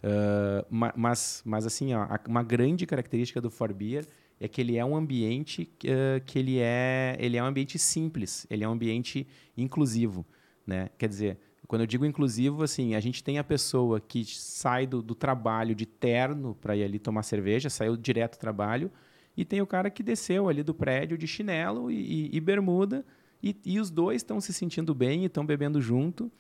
Uh, 0.05 0.93
mas, 0.95 1.43
mas, 1.45 1.67
assim, 1.67 1.93
ó, 1.93 2.07
uma 2.29 2.45
grande 2.45 2.87
característica 2.87 3.41
do 3.41 3.51
Forbier 3.51 4.07
é 4.39 4.47
que 4.47 4.61
ele 4.61 4.77
é 4.77 4.85
um 4.85 4.95
ambiente 4.95 5.69
uh, 5.83 6.25
que 6.25 6.39
ele 6.39 6.61
é, 6.61 7.17
ele 7.19 7.37
é 7.37 7.43
um 7.43 7.47
ambiente 7.47 7.81
simples, 7.81 8.47
ele 8.49 8.63
é 8.63 8.69
um 8.69 8.73
ambiente 8.73 9.27
inclusivo, 9.57 10.25
né? 10.65 10.89
Quer 10.97 11.09
dizer, 11.09 11.39
quando 11.67 11.83
eu 11.83 11.87
digo 11.87 12.05
inclusivo, 12.05 12.63
assim, 12.63 12.95
a 12.95 13.01
gente 13.01 13.25
tem 13.25 13.39
a 13.39 13.45
pessoa 13.45 14.01
que 14.01 14.25
sai 14.25 14.87
do, 14.87 15.01
do 15.01 15.15
trabalho 15.15 15.75
de 15.75 15.87
terno 15.87 16.57
para 16.61 16.77
ir 16.77 16.85
ali 16.85 16.99
tomar 16.99 17.23
cerveja, 17.23 17.71
saiu 17.71 17.97
direto 17.97 18.37
do 18.37 18.41
trabalho, 18.41 18.91
e 19.37 19.45
tem 19.45 19.61
o 19.61 19.67
cara 19.67 19.91
que 19.91 20.03
desceu 20.03 20.49
ali 20.49 20.63
do 20.63 20.75
prédio 20.75 21.17
de 21.17 21.27
chinelo 21.27 21.91
e, 21.91 22.29
e, 22.29 22.37
e 22.37 22.41
bermuda, 22.41 23.05
e, 23.43 23.57
e 23.65 23.81
os 23.81 23.91
dois 23.91 24.17
estão 24.17 24.41
se 24.41 24.53
sentindo 24.53 24.95
bem 24.95 25.23
e 25.23 25.27
estão 25.27 25.45
bebendo 25.45 25.81
junto. 25.81 26.31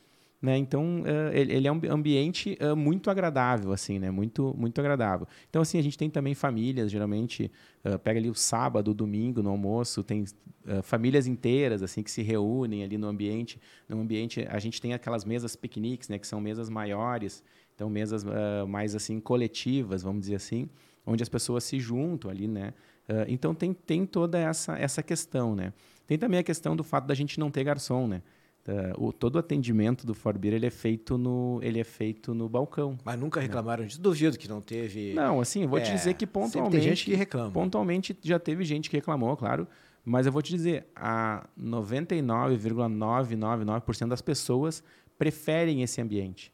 Né? 0.44 0.58
Então, 0.58 1.00
uh, 1.00 1.32
ele, 1.32 1.66
é 1.66 1.72
um 1.72 1.80
ambiente 1.88 2.58
uh, 2.60 2.76
muito 2.76 3.08
agradável, 3.08 3.72
assim, 3.72 3.98
né? 3.98 4.10
Muito, 4.10 4.54
muito 4.58 4.78
agradável. 4.78 5.26
Então, 5.48 5.62
assim, 5.62 5.78
a 5.78 5.82
gente 5.82 5.96
tem 5.96 6.10
também 6.10 6.34
famílias, 6.34 6.90
geralmente, 6.90 7.50
uh, 7.82 7.98
pega 7.98 8.20
ali 8.20 8.28
o 8.28 8.34
sábado, 8.34 8.90
o 8.90 8.94
domingo, 8.94 9.42
no 9.42 9.48
almoço, 9.48 10.04
tem 10.04 10.22
famílias 10.82 11.26
inteiras, 11.26 11.82
assim, 11.82 12.02
que 12.02 12.10
se 12.10 12.20
reúnem 12.20 12.84
ali 12.84 12.98
no 12.98 13.06
ambiente. 13.06 13.58
No 13.88 13.98
ambiente, 13.98 14.46
a 14.46 14.58
gente 14.58 14.82
tem 14.82 14.92
aquelas 14.92 15.24
mesas 15.24 15.56
piqueniques, 15.56 16.10
né? 16.10 16.18
Que 16.18 16.26
são 16.26 16.42
mesas 16.42 16.68
maiores, 16.68 17.42
então 17.74 17.88
mesas 17.88 18.22
mais, 18.68 18.94
assim, 18.94 19.20
coletivas, 19.20 20.02
vamos 20.02 20.20
dizer 20.20 20.34
assim, 20.34 20.68
onde 21.06 21.22
as 21.22 21.28
pessoas 21.30 21.64
se 21.64 21.80
juntam 21.80 22.30
ali, 22.30 22.46
né? 22.46 22.74
então, 23.28 23.54
tem, 23.54 23.74
tem 23.74 24.06
toda 24.06 24.38
essa, 24.38 24.78
essa 24.78 25.02
questão, 25.02 25.54
né? 25.54 25.72
Tem 26.06 26.16
também 26.18 26.40
a 26.40 26.42
questão 26.42 26.74
do 26.74 26.82
fato 26.82 27.06
da 27.06 27.14
gente 27.14 27.38
não 27.38 27.50
ter 27.50 27.64
garçom, 27.64 28.06
né? 28.06 28.22
Uh, 28.66 29.08
o, 29.08 29.12
todo 29.12 29.36
o 29.36 29.38
atendimento 29.38 30.06
do 30.06 30.14
Forbir 30.14 30.54
ele 30.54 30.64
é 30.64 30.70
feito 30.70 31.18
no 31.18 31.60
ele 31.62 31.78
é 31.78 31.84
feito 31.84 32.32
no 32.32 32.48
balcão. 32.48 32.96
Mas 33.04 33.20
nunca 33.20 33.38
reclamaram 33.38 33.84
disso. 33.84 34.00
Duvido 34.00 34.38
que 34.38 34.48
não 34.48 34.62
teve. 34.62 35.12
Não, 35.12 35.38
assim, 35.38 35.66
vou 35.66 35.78
é, 35.78 35.82
te 35.82 35.92
dizer 35.92 36.14
que 36.14 36.26
pontualmente. 36.26 36.72
Tem 36.72 36.80
gente 36.80 37.04
que 37.04 37.14
reclama. 37.14 37.50
Pontualmente 37.50 38.18
já 38.22 38.38
teve 38.38 38.64
gente 38.64 38.88
que 38.88 38.96
reclamou, 38.96 39.36
claro. 39.36 39.68
Mas 40.02 40.24
eu 40.26 40.32
vou 40.32 40.40
te 40.40 40.50
dizer, 40.50 40.86
a 40.94 41.46
99,999% 41.58 44.08
das 44.08 44.22
pessoas 44.22 44.82
preferem 45.18 45.82
esse 45.82 46.00
ambiente. 46.00 46.50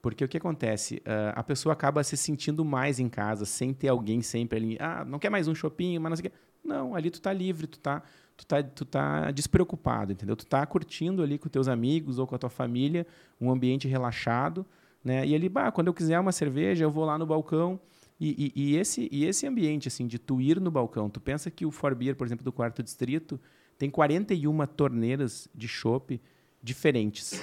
Porque 0.00 0.24
o 0.24 0.28
que 0.28 0.36
acontece? 0.36 0.96
Uh, 0.96 1.34
a 1.34 1.42
pessoa 1.42 1.72
acaba 1.72 2.04
se 2.04 2.16
sentindo 2.16 2.64
mais 2.64 3.00
em 3.00 3.08
casa, 3.08 3.44
sem 3.44 3.74
ter 3.74 3.88
alguém 3.88 4.22
sempre 4.22 4.58
ali. 4.58 4.76
Ah, 4.80 5.04
não 5.04 5.18
quer 5.18 5.28
mais 5.28 5.48
um 5.48 5.54
shopping, 5.54 5.98
mas 5.98 6.10
não 6.10 6.16
sei 6.16 6.26
o 6.26 6.30
quê. 6.30 6.36
Não, 6.64 6.94
ali 6.94 7.10
tu 7.10 7.20
tá 7.20 7.32
livre, 7.32 7.66
tu 7.66 7.78
tá 7.78 8.02
tu 8.38 8.46
tá, 8.46 8.62
tu 8.62 8.84
tá 8.84 9.30
despreocupado, 9.32 10.12
entendeu? 10.12 10.36
Tu 10.36 10.46
tá 10.46 10.64
curtindo 10.64 11.22
ali 11.22 11.36
com 11.36 11.48
teus 11.48 11.66
amigos 11.66 12.18
ou 12.20 12.26
com 12.26 12.36
a 12.36 12.38
tua 12.38 12.48
família, 12.48 13.04
um 13.40 13.50
ambiente 13.50 13.88
relaxado, 13.88 14.64
né? 15.04 15.26
E 15.26 15.34
ali, 15.34 15.48
bah, 15.48 15.72
quando 15.72 15.88
eu 15.88 15.94
quiser 15.94 16.18
uma 16.20 16.30
cerveja, 16.30 16.84
eu 16.84 16.90
vou 16.90 17.04
lá 17.04 17.18
no 17.18 17.26
balcão. 17.26 17.80
E, 18.20 18.52
e, 18.54 18.62
e, 18.62 18.76
esse, 18.76 19.08
e 19.10 19.24
esse 19.24 19.46
ambiente, 19.46 19.88
assim, 19.88 20.06
de 20.06 20.18
tu 20.18 20.40
ir 20.40 20.60
no 20.60 20.70
balcão, 20.70 21.10
tu 21.10 21.20
pensa 21.20 21.50
que 21.50 21.66
o 21.66 21.70
Forbier, 21.70 22.14
por 22.14 22.26
exemplo, 22.26 22.44
do 22.44 22.52
quarto 22.52 22.82
distrito, 22.82 23.40
tem 23.76 23.90
41 23.90 24.66
torneiras 24.66 25.48
de 25.54 25.66
chopp 25.66 26.20
diferentes. 26.62 27.42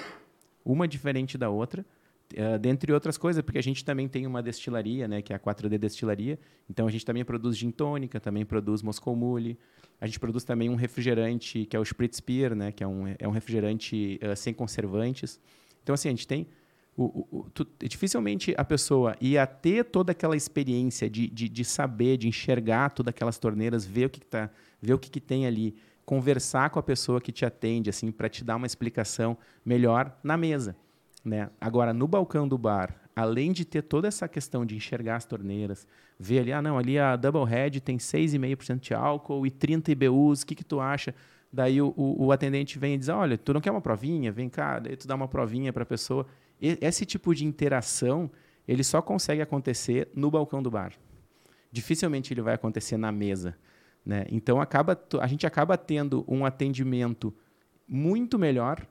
Uma 0.63 0.87
diferente 0.87 1.37
da 1.37 1.49
outra. 1.49 1.85
Uh, 2.33 2.57
dentre 2.57 2.91
outras 2.91 3.19
coisas, 3.19 3.43
porque 3.43 3.59
a 3.59 3.63
gente 3.63 3.85
também 3.85 4.07
tem 4.07 4.25
uma 4.25 4.41
destilaria, 4.41 5.07
né, 5.07 5.21
que 5.21 5.31
é 5.31 5.35
a 5.35 5.39
4D 5.39 5.77
Destilaria. 5.77 6.39
Então 6.67 6.87
a 6.87 6.91
gente 6.91 7.05
também 7.05 7.23
produz 7.23 7.55
gin 7.55 7.69
tônica, 7.69 8.19
também 8.19 8.43
produz 8.43 8.81
Moscow 8.81 9.15
Mule. 9.15 9.59
A 10.01 10.07
gente 10.07 10.19
produz 10.19 10.43
também 10.43 10.67
um 10.67 10.75
refrigerante 10.75 11.65
que 11.65 11.77
é 11.77 11.79
o 11.79 11.83
Spritz 11.83 12.19
Beer, 12.19 12.55
né, 12.55 12.71
que 12.71 12.83
é 12.83 12.87
um, 12.87 13.03
é 13.19 13.27
um 13.27 13.31
refrigerante 13.31 14.19
uh, 14.23 14.35
sem 14.35 14.55
conservantes. 14.55 15.39
Então 15.83 15.93
assim, 15.93 16.07
a 16.07 16.11
gente 16.11 16.27
tem 16.27 16.47
o, 16.97 17.03
o, 17.03 17.39
o 17.39 17.49
tu, 17.49 17.67
dificilmente 17.79 18.53
a 18.57 18.63
pessoa 18.63 19.15
ia 19.19 19.45
ter 19.45 19.83
toda 19.83 20.13
aquela 20.13 20.35
experiência 20.35 21.09
de, 21.09 21.27
de, 21.27 21.49
de 21.49 21.65
saber, 21.65 22.17
de 22.17 22.27
enxergar 22.27 22.89
todas 22.89 23.09
aquelas 23.09 23.37
torneiras, 23.37 23.85
ver 23.85 24.05
o 24.05 24.09
que, 24.09 24.19
que 24.19 24.25
tá, 24.25 24.49
ver 24.81 24.93
o 24.93 24.99
que, 24.99 25.09
que 25.09 25.19
tem 25.19 25.45
ali, 25.45 25.75
conversar 26.05 26.69
com 26.69 26.79
a 26.79 26.83
pessoa 26.83 27.19
que 27.19 27.31
te 27.31 27.45
atende, 27.45 27.89
assim, 27.89 28.11
para 28.11 28.29
te 28.29 28.43
dar 28.43 28.55
uma 28.55 28.65
explicação 28.65 29.37
melhor 29.65 30.17
na 30.23 30.37
mesa. 30.37 30.75
Né? 31.25 31.49
Agora, 31.59 31.91
no 31.91 32.07
balcão 32.07 32.47
do 32.47 32.55
bar, 32.55 32.95
além 33.15 33.51
de 33.51 33.65
ter 33.65 33.81
toda 33.81 34.07
essa 34.07 34.27
questão 34.27 34.63
de 34.63 34.75
enxergar 34.75 35.15
as 35.15 35.25
torneiras, 35.25 35.87
ver 36.19 36.39
ali, 36.39 36.53
ah, 36.53 36.61
não, 36.61 36.77
ali 36.77 36.99
a 36.99 37.15
Double 37.15 37.43
Head 37.43 37.81
tem 37.81 37.97
6,5% 37.97 38.79
de 38.79 38.93
álcool 38.93 39.47
e 39.47 39.49
30 39.49 39.91
IBUs, 39.91 40.43
o 40.43 40.45
que, 40.45 40.53
que 40.53 40.63
tu 40.63 40.79
acha? 40.79 41.15
Daí 41.51 41.81
o, 41.81 41.93
o, 41.97 42.25
o, 42.25 42.31
atendente 42.31 42.77
vem 42.77 42.93
e 42.93 42.97
diz, 42.97 43.09
olha, 43.09 43.37
tu 43.37 43.53
não 43.53 43.61
quer 43.61 43.71
uma 43.71 43.81
provinha? 43.81 44.31
Vem 44.31 44.49
cá, 44.49 44.77
daí 44.77 44.95
tu 44.95 45.07
dá 45.07 45.15
uma 45.15 45.27
provinha 45.27 45.73
para 45.73 45.83
a 45.83 45.85
pessoa. 45.85 46.27
E, 46.61 46.77
esse 46.79 47.05
tipo 47.05 47.33
de 47.33 47.43
interação, 47.43 48.29
ele 48.67 48.83
só 48.83 49.01
consegue 49.01 49.41
acontecer 49.41 50.09
no 50.13 50.29
balcão 50.29 50.61
do 50.61 50.69
bar. 50.69 50.93
Dificilmente 51.71 52.33
ele 52.33 52.41
vai 52.41 52.53
acontecer 52.53 52.97
na 52.97 53.11
mesa. 53.11 53.57
Né? 54.05 54.25
Então, 54.29 54.61
acaba, 54.61 55.01
a 55.19 55.27
gente 55.27 55.47
acaba 55.47 55.77
tendo 55.77 56.23
um 56.27 56.45
atendimento 56.45 57.33
muito 57.87 58.37
melhor 58.37 58.85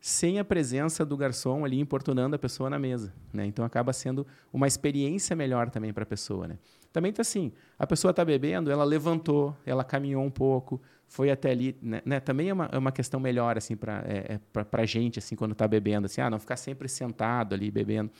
sem 0.00 0.38
a 0.38 0.44
presença 0.44 1.04
do 1.04 1.14
garçom 1.14 1.62
ali 1.64 1.78
importunando 1.78 2.34
a 2.34 2.38
pessoa 2.38 2.70
na 2.70 2.78
mesa, 2.78 3.12
né? 3.32 3.44
Então 3.44 3.64
acaba 3.64 3.92
sendo 3.92 4.26
uma 4.50 4.66
experiência 4.66 5.36
melhor 5.36 5.68
também 5.68 5.92
para 5.92 6.04
a 6.04 6.06
pessoa, 6.06 6.48
né? 6.48 6.58
Também 6.90 7.12
tá 7.12 7.20
assim, 7.20 7.52
a 7.78 7.86
pessoa 7.86 8.10
está 8.10 8.24
bebendo, 8.24 8.70
ela 8.70 8.82
levantou, 8.82 9.54
ela 9.64 9.84
caminhou 9.84 10.24
um 10.24 10.30
pouco, 10.30 10.80
foi 11.06 11.30
até 11.30 11.50
ali, 11.50 11.76
né? 11.82 12.00
né? 12.04 12.18
Também 12.18 12.48
é 12.48 12.52
uma, 12.52 12.68
é 12.72 12.78
uma 12.78 12.90
questão 12.90 13.20
melhor 13.20 13.58
assim 13.58 13.76
para 13.76 14.02
é, 14.06 14.38
é 14.54 14.64
para 14.64 14.86
gente 14.86 15.18
assim 15.18 15.36
quando 15.36 15.52
está 15.52 15.68
bebendo, 15.68 16.06
assim, 16.06 16.22
ah, 16.22 16.30
não 16.30 16.38
ficar 16.38 16.56
sempre 16.56 16.88
sentado 16.88 17.54
ali 17.54 17.70
bebendo. 17.70 18.10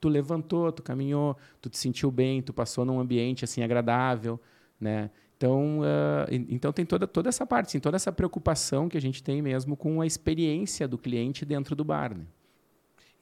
Tu 0.00 0.08
levantou, 0.08 0.72
tu 0.72 0.82
caminhou, 0.82 1.36
tu 1.60 1.70
te 1.70 1.78
sentiu 1.78 2.10
bem, 2.10 2.42
tu 2.42 2.52
passou 2.52 2.84
num 2.84 2.98
ambiente 2.98 3.44
assim 3.44 3.62
agradável, 3.62 4.40
né? 4.80 5.10
Então, 5.38 5.78
uh, 5.80 6.26
então 6.48 6.72
tem 6.72 6.84
toda, 6.84 7.06
toda 7.06 7.28
essa 7.28 7.46
parte, 7.46 7.68
assim, 7.68 7.78
toda 7.78 7.94
essa 7.94 8.10
preocupação 8.10 8.88
que 8.88 8.98
a 8.98 9.00
gente 9.00 9.22
tem 9.22 9.40
mesmo 9.40 9.76
com 9.76 10.00
a 10.00 10.06
experiência 10.06 10.88
do 10.88 10.98
cliente 10.98 11.44
dentro 11.44 11.76
do 11.76 11.84
bar. 11.84 12.12
Né? 12.12 12.24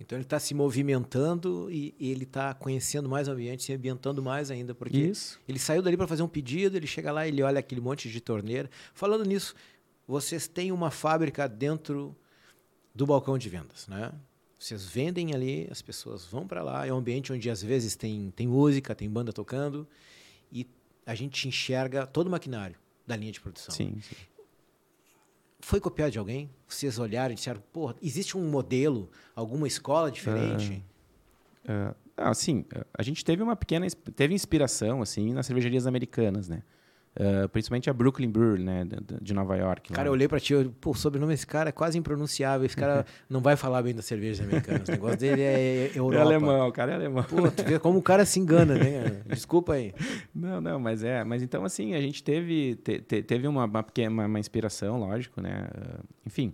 Então 0.00 0.16
ele 0.16 0.24
está 0.24 0.38
se 0.38 0.54
movimentando 0.54 1.70
e, 1.70 1.94
e 2.00 2.10
ele 2.10 2.24
está 2.24 2.54
conhecendo 2.54 3.06
mais 3.06 3.28
o 3.28 3.32
ambiente, 3.32 3.64
se 3.64 3.72
ambientando 3.74 4.22
mais 4.22 4.50
ainda, 4.50 4.74
porque 4.74 4.96
Isso. 4.96 5.38
ele 5.46 5.58
saiu 5.58 5.82
dali 5.82 5.94
para 5.94 6.06
fazer 6.06 6.22
um 6.22 6.28
pedido, 6.28 6.78
ele 6.78 6.86
chega 6.86 7.12
lá, 7.12 7.28
ele 7.28 7.42
olha 7.42 7.58
aquele 7.60 7.82
monte 7.82 8.08
de 8.08 8.18
torneira. 8.18 8.70
Falando 8.94 9.22
nisso, 9.26 9.54
vocês 10.08 10.48
têm 10.48 10.72
uma 10.72 10.90
fábrica 10.90 11.46
dentro 11.46 12.16
do 12.94 13.04
balcão 13.04 13.36
de 13.36 13.50
vendas, 13.50 13.86
né? 13.88 14.10
Vocês 14.58 14.86
vendem 14.86 15.34
ali, 15.34 15.68
as 15.70 15.82
pessoas 15.82 16.24
vão 16.24 16.46
para 16.46 16.62
lá, 16.62 16.86
é 16.86 16.92
um 16.92 16.96
ambiente 16.96 17.30
onde 17.30 17.50
às 17.50 17.62
vezes 17.62 17.94
tem, 17.94 18.32
tem 18.34 18.46
música, 18.46 18.94
tem 18.94 19.08
banda 19.08 19.34
tocando 19.34 19.86
a 21.06 21.14
gente 21.14 21.46
enxerga 21.46 22.04
todo 22.04 22.26
o 22.26 22.30
maquinário 22.30 22.76
da 23.06 23.16
linha 23.16 23.30
de 23.30 23.40
produção. 23.40 23.72
Sim, 23.72 24.00
sim. 24.02 24.16
Foi 25.60 25.80
copiado 25.80 26.10
de 26.10 26.18
alguém? 26.18 26.50
Vocês 26.68 26.98
olharam 26.98 27.32
e 27.32 27.36
disseram, 27.36 27.62
porra, 27.72 27.94
existe 28.02 28.36
um 28.36 28.48
modelo, 28.48 29.10
alguma 29.34 29.66
escola 29.66 30.10
diferente? 30.10 30.84
Uh, 31.64 31.90
uh, 31.90 31.94
ah, 32.16 32.34
sim, 32.34 32.64
a 32.92 33.02
gente 33.02 33.24
teve 33.24 33.42
uma 33.42 33.54
pequena 33.54 33.86
teve 34.14 34.34
inspiração 34.34 35.00
assim 35.02 35.32
nas 35.32 35.46
cervejarias 35.46 35.86
americanas, 35.86 36.48
né? 36.48 36.62
Uh, 37.18 37.48
principalmente 37.48 37.88
a 37.88 37.94
Brooklyn 37.94 38.28
Brewery, 38.28 38.62
né, 38.62 38.86
de 39.22 39.32
Nova 39.32 39.56
York. 39.56 39.90
Cara, 39.90 40.02
lá. 40.02 40.08
eu 40.08 40.12
olhei 40.12 40.28
pra 40.28 40.38
ti, 40.38 40.52
eu, 40.52 40.70
pô, 40.78 40.90
o 40.90 40.94
sobrenome 40.94 41.32
desse 41.32 41.46
cara 41.46 41.70
é 41.70 41.72
quase 41.72 41.96
impronunciável. 41.96 42.66
Esse 42.66 42.76
cara 42.76 43.06
não 43.26 43.40
vai 43.40 43.56
falar 43.56 43.82
bem 43.82 43.94
das 43.94 44.04
cervejas 44.04 44.46
americanas. 44.46 44.86
O 44.86 44.92
negócio 44.92 45.16
dele 45.16 45.40
é 45.40 45.92
Europa. 45.96 46.18
É 46.18 46.20
alemão, 46.20 46.68
o 46.68 46.72
cara 46.72 46.92
é 46.92 46.94
alemão. 46.96 47.24
Pô, 47.24 47.50
tu 47.50 47.64
vê 47.64 47.78
como 47.78 47.98
o 47.98 48.02
cara 48.02 48.26
se 48.26 48.38
engana, 48.38 48.74
né? 48.74 49.22
Desculpa 49.28 49.72
aí. 49.72 49.94
Não, 50.34 50.60
não, 50.60 50.78
mas 50.78 51.02
é. 51.02 51.24
Mas 51.24 51.42
então, 51.42 51.64
assim, 51.64 51.94
a 51.94 52.00
gente 52.00 52.22
teve, 52.22 52.76
te, 52.76 53.00
te, 53.00 53.22
teve 53.22 53.48
uma, 53.48 53.64
uma, 53.64 53.86
uma, 54.08 54.26
uma, 54.26 54.38
inspiração, 54.38 54.98
lógico, 54.98 55.40
né? 55.40 55.66
Uh, 55.74 56.04
enfim. 56.26 56.52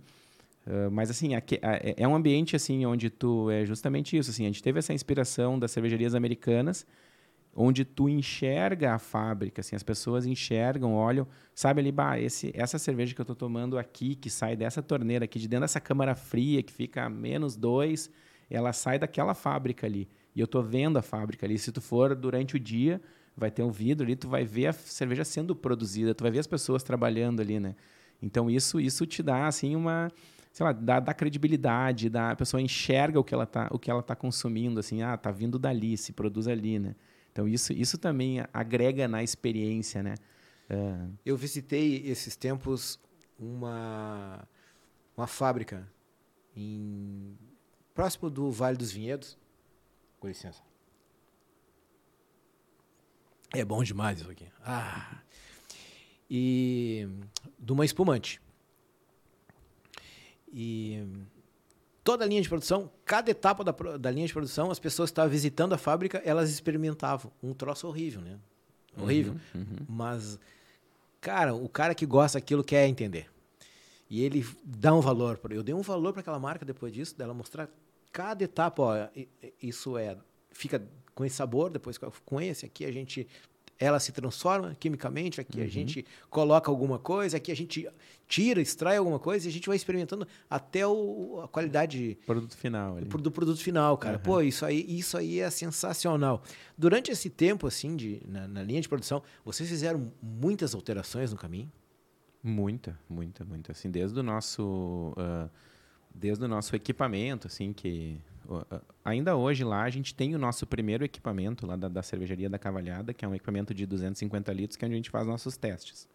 Uh, 0.64 0.88
mas 0.92 1.10
assim, 1.10 1.34
aqui, 1.34 1.58
é 1.60 2.06
um 2.06 2.14
ambiente 2.14 2.54
assim 2.54 2.86
onde 2.86 3.10
tu 3.10 3.50
é 3.50 3.66
justamente 3.66 4.16
isso. 4.16 4.30
Assim, 4.30 4.44
a 4.44 4.46
gente 4.46 4.62
teve 4.62 4.78
essa 4.78 4.92
inspiração 4.92 5.58
das 5.58 5.72
cervejarias 5.72 6.14
americanas 6.14 6.86
onde 7.54 7.84
tu 7.84 8.08
enxerga 8.08 8.94
a 8.94 8.98
fábrica, 8.98 9.60
assim, 9.60 9.76
as 9.76 9.82
pessoas 9.82 10.24
enxergam, 10.24 10.94
olham, 10.94 11.26
sabe 11.54 11.80
ali, 11.80 11.92
bah, 11.92 12.18
esse, 12.18 12.50
essa 12.54 12.78
cerveja 12.78 13.14
que 13.14 13.20
eu 13.20 13.24
estou 13.24 13.36
tomando 13.36 13.78
aqui, 13.78 14.14
que 14.14 14.30
sai 14.30 14.56
dessa 14.56 14.82
torneira 14.82 15.26
aqui, 15.26 15.38
de 15.38 15.46
dentro 15.48 15.62
dessa 15.64 15.80
câmara 15.80 16.14
fria, 16.14 16.62
que 16.62 16.72
fica 16.72 17.04
a 17.04 17.10
menos 17.10 17.56
dois, 17.56 18.10
ela 18.48 18.72
sai 18.72 18.98
daquela 18.98 19.34
fábrica 19.34 19.86
ali. 19.86 20.08
E 20.34 20.40
eu 20.40 20.44
estou 20.44 20.62
vendo 20.62 20.98
a 20.98 21.02
fábrica 21.02 21.44
ali. 21.44 21.58
Se 21.58 21.70
tu 21.70 21.80
for 21.80 22.14
durante 22.14 22.56
o 22.56 22.60
dia, 22.60 23.00
vai 23.36 23.50
ter 23.50 23.62
um 23.62 23.70
vidro 23.70 24.04
ali, 24.04 24.16
tu 24.16 24.28
vai 24.28 24.44
ver 24.44 24.68
a 24.68 24.72
cerveja 24.72 25.24
sendo 25.24 25.54
produzida, 25.54 26.14
tu 26.14 26.22
vai 26.22 26.30
ver 26.30 26.38
as 26.38 26.46
pessoas 26.46 26.82
trabalhando 26.82 27.40
ali, 27.40 27.60
né? 27.60 27.74
Então 28.20 28.50
isso 28.50 28.80
isso 28.80 29.04
te 29.06 29.22
dá 29.22 29.46
assim 29.46 29.74
uma, 29.74 30.10
sei 30.52 30.64
lá, 30.64 30.72
dá, 30.72 31.00
dá 31.00 31.12
credibilidade, 31.12 32.08
dá, 32.08 32.30
a 32.30 32.36
pessoa 32.36 32.60
enxerga 32.60 33.18
o 33.18 33.24
que 33.24 33.34
ela 33.34 33.46
tá 33.46 33.68
o 33.72 33.78
que 33.78 33.90
ela 33.90 34.02
tá 34.02 34.14
consumindo, 34.14 34.78
assim, 34.78 35.02
ah, 35.02 35.16
tá 35.16 35.30
vindo 35.30 35.58
dali, 35.58 35.96
se 35.96 36.12
produz 36.12 36.46
ali, 36.46 36.78
né? 36.78 36.94
Então, 37.32 37.48
isso, 37.48 37.72
isso 37.72 37.96
também 37.96 38.44
agrega 38.52 39.08
na 39.08 39.22
experiência, 39.22 40.02
né? 40.02 40.14
É... 40.68 41.08
Eu 41.24 41.36
visitei 41.36 42.06
esses 42.06 42.36
tempos 42.36 43.00
uma, 43.38 44.46
uma 45.16 45.26
fábrica 45.26 45.90
em, 46.54 47.36
próximo 47.94 48.28
do 48.28 48.50
Vale 48.50 48.76
dos 48.76 48.92
Vinhedos. 48.92 49.38
Com 50.20 50.28
licença. 50.28 50.62
É 53.54 53.64
bom 53.64 53.82
demais 53.82 54.20
isso 54.20 54.30
aqui. 54.30 54.46
Ah. 54.64 55.20
E 56.30 57.08
de 57.58 57.72
uma 57.72 57.84
espumante. 57.84 58.40
E 60.52 61.06
toda 62.04 62.24
a 62.24 62.28
linha 62.28 62.42
de 62.42 62.48
produção, 62.48 62.90
cada 63.04 63.30
etapa 63.30 63.64
da, 63.64 63.72
da 63.72 64.10
linha 64.10 64.26
de 64.26 64.32
produção, 64.32 64.70
as 64.70 64.78
pessoas 64.78 65.10
que 65.10 65.12
estavam 65.12 65.30
visitando 65.30 65.72
a 65.72 65.78
fábrica, 65.78 66.20
elas 66.24 66.50
experimentavam. 66.50 67.32
Um 67.42 67.54
troço 67.54 67.86
horrível, 67.86 68.20
né? 68.20 68.38
Horrível. 68.96 69.36
Uhum, 69.54 69.60
uhum. 69.60 69.86
Mas, 69.88 70.38
cara, 71.20 71.54
o 71.54 71.68
cara 71.68 71.94
que 71.94 72.04
gosta 72.04 72.38
daquilo 72.38 72.62
quer 72.62 72.86
entender. 72.86 73.30
E 74.10 74.22
ele 74.22 74.46
dá 74.62 74.94
um 74.94 75.00
valor. 75.00 75.40
Eu 75.50 75.62
dei 75.62 75.74
um 75.74 75.80
valor 75.80 76.12
para 76.12 76.20
aquela 76.20 76.38
marca 76.38 76.64
depois 76.64 76.92
disso, 76.92 77.16
dela 77.16 77.32
mostrar 77.32 77.68
cada 78.12 78.44
etapa. 78.44 78.82
Ó, 78.82 79.08
isso 79.60 79.96
é. 79.96 80.18
Fica 80.50 80.82
com 81.14 81.24
esse 81.24 81.36
sabor, 81.36 81.70
depois 81.70 81.98
com 81.98 82.40
esse 82.40 82.66
aqui 82.66 82.84
a 82.84 82.92
gente 82.92 83.26
ela 83.82 83.98
se 83.98 84.12
transforma 84.12 84.76
quimicamente, 84.78 85.40
aqui 85.40 85.58
uhum. 85.58 85.64
a 85.64 85.68
gente 85.68 86.06
coloca 86.30 86.70
alguma 86.70 86.98
coisa, 86.98 87.36
aqui 87.36 87.50
a 87.50 87.56
gente 87.56 87.88
tira, 88.28 88.60
extrai 88.60 88.96
alguma 88.96 89.18
coisa 89.18 89.46
e 89.46 89.50
a 89.50 89.52
gente 89.52 89.66
vai 89.66 89.76
experimentando 89.76 90.26
até 90.48 90.86
o, 90.86 91.40
a 91.42 91.48
qualidade 91.48 92.16
produto 92.24 92.56
final 92.56 92.96
ali. 92.96 93.06
do 93.06 93.30
produto 93.30 93.60
final, 93.60 93.98
cara. 93.98 94.18
Uhum. 94.18 94.22
Pô, 94.22 94.40
isso 94.40 94.64
aí, 94.64 94.86
isso 94.88 95.16
aí 95.18 95.40
é 95.40 95.50
sensacional. 95.50 96.42
Durante 96.78 97.10
esse 97.10 97.28
tempo 97.28 97.66
assim 97.66 97.96
de 97.96 98.22
na, 98.26 98.46
na, 98.46 98.62
linha 98.62 98.80
de 98.80 98.88
produção, 98.88 99.20
vocês 99.44 99.68
fizeram 99.68 100.12
muitas 100.22 100.74
alterações 100.74 101.32
no 101.32 101.36
caminho? 101.36 101.70
Muita, 102.40 102.98
muita, 103.08 103.44
muita. 103.44 103.72
Assim, 103.72 103.90
desde 103.90 104.18
o 104.18 104.22
nosso 104.22 105.12
uh, 105.16 105.50
desde 106.14 106.44
o 106.44 106.48
nosso 106.48 106.76
equipamento, 106.76 107.48
assim, 107.48 107.72
que 107.72 108.18
ainda 109.04 109.36
hoje 109.36 109.64
lá 109.64 109.82
a 109.82 109.90
gente 109.90 110.14
tem 110.14 110.34
o 110.34 110.38
nosso 110.38 110.66
primeiro 110.66 111.04
equipamento 111.04 111.66
lá 111.66 111.76
da, 111.76 111.88
da 111.88 112.02
cervejaria 112.02 112.48
da 112.48 112.58
Cavalhada, 112.58 113.12
que 113.14 113.24
é 113.24 113.28
um 113.28 113.34
equipamento 113.34 113.72
de 113.74 113.86
250 113.86 114.52
litros, 114.52 114.76
que 114.76 114.84
é 114.84 114.86
onde 114.86 114.94
a 114.94 114.96
gente 114.96 115.10
faz 115.10 115.26
nossos 115.26 115.56
testes, 115.56 116.08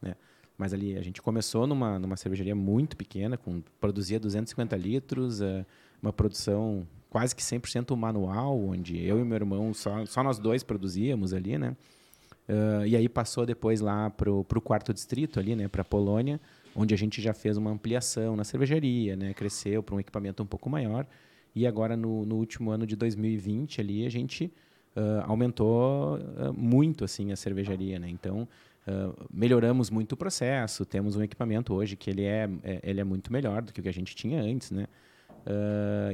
né? 0.00 0.14
Mas 0.56 0.72
ali 0.72 0.96
a 0.96 1.02
gente 1.02 1.20
começou 1.20 1.66
numa, 1.66 1.98
numa 1.98 2.16
cervejaria 2.16 2.54
muito 2.54 2.96
pequena, 2.96 3.36
com 3.36 3.60
produzia 3.80 4.20
250 4.20 4.76
litros, 4.76 5.40
uh, 5.40 5.66
uma 6.00 6.12
produção 6.12 6.86
quase 7.10 7.34
que 7.34 7.42
100% 7.42 7.96
manual, 7.96 8.60
onde 8.60 9.00
eu 9.04 9.20
e 9.20 9.24
meu 9.24 9.36
irmão, 9.36 9.74
só, 9.74 10.04
só 10.06 10.22
nós 10.22 10.38
dois 10.38 10.62
produzíamos 10.62 11.32
ali, 11.32 11.58
né? 11.58 11.76
Uh, 12.48 12.84
e 12.86 12.94
aí 12.94 13.08
passou 13.08 13.46
depois 13.46 13.80
lá 13.80 14.10
para 14.10 14.30
o 14.30 14.44
quarto 14.60 14.92
distrito 14.92 15.40
ali, 15.40 15.56
né? 15.56 15.66
Para 15.66 15.82
Polônia, 15.82 16.40
onde 16.74 16.92
a 16.92 16.98
gente 16.98 17.22
já 17.22 17.32
fez 17.32 17.56
uma 17.56 17.70
ampliação 17.70 18.36
na 18.36 18.44
cervejaria, 18.44 19.16
né? 19.16 19.32
Cresceu 19.32 19.82
para 19.82 19.94
um 19.94 20.00
equipamento 20.00 20.42
um 20.42 20.46
pouco 20.46 20.68
maior. 20.68 21.06
E 21.54 21.66
agora, 21.66 21.96
no, 21.96 22.26
no 22.26 22.36
último 22.36 22.70
ano 22.70 22.86
de 22.86 22.96
2020, 22.96 23.80
ali, 23.80 24.04
a 24.04 24.10
gente 24.10 24.52
uh, 24.96 25.22
aumentou 25.24 26.16
uh, 26.16 26.52
muito 26.52 27.04
assim 27.04 27.30
a 27.30 27.36
cervejaria. 27.36 27.98
Né? 27.98 28.08
Então, 28.08 28.48
uh, 28.88 29.26
melhoramos 29.32 29.88
muito 29.88 30.12
o 30.12 30.16
processo. 30.16 30.84
Temos 30.84 31.16
um 31.16 31.22
equipamento 31.22 31.72
hoje 31.72 31.96
que 31.96 32.10
ele 32.10 32.24
é, 32.24 32.48
é, 32.62 32.80
ele 32.82 33.00
é 33.00 33.04
muito 33.04 33.32
melhor 33.32 33.62
do 33.62 33.72
que 33.72 33.80
o 33.80 33.82
que 33.82 33.88
a 33.88 33.92
gente 33.92 34.14
tinha 34.14 34.40
antes. 34.40 34.70
Né? 34.70 34.86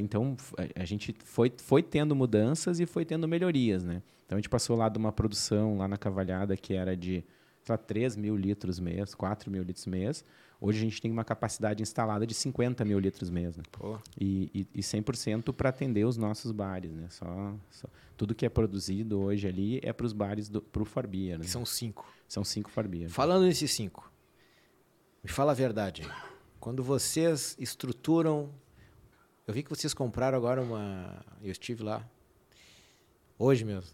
então, 0.00 0.36
a, 0.58 0.82
a 0.82 0.84
gente 0.84 1.14
foi, 1.24 1.52
foi 1.56 1.84
tendo 1.84 2.16
mudanças 2.16 2.80
e 2.80 2.86
foi 2.86 3.04
tendo 3.04 3.28
melhorias. 3.28 3.84
Né? 3.84 4.02
Então, 4.26 4.36
a 4.36 4.40
gente 4.40 4.48
passou 4.48 4.76
lá 4.76 4.88
de 4.88 4.98
uma 4.98 5.12
produção 5.12 5.78
lá 5.78 5.86
na 5.86 5.96
Cavalhada 5.96 6.56
que 6.56 6.74
era 6.74 6.96
de 6.96 7.24
sei 7.62 7.72
lá, 7.72 7.78
3 7.78 8.16
mil 8.16 8.36
litros 8.36 8.78
mês, 8.78 9.14
4 9.14 9.50
mil 9.50 9.62
litros 9.62 9.86
mês, 9.86 10.24
Hoje 10.60 10.78
a 10.78 10.82
gente 10.82 11.00
tem 11.00 11.10
uma 11.10 11.24
capacidade 11.24 11.82
instalada 11.82 12.26
de 12.26 12.34
50 12.34 12.84
mil 12.84 12.98
litros 12.98 13.30
mês. 13.30 13.56
Né? 13.56 13.64
E, 14.20 14.50
e, 14.54 14.80
e 14.80 14.82
100% 14.82 15.54
para 15.54 15.70
atender 15.70 16.04
os 16.04 16.18
nossos 16.18 16.52
bares. 16.52 16.92
Né? 16.92 17.06
Só, 17.08 17.54
só, 17.70 17.88
tudo 18.14 18.34
que 18.34 18.44
é 18.44 18.48
produzido 18.50 19.18
hoje 19.20 19.48
ali 19.48 19.80
é 19.82 19.90
para 19.90 20.04
os 20.04 20.12
bares, 20.12 20.50
para 20.50 20.82
o 20.82 20.84
Farbia. 20.84 21.38
Né? 21.38 21.44
são 21.44 21.64
cinco. 21.64 22.06
São 22.28 22.44
cinco 22.44 22.70
Farbia. 22.70 23.08
Falando 23.08 23.44
nesses 23.44 23.70
cinco, 23.70 24.12
me 25.24 25.30
fala 25.30 25.52
a 25.52 25.54
verdade. 25.54 26.06
Quando 26.60 26.84
vocês 26.84 27.56
estruturam... 27.58 28.50
Eu 29.46 29.54
vi 29.54 29.62
que 29.62 29.70
vocês 29.70 29.94
compraram 29.94 30.36
agora 30.36 30.62
uma... 30.62 31.24
Eu 31.42 31.50
estive 31.50 31.82
lá. 31.82 32.06
Hoje 33.42 33.64
mesmo. 33.64 33.90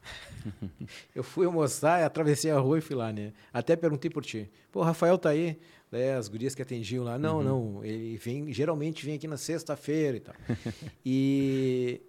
eu 1.15 1.23
fui 1.23 1.47
almoçar, 1.47 2.03
atravessei 2.03 2.51
a 2.51 2.59
rua 2.59 2.79
e 2.79 2.81
fui 2.81 2.97
lá, 2.97 3.13
né? 3.13 3.33
Até 3.53 3.77
perguntei 3.77 4.11
por 4.11 4.25
ti. 4.25 4.51
Pô, 4.73 4.81
o 4.81 4.83
Rafael 4.83 5.17
tá 5.17 5.29
aí 5.29 5.57
né, 5.89 6.17
as 6.17 6.27
gurias 6.27 6.53
que 6.53 6.63
atendiam 6.63 7.05
lá. 7.05 7.17
Não, 7.17 7.37
uhum. 7.37 7.45
não, 7.45 7.85
ele 7.85 8.17
vem, 8.17 8.53
geralmente 8.53 9.07
vem 9.07 9.15
aqui 9.15 9.29
na 9.29 9.37
sexta-feira 9.37 10.17
e 10.17 10.21
tal. 10.21 10.35
e, 11.07 12.03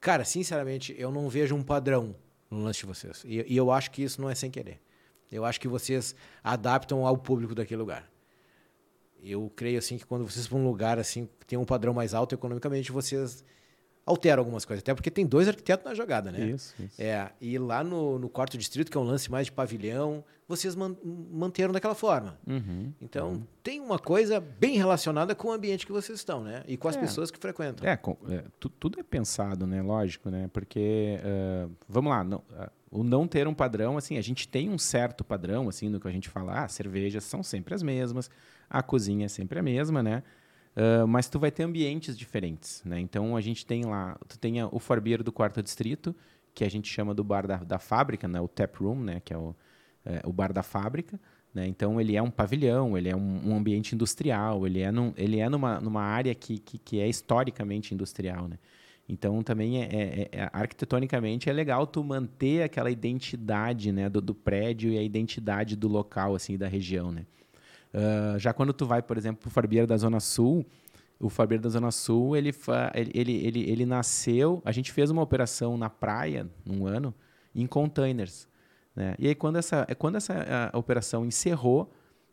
cara, 0.00 0.24
sinceramente, 0.24 0.94
eu 0.96 1.12
não 1.12 1.28
vejo 1.28 1.54
um 1.54 1.62
padrão 1.62 2.16
no 2.50 2.62
lance 2.62 2.80
de 2.80 2.86
vocês. 2.86 3.22
E, 3.26 3.44
e, 3.52 3.54
eu 3.54 3.70
acho 3.70 3.90
que 3.90 4.02
isso 4.02 4.18
não 4.18 4.30
é 4.30 4.34
sem 4.34 4.50
querer. 4.50 4.80
Eu 5.30 5.44
acho 5.44 5.60
que 5.60 5.68
vocês 5.68 6.16
adaptam 6.42 7.04
ao 7.04 7.18
público 7.18 7.54
daquele 7.54 7.80
lugar. 7.80 8.10
eu 9.22 9.52
creio 9.54 9.78
assim 9.78 9.98
que 9.98 10.06
quando 10.06 10.26
vocês 10.26 10.46
vão 10.46 10.60
um 10.60 10.66
lugar 10.66 10.98
assim 10.98 11.28
que 11.38 11.44
tem 11.44 11.58
um 11.58 11.66
padrão 11.66 11.92
mais 11.92 12.14
alto 12.14 12.34
economicamente, 12.34 12.90
vocês 12.90 13.44
altera 14.06 14.40
algumas 14.40 14.64
coisas. 14.64 14.82
Até 14.82 14.94
porque 14.94 15.10
tem 15.10 15.26
dois 15.26 15.48
arquitetos 15.48 15.84
na 15.84 15.92
jogada, 15.92 16.30
né? 16.30 16.46
Isso, 16.46 16.72
isso. 16.78 17.02
É, 17.02 17.28
e 17.40 17.58
lá 17.58 17.82
no, 17.82 18.18
no 18.20 18.28
quarto 18.28 18.56
distrito, 18.56 18.88
que 18.90 18.96
é 18.96 19.00
um 19.00 19.04
lance 19.04 19.28
mais 19.30 19.46
de 19.46 19.52
pavilhão, 19.52 20.24
vocês 20.48 20.76
man, 20.76 20.94
manteram 21.04 21.72
daquela 21.72 21.94
forma. 21.96 22.38
Uhum, 22.46 22.92
então, 23.02 23.30
uhum. 23.30 23.42
tem 23.64 23.80
uma 23.80 23.98
coisa 23.98 24.38
bem 24.38 24.76
relacionada 24.76 25.34
com 25.34 25.48
o 25.48 25.52
ambiente 25.52 25.84
que 25.84 25.90
vocês 25.90 26.16
estão, 26.20 26.40
né? 26.44 26.62
E 26.68 26.76
com 26.76 26.86
as 26.86 26.96
É. 26.96 27.00
pessoas 27.00 27.32
que 27.32 27.38
frequentam. 27.38 27.84
É, 27.88 27.96
com- 27.96 28.16
é, 28.28 28.44
tu- 28.60 28.68
tudo 28.68 29.00
é 29.00 29.02
pensado, 29.02 29.66
né? 29.66 29.82
Lógico, 29.82 30.30
né? 30.30 30.48
Porque, 30.52 31.18
ah, 31.24 31.68
vamos 31.88 32.10
lá, 32.10 32.22
não- 32.22 32.42
ah, 32.56 32.70
o 32.88 33.02
não 33.02 33.26
ter 33.26 33.48
um 33.48 33.54
padrão, 33.54 33.98
assim, 33.98 34.16
a 34.16 34.22
gente 34.22 34.46
tem 34.46 34.70
um 34.70 34.78
certo 34.78 35.24
padrão, 35.24 35.68
assim, 35.68 35.88
no 35.88 35.98
que 35.98 36.06
a 36.06 36.12
gente 36.12 36.28
fala, 36.28 36.62
ah, 36.62 36.68
cervejas 36.68 37.24
são 37.24 37.42
sempre 37.42 37.74
as 37.74 37.82
mesmas, 37.82 38.30
a 38.70 38.84
cozinha 38.84 39.26
é 39.26 39.28
sempre 39.28 39.58
a 39.58 39.62
mesma, 39.64 40.00
né? 40.00 40.22
Ah, 40.76 41.06
mas 41.06 41.28
tu 41.28 41.38
vai 41.38 41.50
ter 41.50 41.62
ambientes 41.62 42.16
diferentes, 42.16 42.82
né? 42.84 43.00
Então, 43.00 43.36
a 43.36 43.40
gente 43.40 43.64
tem 43.64 43.84
lá, 43.84 44.18
tu 44.28 44.38
tem 44.38 44.62
o 44.62 44.78
Farbeiro 44.78 45.24
do 45.24 45.32
quarto 45.32 45.62
distrito, 45.62 46.14
que 46.54 46.64
a 46.64 46.70
gente 46.70 46.88
chama 46.88 47.14
do 47.14 47.24
bar 47.24 47.46
da, 47.46 47.56
da 47.56 47.78
fábrica, 47.78 48.28
né? 48.28 48.40
O 48.40 48.48
tap 48.48 48.76
room, 48.76 49.00
né? 49.02 49.20
Que 49.24 49.32
é 49.32 49.38
o, 49.38 49.54
é, 50.04 50.20
o 50.24 50.32
bar 50.32 50.52
da 50.52 50.62
fábrica, 50.62 51.18
né? 51.54 51.66
Então 51.66 52.00
ele 52.00 52.14
é 52.16 52.22
um 52.22 52.30
pavilhão, 52.30 52.96
ele 52.96 53.08
é 53.08 53.16
um, 53.16 53.50
um 53.50 53.56
ambiente 53.56 53.94
industrial, 53.94 54.66
ele 54.66 54.80
é, 54.80 54.90
num, 54.92 55.12
ele 55.16 55.38
é 55.40 55.48
numa, 55.48 55.80
numa 55.80 56.02
área 56.02 56.34
que, 56.34 56.58
que, 56.58 56.78
que 56.78 57.00
é 57.00 57.08
historicamente 57.08 57.94
industrial, 57.94 58.48
né? 58.48 58.58
Então 59.08 59.42
também 59.42 59.82
é, 59.82 59.86
é- 59.86 60.28
é- 60.32 60.50
arquitetonicamente 60.52 61.48
é 61.48 61.52
legal 61.52 61.86
tu 61.86 62.02
manter 62.02 62.62
aquela 62.64 62.90
identidade 62.90 63.92
né, 63.92 64.08
do, 64.10 64.20
do 64.20 64.34
prédio 64.34 64.90
e 64.92 64.98
a 64.98 65.02
identidade 65.02 65.76
do 65.76 65.86
local 65.88 66.34
assim 66.34 66.58
da 66.58 66.66
região, 66.68 67.12
né? 67.12 67.24
Ah, 67.92 68.36
já 68.38 68.52
quando 68.52 68.72
tu 68.72 68.86
vai, 68.86 69.02
por 69.02 69.16
exemplo, 69.16 69.40
para 69.42 69.48
o 69.48 69.50
Farbeiro 69.50 69.86
da 69.86 69.96
Zona 69.96 70.20
Sul, 70.20 70.64
o 71.18 71.30
Farbeiro 71.30 71.62
da 71.62 71.70
Zona 71.70 71.90
Sul, 71.90 72.36
ele, 72.36 72.54
ele, 72.94 73.10
ele, 73.14 73.46
ele, 73.46 73.70
ele 73.70 73.86
nasceu... 73.86 74.60
A 74.64 74.72
gente 74.72 74.92
fez 74.92 75.10
uma 75.10 75.22
operação 75.22 75.78
na 75.78 75.88
praia, 75.88 76.46
num 76.64 76.86
ano, 76.86 77.14
em 77.54 77.66
containers. 77.66 78.46
Né? 78.94 79.14
E 79.18 79.28
aí, 79.28 79.34
quando 79.34 79.56
essa, 79.56 79.86
quando 79.98 80.16
essa 80.16 80.70
a, 80.72 80.78
operação 80.78 81.24
encerrou, 81.24 81.90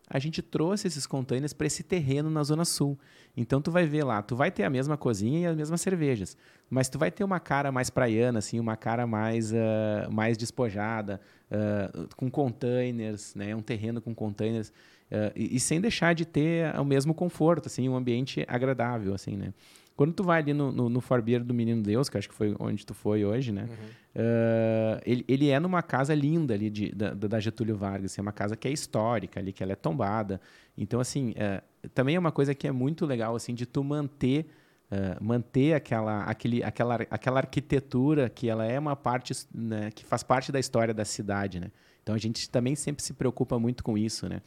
a 0.09 0.19
gente 0.19 0.41
trouxe 0.41 0.85
esses 0.87 1.07
containers 1.07 1.53
para 1.53 1.65
esse 1.65 1.81
terreno 1.81 2.29
na 2.29 2.43
Zona 2.43 2.65
Sul. 2.65 2.99
Então, 3.35 3.61
tu 3.61 3.71
vai 3.71 3.85
ver 3.85 4.03
lá, 4.03 4.21
tu 4.21 4.35
vai 4.35 4.51
ter 4.51 4.63
a 4.63 4.69
mesma 4.69 4.97
cozinha 4.97 5.39
e 5.39 5.45
as 5.45 5.55
mesmas 5.55 5.79
cervejas, 5.79 6.37
mas 6.69 6.89
tu 6.89 6.99
vai 6.99 7.09
ter 7.09 7.23
uma 7.23 7.39
cara 7.39 7.71
mais 7.71 7.89
praiana, 7.89 8.39
assim, 8.39 8.59
uma 8.59 8.75
cara 8.75 9.07
mais, 9.07 9.53
ah, 9.53 10.09
mais 10.11 10.37
despojada, 10.37 11.21
ah, 11.49 11.89
com 12.17 12.29
containers, 12.29 13.33
né? 13.33 13.55
um 13.55 13.61
terreno 13.61 14.01
com 14.01 14.13
containers, 14.13 14.73
ah, 15.11 15.31
e, 15.35 15.55
e 15.55 15.59
sem 15.59 15.79
deixar 15.79 16.13
de 16.13 16.25
ter 16.25 16.77
o 16.79 16.85
mesmo 16.85 17.13
conforto, 17.13 17.67
assim, 17.67 17.87
um 17.89 17.95
ambiente 17.95 18.45
agradável, 18.47 19.13
assim, 19.13 19.35
né? 19.37 19.53
Quando 19.95 20.11
tu 20.11 20.23
vai 20.23 20.41
ali 20.41 20.53
no, 20.53 20.71
no, 20.71 20.89
no 20.89 21.01
Farbeiro 21.01 21.43
do 21.43 21.53
Menino 21.53 21.83
Deus, 21.83 22.09
que 22.09 22.17
acho 22.17 22.27
que 22.27 22.33
foi 22.33 22.55
onde 22.59 22.83
tu 22.83 22.95
foi 22.95 23.23
hoje, 23.23 23.51
né? 23.51 23.69
Ah, 24.15 25.01
ele, 25.05 25.23
ele 25.27 25.49
é 25.49 25.59
numa 25.59 25.81
casa 25.81 26.13
linda 26.13 26.53
ali 26.53 26.69
de, 26.69 26.93
da, 26.93 27.13
da 27.13 27.39
Getúlio 27.39 27.75
Vargas, 27.75 28.11
assim, 28.11 28.21
é 28.21 28.23
uma 28.23 28.31
casa 28.31 28.55
que 28.55 28.67
é 28.67 28.71
histórica 28.71 29.39
ali, 29.39 29.53
que 29.53 29.63
ela 29.63 29.73
é 29.73 29.75
tombada. 29.75 30.41
Então, 30.77 30.99
assim, 30.99 31.33
é, 31.35 31.61
também 31.93 32.15
é 32.15 32.19
uma 32.19 32.31
coisa 32.31 32.55
que 32.55 32.67
é 32.67 32.71
muito 32.71 33.05
legal, 33.05 33.35
assim, 33.35 33.53
de 33.53 33.65
tu 33.65 33.83
manter, 33.83 34.47
ah, 34.91 35.17
manter 35.21 35.73
aquela, 35.73 36.23
aquele, 36.23 36.63
aquela, 36.63 36.95
aquela 37.09 37.39
arquitetura 37.39 38.29
que 38.29 38.49
ela 38.49 38.65
é 38.65 38.79
uma 38.79 38.95
parte, 38.95 39.33
né, 39.53 39.91
que 39.91 40.03
faz 40.05 40.23
parte 40.23 40.51
da 40.51 40.59
história 40.59 40.93
da 40.93 41.05
cidade, 41.05 41.59
né? 41.59 41.71
Então, 42.01 42.13
a 42.13 42.17
gente 42.17 42.49
também 42.49 42.75
sempre 42.75 43.01
se 43.01 43.13
preocupa 43.13 43.57
muito 43.57 43.83
com 43.83 43.97
isso, 43.97 44.27
né? 44.27 44.41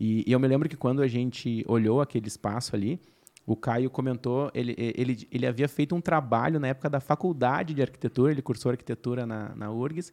E, 0.00 0.24
e 0.26 0.32
eu 0.32 0.40
me 0.40 0.48
lembro 0.48 0.68
que 0.68 0.76
quando 0.76 1.02
a 1.02 1.06
gente 1.06 1.62
olhou 1.68 2.00
aquele 2.00 2.26
espaço 2.26 2.74
ali, 2.74 2.98
o 3.46 3.54
Caio 3.54 3.90
comentou, 3.90 4.50
ele, 4.54 4.74
ele, 4.78 5.28
ele 5.30 5.46
havia 5.46 5.68
feito 5.68 5.94
um 5.94 6.00
trabalho 6.00 6.58
na 6.58 6.68
época 6.68 6.88
da 6.88 7.00
faculdade 7.00 7.74
de 7.74 7.82
arquitetura, 7.82 8.32
ele 8.32 8.40
cursou 8.40 8.70
arquitetura 8.70 9.26
na, 9.26 9.54
na 9.54 9.70
URGS, 9.70 10.12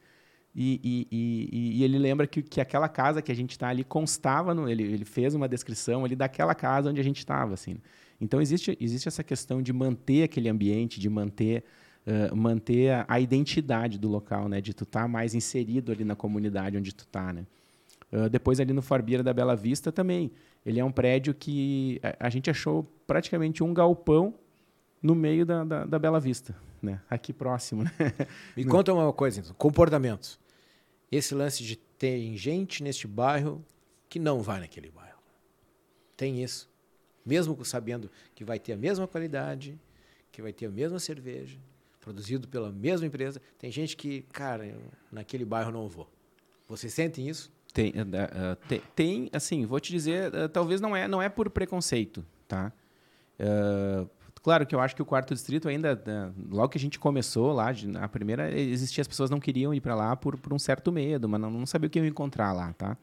e, 0.60 0.82
e, 0.84 1.08
e, 1.12 1.80
e 1.80 1.84
ele 1.84 2.00
lembra 2.00 2.26
que, 2.26 2.42
que 2.42 2.60
aquela 2.60 2.90
casa 2.90 3.22
que 3.22 3.32
a 3.32 3.36
gente 3.36 3.52
está 3.52 3.70
ali 3.70 3.84
constava, 3.84 4.54
no, 4.56 4.68
ele, 4.68 4.82
ele 4.82 5.06
fez 5.06 5.36
uma 5.36 5.48
descrição 5.48 6.04
ali 6.04 6.16
daquela 6.16 6.56
casa 6.56 6.90
onde 6.90 7.00
a 7.00 7.04
gente 7.04 7.20
estava. 7.20 7.54
Assim. 7.54 7.78
Então, 8.20 8.42
existe, 8.42 8.76
existe 8.82 9.08
essa 9.08 9.24
questão 9.24 9.62
de 9.62 9.72
manter 9.72 10.24
aquele 10.24 10.50
ambiente, 10.50 11.00
de 11.00 11.08
manter, 11.10 11.64
uh, 12.08 12.36
manter 12.36 12.90
a, 12.90 13.06
a, 13.08 13.20
identidade 13.20 14.00
do 14.00 14.10
local, 14.10 14.50
né? 14.50 14.60
de 14.60 14.74
tu 14.74 14.84
estar 14.84 15.04
tá 15.04 15.08
mais 15.08 15.36
inserido 15.36 15.92
ali 15.92 16.04
na 16.04 16.16
comunidade 16.16 16.76
onde 16.76 16.94
tu 16.94 17.04
está. 17.04 17.32
Né? 17.32 17.46
Uh, 18.12 18.30
depois, 18.30 18.60
ali 18.60 18.74
no 18.74 18.82
Farbeira 18.82 19.22
da 19.22 19.34
Bela 19.34 19.56
Vista 19.56 19.92
também. 19.92 20.32
Ele 20.66 20.80
é 20.80 20.86
um 20.86 20.92
prédio 20.92 21.34
que 21.34 22.00
a, 22.04 22.28
a 22.28 22.30
gente 22.30 22.50
achou 22.50 22.84
praticamente 23.06 23.64
um 23.64 23.74
galpão 23.74 24.34
no 25.02 25.14
meio 25.14 25.46
da, 25.46 25.64
da, 25.64 25.86
da, 25.86 26.00
Bela 26.00 26.20
Vista, 26.20 26.56
né? 26.82 27.02
aqui 27.10 27.32
próximo. 27.32 27.84
Né? 27.84 27.92
Me 28.56 28.66
conta 28.66 28.94
uma 28.94 29.12
coisa, 29.14 29.40
então, 29.40 29.54
comportamentos. 29.56 30.40
Esse 31.12 31.34
lance 31.34 31.64
de 31.64 31.76
ter 31.76 32.36
gente 32.36 32.84
neste 32.84 33.08
bairro 33.08 33.64
que 34.10 34.20
não 34.20 34.42
vai 34.42 34.60
naquele 34.60 34.90
bairro. 34.90 35.20
Tem 36.16 36.44
isso. 36.44 36.70
Mesmo 37.26 37.64
sabendo 37.64 38.10
que 38.34 38.44
vai 38.44 38.60
ter 38.60 38.74
a 38.74 38.78
mesma 38.78 39.08
qualidade, 39.08 39.80
que 40.32 40.42
vai 40.42 40.54
ter 40.54 40.66
a 40.66 40.70
mesma 40.70 41.00
cerveja, 41.00 41.58
produzido 42.00 42.48
pela 42.48 42.72
mesma 42.72 43.06
empresa, 43.06 43.42
tem 43.60 43.72
gente 43.72 43.98
que, 43.98 44.22
cara, 44.32 44.78
naquele 45.12 45.44
bairro 45.44 45.72
não 45.72 45.88
vou. 45.88 46.10
Vocês 46.68 46.94
sentem 46.94 47.28
isso? 47.28 47.52
Tem, 47.78 47.92
uh, 47.92 48.02
uh, 48.02 48.56
tem, 48.68 48.82
tem, 48.96 49.30
assim, 49.32 49.64
vou 49.64 49.80
te 49.80 49.92
dizer, 49.92 50.34
uh, 50.34 50.50
talvez 50.50 50.82
não 50.82 50.96
é, 50.96 51.08
não 51.08 51.22
é 51.22 51.30
por 51.30 51.48
preconceito, 51.48 52.26
tá? 52.48 52.74
claro 54.42 54.66
que 54.66 54.74
eu 54.74 54.80
acho 54.80 54.96
que 54.96 55.02
o 55.04 55.06
quarto 55.06 55.32
distrito 55.32 55.70
ainda, 55.70 56.02
logo 56.50 56.70
que 56.70 56.78
a 56.80 56.82
gente 56.82 56.98
começou 56.98 57.54
lá, 57.54 57.68
a 58.02 58.08
primeira, 58.08 58.52
existia 58.60 59.04
as 59.04 59.08
pessoas 59.08 59.30
não 59.30 59.40
queriam 59.40 59.76
ir 59.76 59.80
para 59.80 59.94
lá 59.94 60.16
por, 60.16 60.36
por 60.40 60.52
um 60.52 60.58
certo 60.58 60.92
medo, 60.92 61.30
mas 61.30 61.40
não, 61.40 61.52
não 61.52 61.68
sabia 61.68 61.86
o 61.86 61.90
que 61.92 62.00
encontrar 62.00 62.52
lá, 62.52 62.74
tá? 62.74 62.98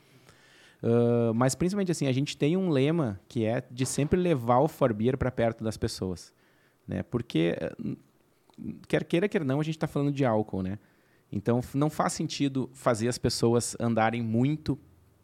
mas 1.37 1.55
principalmente 1.55 1.93
assim, 1.93 2.09
a 2.09 2.13
gente 2.13 2.37
tem 2.37 2.57
um 2.57 2.69
lema 2.69 3.21
que 3.29 3.45
é 3.45 3.63
de 3.71 3.87
sempre 3.87 4.19
levar 4.19 4.59
o 4.59 4.67
Forbeer 4.67 5.17
para 5.17 5.31
perto 5.31 5.63
das 5.63 5.77
pessoas, 5.77 6.35
né? 6.87 7.05
Porque 7.05 7.57
quer 8.89 9.05
queira 9.05 9.29
quer 9.29 9.45
não, 9.45 9.61
a 9.61 9.63
gente 9.63 9.77
está 9.77 9.87
falando 9.87 10.11
de 10.11 10.25
álcool, 10.25 10.65
né? 10.65 10.81
Então, 11.31 11.61
não 11.75 11.91
faz 11.91 12.13
sentido 12.13 12.71
fazer 12.73 13.09
as 13.09 13.19
pessoas 13.19 13.77
andarem 13.81 14.23
muito 14.23 14.79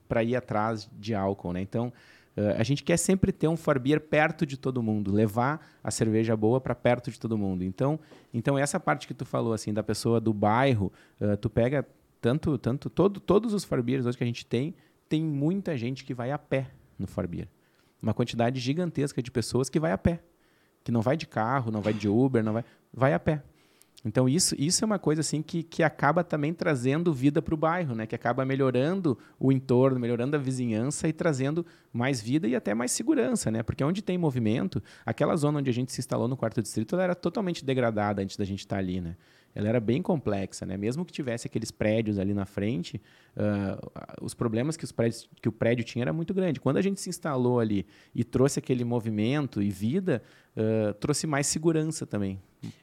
para 0.09 0.25
ir 0.25 0.35
atrás 0.35 0.91
de 0.99 1.15
álcool, 1.15 1.53
né? 1.53 1.61
Então, 1.61 1.93
uh, 2.37 2.59
a 2.59 2.65
gente 2.65 2.83
quer 2.83 2.97
sempre 2.97 3.31
ter 3.31 3.47
um 3.47 3.57
Farbier 3.57 4.01
perto 4.01 4.45
de 4.45 4.57
todo 4.57 4.83
mundo, 4.83 5.13
levar 5.13 5.65
a 5.85 5.91
cerveja 5.91 6.37
boa 6.37 6.61
para 6.61 6.75
perto 6.75 7.13
de 7.13 7.21
todo 7.21 7.39
mundo. 7.39 7.63
Então, 7.63 8.01
então 8.35 8.59
essa 8.59 8.81
parte 8.81 9.07
que 9.07 9.15
tu 9.15 9.25
falou 9.25 9.53
assim 9.53 9.73
da 9.73 9.85
pessoa 9.85 10.21
do 10.21 10.35
bairro, 10.35 10.93
uh, 11.21 11.37
tu 11.37 11.49
pega 11.49 11.87
tanto, 12.21 12.59
tanto 12.59 12.91
todo, 12.91 13.21
todos 13.21 13.55
os 13.55 13.65
Farbiers 13.65 14.05
hoje 14.05 14.19
que 14.19 14.25
a 14.25 14.27
gente 14.27 14.45
tem, 14.45 14.75
tem 15.09 15.23
muita 15.23 15.77
gente 15.77 16.05
que 16.05 16.13
vai 16.13 16.33
a 16.33 16.39
pé 16.39 16.71
no 16.99 17.07
Farbier. 17.07 17.49
Uma 18.03 18.15
quantidade 18.15 18.59
gigantesca 18.59 19.23
de 19.23 19.31
pessoas 19.31 19.69
que 19.69 19.79
vai 19.79 19.93
a 19.93 19.99
pé, 19.99 20.21
que 20.83 20.91
não 20.91 21.03
vai 21.03 21.17
de 21.17 21.27
carro, 21.27 21.71
não 21.71 21.81
vai 21.81 21.93
de 21.93 22.09
Uber, 22.09 22.43
não 22.43 22.55
vai, 22.55 22.65
vai 22.93 23.15
a 23.15 23.21
pé. 23.21 23.43
Então, 24.05 24.27
isso, 24.29 24.55
isso 24.59 24.83
é 24.83 24.87
uma 24.87 24.99
coisa 24.99 25.21
assim 25.21 25.43
que, 25.43 25.63
que 25.63 25.83
acaba 25.83 26.25
também 26.25 26.55
trazendo 26.55 27.13
vida 27.13 27.43
para 27.43 27.55
o 27.55 27.57
bairro, 27.57 27.95
né? 27.95 28.07
que 28.07 28.15
acaba 28.15 28.45
melhorando 28.47 29.19
o 29.39 29.53
entorno, 29.53 30.01
melhorando 30.01 30.37
a 30.37 30.39
vizinhança 30.39 31.07
e 31.07 31.13
trazendo 31.13 31.67
mais 31.93 32.21
vida 32.21 32.49
e 32.49 32.57
até 32.57 32.73
mais 32.73 32.93
segurança. 32.93 33.51
Né? 33.51 33.63
Porque 33.63 33.85
onde 33.85 34.01
tem 34.01 34.17
movimento, 34.17 34.83
aquela 35.05 35.37
zona 35.37 35.59
onde 35.59 35.69
a 35.69 35.73
gente 35.73 35.93
se 35.93 36.01
instalou 36.01 36.29
no 36.29 36.37
quarto 36.37 36.63
distrito 36.63 36.95
ela 36.95 37.05
era 37.05 37.15
totalmente 37.15 37.65
degradada 37.65 38.23
antes 38.23 38.37
da 38.37 38.45
gente 38.45 38.61
estar 38.61 38.79
ali. 38.79 39.03
Né? 39.03 39.17
Ela 39.55 39.69
era 39.69 39.81
bem 39.81 40.01
complexa. 40.01 40.65
Né? 40.65 40.77
Mesmo 40.77 41.05
que 41.05 41.13
tivesse 41.13 41.47
aqueles 41.47 41.71
prédios 41.71 42.19
ali 42.19 42.33
na 42.33 42.47
frente, 42.47 43.01
uh, 43.37 43.91
os 44.23 44.35
problemas 44.35 44.77
que, 44.77 44.85
os 44.85 44.93
prédios, 44.93 45.29
que 45.41 45.49
o 45.49 45.53
prédio 45.53 45.85
tinha 45.85 46.05
era 46.05 46.13
muito 46.13 46.33
grande. 46.33 46.61
Quando 46.61 46.77
a 46.77 46.83
gente 46.83 47.01
se 47.01 47.09
instalou 47.09 47.61
ali 47.61 47.87
e 48.15 48.23
trouxe 48.25 48.59
aquele 48.59 48.85
movimento 48.85 49.63
e 49.63 49.71
vida, 49.71 50.23
uh, 50.57 50.95
trouxe 50.95 51.27
mais 51.27 51.47
segurança 51.47 52.07
também. 52.07 52.41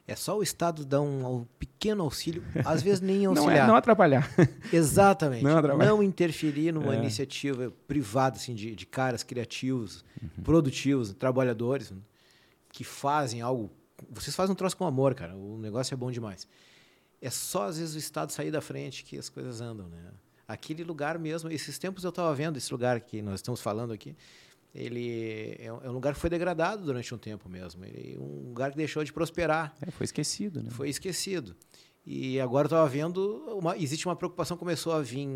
É 0.07 0.15
só 0.15 0.37
o 0.37 0.41
Estado 0.41 0.83
dar 0.83 1.01
um, 1.01 1.45
pequeno 1.59 2.03
auxílio, 2.03 2.43
às 2.65 2.81
vezes 2.81 2.99
nem 2.99 3.25
auxiliar. 3.27 3.55
Não, 3.57 3.63
é, 3.63 3.67
não 3.67 3.75
atrapalhar. 3.75 4.29
Exatamente. 4.73 5.43
Não, 5.43 5.57
atrapalhar. 5.57 5.89
não 5.89 6.01
interferir 6.01 6.71
numa 6.71 6.95
é. 6.95 6.97
iniciativa 6.97 7.71
privada 7.87 8.37
assim, 8.37 8.55
de, 8.55 8.75
de 8.75 8.85
caras 8.85 9.23
criativos, 9.23 10.03
uhum. 10.21 10.43
produtivos, 10.43 11.13
trabalhadores, 11.13 11.93
que 12.71 12.83
fazem 12.83 13.41
algo. 13.41 13.69
Vocês 14.09 14.35
fazem 14.35 14.53
um 14.53 14.55
troço 14.55 14.77
com 14.77 14.85
amor, 14.85 15.15
cara. 15.15 15.35
O 15.35 15.57
negócio 15.57 15.93
é 15.93 15.97
bom 15.97 16.11
demais. 16.11 16.47
É 17.21 17.29
só, 17.29 17.63
às 17.63 17.77
vezes, 17.77 17.95
o 17.95 17.97
Estado 17.97 18.31
sair 18.31 18.51
da 18.51 18.61
frente 18.61 19.03
que 19.03 19.17
as 19.17 19.29
coisas 19.29 19.61
andam. 19.61 19.87
Né? 19.89 20.11
Aquele 20.47 20.83
lugar 20.83 21.17
mesmo, 21.17 21.49
esses 21.49 21.77
tempos 21.77 22.03
eu 22.03 22.09
estava 22.09 22.33
vendo 22.35 22.57
esse 22.57 22.71
lugar 22.71 22.99
que 23.01 23.21
nós 23.21 23.35
estamos 23.35 23.61
falando 23.61 23.93
aqui 23.93 24.15
ele 24.75 25.55
é 25.59 25.71
um 25.71 25.93
lugar 25.93 26.13
que 26.13 26.19
foi 26.19 26.29
degradado 26.29 26.83
durante 26.83 27.13
um 27.13 27.17
tempo 27.17 27.49
mesmo. 27.49 27.83
Ele 27.83 28.13
é 28.15 28.19
um 28.19 28.49
lugar 28.49 28.69
que 28.69 28.77
deixou 28.77 29.03
de 29.03 29.11
prosperar. 29.11 29.75
É, 29.81 29.89
foi 29.89 30.03
esquecido, 30.03 30.61
né? 30.61 30.69
Foi 30.69 30.87
esquecido. 30.87 31.55
E 32.05 32.39
agora 32.39 32.65
eu 32.65 32.67
estava 32.67 32.87
vendo, 32.87 33.43
uma, 33.57 33.75
existe 33.75 34.05
uma 34.05 34.15
preocupação, 34.15 34.55
começou 34.55 34.93
a 34.93 35.01
vir 35.01 35.27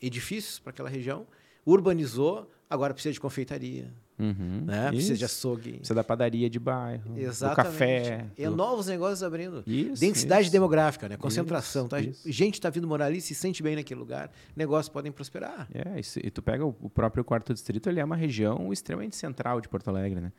edifícios 0.00 0.60
para 0.60 0.70
aquela 0.70 0.88
região, 0.88 1.26
urbanizou, 1.66 2.48
Agora 2.72 2.94
precisa 2.94 3.12
de 3.12 3.20
confeitaria, 3.20 3.92
Uhum. 4.18 4.62
né? 4.66 4.88
Precisa 4.88 5.16
de 5.16 5.24
açougue. 5.24 5.72
Precisa 5.74 5.94
da 5.94 6.04
padaria 6.04 6.48
de 6.48 6.58
bairro, 6.58 7.18
Exatamente. 7.18 7.66
do 7.66 7.72
café. 7.72 8.26
E 8.36 8.44
do- 8.44 8.54
novos 8.56 8.86
negócios 8.86 9.22
abrindo. 9.22 9.62
Isso, 9.66 10.00
Densidade 10.00 10.42
isso. 10.42 10.52
demográfica, 10.52 11.08
né? 11.08 11.16
Concentração. 11.16 11.88
tá? 11.88 12.00
isso. 12.00 12.30
Gente 12.30 12.54
está 12.54 12.70
vindo 12.70 12.86
morar 12.86 13.06
ali, 13.06 13.20
se 13.20 13.34
sente 13.34 13.62
bem 13.62 13.74
naquele 13.76 13.98
lugar, 13.98 14.30
negócios 14.54 14.88
podem 14.88 15.10
prosperar. 15.10 15.68
É, 15.74 16.00
e, 16.22 16.30
tu 16.30 16.42
pega 16.42 16.64
o, 16.64 16.72
próprio 16.72 17.24
quarto 17.24 17.52
distrito, 17.52 17.88
ele 17.88 18.00
é 18.00 18.04
uma 18.04 18.16
região 18.16 18.72
extremamente 18.72 19.16
central 19.16 19.60
de 19.60 19.68
Porto 19.68 19.88
Alegre, 19.88 20.20
né? 20.20 20.32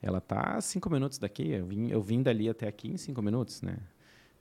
Ela 0.00 0.20
tá 0.20 0.56
a 0.56 0.60
cinco 0.60 0.88
minutos 0.90 1.18
daqui, 1.18 1.50
eu 1.50 1.66
vim, 1.66 1.90
eu 1.90 2.00
vim 2.00 2.22
dali 2.22 2.48
até 2.48 2.66
aqui 2.68 2.88
em 2.88 2.96
cinco 2.96 3.20
minutos, 3.20 3.62
né? 3.62 3.76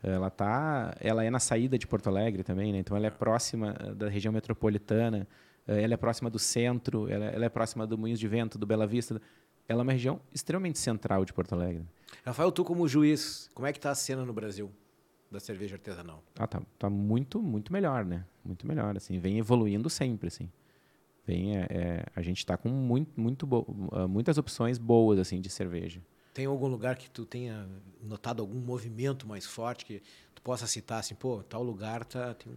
Ela 0.04 0.30
tá, 0.30 0.96
ela 1.00 1.24
é 1.24 1.30
na 1.30 1.40
saída 1.40 1.78
de 1.78 1.88
Porto 1.88 2.08
Alegre 2.08 2.44
também, 2.44 2.72
né? 2.72 2.78
Então 2.80 2.96
ela 2.96 3.08
é 3.08 3.10
próxima 3.10 3.76
eh, 3.80 3.96
da 3.96 4.08
região 4.08 4.32
metropolitana, 4.32 5.28
ela 5.68 5.94
é 5.94 5.98
próxima 5.98 6.30
do 6.30 6.40
centro, 6.40 7.10
ela, 7.10 7.26
ela 7.26 7.46
é 7.46 7.50
próxima 7.50 7.86
do 7.86 7.98
Moinhos 7.98 8.20
de 8.20 8.28
Vento, 8.28 8.58
do 8.58 8.66
Bela 8.66 8.88
Vista. 8.88 9.22
Ela 9.68 9.82
é 9.82 9.84
uma 9.84 9.92
região 9.92 10.22
extremamente 10.34 10.80
central 10.80 11.26
de 11.26 11.34
Porto 11.34 11.54
Alegre. 11.54 11.86
Rafael, 12.26 12.52
tu 12.52 12.64
como 12.64 12.88
juiz, 12.88 13.50
como 13.54 13.68
é 13.68 13.74
que 13.74 13.80
tá 13.80 13.92
a 13.92 13.96
cena 13.96 14.26
no 14.26 14.34
Brasil 14.34 14.72
da 15.30 15.40
cerveja 15.40 15.76
artesanal? 15.76 16.24
Ah, 16.40 16.48
tá, 16.48 16.62
tá 16.80 16.90
muito, 16.90 17.42
muito 17.42 17.72
melhor, 17.74 18.06
né? 18.06 18.26
Muito 18.44 18.66
melhor, 18.66 18.96
assim. 18.96 19.20
Vem 19.20 19.38
evoluindo 19.38 19.90
sempre, 19.90 20.28
assim. 20.28 20.50
Vem, 21.26 21.58
é, 21.58 21.68
é, 21.70 22.06
a 22.16 22.22
gente 22.22 22.38
está 22.38 22.56
com 22.56 22.70
muito, 22.70 23.20
muito 23.20 23.46
ah, 23.92 24.08
muitas 24.08 24.38
opções 24.38 24.78
boas, 24.78 25.20
assim, 25.20 25.42
de 25.42 25.50
cerveja. 25.50 26.02
Tem 26.34 26.46
algum 26.46 26.68
lugar 26.68 26.96
que 26.96 27.10
tu 27.10 27.26
tenha 27.26 27.68
notado 28.02 28.42
algum 28.42 28.60
movimento 28.60 29.28
mais 29.28 29.46
forte 29.46 29.84
que 29.84 30.02
tu 30.34 30.42
possa 30.42 30.66
citar 30.68 31.00
assim, 31.00 31.16
pô, 31.16 31.44
tal 31.44 31.64
lugar 31.64 32.06
tá 32.06 32.34
tem, 32.36 32.54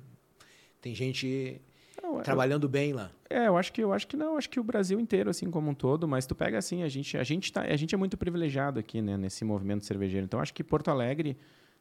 tem 0.81 0.95
gente 0.95 1.61
Não, 2.03 2.17
eu- 2.17 2.23
trabalhando 2.23 2.69
bem 2.69 2.93
lá. 2.93 3.11
É, 3.29 3.47
eu 3.49 3.57
acho 3.57 3.73
que 3.73 3.81
eu 3.83 3.93
acho 3.93 4.07
que 4.07 4.17
não, 4.17 4.37
acho 4.37 4.49
que 4.51 4.59
o 4.59 4.65
Brasil 4.65 4.99
inteiro 4.99 5.31
assim 5.31 5.51
como 5.51 5.71
um 5.71 5.75
todo, 5.75 6.07
mas 6.09 6.27
tu 6.27 6.35
pega 6.35 6.59
assim, 6.59 6.83
a 6.83 6.89
gente 6.89 7.17
a 7.17 7.23
gente 7.25 7.53
tá, 7.53 7.63
a 7.63 7.77
gente 7.77 7.95
é 7.95 7.99
muito 7.99 8.17
privilegiado 8.17 8.79
aqui, 8.81 9.01
né, 9.01 9.17
nesse 9.17 9.45
movimento 9.45 9.85
cervejeiro. 9.85 10.25
Então 10.25 10.41
acho 10.41 10.53
que 10.55 10.65
Porto 10.65 10.89
Alegre 10.89 11.37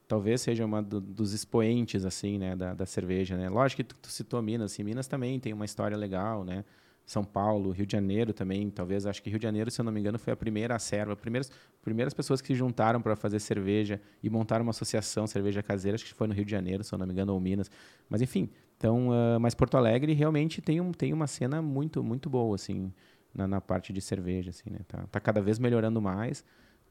talvez 0.07 0.41
seja 0.41 0.65
uma 0.65 0.81
do- 0.81 0.99
dos 1.01 1.33
expoentes 1.33 2.03
assim, 2.05 2.37
né, 2.37 2.55
da, 2.55 2.73
da 2.73 2.85
cerveja, 2.85 3.37
né? 3.37 3.47
Lógico 3.49 3.77
que 3.77 3.83
tu, 3.83 3.95
tu 4.01 4.09
citou 4.09 4.41
Minas, 4.41 4.71
assim, 4.73 4.83
Minas 4.83 5.07
também 5.07 5.39
tem 5.39 5.53
uma 5.53 5.65
história 5.65 5.95
legal, 5.95 6.43
né? 6.43 6.65
São 7.05 7.23
Paulo, 7.23 7.71
Rio 7.71 7.87
de 7.87 7.93
Janeiro 7.93 8.31
também, 8.33 8.69
talvez 8.69 9.07
acho 9.07 9.23
que 9.23 9.31
Rio 9.31 9.39
de 9.39 9.43
Janeiro, 9.43 9.71
se 9.71 9.81
eu 9.81 9.83
não 9.85 9.91
me 9.91 9.99
engano, 9.99 10.19
foi 10.19 10.31
a 10.31 10.35
primeira 10.37 10.77
serva, 10.77 11.15
primeiras 11.15 11.51
primeiras 11.81 12.13
pessoas 12.13 12.39
que 12.39 12.47
se 12.49 12.53
juntaram 12.55 13.01
para 13.01 13.15
fazer 13.15 13.39
cerveja 13.39 13.99
e 14.21 14.29
montaram 14.29 14.61
uma 14.63 14.69
associação 14.69 15.25
cerveja 15.25 15.63
caseira, 15.63 15.95
acho 15.95 16.05
que 16.05 16.13
foi 16.13 16.27
no 16.27 16.35
Rio 16.35 16.45
de 16.45 16.51
Janeiro, 16.51 16.83
se 16.83 16.93
eu 16.93 16.99
não 16.99 17.07
me 17.07 17.13
engano, 17.13 17.33
ou 17.33 17.39
Minas. 17.39 17.71
Mas 18.07 18.21
enfim, 18.21 18.47
então, 18.79 19.09
ah, 19.11 19.37
mas 19.39 19.53
Porto 19.53 19.75
Alegre 19.75 20.13
realmente 20.13 20.61
tem, 20.61 20.79
um, 20.79 20.93
tem 20.93 21.11
uma 21.11 21.27
cena 21.27 21.61
muito, 21.61 22.01
muito 22.01 22.29
boa, 22.29 22.55
assim, 22.55 22.93
na, 23.35 23.45
na 23.45 23.59
parte 23.59 23.91
de 23.91 23.99
cerveja, 23.99 24.51
assim, 24.51 24.69
né? 24.69 24.79
Tá, 24.87 25.05
tá 25.11 25.19
cada 25.19 25.41
vez 25.41 25.59
melhorando 25.59 26.01
mais, 26.01 26.43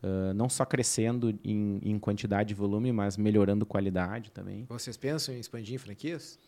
ah, 0.02 0.32
não 0.34 0.50
só 0.50 0.66
crescendo 0.66 1.30
em, 1.42 1.80
em 1.82 1.98
quantidade 1.98 2.52
e 2.52 2.54
volume, 2.54 2.92
mas 2.92 3.16
melhorando 3.16 3.64
qualidade 3.64 4.30
também. 4.30 4.66
Vocês 4.68 4.98
pensam 4.98 5.34
em 5.34 5.40
expandir 5.40 5.74
em 5.74 5.78
franquias? 5.78 6.38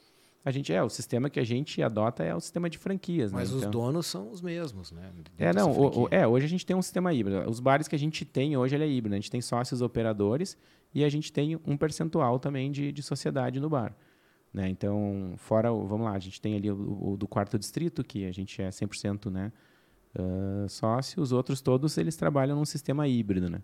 A 0.45 0.51
gente, 0.51 0.73
é, 0.73 0.83
o 0.83 0.89
sistema 0.89 1.29
que 1.29 1.39
a 1.41 1.45
gente 1.45 1.83
adota 1.83 2.23
é 2.25 2.35
o 2.35 2.41
sistema 2.41 2.69
de 2.71 2.79
franquias, 2.79 3.31
Mas 3.33 3.51
né? 3.51 3.57
os 3.57 3.61
Então- 3.63 3.71
donos 3.71 4.07
são 4.07 4.31
os 4.31 4.41
mesmos, 4.43 4.91
né? 4.93 5.11
É, 5.39 5.53
não, 5.53 5.71
o- 5.71 6.05
o- 6.05 6.09
é, 6.11 6.27
hoje 6.27 6.47
a 6.47 6.49
gente 6.49 6.65
tem 6.65 6.75
um 6.77 6.81
sistema 6.81 7.13
híbrido. 7.13 7.49
Os 7.49 7.61
bares 7.61 7.87
que 7.89 7.95
a 7.95 7.99
gente 7.99 8.25
tem 8.25 8.57
hoje, 8.57 8.75
ele 8.75 8.85
é 8.85 8.89
híbrido. 8.89 9.15
A 9.15 9.19
gente 9.19 9.31
tem 9.31 9.41
sócios 9.43 9.83
operadores 9.83 10.57
e 10.95 11.05
a 11.05 11.09
gente 11.11 11.31
tem 11.31 11.61
um 11.67 11.77
percentual 11.77 12.39
também 12.39 12.71
de, 12.73 12.91
de 12.91 13.03
sociedade 13.03 13.61
no 13.61 13.69
bar. 13.69 13.95
Né? 14.53 14.69
Então, 14.69 15.35
fora, 15.37 15.71
vamos 15.71 16.07
lá, 16.07 16.13
a 16.13 16.19
gente 16.19 16.41
tem 16.41 16.57
ali 16.57 16.71
o, 16.71 17.13
o 17.13 17.17
do 17.17 17.29
quarto 17.29 17.59
distrito, 17.59 18.03
que 18.03 18.25
a 18.25 18.33
gente 18.33 18.61
é 18.61 18.69
100% 18.69 19.31
né, 19.31 19.53
ah, 20.19 20.67
sócio. 20.69 21.23
Os 21.23 21.33
outros 21.33 21.61
todos, 21.61 21.97
eles 21.97 22.17
trabalham 22.17 22.57
num 22.57 22.65
sistema 22.65 23.07
híbrido, 23.07 23.49
né? 23.49 23.63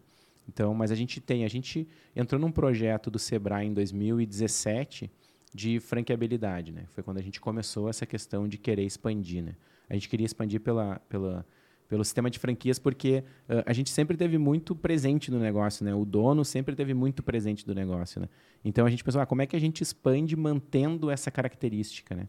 Então, 0.49 0.72
mas 0.74 0.93
a 0.93 0.95
gente 0.95 1.20
tem, 1.20 1.45
a 1.45 1.49
gente 1.49 1.89
entrou 2.14 2.41
num 2.41 2.53
projeto 2.53 3.11
do 3.11 3.18
Sebrae 3.18 3.66
em 3.66 3.74
2017 3.74 5.11
de 5.53 5.80
franqueabilidade, 5.80 6.70
né? 6.70 6.84
Foi 6.91 7.03
quando 7.03 7.18
a 7.18 7.22
gente 7.22 7.41
começou 7.41 7.89
essa 7.89 8.07
questão 8.07 8.47
de 8.47 8.57
querer 8.57 8.84
expandir, 8.84 9.43
né? 9.43 9.57
A 9.89 9.95
gente 9.95 10.09
queria 10.09 10.26
expandir 10.26 10.61
pela, 10.61 11.01
pela, 11.09 11.45
pelo 11.89 12.05
sistema 12.05 12.30
de 12.30 12.39
franquias 12.39 12.78
porque 12.78 13.22
ah, 13.49 13.62
a 13.66 13.72
gente 13.72 13.91
sempre 13.91 14.16
teve 14.16 14.39
muito 14.39 14.74
presente 14.74 15.30
no 15.30 15.39
negócio, 15.39 15.84
né? 15.84 15.95
O 15.95 16.05
dono 16.05 16.45
sempre 16.45 16.74
teve 16.74 16.95
muito 16.95 17.22
presente 17.22 17.64
do 17.66 17.74
negócio, 17.74 18.20
né? 18.20 18.28
Então 18.64 18.87
a 18.87 18.91
gente 18.91 19.05
pensou, 19.05 19.20
ah, 19.20 19.26
como 19.26 19.43
é 19.43 19.47
que 19.47 19.57
a 19.57 19.61
gente 19.61 19.82
expande 19.82 20.37
mantendo 20.37 21.11
essa 21.11 21.30
característica, 21.30 22.14
né? 22.14 22.28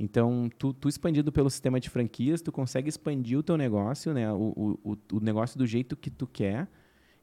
Então, 0.00 0.48
tu, 0.56 0.72
tu 0.72 0.88
expandido 0.88 1.32
pelo 1.32 1.50
sistema 1.50 1.80
de 1.80 1.90
franquias, 1.90 2.40
tu 2.40 2.52
consegue 2.52 2.88
expandir 2.88 3.36
o 3.36 3.42
teu 3.42 3.56
negócio, 3.56 4.14
né? 4.14 4.32
O, 4.32 4.78
o, 4.84 4.98
o- 5.12 5.20
negócio 5.20 5.58
do 5.58 5.66
jeito 5.66 5.96
que 5.96 6.08
tu 6.08 6.26
quer 6.26 6.68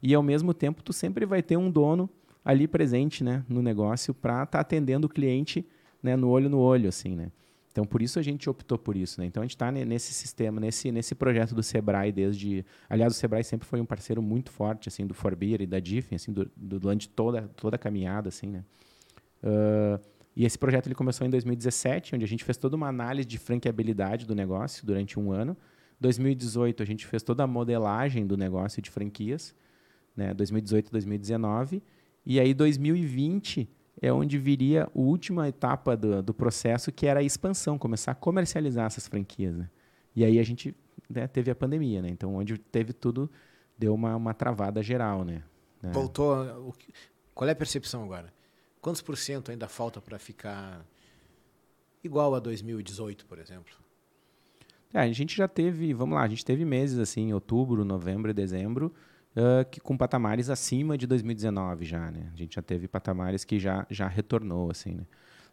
e 0.02 0.14
ao 0.14 0.22
mesmo 0.22 0.52
tempo 0.52 0.82
tu 0.82 0.92
sempre 0.92 1.24
vai 1.24 1.42
ter 1.42 1.56
um 1.56 1.70
dono 1.70 2.08
ali 2.44 2.68
presente, 2.68 3.24
né, 3.24 3.44
no 3.48 3.60
negócio 3.60 4.14
para 4.14 4.44
estar 4.44 4.60
atendendo 4.60 5.06
o 5.06 5.10
cliente, 5.10 5.66
né, 6.02 6.14
no 6.14 6.28
olho 6.28 6.48
no 6.48 6.58
olho, 6.58 6.88
assim, 6.88 7.16
né. 7.16 7.32
Então 7.76 7.84
por 7.84 8.00
isso 8.00 8.18
a 8.18 8.22
gente 8.22 8.48
optou 8.48 8.78
por 8.78 8.96
isso, 8.96 9.20
né. 9.20 9.26
Então 9.26 9.42
a 9.42 9.44
gente 9.44 9.54
está 9.54 9.70
nesse 9.70 10.14
sistema, 10.14 10.58
nesse 10.58 10.90
nesse 10.90 11.14
projeto 11.14 11.54
do 11.54 11.62
Sebrae 11.62 12.10
desde, 12.10 12.64
aliás 12.88 13.14
o 13.14 13.16
Sebrae 13.16 13.44
sempre 13.44 13.68
foi 13.68 13.78
um 13.82 13.84
parceiro 13.84 14.22
muito 14.22 14.50
forte 14.50 14.88
assim 14.88 15.06
do 15.06 15.12
Forbeer 15.12 15.60
e 15.60 15.66
da 15.66 15.78
Diffin, 15.78 16.14
assim, 16.14 16.32
do, 16.32 16.50
do, 16.56 16.80
durante 16.80 17.06
toda 17.06 17.42
toda 17.54 17.76
a 17.76 17.78
caminhada, 17.78 18.30
assim, 18.30 18.46
né. 18.46 18.64
Ah, 19.42 20.00
e 20.34 20.46
esse 20.46 20.58
projeto 20.58 20.86
ele 20.86 20.94
começou 20.94 21.26
em 21.26 21.30
2017, 21.30 22.14
onde 22.14 22.24
a 22.24 22.28
gente 22.28 22.44
fez 22.44 22.56
toda 22.56 22.74
uma 22.76 22.88
análise 22.88 23.28
de 23.28 23.36
franqueabilidade 23.36 24.24
do 24.24 24.34
negócio 24.34 24.86
durante 24.86 25.20
um 25.20 25.30
ano. 25.30 25.54
2018 26.00 26.82
a 26.82 26.86
gente 26.86 27.06
fez 27.06 27.22
toda 27.22 27.42
a 27.42 27.46
modelagem 27.46 28.26
do 28.26 28.38
negócio 28.38 28.80
de 28.80 28.90
franquias, 28.90 29.54
né, 30.16 30.32
2018 30.32 30.90
2019. 30.90 31.82
E 32.24 32.40
aí 32.40 32.54
2020 32.54 33.68
é 34.00 34.12
onde 34.12 34.38
viria 34.38 34.84
a 34.84 34.90
última 34.94 35.48
etapa 35.48 35.96
do, 35.96 36.22
do 36.22 36.34
processo, 36.34 36.92
que 36.92 37.06
era 37.06 37.20
a 37.20 37.22
expansão, 37.22 37.78
começar 37.78 38.12
a 38.12 38.14
comercializar 38.14 38.86
essas 38.86 39.06
franquias. 39.08 39.56
Né? 39.56 39.70
E 40.14 40.24
aí 40.24 40.38
a 40.38 40.42
gente 40.42 40.74
né, 41.08 41.26
teve 41.26 41.50
a 41.50 41.54
pandemia, 41.54 42.02
né? 42.02 42.08
Então 42.08 42.34
onde 42.34 42.58
teve 42.58 42.92
tudo, 42.92 43.30
deu 43.78 43.94
uma, 43.94 44.14
uma 44.16 44.34
travada 44.34 44.82
geral, 44.82 45.24
né? 45.24 45.42
né? 45.82 45.92
Voltou. 45.92 46.72
que- 46.78 46.92
Qual 47.34 47.48
é 47.48 47.52
a 47.52 47.56
percepção 47.56 48.04
agora? 48.04 48.32
Quantos 48.80 49.02
por 49.02 49.16
cento 49.16 49.50
ainda 49.50 49.66
falta 49.68 50.00
para 50.00 50.18
ficar 50.18 50.84
igual 52.04 52.34
a 52.34 52.38
2018, 52.40 53.26
por 53.26 53.38
exemplo? 53.38 53.74
É, 54.94 55.00
a 55.00 55.12
gente 55.12 55.36
já 55.36 55.48
teve, 55.48 55.92
vamos 55.92 56.14
lá, 56.14 56.22
a 56.22 56.28
gente 56.28 56.44
teve 56.44 56.64
meses 56.64 56.98
assim, 56.98 57.32
outubro, 57.32 57.84
novembro 57.84 58.30
e 58.30 58.34
dezembro, 58.34 58.94
ah, 59.36 59.64
que 59.64 59.80
com 59.80 59.96
patamares 59.96 60.50
acima 60.50 60.96
de 60.98 61.06
2019 61.06 61.84
já, 61.84 62.10
né? 62.10 62.30
A 62.32 62.36
gente 62.36 62.54
já 62.56 62.62
teve 62.62 62.88
patamares 62.88 63.44
que 63.44 63.58
já, 63.58 63.86
já 63.90 64.08
retornou, 64.08 64.70
assim, 64.70 64.92
né? 64.94 65.04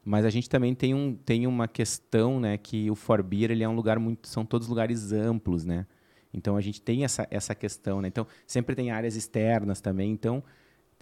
Mas 0.05 0.25
a 0.25 0.29
gente 0.29 0.49
também 0.49 0.75
tem, 0.75 0.93
um, 0.93 1.15
tem 1.15 1.47
uma 1.47 1.67
questão, 1.67 2.39
né, 2.39 2.57
que 2.57 2.91
o 2.91 2.95
Forbeer, 2.95 3.51
ele 3.51 3.63
é 3.63 3.69
um 3.69 3.75
lugar 3.75 3.97
muito, 3.99 4.27
são 4.27 4.45
todos 4.45 4.67
lugares 4.67 5.13
amplos, 5.13 5.63
né? 5.63 5.85
Então 6.33 6.57
a 6.57 6.61
gente 6.61 6.81
tem 6.81 7.05
essa, 7.05 7.25
essa 7.31 7.55
questão, 7.55 8.01
né? 8.01 8.07
Então 8.09 8.27
sempre 8.45 8.75
tem 8.75 8.91
áreas 8.91 9.15
externas 9.15 9.79
também, 9.79 10.11
então 10.11 10.43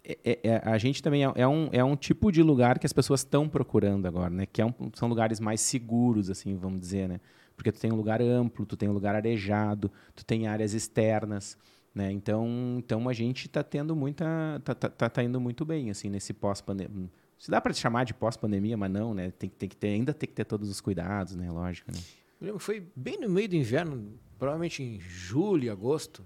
é- 0.03 0.17
é- 0.23 0.39
é- 0.43 0.61
a 0.63 0.77
gente 0.77 1.01
também 1.01 1.23
é, 1.25 1.31
é 1.35 1.47
um, 1.47 1.69
é 1.71 1.83
um 1.83 1.95
tipo 1.95 2.31
de 2.31 2.43
lugar 2.43 2.79
que 2.79 2.85
as 2.85 2.93
pessoas 2.93 3.21
estão 3.21 3.47
procurando 3.49 4.07
agora, 4.07 4.29
né? 4.29 4.45
Que 4.45 4.61
é 4.61 4.65
um- 4.65 4.73
são 4.93 5.07
lugares 5.07 5.39
mais 5.39 5.61
seguros, 5.61 6.29
assim, 6.29 6.55
vamos 6.55 6.79
dizer, 6.79 7.07
né? 7.09 7.19
Porque 7.55 7.71
tu 7.71 7.79
tem 7.79 7.91
um 7.91 7.95
lugar 7.95 8.21
amplo, 8.21 8.65
tu 8.65 8.75
tem 8.77 8.89
um 8.89 8.93
lugar 8.93 9.15
arejado, 9.15 9.91
tu 10.15 10.25
tem 10.25 10.47
áreas 10.47 10.73
externas, 10.73 11.57
né? 11.93 12.11
Então, 12.11 12.75
então 12.77 13.07
a 13.09 13.13
gente 13.13 13.47
está 13.47 13.63
tendo 13.63 13.95
muita, 13.95 14.25
tá, 14.63 14.73
tá, 14.75 14.89
tá, 14.89 15.09
tá 15.09 15.23
indo 15.23 15.39
muito 15.41 15.65
bem, 15.65 15.89
assim, 15.89 16.09
nesse 16.09 16.33
pós-pandemia. 16.33 17.09
Se 17.37 17.49
dá 17.49 17.59
para 17.59 17.73
chamar 17.73 18.03
de 18.05 18.13
pós-pandemia, 18.13 18.77
mas 18.77 18.91
não, 18.91 19.13
né? 19.13 19.31
Tem, 19.31 19.49
tem 19.49 19.67
que 19.67 19.75
ter, 19.75 19.87
ainda 19.87 20.13
tem 20.13 20.27
que 20.29 20.35
ter 20.35 20.45
todos 20.45 20.69
os 20.69 20.79
cuidados, 20.79 21.35
né? 21.35 21.51
Lógico, 21.51 21.91
né? 21.91 21.97
Eu 22.39 22.45
lembro 22.45 22.59
que 22.59 22.65
foi 22.65 22.87
bem 22.95 23.19
no 23.19 23.29
meio 23.29 23.49
do 23.49 23.55
inverno, 23.55 24.13
provavelmente 24.37 24.81
em 24.83 24.99
julho, 24.99 25.71
agosto, 25.71 26.25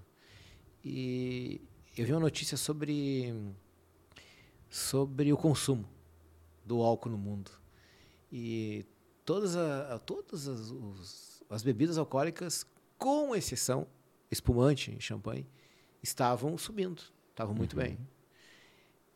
e 0.84 1.60
eu 1.96 2.04
vi 2.06 2.12
uma 2.12 2.20
notícia 2.20 2.56
sobre 2.56 3.34
sobre 4.68 5.32
o 5.32 5.36
consumo 5.36 5.88
do 6.64 6.82
álcool 6.82 7.10
no 7.10 7.18
mundo. 7.18 7.50
E 8.30 8.84
todas, 9.24 9.56
a, 9.56 9.98
todas 10.00 10.48
as, 10.48 10.70
os- 10.70 11.42
as 11.48 11.62
bebidas 11.62 11.96
alcoólicas, 11.98 12.66
com 12.98 13.34
exceção 13.34 13.86
espumante 14.30 14.96
champanhe, 15.00 15.46
estavam 16.06 16.56
subindo, 16.56 17.02
estavam 17.30 17.54
muito 17.54 17.76
bem. 17.76 17.98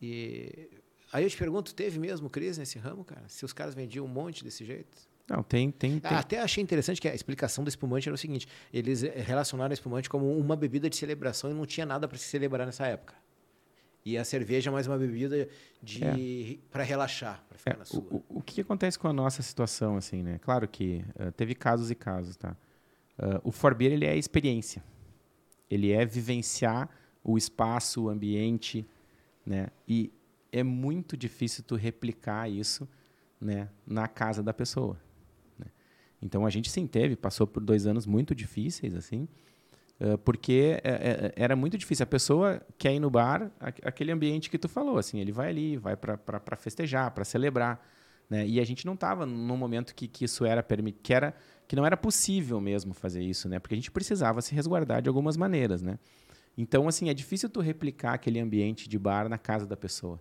E 0.01 0.69
aí 1.11 1.23
eu 1.23 1.29
te 1.29 1.37
pergunto, 1.37 1.73
teve 1.73 1.99
mesmo 1.99 2.29
crise 2.29 2.59
nesse 2.59 2.79
ramo, 2.79 3.03
cara? 3.03 3.23
Se 3.27 3.45
os 3.45 3.53
caras 3.53 3.75
vendiam 3.75 4.05
um 4.05 4.09
monte 4.09 4.43
desse 4.43 4.65
jeito? 4.65 4.97
Não, 5.29 5.43
tem, 5.43 5.71
tem, 5.71 5.99
tem 5.99 6.11
Ah, 6.11 6.19
Até 6.19 6.39
achei 6.39 6.61
interessante 6.61 6.99
que 6.99 7.07
a 7.07 7.15
explicação 7.15 7.63
do 7.63 7.69
espumante 7.69 8.09
era 8.09 8.15
o 8.15 8.17
seguinte: 8.17 8.47
eles 8.73 9.03
eh, 9.03 9.21
relacionaram 9.21 9.71
o 9.71 9.73
espumante 9.73 10.09
como 10.09 10.37
uma 10.37 10.55
bebida 10.55 10.89
de 10.89 10.95
celebração 10.95 11.49
e 11.51 11.53
não 11.53 11.65
tinha 11.65 11.85
nada 11.85 12.07
para 12.07 12.17
se 12.17 12.25
celebrar 12.25 12.65
nessa 12.65 12.85
época. 12.87 13.15
E 14.03 14.17
a 14.17 14.25
cerveja 14.25 14.71
é 14.71 14.73
mais 14.73 14.87
uma 14.87 14.97
bebida 14.97 15.47
de 15.81 16.59
para 16.71 16.83
relaxar, 16.83 17.45
para 17.47 17.57
ficar 17.57 17.71
É, 17.73 17.77
na 17.77 17.85
sua. 17.85 18.01
o, 18.01 18.23
o- 18.29 18.41
que 18.41 18.59
acontece 18.61 18.97
com 18.97 19.07
a 19.07 19.13
nossa 19.13 19.43
situação, 19.43 19.95
assim, 19.95 20.23
né? 20.23 20.39
Claro 20.39 20.67
que 20.67 21.05
eh, 21.15 21.31
teve 21.31 21.53
casos 21.53 21.91
e 21.91 21.95
casos, 21.95 22.35
tá? 22.35 22.57
Uh, 23.19 23.39
o 23.43 23.51
Forbeer 23.51 23.91
ele 23.93 24.05
é 24.05 24.17
experiência. 24.17 24.83
Ele 25.71 25.91
é 25.91 26.05
vivenciar 26.05 26.89
o 27.23 27.37
espaço, 27.37 28.03
o 28.03 28.09
ambiente, 28.09 28.85
né? 29.45 29.69
E 29.87 30.11
é 30.51 30.61
muito 30.63 31.15
difícil 31.15 31.63
tu 31.63 31.75
replicar 31.75 32.49
isso, 32.49 32.87
né, 33.39 33.69
na 33.87 34.07
casa 34.07 34.43
da 34.43 34.53
pessoa. 34.53 34.99
Né? 35.57 35.67
Então 36.21 36.45
a 36.45 36.49
gente 36.49 36.69
sim 36.69 36.85
teve, 36.85 37.15
passou 37.15 37.47
por 37.47 37.63
dois 37.63 37.87
anos 37.87 38.05
muito 38.05 38.35
difíceis 38.35 38.93
assim, 38.93 39.27
porque 40.23 40.79
é, 40.83 40.89
é, 40.89 41.33
era 41.35 41.55
muito 41.55 41.77
difícil. 41.77 42.03
A 42.03 42.07
pessoa 42.07 42.61
quer 42.77 42.93
ir 42.93 42.99
no 42.99 43.09
bar, 43.09 43.51
aquele 43.59 44.11
ambiente 44.11 44.49
que 44.49 44.57
tu 44.57 44.67
falou, 44.67 44.97
assim, 44.97 45.19
ele 45.19 45.31
vai 45.31 45.49
ali, 45.49 45.77
vai 45.77 45.95
para 45.95 46.55
festejar, 46.57 47.11
para 47.11 47.23
celebrar, 47.23 47.87
né? 48.31 48.47
E 48.47 48.61
a 48.61 48.63
gente 48.63 48.85
não 48.85 48.93
estava 48.93 49.25
num 49.25 49.57
momento 49.57 49.93
que, 49.93 50.07
que 50.07 50.23
isso 50.23 50.45
era 50.45 50.65
que 51.03 51.13
era 51.13 51.35
que 51.67 51.75
não 51.75 51.85
era 51.85 51.97
possível 51.97 52.61
mesmo 52.61 52.93
fazer 52.93 53.21
isso, 53.21 53.49
né? 53.49 53.59
Porque 53.59 53.75
a 53.75 53.77
gente 53.77 53.91
precisava 53.91 54.41
se 54.41 54.55
resguardar 54.55 55.01
de 55.01 55.09
algumas 55.09 55.35
maneiras, 55.35 55.81
né? 55.81 55.99
Então, 56.57 56.87
assim, 56.87 57.09
é 57.09 57.13
difícil 57.13 57.49
tu 57.49 57.59
replicar 57.59 58.13
aquele 58.13 58.39
ambiente 58.39 58.87
de 58.87 58.97
bar 58.97 59.27
na 59.27 59.37
casa 59.37 59.65
da 59.67 59.75
pessoa. 59.75 60.17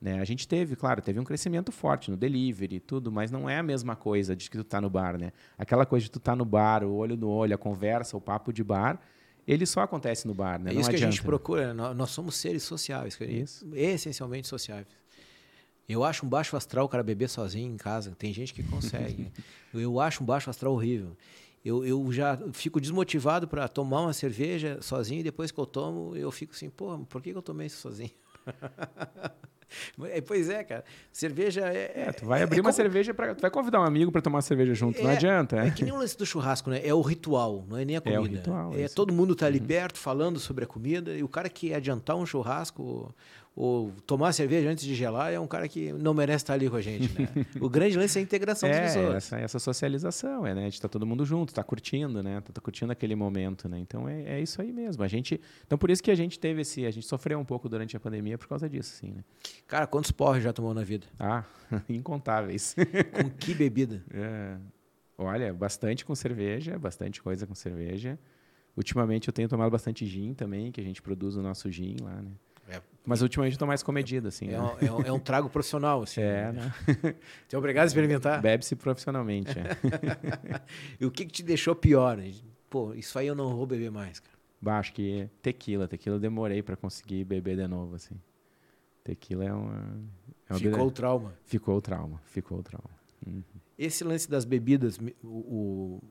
Né? 0.00 0.20
A 0.20 0.24
gente 0.24 0.46
teve, 0.46 0.76
claro, 0.76 1.00
teve 1.00 1.18
um 1.18 1.24
crescimento 1.24 1.72
forte 1.72 2.10
no 2.10 2.16
delivery 2.18 2.76
e 2.76 2.80
tudo, 2.80 3.10
mas 3.10 3.30
não 3.30 3.48
é 3.48 3.58
a 3.58 3.62
mesma 3.62 3.96
coisa 3.96 4.36
de 4.36 4.50
que 4.50 4.58
tu 4.58 4.64
tá 4.64 4.78
no 4.78 4.90
bar, 4.90 5.16
né? 5.16 5.32
Aquela 5.56 5.86
coisa 5.86 6.04
de 6.04 6.10
tu 6.10 6.20
tá 6.20 6.36
no 6.36 6.44
bar, 6.44 6.84
o 6.84 6.94
olho 6.94 7.16
no 7.16 7.30
olho, 7.30 7.54
a 7.54 7.58
conversa, 7.58 8.14
o 8.14 8.20
papo 8.20 8.52
de 8.52 8.62
bar, 8.62 9.00
ele 9.46 9.64
só 9.64 9.80
acontece 9.80 10.26
no 10.26 10.34
bar, 10.34 10.58
né? 10.58 10.70
É 10.70 10.74
não 10.74 10.80
isso 10.80 10.90
que 10.90 10.96
adianta, 10.96 11.08
a 11.08 11.16
gente 11.16 11.24
procura, 11.24 11.72
né? 11.72 11.94
nós 11.94 12.10
somos 12.10 12.34
seres 12.36 12.62
sociáveis, 12.62 13.18
isso. 13.20 13.66
essencialmente 13.74 14.48
sociáveis. 14.48 15.03
Eu 15.88 16.02
acho 16.02 16.24
um 16.24 16.28
baixo 16.28 16.56
astral 16.56 16.86
o 16.86 16.88
cara 16.88 17.02
beber 17.02 17.28
sozinho 17.28 17.72
em 17.72 17.76
casa. 17.76 18.14
Tem 18.18 18.32
gente 18.32 18.54
que 18.54 18.62
consegue. 18.62 19.30
eu 19.72 20.00
acho 20.00 20.22
um 20.22 20.26
baixo 20.26 20.48
astral 20.48 20.72
horrível. 20.72 21.16
Eu, 21.64 21.84
eu 21.84 22.12
já 22.12 22.38
fico 22.52 22.80
desmotivado 22.80 23.48
para 23.48 23.66
tomar 23.68 24.02
uma 24.02 24.12
cerveja 24.12 24.78
sozinho 24.82 25.20
e 25.20 25.22
depois 25.22 25.50
que 25.50 25.58
eu 25.58 25.64
tomo, 25.64 26.14
eu 26.14 26.30
fico 26.30 26.52
assim, 26.52 26.68
pô, 26.68 26.98
por 27.08 27.22
que 27.22 27.30
eu 27.30 27.40
tomei 27.40 27.66
isso 27.66 27.78
sozinho? 27.78 28.10
É, 30.04 30.20
pois 30.20 30.48
é, 30.48 30.62
cara. 30.62 30.84
Cerveja 31.10 31.62
é. 31.62 31.92
é 32.08 32.12
tu 32.12 32.26
vai 32.26 32.42
abrir 32.42 32.58
é 32.58 32.60
uma 32.60 32.70
como... 32.70 32.76
cerveja 32.76 33.12
para. 33.12 33.34
Tu 33.34 33.40
vai 33.40 33.50
convidar 33.50 33.80
um 33.80 33.84
amigo 33.84 34.12
para 34.12 34.20
tomar 34.20 34.42
cerveja 34.42 34.74
junto, 34.74 35.02
não 35.02 35.10
é, 35.10 35.16
adianta. 35.16 35.56
É. 35.56 35.68
é 35.68 35.70
que 35.70 35.82
nem 35.82 35.92
o 35.92 35.96
lance 35.96 36.16
do 36.16 36.24
churrasco, 36.24 36.70
né? 36.70 36.80
É 36.84 36.94
o 36.94 37.00
ritual, 37.00 37.64
não 37.68 37.76
é 37.76 37.84
nem 37.84 37.96
a 37.96 38.00
comida. 38.00 38.18
É 38.18 38.20
o 38.20 38.24
ritual. 38.24 38.72
É, 38.74 38.88
todo 38.88 39.12
mundo 39.12 39.34
tá 39.34 39.46
ali 39.46 39.58
uhum. 39.58 39.66
perto 39.66 39.98
falando 39.98 40.38
sobre 40.38 40.64
a 40.64 40.66
comida 40.66 41.16
e 41.16 41.22
o 41.22 41.28
cara 41.28 41.48
que 41.48 41.74
adiantar 41.74 42.16
um 42.16 42.26
churrasco 42.26 43.14
ou 43.56 43.92
tomar 44.04 44.32
cerveja 44.32 44.68
antes 44.68 44.84
de 44.84 44.94
gelar 44.94 45.32
é 45.32 45.38
um 45.38 45.46
cara 45.46 45.68
que 45.68 45.92
não 45.92 46.12
merece 46.12 46.42
estar 46.42 46.54
ali 46.54 46.68
com 46.68 46.74
a 46.74 46.80
gente, 46.80 47.08
né? 47.16 47.28
o 47.60 47.68
grande 47.68 47.96
lance 47.96 48.18
é 48.18 48.20
a 48.20 48.22
integração 48.22 48.68
é, 48.68 48.72
das 48.72 48.94
pessoas. 48.94 49.14
Essa, 49.14 49.38
essa 49.38 49.58
socialização, 49.60 50.44
é, 50.44 50.54
né? 50.54 50.62
A 50.62 50.64
gente 50.64 50.80
tá 50.80 50.88
todo 50.88 51.06
mundo 51.06 51.24
junto, 51.24 51.54
tá 51.54 51.62
curtindo, 51.62 52.20
né? 52.20 52.40
Tá, 52.40 52.52
tá 52.52 52.60
curtindo 52.60 52.90
aquele 52.90 53.14
momento, 53.14 53.68
né? 53.68 53.78
Então 53.78 54.08
é, 54.08 54.22
é, 54.22 54.40
isso 54.40 54.60
aí 54.60 54.72
mesmo. 54.72 55.04
A 55.04 55.08
gente, 55.08 55.40
então 55.64 55.78
por 55.78 55.88
isso 55.88 56.02
que 56.02 56.10
a 56.10 56.16
gente 56.16 56.38
teve 56.38 56.62
esse, 56.62 56.84
a 56.84 56.90
gente 56.90 57.06
sofreu 57.06 57.38
um 57.38 57.44
pouco 57.44 57.68
durante 57.68 57.96
a 57.96 58.00
pandemia 58.00 58.36
por 58.36 58.48
causa 58.48 58.68
disso, 58.68 58.96
sim, 58.96 59.12
né? 59.12 59.24
Cara, 59.68 59.86
quantos 59.86 60.10
porres 60.10 60.42
já 60.42 60.52
tomou 60.52 60.74
na 60.74 60.82
vida? 60.82 61.06
Ah, 61.18 61.44
incontáveis. 61.88 62.74
com 63.12 63.30
que 63.30 63.54
bebida? 63.54 64.02
É, 64.16 64.56
olha, 65.18 65.52
bastante 65.52 66.04
com 66.04 66.14
cerveja, 66.14 66.78
bastante 66.78 67.22
coisa 67.22 67.46
com 67.46 67.54
cerveja. 67.54 68.18
Ultimamente 68.76 69.28
eu 69.28 69.32
tenho 69.32 69.48
tomado 69.48 69.70
bastante 69.70 70.06
gin 70.06 70.34
também, 70.34 70.72
que 70.72 70.80
a 70.80 70.84
gente 70.84 71.02
produz 71.02 71.36
o 71.36 71.42
nosso 71.42 71.70
gin 71.70 71.96
lá, 72.00 72.22
né? 72.22 72.30
É, 72.68 72.80
Mas 73.04 73.22
ultimamente 73.22 73.52
estou 73.52 73.68
mais 73.68 73.82
comedido, 73.82 74.28
assim. 74.28 74.48
É, 74.48 74.52
né? 74.52 74.60
um, 74.60 74.86
é, 74.86 74.92
um, 74.92 75.00
é, 75.02 75.12
um, 75.12 75.18
trago 75.18 75.48
profissional, 75.48 76.02
assim. 76.02 76.20
É, 76.20 76.52
né? 76.52 76.74
É 77.52 77.58
obrigado 77.58 77.84
a 77.84 77.86
experimentar? 77.86 78.40
Bebe-se 78.40 78.74
profissionalmente. 78.74 79.50
É. 79.58 80.60
e 80.98 81.06
o 81.06 81.10
que, 81.10 81.24
que, 81.24 81.32
te 81.32 81.42
deixou 81.42 81.74
pior? 81.74 82.18
Pô, 82.68 82.94
isso 82.94 83.18
aí 83.18 83.26
eu 83.26 83.34
não 83.34 83.54
vou 83.54 83.66
beber 83.66 83.90
mais, 83.90 84.18
cara. 84.20 84.34
Bah, 84.60 84.78
acho 84.78 84.92
que 84.92 85.28
tequila. 85.42 85.86
Tequila 85.86 86.16
eu 86.16 86.20
demorei 86.20 86.62
para 86.62 86.76
conseguir 86.76 87.24
beber 87.24 87.56
de 87.56 87.68
novo, 87.68 87.94
assim. 87.94 88.14
Tequila 89.04 89.44
é 89.44 89.52
uma... 89.52 90.00
É 90.48 90.52
uma 90.52 90.58
ficou 90.58 90.86
o 90.86 90.90
trauma. 90.90 91.34
Ficou 91.44 91.76
o 91.76 91.82
trauma, 91.82 92.20
ficou 92.24 92.58
o 92.58 92.62
trauma. 92.62 92.90
Uhum. 93.26 93.42
Esse 93.78 94.04
lance 94.04 94.28
das 94.28 94.44
bebidas, 94.44 94.98
o, 95.22 95.28
o 95.28 96.02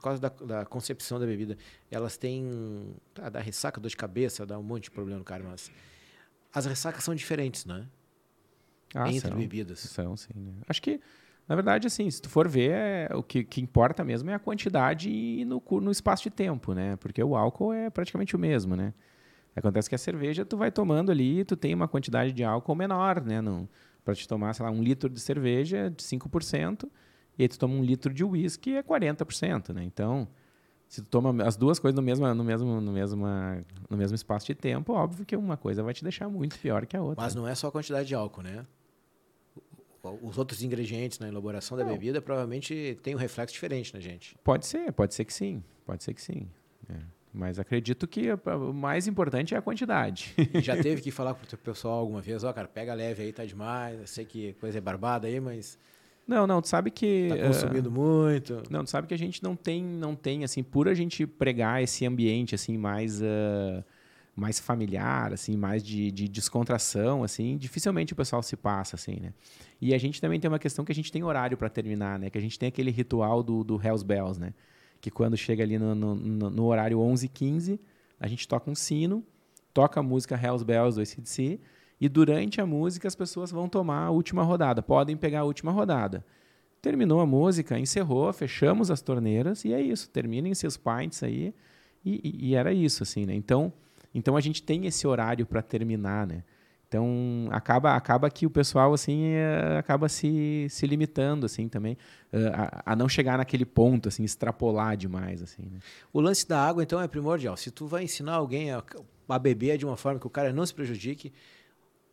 causa 0.00 0.20
da, 0.20 0.28
da, 0.28 0.64
concepção 0.64 1.18
da 1.18 1.26
bebida, 1.26 1.56
elas 1.90 2.16
têm. 2.16 2.94
Tá, 3.14 3.28
dá 3.28 3.40
ressaca, 3.40 3.80
dor 3.80 3.88
de 3.88 3.96
cabeça, 3.96 4.46
dá 4.46 4.58
um 4.58 4.62
monte 4.62 4.84
de 4.84 4.90
problema 4.90 5.18
no 5.18 5.24
cara, 5.24 5.44
mas. 5.44 5.70
As 6.52 6.66
ressacas 6.66 7.04
são 7.04 7.14
diferentes, 7.14 7.64
né? 7.64 7.86
Ah, 8.94 9.08
Entre 9.08 9.28
são, 9.28 9.38
bebidas. 9.38 9.78
São, 9.78 10.16
sim. 10.16 10.34
Né? 10.34 10.52
Acho 10.68 10.82
que, 10.82 11.00
na 11.48 11.54
verdade, 11.54 11.86
assim, 11.86 12.10
se 12.10 12.20
tu 12.20 12.28
for 12.28 12.48
ver, 12.48 12.72
é, 12.72 13.08
o 13.14 13.22
que, 13.22 13.44
que, 13.44 13.60
importa 13.60 14.04
mesmo 14.04 14.30
é 14.30 14.34
a 14.34 14.38
quantidade 14.38 15.08
e 15.08 15.44
no, 15.44 15.62
no 15.80 15.90
espaço 15.90 16.24
de 16.24 16.30
tempo, 16.30 16.74
né? 16.74 16.96
Porque 16.96 17.22
o 17.22 17.36
álcool 17.36 17.72
é 17.72 17.88
praticamente 17.88 18.34
o 18.34 18.38
mesmo, 18.38 18.74
né? 18.74 18.92
Acontece 19.54 19.88
que 19.88 19.94
a 19.94 19.98
cerveja 19.98 20.44
tu 20.44 20.56
vai 20.56 20.70
tomando 20.70 21.10
ali, 21.10 21.44
tu 21.44 21.56
tem 21.56 21.74
uma 21.74 21.88
quantidade 21.88 22.32
de 22.32 22.44
álcool 22.44 22.74
menor, 22.74 23.20
né? 23.20 23.40
Para 24.04 24.14
te 24.14 24.26
tomar, 24.26 24.54
sei 24.54 24.64
lá, 24.64 24.70
um 24.70 24.82
litro 24.82 25.08
de 25.08 25.20
cerveja 25.20 25.90
de 25.90 26.02
5%, 26.02 26.88
e 27.40 27.42
aí 27.42 27.48
tu 27.48 27.58
toma 27.58 27.72
um 27.72 27.82
litro 27.82 28.12
de 28.12 28.22
uísque 28.22 28.76
é 28.76 28.82
40%, 28.82 29.72
né? 29.72 29.82
Então, 29.82 30.28
se 30.86 31.00
tu 31.00 31.08
toma 31.08 31.42
as 31.42 31.56
duas 31.56 31.78
coisas 31.78 31.96
no 31.96 32.02
mesmo, 32.02 32.34
no 32.34 32.44
mesmo, 32.44 32.82
no 32.82 32.92
mesmo, 32.92 33.26
no 33.88 33.96
mesmo 33.96 34.14
espaço 34.14 34.46
de 34.46 34.54
tempo, 34.54 34.92
óbvio 34.92 35.24
que 35.24 35.34
uma 35.34 35.56
coisa 35.56 35.82
vai 35.82 35.94
te 35.94 36.02
deixar 36.02 36.28
muito 36.28 36.58
pior 36.58 36.84
que 36.84 36.94
a 36.94 37.02
outra. 37.02 37.24
Mas 37.24 37.34
não 37.34 37.48
é 37.48 37.54
só 37.54 37.68
a 37.68 37.72
quantidade 37.72 38.06
de 38.08 38.14
álcool, 38.14 38.42
né? 38.42 38.66
Os 40.20 40.36
outros 40.36 40.62
ingredientes 40.62 41.18
na 41.18 41.28
elaboração 41.28 41.78
da 41.78 41.82
não. 41.82 41.92
bebida 41.92 42.20
provavelmente 42.20 42.98
tem 43.02 43.14
um 43.14 43.18
reflexo 43.18 43.54
diferente 43.54 43.94
na 43.94 44.00
gente. 44.00 44.36
Pode 44.44 44.66
ser, 44.66 44.92
pode 44.92 45.14
ser 45.14 45.24
que 45.24 45.32
sim, 45.32 45.64
pode 45.86 46.04
ser 46.04 46.12
que 46.12 46.20
sim. 46.20 46.46
É. 46.90 46.96
Mas 47.32 47.58
acredito 47.58 48.06
que 48.06 48.28
o 48.32 48.72
mais 48.74 49.06
importante 49.06 49.54
é 49.54 49.56
a 49.56 49.62
quantidade. 49.62 50.34
Já 50.56 50.76
teve 50.82 51.00
que 51.00 51.10
falar 51.10 51.32
para 51.32 51.54
o 51.54 51.58
pessoal 51.58 52.00
alguma 52.00 52.20
vez, 52.20 52.44
ó, 52.44 52.50
oh, 52.50 52.52
cara, 52.52 52.68
pega 52.68 52.92
leve 52.92 53.22
aí, 53.22 53.32
tá 53.32 53.46
demais. 53.46 53.98
Eu 53.98 54.06
sei 54.06 54.26
que 54.26 54.52
coisa 54.54 54.76
é 54.76 54.80
barbada 54.80 55.26
aí, 55.26 55.40
mas 55.40 55.78
não, 56.30 56.46
não, 56.46 56.62
tu 56.62 56.68
sabe 56.68 56.92
que. 56.92 57.28
Tá 57.28 57.48
consumindo 57.48 57.88
uh, 57.88 57.92
muito. 57.92 58.62
Não, 58.70 58.84
tu 58.84 58.90
sabe 58.90 59.08
que 59.08 59.14
a 59.14 59.18
gente 59.18 59.42
não 59.42 59.56
tem, 59.56 59.82
não 59.82 60.14
tem, 60.14 60.44
assim, 60.44 60.62
por 60.62 60.88
a 60.88 60.94
gente 60.94 61.26
pregar 61.26 61.82
esse 61.82 62.06
ambiente, 62.06 62.54
assim, 62.54 62.78
mais. 62.78 63.20
Uh, 63.20 63.82
mais 64.36 64.60
familiar, 64.60 65.34
assim, 65.34 65.54
mais 65.56 65.82
de, 65.82 66.10
de, 66.10 66.26
descontração, 66.26 67.22
assim, 67.24 67.58
dificilmente 67.58 68.12
o 68.14 68.16
pessoal 68.16 68.42
se 68.42 68.56
passa, 68.56 68.94
assim, 68.94 69.18
né? 69.20 69.34
E 69.80 69.92
a 69.92 69.98
gente 69.98 70.18
também 70.18 70.38
tem 70.40 70.48
uma 70.48 70.58
questão 70.58 70.82
que 70.82 70.92
a 70.92 70.94
gente 70.94 71.12
tem 71.12 71.22
horário 71.22 71.58
para 71.58 71.68
terminar, 71.68 72.18
né? 72.18 72.30
Que 72.30 72.38
a 72.38 72.40
gente 72.40 72.58
tem 72.58 72.68
aquele 72.68 72.90
ritual 72.90 73.42
do, 73.42 73.62
do 73.64 73.74
Hells 73.74 74.04
Bells, 74.04 74.40
né? 74.40 74.54
Que 74.98 75.10
quando 75.10 75.36
chega 75.36 75.64
ali 75.64 75.78
no, 75.78 75.94
no, 75.94 76.14
no 76.14 76.64
horário 76.64 76.96
11h15, 76.98 77.78
a 78.18 78.28
gente 78.28 78.46
toca 78.46 78.70
um 78.70 78.74
sino, 78.74 79.22
toca 79.74 80.00
a 80.00 80.02
música 80.02 80.40
Hells 80.40 80.64
Bells 80.64 80.94
do 80.94 81.02
ACDC, 81.02 81.60
e 82.00 82.08
durante 82.08 82.60
a 82.60 82.66
música 82.66 83.06
as 83.06 83.14
pessoas 83.14 83.50
vão 83.50 83.68
tomar 83.68 84.04
a 84.04 84.10
última 84.10 84.42
rodada, 84.42 84.82
podem 84.82 85.16
pegar 85.16 85.40
a 85.40 85.44
última 85.44 85.70
rodada. 85.70 86.24
Terminou 86.80 87.20
a 87.20 87.26
música, 87.26 87.78
encerrou, 87.78 88.32
fechamos 88.32 88.90
as 88.90 89.02
torneiras 89.02 89.64
e 89.66 89.72
é 89.74 89.80
isso. 89.80 90.08
Terminem 90.08 90.54
seus 90.54 90.78
pints 90.78 91.22
aí 91.22 91.54
e, 92.02 92.20
e, 92.24 92.48
e 92.48 92.54
era 92.54 92.72
isso, 92.72 93.02
assim, 93.02 93.26
né? 93.26 93.34
Então, 93.34 93.70
então 94.14 94.34
a 94.34 94.40
gente 94.40 94.62
tem 94.62 94.86
esse 94.86 95.06
horário 95.06 95.44
para 95.44 95.60
terminar, 95.60 96.26
né? 96.26 96.42
Então 96.90 97.46
acaba 97.52 97.94
acaba 97.94 98.28
que 98.28 98.44
o 98.44 98.50
pessoal 98.50 98.92
assim 98.92 99.26
é, 99.26 99.76
acaba 99.78 100.08
se, 100.08 100.66
se 100.68 100.88
limitando 100.88 101.46
assim 101.46 101.68
também 101.68 101.96
uh, 102.32 102.82
a, 102.84 102.92
a, 102.92 102.96
não 102.96 103.08
chegar 103.08 103.38
naquele 103.38 103.64
ponto 103.64 104.08
assim 104.08 104.24
extrapolar 104.24 104.96
demais 104.96 105.40
assim. 105.40 105.62
Né? 105.70 105.78
O 106.12 106.20
lance 106.20 106.48
da 106.48 106.60
água 106.60 106.82
então 106.82 107.00
é 107.00 107.06
primordial. 107.06 107.56
Se 107.56 107.70
tu 107.70 107.86
vai 107.86 108.02
ensinar 108.02 108.34
alguém 108.34 108.72
a, 108.72 108.82
a 109.28 109.38
beber 109.38 109.78
de 109.78 109.86
uma 109.86 109.96
forma 109.96 110.18
que 110.18 110.26
o 110.26 110.30
cara 110.30 110.52
não 110.52 110.66
se 110.66 110.74
prejudique, 110.74 111.32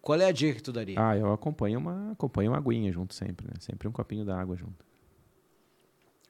qual 0.07 0.21
é 0.21 0.25
a 0.25 0.31
dica 0.31 0.53
que 0.53 0.63
tu 0.63 0.71
daria? 0.71 0.95
Ah, 0.97 1.17
eu 1.17 1.33
acompanho 1.33 1.77
uma, 1.77 2.13
acompanho 2.13 2.51
uma 2.51 2.57
aguinha 2.57 2.89
junto 2.93 3.13
sempre, 3.13 3.45
né? 3.45 3.55
Sempre 3.59 3.89
um 3.89 3.91
copinho 3.91 4.23
d'água 4.23 4.55
junto. 4.55 4.85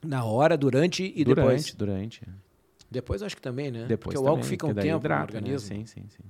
Na 0.03 0.25
hora, 0.25 0.57
durante 0.57 1.03
e 1.03 1.23
durante, 1.23 1.35
depois? 1.35 1.73
Durante, 1.75 2.23
é. 2.27 2.31
Depois 2.89 3.21
acho 3.21 3.35
que 3.35 3.41
também, 3.41 3.69
né? 3.69 3.85
Depois 3.85 4.15
Porque 4.15 4.17
o 4.17 4.27
álcool 4.27 4.43
fica 4.43 4.65
um 4.65 4.73
tempo 4.73 4.97
hidrata, 4.97 5.19
no 5.19 5.37
organismo. 5.37 5.77
Né? 5.77 5.85
Sim, 5.85 6.01
sim, 6.01 6.09
sim. 6.09 6.23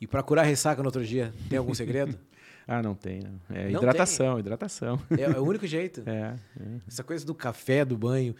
E 0.00 0.08
para 0.08 0.24
curar 0.24 0.42
ressaca 0.42 0.82
no 0.82 0.88
outro 0.88 1.04
dia, 1.04 1.32
tem 1.48 1.56
algum 1.56 1.72
segredo? 1.72 2.18
Ah, 2.66 2.82
não 2.82 2.94
tem, 2.94 3.20
não. 3.20 3.38
É 3.54 3.68
não 3.68 3.78
hidratação, 3.78 4.34
tem. 4.34 4.40
hidratação. 4.40 5.00
É, 5.10 5.22
é, 5.22 5.38
o 5.38 5.44
único 5.44 5.66
jeito. 5.66 6.02
É, 6.14 6.36
é, 6.60 6.80
Essa 6.86 7.02
coisa 7.02 7.24
do 7.26 7.34
café, 7.34 7.84
do 7.84 7.96
banho. 7.96 8.34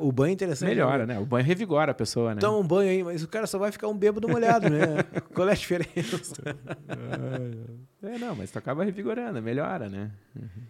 O 0.00 0.10
banho 0.10 0.30
é 0.30 0.32
interessante. 0.32 0.70
Melhora, 0.70 1.06
né? 1.06 1.18
O 1.18 1.26
banho 1.26 1.44
revigora 1.44 1.92
a 1.92 1.94
pessoa, 1.94 2.34
né? 2.34 2.40
Toma 2.40 2.56
um 2.56 2.66
banho 2.66 2.90
aí, 2.90 3.04
mas 3.04 3.22
o 3.22 3.28
cara 3.28 3.46
só 3.46 3.58
vai 3.58 3.70
ficar 3.70 3.88
um 3.88 3.96
bêbado 3.96 4.28
molhado, 4.28 4.70
né? 4.70 5.02
Qual 5.34 5.48
é 5.48 5.52
a 5.52 5.54
diferença? 5.54 6.42
é, 8.02 8.18
não, 8.18 8.34
mas 8.34 8.50
tu 8.50 8.58
acaba 8.58 8.84
revigorando, 8.84 9.42
melhora, 9.42 9.88
né? 9.88 10.10
Uhum. 10.34 10.62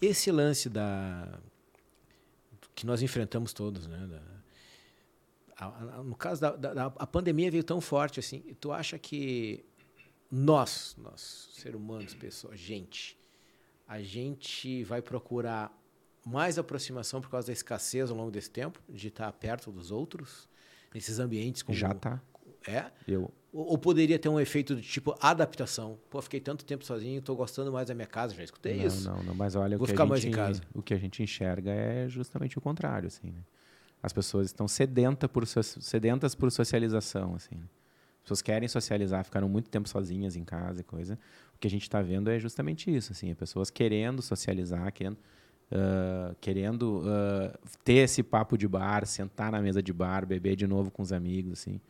Esse 0.00 0.30
lance 0.30 0.70
da... 0.70 1.38
que 2.74 2.86
nós 2.86 3.02
enfrentamos 3.02 3.52
todos, 3.52 3.86
né? 3.86 4.08
Da... 5.58 6.02
no 6.02 6.16
caso 6.16 6.40
da, 6.40 6.56
da, 6.56 6.74
da 6.74 6.86
a 6.86 7.06
pandemia 7.06 7.50
veio 7.50 7.64
tão 7.64 7.80
forte 7.80 8.18
assim. 8.18 8.40
Tu 8.60 8.72
acha 8.72 8.98
que 8.98 9.64
nós, 10.30 10.96
nós, 10.98 11.50
ser 11.52 11.74
humanos, 11.74 12.14
pessoas, 12.14 12.58
gente, 12.58 13.18
a 13.86 14.00
gente 14.00 14.84
vai 14.84 15.02
procurar 15.02 15.76
mais 16.24 16.58
aproximação 16.58 17.20
por 17.20 17.30
causa 17.30 17.48
da 17.48 17.52
escassez 17.52 18.10
ao 18.10 18.16
longo 18.16 18.30
desse 18.30 18.50
tempo, 18.50 18.80
de 18.88 19.08
estar 19.08 19.32
perto 19.32 19.72
dos 19.72 19.90
outros, 19.90 20.48
nesses 20.94 21.18
ambientes 21.18 21.62
como... 21.62 21.76
Já 21.76 21.92
tá. 21.94 22.20
É? 22.66 22.90
Eu, 23.08 23.32
Ou, 23.52 23.70
ou 23.70 23.78
poderia 23.78 24.18
ter 24.18 24.28
um 24.28 24.38
efeito 24.38 24.76
de 24.76 24.82
tipo 24.82 25.16
adaptação. 25.18 25.98
Pô, 26.10 26.20
fiquei 26.20 26.40
tanto 26.40 26.62
tempo 26.62 26.84
sozinho, 26.84 27.18
estou 27.18 27.34
gostando 27.34 27.72
mais 27.72 27.88
da 27.88 27.94
minha 27.94 28.06
casa, 28.06 28.34
já 28.34 28.44
escutei 28.44 28.76
não, 28.76 28.86
isso. 28.86 29.08
Não, 29.08 29.22
não, 29.22 29.34
mas 29.34 29.56
olha, 29.56 29.78
Vou 29.78 29.84
o 29.84 29.86
que, 29.86 29.92
ficar 29.92 30.02
a 30.02 30.06
mais 30.06 30.20
gente, 30.20 30.32
em 30.32 30.36
casa. 30.36 30.60
o 30.74 30.82
que 30.82 30.92
a 30.92 30.98
gente 30.98 31.22
enxerga 31.22 31.70
é 31.70 32.06
justamente 32.08 32.58
o 32.58 32.60
contrário, 32.60 33.06
assim, 33.06 33.30
né? 33.30 33.42
As 34.02 34.12
pessoas 34.12 34.46
estão 34.46 34.68
sedenta 34.68 35.28
por, 35.28 35.46
sedentas 35.46 36.34
por 36.34 36.50
socialização, 36.52 37.34
assim. 37.34 37.54
né? 37.54 37.64
As 38.20 38.24
pessoas 38.24 38.42
querem 38.42 38.68
socializar, 38.68 39.24
ficaram 39.24 39.48
muito 39.48 39.70
tempo 39.70 39.88
sozinhas 39.88 40.36
em 40.36 40.44
casa 40.44 40.82
e 40.82 40.84
coisa. 40.84 41.18
O 41.54 41.58
que 41.58 41.66
a 41.66 41.70
gente 41.70 41.82
está 41.82 42.00
vendo 42.02 42.30
é 42.30 42.38
justamente 42.38 42.94
isso, 42.94 43.12
assim, 43.12 43.30
é 43.30 43.34
pessoas 43.34 43.70
querendo 43.70 44.22
socializar, 44.22 44.92
querendo, 44.92 45.18
ah, 45.72 46.34
querendo 46.40 47.02
ah, 47.06 47.58
ter 47.82 48.04
esse 48.04 48.22
papo 48.22 48.58
de 48.58 48.68
bar, 48.68 49.06
sentar 49.06 49.52
na 49.52 49.60
mesa 49.60 49.82
de 49.82 49.92
bar, 49.92 50.26
beber 50.26 50.56
de 50.56 50.66
novo 50.66 50.90
com 50.90 51.02
os 51.02 51.12
amigos, 51.12 51.52
assim. 51.52 51.80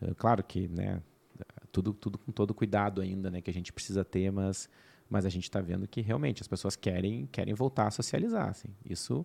Ah, 0.00 0.14
claro 0.16 0.42
que, 0.44 0.68
né, 0.68 1.00
tudo, 1.70 1.94
tudo 1.94 2.18
com 2.18 2.32
todo 2.32 2.52
cuidado 2.52 3.00
ainda, 3.00 3.30
né, 3.30 3.40
que 3.40 3.50
a 3.50 3.54
gente 3.54 3.72
precisa 3.72 4.04
ter, 4.04 4.30
mas, 4.30 4.68
mas 5.08 5.24
a 5.24 5.28
gente 5.28 5.44
está 5.44 5.60
vendo 5.60 5.86
que 5.88 6.00
realmente 6.00 6.42
as 6.42 6.48
pessoas 6.48 6.76
querem, 6.76 7.26
querem 7.32 7.54
voltar 7.54 7.86
a 7.86 7.90
socializar, 7.90 8.48
assim. 8.48 8.68
Isso, 8.84 9.24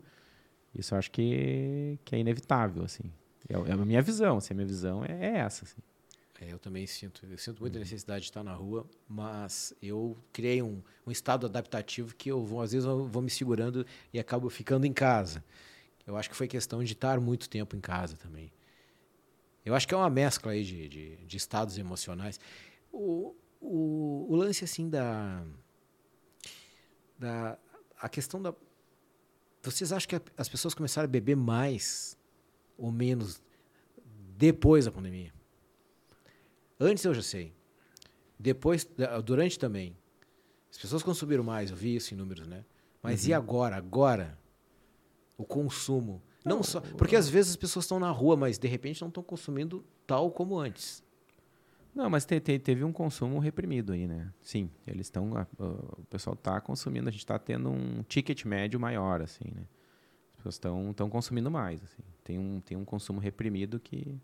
isso 0.73 0.93
eu 0.93 0.97
acho 0.97 1.11
que, 1.11 1.99
que 2.05 2.15
é 2.15 2.19
inevitável, 2.19 2.83
assim. 2.83 3.11
É, 3.49 3.53
é 3.53 3.73
a 3.73 3.77
minha 3.77 4.01
visão, 4.01 4.37
assim, 4.37 4.53
a 4.53 4.55
minha 4.55 4.67
visão 4.67 5.03
é, 5.03 5.11
é 5.11 5.37
essa, 5.39 5.65
assim. 5.65 5.81
É, 6.39 6.51
eu 6.51 6.59
também 6.59 6.85
sinto. 6.85 7.25
Eu 7.25 7.37
sinto 7.37 7.59
muita 7.59 7.79
necessidade 7.79 8.21
de 8.21 8.29
estar 8.29 8.43
na 8.43 8.53
rua, 8.53 8.87
mas 9.07 9.73
eu 9.81 10.15
criei 10.31 10.61
um, 10.61 10.81
um 11.05 11.11
estado 11.11 11.45
adaptativo 11.45 12.15
que 12.15 12.29
eu 12.29 12.43
vou, 12.43 12.61
às 12.61 12.71
vezes 12.71 12.87
eu 12.87 13.07
vou 13.07 13.21
me 13.21 13.29
segurando 13.29 13.85
e 14.13 14.19
acabo 14.19 14.49
ficando 14.49 14.85
em 14.85 14.93
casa. 14.93 15.43
Eu 16.05 16.15
acho 16.15 16.29
que 16.29 16.35
foi 16.35 16.47
questão 16.47 16.83
de 16.83 16.93
estar 16.93 17.19
muito 17.19 17.49
tempo 17.49 17.75
em 17.75 17.81
casa 17.81 18.15
também. 18.15 18.51
Eu 19.65 19.75
acho 19.75 19.87
que 19.87 19.93
é 19.93 19.97
uma 19.97 20.09
mescla 20.09 20.53
aí 20.53 20.63
de, 20.63 20.87
de, 20.87 21.17
de 21.17 21.37
estados 21.37 21.77
emocionais. 21.77 22.39
O, 22.91 23.35
o, 23.59 24.27
o 24.29 24.35
lance 24.35 24.63
assim 24.63 24.89
da, 24.89 25.43
da. 27.17 27.57
A 27.99 28.07
questão 28.07 28.41
da. 28.41 28.53
Vocês 29.61 29.91
acham 29.91 30.07
que 30.07 30.31
as 30.37 30.47
pessoas 30.47 30.73
começaram 30.73 31.05
a 31.05 31.09
beber 31.09 31.35
mais 31.35 32.17
ou 32.77 32.91
menos 32.91 33.41
depois 34.37 34.85
da 34.85 34.91
pandemia? 34.91 35.36
Antes 36.79 37.03
eu 37.05 37.13
já 37.13 37.21
sei. 37.21 37.53
Depois, 38.39 38.87
durante 39.25 39.57
também. 39.57 39.95
As 40.71 40.77
pessoas 40.77 41.01
consumiram 41.01 41.43
mais, 41.43 41.71
eu 41.71 41.75
vi 41.75 41.95
isso 41.95 42.13
em 42.13 42.17
números, 42.17 42.47
né? 42.47 42.63
Mas 43.01 43.25
e 43.27 43.33
agora? 43.33 43.75
Agora, 43.77 44.37
o 45.37 45.43
consumo. 45.45 46.21
Não, 46.45 46.61
só. 46.61 46.81
Porque 46.81 47.15
às 47.15 47.27
vezes 47.29 47.51
as 47.51 47.57
pessoas 47.57 47.85
estão 47.85 47.99
na 47.99 48.11
rua, 48.11 48.35
mas 48.37 48.57
de 48.59 48.67
repente 48.67 49.01
não 49.01 49.07
estão 49.07 49.23
consumindo 49.23 49.83
tal 50.05 50.29
como 50.31 50.57
antes. 50.57 51.03
Não, 51.95 52.09
mas 52.11 52.25
te- 52.25 52.39
te- 52.39 52.59
teve 52.59 52.83
um 52.83 52.91
consumo 52.91 53.39
reprimido 53.39 53.91
aí, 53.93 54.07
né? 54.07 54.31
Sim, 54.41 54.69
eles 54.85 55.07
estão. 55.07 55.31
O 55.57 56.03
pessoal 56.09 56.35
está 56.35 56.61
consumindo, 56.61 57.09
a 57.09 57.11
gente 57.11 57.21
está 57.21 57.39
tendo 57.39 57.69
um 57.71 58.03
ticket 58.03 58.45
médio 58.45 58.79
maior, 58.79 59.21
assim, 59.21 59.45
né? 59.55 59.63
As 60.31 60.35
pessoas 60.37 60.55
estão 60.55 60.91
estão 60.91 61.09
consumindo 61.09 61.49
mais, 61.49 61.83
assim. 61.83 62.03
Tem 62.23 62.37
um, 62.37 62.59
tem 62.61 62.77
um 62.77 62.85
consumo 62.85 63.19
reprimido 63.19 63.79
que, 63.79 64.15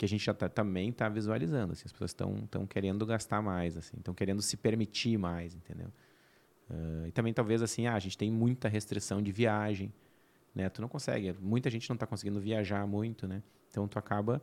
que 0.00 0.06
a 0.06 0.08
gente 0.08 0.24
já 0.24 0.32
tá- 0.32 0.48
também 0.48 0.88
está 0.88 1.10
visualizando, 1.10 1.74
assim. 1.74 1.82
As 1.84 1.92
pessoas 1.92 2.12
estão 2.12 2.66
querendo 2.66 3.04
gastar 3.04 3.42
mais, 3.42 3.76
assim. 3.76 3.98
Estão 3.98 4.14
querendo 4.14 4.40
se 4.40 4.56
permitir 4.56 5.18
mais, 5.18 5.54
entendeu? 5.54 5.92
Ah, 6.70 7.08
e 7.08 7.12
também 7.12 7.34
talvez 7.34 7.62
assim, 7.62 7.86
ah, 7.86 7.94
a 7.94 7.98
gente 7.98 8.18
tem 8.18 8.30
muita 8.30 8.68
restrição 8.68 9.22
de 9.22 9.32
viagem, 9.32 9.92
né? 10.54 10.68
Tu 10.70 10.82
não 10.82 10.88
consegue, 10.88 11.34
muita 11.40 11.70
gente 11.70 11.88
não 11.90 11.94
está 11.96 12.06
conseguindo 12.06 12.40
viajar 12.40 12.86
muito, 12.86 13.28
né? 13.28 13.42
Então 13.70 13.88
tu 13.88 13.98
acaba 13.98 14.42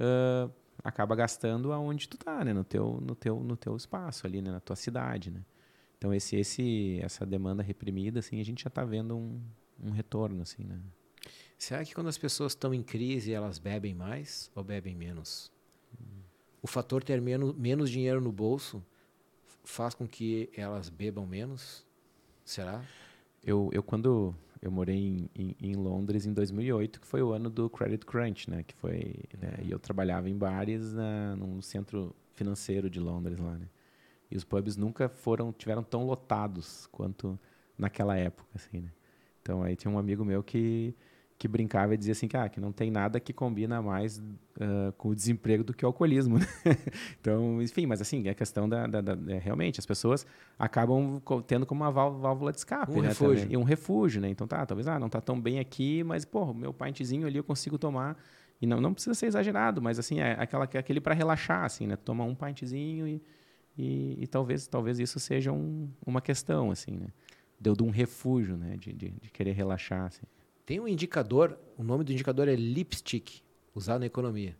ah, 0.00 0.50
acaba 0.84 1.16
gastando 1.16 1.72
aonde 1.72 2.08
tu 2.08 2.18
tá, 2.18 2.44
né? 2.44 2.52
No 2.52 2.64
teu, 2.64 3.00
no 3.02 3.14
teu, 3.16 3.40
no 3.44 3.56
teu 3.56 3.76
espaço 3.76 4.26
ali, 4.26 4.42
né? 4.42 4.50
Na 4.52 4.60
tua 4.60 4.76
cidade, 4.76 5.30
né? 5.30 5.44
Então 5.98 6.14
esse, 6.14 6.36
esse, 6.36 7.00
essa 7.02 7.26
demanda 7.26 7.62
reprimida, 7.62 8.20
assim, 8.20 8.40
a 8.40 8.44
gente 8.44 8.62
já 8.64 8.68
está 8.68 8.84
vendo 8.84 9.16
um, 9.16 9.42
um 9.82 9.90
retorno, 9.92 10.42
assim, 10.42 10.64
né? 10.64 10.80
Será 11.58 11.84
que 11.84 11.92
quando 11.92 12.06
as 12.06 12.16
pessoas 12.16 12.52
estão 12.52 12.72
em 12.72 12.82
crise, 12.82 13.32
elas 13.32 13.58
bebem 13.58 13.92
mais 13.92 14.48
ou 14.54 14.62
bebem 14.62 14.94
menos? 14.94 15.50
O 16.62 16.68
fator 16.68 17.02
ter 17.02 17.20
menos, 17.20 17.54
menos 17.56 17.90
dinheiro 17.90 18.20
no 18.20 18.30
bolso 18.30 18.82
faz 19.64 19.92
com 19.92 20.06
que 20.06 20.48
elas 20.56 20.88
bebam 20.88 21.26
menos? 21.26 21.84
Será? 22.44 22.82
Eu, 23.44 23.68
eu 23.72 23.82
quando 23.82 24.34
eu 24.62 24.70
morei 24.70 24.96
em, 24.96 25.30
em, 25.34 25.56
em 25.60 25.74
Londres 25.74 26.26
em 26.26 26.32
2008, 26.32 27.00
que 27.00 27.06
foi 27.06 27.22
o 27.22 27.32
ano 27.32 27.50
do 27.50 27.68
Credit 27.68 28.06
Crunch, 28.06 28.48
né? 28.48 28.62
Que 28.62 28.74
foi, 28.74 29.14
né, 29.40 29.58
E 29.62 29.70
eu 29.70 29.78
trabalhava 29.78 30.30
em 30.30 30.36
bares 30.36 30.92
na, 30.92 31.36
num 31.36 31.60
centro 31.60 32.14
financeiro 32.34 32.88
de 32.88 33.00
Londres 33.00 33.38
lá, 33.38 33.58
né? 33.58 33.68
E 34.30 34.36
os 34.36 34.44
pubs 34.44 34.76
nunca 34.76 35.08
foram, 35.08 35.52
tiveram 35.52 35.82
tão 35.82 36.04
lotados 36.04 36.86
quanto 36.92 37.38
naquela 37.76 38.16
época, 38.16 38.48
assim, 38.54 38.80
né? 38.80 38.92
Então 39.42 39.62
aí 39.62 39.74
tinha 39.74 39.90
um 39.90 39.98
amigo 39.98 40.24
meu 40.24 40.42
que 40.42 40.94
que 41.38 41.46
brincava 41.46 41.94
e 41.94 41.96
dizia 41.96 42.12
assim 42.12 42.26
que, 42.26 42.36
ah, 42.36 42.48
que 42.48 42.58
não 42.60 42.72
tem 42.72 42.90
nada 42.90 43.20
que 43.20 43.32
combina 43.32 43.80
mais 43.80 44.20
ah, 44.60 44.92
com 44.98 45.10
o 45.10 45.14
desemprego 45.14 45.62
do 45.62 45.72
que 45.72 45.84
o 45.84 45.88
alcoolismo. 45.88 46.36
né? 46.40 46.46
então, 47.20 47.62
enfim, 47.62 47.86
mas 47.86 48.00
assim, 48.00 48.26
é 48.28 48.34
questão 48.34 48.68
da, 48.68 48.86
da- 48.86 49.00
da- 49.00 49.32
é, 49.32 49.38
realmente 49.38 49.78
as 49.78 49.86
pessoas 49.86 50.26
acabam 50.58 51.20
tendo 51.46 51.64
como 51.64 51.82
uma 51.84 51.90
vál- 51.92 52.18
válvula 52.18 52.50
de 52.50 52.58
escape, 52.58 52.90
Um 52.92 53.02
né? 53.02 53.08
refúgio. 53.08 53.42
também. 53.44 53.54
E 53.54 53.56
um 53.56 53.62
refúgio, 53.62 54.20
né? 54.20 54.28
Então 54.28 54.46
tá, 54.48 54.66
talvez 54.66 54.88
ah, 54.88 54.98
não 54.98 55.08
tá 55.08 55.20
tão 55.20 55.40
bem 55.40 55.58
aqui, 55.60 56.02
mas 56.02 56.24
pô, 56.24 56.52
meu 56.52 56.72
pintzinho 56.74 57.26
ali 57.26 57.36
eu 57.38 57.44
consigo 57.44 57.78
tomar 57.78 58.16
e 58.60 58.66
não, 58.66 58.80
não 58.80 58.92
precisa 58.92 59.14
ser 59.14 59.26
exagerado, 59.26 59.80
mas 59.80 59.98
assim, 60.00 60.18
é 60.18 60.32
aquela 60.32 60.64
aquele 60.64 61.00
para 61.00 61.14
relaxar 61.14 61.64
assim, 61.64 61.86
né? 61.86 61.94
Tomar 61.94 62.24
um 62.24 62.34
pintzinho 62.34 63.06
e, 63.06 63.22
e, 63.78 64.24
e 64.24 64.26
talvez 64.26 64.66
talvez 64.66 64.98
isso 64.98 65.20
seja 65.20 65.52
um- 65.52 65.88
uma 66.04 66.20
questão 66.20 66.72
assim, 66.72 66.96
né? 66.96 67.06
Deu 67.60 67.74
de 67.76 67.84
um 67.84 67.90
refúgio, 67.90 68.56
né? 68.56 68.76
De, 68.76 68.92
de, 68.92 69.10
de 69.10 69.30
querer 69.30 69.52
relaxar, 69.52 70.06
assim. 70.06 70.26
Tem 70.68 70.78
um 70.78 70.86
indicador, 70.86 71.58
o 71.78 71.82
nome 71.82 72.04
do 72.04 72.12
indicador 72.12 72.46
é 72.46 72.54
lipstick, 72.54 73.40
usado 73.74 74.00
na 74.00 74.06
economia, 74.06 74.54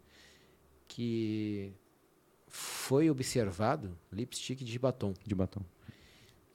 que 0.89 1.71
foi 2.47 3.11
observado, 3.11 3.95
lipstick 4.11 4.65
de 4.65 4.79
batom, 4.79 5.13
de 5.23 5.35
batom. 5.35 5.61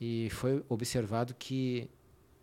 e 0.01 0.27
foi 0.31 0.65
observado 0.67 1.35
que 1.35 1.87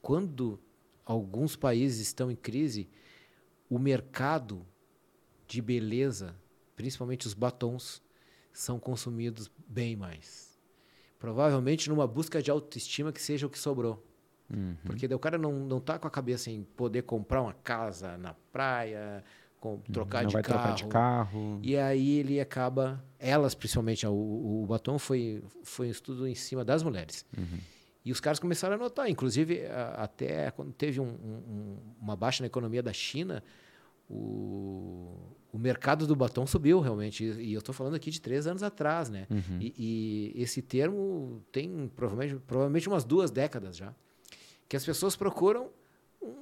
quando 0.00 0.56
alguns 1.04 1.56
países 1.56 1.98
estão 1.98 2.30
em 2.30 2.36
crise, 2.36 2.88
o 3.68 3.76
mercado 3.76 4.64
de 5.48 5.60
beleza, 5.60 6.36
principalmente 6.76 7.26
os 7.26 7.34
batons, 7.34 8.00
são 8.52 8.78
consumidos 8.78 9.50
bem 9.66 9.96
mais. 9.96 10.56
Provavelmente 11.18 11.88
numa 11.88 12.06
busca 12.06 12.40
de 12.40 12.52
autoestima 12.52 13.12
que 13.12 13.20
seja 13.20 13.48
o 13.48 13.50
que 13.50 13.58
sobrou. 13.58 14.00
Uhum. 14.52 14.74
Porque 14.84 15.06
o 15.06 15.18
cara 15.18 15.38
não, 15.38 15.52
não 15.52 15.80
tá 15.80 15.98
com 15.98 16.08
a 16.08 16.10
cabeça 16.10 16.50
em 16.50 16.62
poder 16.62 17.02
comprar 17.02 17.40
uma 17.42 17.52
casa 17.52 18.16
na 18.18 18.34
praia, 18.52 19.22
com, 19.60 19.78
trocar, 19.92 20.22
não 20.22 20.28
de 20.30 20.34
carro, 20.34 20.44
trocar 20.44 20.74
de 20.74 20.86
carro. 20.86 21.60
E 21.62 21.76
aí 21.76 22.18
ele 22.18 22.40
acaba, 22.40 23.04
elas 23.18 23.54
principalmente, 23.54 24.06
o, 24.06 24.10
o, 24.62 24.66
batom 24.66 24.98
foi, 24.98 25.42
foi 25.62 25.88
um 25.88 25.90
estudo 25.90 26.26
em 26.26 26.34
cima 26.34 26.64
das 26.64 26.82
mulheres. 26.82 27.24
Uhum. 27.36 27.58
E 28.04 28.10
os 28.10 28.18
caras 28.18 28.38
começaram 28.38 28.74
a 28.74 28.78
notar, 28.78 29.08
inclusive 29.10 29.66
a- 29.66 30.02
até 30.04 30.50
quando 30.50 30.72
teve 30.72 30.98
um- 31.00 31.04
um- 31.04 31.76
uma 32.00 32.16
baixa 32.16 32.42
na 32.42 32.46
economia 32.46 32.82
da 32.82 32.92
China, 32.94 33.42
o, 34.08 35.14
o 35.52 35.58
mercado 35.58 36.06
do 36.06 36.16
batom 36.16 36.46
subiu 36.46 36.80
realmente. 36.80 37.24
E, 37.24 37.50
e 37.50 37.52
eu 37.54 37.58
estou 37.60 37.74
falando 37.74 37.94
aqui 37.94 38.10
de 38.10 38.20
três 38.20 38.46
anos 38.46 38.62
atrás, 38.62 39.08
né? 39.10 39.26
Uhum. 39.30 39.58
E, 39.60 40.32
e 40.36 40.42
esse 40.42 40.60
termo 40.62 41.42
tem 41.52 41.90
provavelmente, 41.94 42.40
provavelmente 42.46 42.88
umas 42.88 43.04
duas 43.04 43.30
décadas 43.30 43.76
já. 43.76 43.94
Que 44.70 44.76
as 44.76 44.84
pessoas 44.86 45.16
procuram. 45.16 45.68
um- 46.22 46.32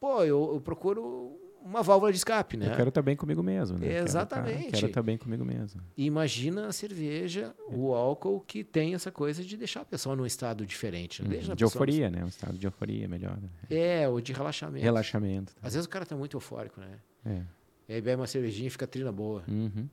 pô, 0.00 0.24
eu, 0.24 0.54
eu 0.54 0.60
procuro 0.60 1.38
uma 1.62 1.82
válvula 1.82 2.10
de 2.10 2.16
escape, 2.18 2.56
né? 2.56 2.66
Eu 2.72 2.74
quero 2.74 2.88
estar 2.88 3.00
bem 3.02 3.14
comigo 3.14 3.42
mesmo, 3.44 3.78
né? 3.78 3.86
Tá- 3.86 4.02
Exatamente. 4.02 4.70
Quero 4.72 4.86
estar 4.86 5.02
bem 5.02 5.16
comigo 5.16 5.44
mesmo. 5.44 5.80
Imagina 5.96 6.66
a 6.66 6.72
cerveja, 6.72 7.54
o 7.68 7.94
álcool 7.94 8.40
que 8.40 8.64
tem 8.64 8.94
essa 8.94 9.12
coisa 9.12 9.44
de 9.44 9.56
deixar 9.56 9.82
a 9.82 9.84
pessoa 9.84 10.16
num 10.16 10.26
estado 10.26 10.66
diferente. 10.66 11.22
né? 11.22 11.28
Uhum. 11.28 11.34
De 11.34 11.48
pessoa- 11.50 11.58
euforia, 11.62 12.10
né? 12.10 12.24
Um 12.24 12.28
estado 12.28 12.58
de 12.58 12.66
euforia 12.66 13.06
melhor. 13.06 13.36
né? 13.40 13.48
É, 13.70 14.08
ou 14.08 14.20
de 14.20 14.32
relaxamento. 14.32 14.82
Relaxamento. 14.82 15.54
tá? 15.54 15.60
Às 15.62 15.74
vezes 15.74 15.86
o 15.86 15.88
cara 15.90 16.04
tá 16.04 16.16
muito 16.16 16.36
eufórico, 16.36 16.80
né? 16.80 16.98
É. 17.24 17.42
E 17.88 17.94
aí 17.94 18.00
bebe 18.00 18.20
uma 18.20 18.26
cervejinha 18.26 18.66
e 18.66 18.70
fica 18.70 18.86
trina 18.86 19.12
boa. 19.12 19.44
Uhum. 19.46 19.86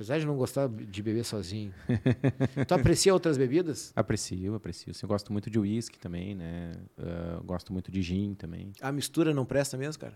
Apesar 0.00 0.18
de 0.18 0.24
não 0.24 0.34
gostar 0.34 0.66
de 0.66 1.02
beber 1.02 1.26
sozinho. 1.26 1.74
tu 2.66 2.72
aprecia 2.72 3.12
outras 3.12 3.36
bebidas? 3.36 3.92
Aprecio, 3.94 4.54
aprecio. 4.54 4.94
Eu 5.02 5.06
gosto 5.06 5.30
muito 5.30 5.50
de 5.50 5.58
uísque 5.58 5.98
também, 5.98 6.34
né? 6.34 6.72
Ah, 6.98 7.38
gosto 7.44 7.70
muito 7.70 7.90
de 7.92 8.00
gin 8.00 8.32
também. 8.32 8.72
A 8.80 8.90
mistura 8.90 9.34
não 9.34 9.44
presta 9.44 9.76
mesmo, 9.76 10.00
cara? 10.00 10.14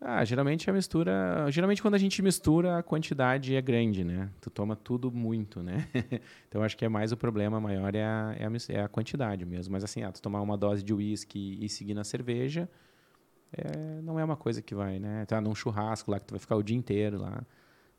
Ah, 0.00 0.24
geralmente 0.24 0.68
a 0.68 0.72
mistura. 0.72 1.46
Geralmente 1.50 1.80
quando 1.80 1.94
a 1.94 1.98
gente 1.98 2.20
mistura, 2.20 2.78
a 2.78 2.82
quantidade 2.82 3.54
é 3.54 3.62
grande, 3.62 4.02
né? 4.02 4.28
Tu 4.40 4.50
toma 4.50 4.74
tudo 4.74 5.08
muito, 5.12 5.62
né? 5.62 5.86
então 6.48 6.60
acho 6.60 6.76
que 6.76 6.84
é 6.84 6.88
mais 6.88 7.12
o 7.12 7.16
problema 7.16 7.60
maior 7.60 7.94
é 7.94 8.02
a, 8.02 8.34
é 8.36 8.44
a, 8.44 8.50
é 8.70 8.82
a 8.82 8.88
quantidade 8.88 9.44
mesmo. 9.44 9.70
Mas 9.70 9.84
assim, 9.84 10.02
ah, 10.02 10.10
tu 10.10 10.20
tomar 10.20 10.40
uma 10.40 10.56
dose 10.56 10.82
de 10.82 10.92
uísque 10.92 11.58
e 11.60 11.68
seguir 11.68 11.94
na 11.94 12.02
cerveja, 12.02 12.68
é, 13.52 14.02
não 14.02 14.18
é 14.18 14.24
uma 14.24 14.36
coisa 14.36 14.60
que 14.60 14.74
vai, 14.74 14.98
né? 14.98 15.24
Tá 15.26 15.40
num 15.40 15.54
churrasco 15.54 16.10
lá 16.10 16.18
que 16.18 16.26
tu 16.26 16.32
vai 16.32 16.40
ficar 16.40 16.56
o 16.56 16.62
dia 16.64 16.76
inteiro 16.76 17.20
lá. 17.20 17.40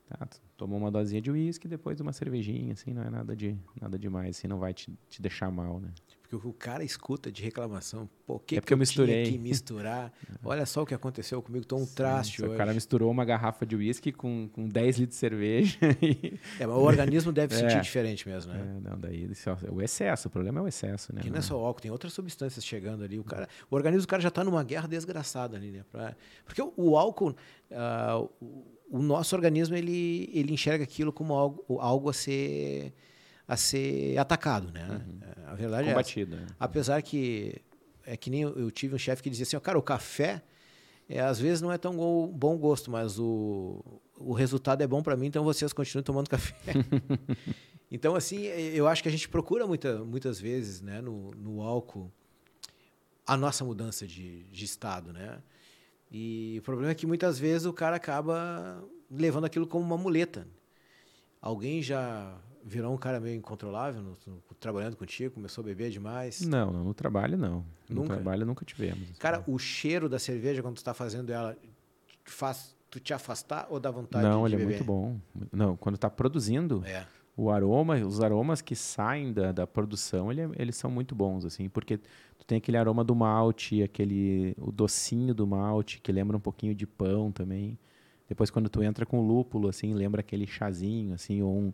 Tá, 0.07 0.27
tomou 0.57 0.77
uma 0.77 0.91
dosinha 0.91 1.21
de 1.21 1.31
uísque, 1.31 1.67
depois 1.67 1.99
uma 1.99 2.11
cervejinha, 2.11 2.73
assim, 2.73 2.93
não 2.93 3.03
é 3.03 3.09
nada 3.09 3.35
de 3.35 3.57
nada 3.81 3.97
demais, 3.97 4.37
assim, 4.37 4.47
não 4.47 4.59
vai 4.59 4.73
te, 4.73 4.91
te 5.09 5.21
deixar 5.21 5.49
mal, 5.49 5.79
né? 5.79 5.89
Porque 6.29 6.47
o 6.47 6.53
cara 6.53 6.83
escuta 6.83 7.31
de 7.31 7.43
reclamação, 7.43 8.09
pô, 8.25 8.39
que 8.39 8.55
é 8.55 8.59
porque 8.59 8.69
que 8.69 8.73
eu, 8.73 8.75
eu 8.75 8.79
misturei. 8.79 9.31
que 9.31 9.37
misturar? 9.37 10.11
Olha 10.43 10.65
só 10.65 10.81
o 10.81 10.85
que 10.85 10.93
aconteceu 10.93 11.41
comigo, 11.43 11.63
tô 11.63 11.75
um 11.75 11.85
Sim, 11.85 11.93
traste 11.93 12.43
hoje. 12.43 12.55
O 12.55 12.57
cara 12.57 12.73
misturou 12.73 13.11
uma 13.11 13.23
garrafa 13.23 13.65
de 13.65 13.75
uísque 13.75 14.11
com, 14.11 14.49
com 14.51 14.67
10 14.67 14.97
litros 14.97 15.15
de 15.15 15.19
cerveja. 15.19 15.77
E... 16.01 16.39
É, 16.59 16.65
mas 16.65 16.75
o 16.75 16.81
organismo 16.81 17.31
deve 17.31 17.53
sentir 17.55 17.77
é. 17.77 17.79
diferente 17.81 18.27
mesmo, 18.27 18.51
né? 18.51 18.59
É, 18.59 18.89
não, 18.89 18.99
daí 18.99 19.29
o 19.69 19.81
excesso, 19.81 20.27
o 20.27 20.31
problema 20.31 20.59
é 20.59 20.63
o 20.63 20.67
excesso, 20.67 21.13
né? 21.13 21.21
Que 21.21 21.29
não 21.29 21.37
é 21.37 21.41
só 21.41 21.59
o 21.59 21.63
álcool, 21.63 21.81
tem 21.81 21.91
outras 21.91 22.13
substâncias 22.13 22.65
chegando 22.65 23.03
ali. 23.03 23.19
O, 23.19 23.23
cara, 23.23 23.47
o 23.69 23.75
organismo 23.75 24.05
do 24.05 24.09
cara 24.09 24.21
já 24.21 24.29
está 24.29 24.43
numa 24.43 24.63
guerra 24.63 24.87
desgraçada 24.87 25.55
ali, 25.55 25.71
né? 25.71 25.85
Pra, 25.91 26.15
porque 26.45 26.61
o, 26.61 26.73
o 26.75 26.97
álcool, 26.97 27.35
uh, 27.71 28.29
o, 28.41 28.65
o 28.93 29.01
nosso 29.01 29.35
organismo, 29.35 29.75
ele, 29.75 30.29
ele 30.31 30.53
enxerga 30.53 30.83
aquilo 30.83 31.11
como 31.11 31.33
algo, 31.33 31.79
algo 31.79 32.09
a 32.11 32.13
ser 32.13 32.93
a 33.47 33.57
ser 33.57 34.15
atacado, 34.19 34.71
né? 34.71 34.87
Uhum. 34.87 35.19
A 35.47 35.55
verdade 35.55 35.89
Combatido, 35.89 36.35
é 36.35 36.37
essa. 36.37 36.45
Né? 36.45 36.55
Apesar 36.59 37.01
que 37.01 37.59
é 38.05 38.15
que 38.15 38.29
nem 38.29 38.41
eu, 38.41 38.69
tive 38.69 38.93
um 38.93 38.97
chefe 38.99 39.23
que 39.23 39.31
dizia 39.31 39.43
assim, 39.43 39.59
cara, 39.59 39.79
o 39.79 39.81
café 39.81 40.43
é, 41.09 41.19
às 41.19 41.39
vezes 41.39 41.59
não 41.59 41.71
é 41.71 41.77
tão 41.77 41.97
go 41.97 42.27
bom 42.27 42.55
gosto, 42.55 42.91
mas 42.91 43.17
o, 43.17 43.83
o 44.15 44.31
resultado 44.31 44.83
é 44.83 44.87
bom 44.87 45.01
para 45.01 45.17
mim, 45.17 45.25
então 45.25 45.43
vocês 45.43 45.73
continuem 45.73 46.03
tomando 46.03 46.29
café. 46.29 46.55
então, 47.89 48.15
assim, 48.15 48.43
eu 48.43 48.87
acho 48.87 49.01
que 49.01 49.09
a 49.09 49.11
gente 49.11 49.27
procura 49.27 49.65
muita, 49.65 50.03
muitas 50.03 50.39
vezes 50.39 50.81
né, 50.81 51.01
no, 51.01 51.31
no 51.31 51.63
álcool 51.63 52.11
a 53.25 53.35
nossa 53.35 53.65
mudança 53.65 54.05
de, 54.05 54.43
de 54.43 54.65
estado, 54.65 55.11
né? 55.11 55.41
E 56.13 56.57
o 56.59 56.61
problema 56.61 56.91
é 56.91 56.95
que 56.95 57.07
muitas 57.07 57.39
vezes 57.39 57.65
o 57.65 57.73
cara 57.73 57.95
acaba 57.95 58.83
levando 59.09 59.45
aquilo 59.45 59.65
como 59.65 59.83
uma 59.83 59.97
muleta. 59.97 60.47
Alguém 61.41 61.81
já 61.81 62.37
virou 62.63 62.93
um 62.93 62.97
cara 62.97 63.19
meio 63.19 63.35
incontrolável 63.35 64.01
no, 64.01 64.17
no, 64.27 64.41
trabalhando 64.59 64.95
contigo? 64.95 65.33
Começou 65.33 65.63
a 65.63 65.65
beber 65.65 65.89
demais? 65.89 66.41
Não, 66.41 66.71
não 66.71 66.83
no 66.83 66.93
trabalho 66.93 67.35
não. 67.35 67.65
No 67.89 68.01
nunca? 68.01 68.13
trabalho 68.13 68.45
nunca 68.45 68.63
tivemos. 68.63 69.17
Cara, 69.17 69.43
o 69.47 69.57
cheiro 69.57 70.07
da 70.07 70.19
cerveja 70.19 70.61
quando 70.61 70.75
tu 70.75 70.77
está 70.77 70.93
fazendo 70.93 71.31
ela 71.31 71.57
faz 72.23 72.75
tu 72.93 72.99
te 72.99 73.11
afastar 73.11 73.65
ou 73.71 73.79
dá 73.79 73.89
vontade 73.89 74.23
não, 74.23 74.45
de 74.47 74.55
beber? 74.55 74.65
Não, 74.65 74.69
ele 74.69 74.75
é 74.75 74.77
muito 74.77 74.83
bom. 74.83 75.19
Não, 75.51 75.75
quando 75.75 75.95
está 75.95 76.11
produzindo, 76.11 76.83
é. 76.85 77.07
o 77.35 77.49
aroma, 77.49 77.95
os 77.95 78.21
aromas 78.21 78.61
que 78.61 78.75
saem 78.75 79.33
da, 79.33 79.51
da 79.51 79.65
produção, 79.65 80.31
ele, 80.31 80.41
é, 80.41 80.49
eles 80.57 80.75
são 80.75 80.91
muito 80.91 81.15
bons, 81.15 81.43
assim, 81.43 81.67
porque 81.67 81.99
tu 82.43 82.47
tem 82.47 82.57
aquele 82.57 82.77
aroma 82.77 83.03
do 83.03 83.15
malte, 83.15 83.81
aquele 83.81 84.53
o 84.57 84.71
docinho 84.71 85.33
do 85.33 85.47
malte, 85.47 85.99
que 86.01 86.11
lembra 86.11 86.35
um 86.35 86.39
pouquinho 86.39 86.75
de 86.75 86.85
pão 86.85 87.31
também. 87.31 87.77
Depois 88.27 88.49
quando 88.49 88.69
tu 88.69 88.83
entra 88.83 89.05
com 89.05 89.25
lúpulo, 89.25 89.69
assim, 89.69 89.93
lembra 89.93 90.19
aquele 90.19 90.45
chazinho, 90.45 91.13
assim, 91.13 91.41
ou 91.41 91.57
um 91.57 91.71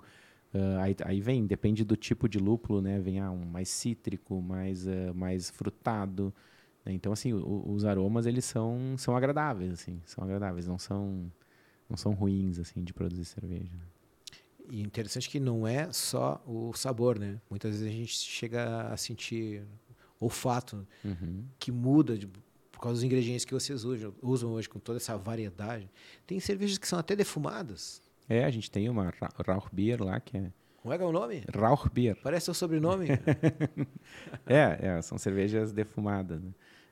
Uh, 0.52 0.80
aí, 0.80 0.96
aí, 1.06 1.22
vem, 1.22 1.46
depende 1.46 1.84
do 1.84 1.96
tipo 1.96 2.28
de 2.28 2.40
lúpulo, 2.40 2.82
né? 2.82 3.00
Vem 3.00 3.20
ah, 3.20 3.30
um 3.30 3.46
mais 3.46 3.70
cítrico, 3.70 4.42
mais, 4.42 4.88
uh, 4.88 5.14
mais 5.14 5.48
frutado. 5.52 6.34
Né? 6.84 6.92
Então, 6.94 7.14
assim, 7.14 7.34
o, 7.34 7.72
os 7.72 7.86
aromas, 7.86 8.26
eles 8.26 8.46
são, 8.46 8.96
são 8.98 9.16
agradáveis, 9.16 9.72
assim. 9.72 10.02
São 10.06 10.24
agradáveis, 10.24 10.66
não 10.66 10.80
são, 10.80 11.32
não 11.88 11.96
são 11.96 12.14
ruins, 12.14 12.58
assim, 12.58 12.84
de 12.84 12.92
produzir 12.92 13.26
cerveja. 13.26 13.72
Né? 13.72 13.84
E 14.72 14.82
interessante 14.82 15.30
que 15.30 15.40
não 15.40 15.68
é 15.68 15.92
só 15.92 16.42
o 16.48 16.74
sabor, 16.74 17.20
né? 17.20 17.40
Muitas 17.48 17.74
vezes 17.74 17.88
a 17.88 17.92
gente 17.92 18.16
chega 18.16 18.88
a 18.92 18.98
sentir 18.98 19.62
olfato 20.20 20.86
uhum. 21.04 21.46
que 21.58 21.72
muda 21.72 22.18
de, 22.18 22.28
por 22.72 22.80
causa 22.82 22.96
dos 22.96 23.04
ingredientes 23.04 23.46
que 23.46 23.54
vocês 23.54 23.84
usam, 23.84 24.14
usam 24.22 24.52
hoje 24.52 24.68
com 24.68 24.80
toda 24.80 24.98
essa 24.98 25.18
variedade. 25.18 25.90
Tem 26.26 26.40
cervejas 26.40 26.78
que 26.78 26.88
são 26.88 27.00
até 27.00 27.16
defumadas. 27.16 28.02
É, 28.28 28.46
a 28.46 28.50
gente 28.50 28.70
tem 28.70 28.88
uma 28.90 29.12
Rauchbier 29.46 30.02
lá 30.04 30.20
que 30.20 30.38
é. 30.38 30.52
Como 30.82 30.94
é 30.94 30.98
que 30.98 31.04
é 31.04 31.08
o 31.08 31.12
nome? 31.12 31.44
Rauchbier. 31.54 32.16
Parece 32.24 32.50
o 32.50 32.54
sobrenome. 32.54 33.08
é, 34.48 34.80
é, 34.80 35.02
são 35.02 35.18
cervejas 35.18 35.74
defumadas. 35.74 36.42
Né? 36.42 36.52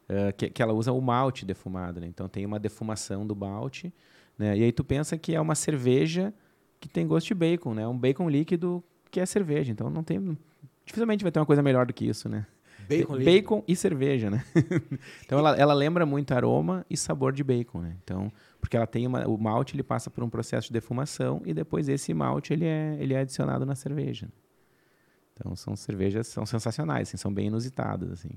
Uh, 0.09 0.35
que, 0.35 0.49
que 0.49 0.61
ela 0.61 0.73
usa 0.73 0.91
o 0.91 1.01
malte 1.01 1.45
defumado, 1.45 1.99
né? 1.99 2.07
Então 2.07 2.27
tem 2.27 2.45
uma 2.45 2.59
defumação 2.59 3.25
do 3.25 3.35
malte, 3.35 3.93
né? 4.37 4.57
E 4.57 4.63
aí 4.63 4.71
tu 4.71 4.83
pensa 4.83 5.17
que 5.17 5.35
é 5.35 5.39
uma 5.39 5.55
cerveja 5.55 6.33
que 6.79 6.87
tem 6.87 7.07
gosto 7.07 7.27
de 7.27 7.33
bacon, 7.33 7.73
né? 7.73 7.87
Um 7.87 7.97
bacon 7.97 8.29
líquido 8.29 8.83
que 9.11 9.19
é 9.19 9.25
cerveja. 9.25 9.71
Então 9.71 9.89
não 9.89 10.03
tem, 10.03 10.37
dificilmente 10.85 11.23
vai 11.23 11.31
ter 11.31 11.39
uma 11.39 11.45
coisa 11.45 11.61
melhor 11.61 11.85
do 11.85 11.93
que 11.93 12.05
isso, 12.05 12.29
né? 12.29 12.45
Bacon, 12.87 13.23
bacon 13.23 13.63
e 13.67 13.75
cerveja, 13.75 14.29
né? 14.29 14.43
então 15.25 15.39
ela, 15.39 15.55
ela 15.57 15.73
lembra 15.73 16.05
muito 16.05 16.31
aroma 16.33 16.85
e 16.89 16.95
sabor 16.95 17.33
de 17.33 17.43
bacon, 17.43 17.81
né? 17.81 17.95
Então 18.03 18.31
porque 18.59 18.75
ela 18.75 18.87
tem 18.87 19.05
uma, 19.05 19.27
o 19.27 19.37
malte 19.37 19.75
ele 19.75 19.83
passa 19.83 20.09
por 20.09 20.23
um 20.23 20.29
processo 20.29 20.67
de 20.67 20.73
defumação 20.73 21.41
e 21.45 21.53
depois 21.53 21.87
esse 21.87 22.13
malte 22.13 22.53
ele 22.53 22.65
é, 22.65 22.97
ele 22.99 23.13
é 23.13 23.19
adicionado 23.19 23.65
na 23.65 23.75
cerveja. 23.75 24.27
Então 25.33 25.55
são 25.55 25.75
cervejas 25.75 26.27
são 26.27 26.45
sensacionais, 26.45 27.09
assim, 27.09 27.17
são 27.17 27.33
bem 27.33 27.47
inusitadas 27.47 28.11
assim. 28.11 28.31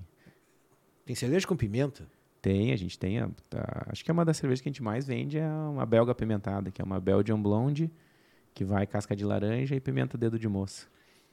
Tem 1.04 1.14
cerveja 1.16 1.46
com 1.46 1.56
pimenta? 1.56 2.06
Tem, 2.40 2.72
a 2.72 2.76
gente 2.76 2.98
tem. 2.98 3.18
A, 3.18 3.26
a, 3.54 3.90
acho 3.90 4.04
que 4.04 4.10
é 4.10 4.14
uma 4.14 4.24
das 4.24 4.36
cervejas 4.36 4.60
que 4.60 4.68
a 4.68 4.72
gente 4.72 4.82
mais 4.82 5.06
vende 5.06 5.38
é 5.38 5.48
uma 5.48 5.84
belga 5.84 6.12
apimentada, 6.12 6.70
que 6.70 6.80
é 6.80 6.84
uma 6.84 6.98
Belgian 7.00 7.40
Blonde, 7.40 7.90
que 8.54 8.64
vai 8.64 8.86
casca 8.86 9.14
de 9.14 9.24
laranja 9.24 9.74
e 9.74 9.80
pimenta 9.80 10.16
dedo 10.16 10.38
de 10.38 10.48
moça. 10.48 10.86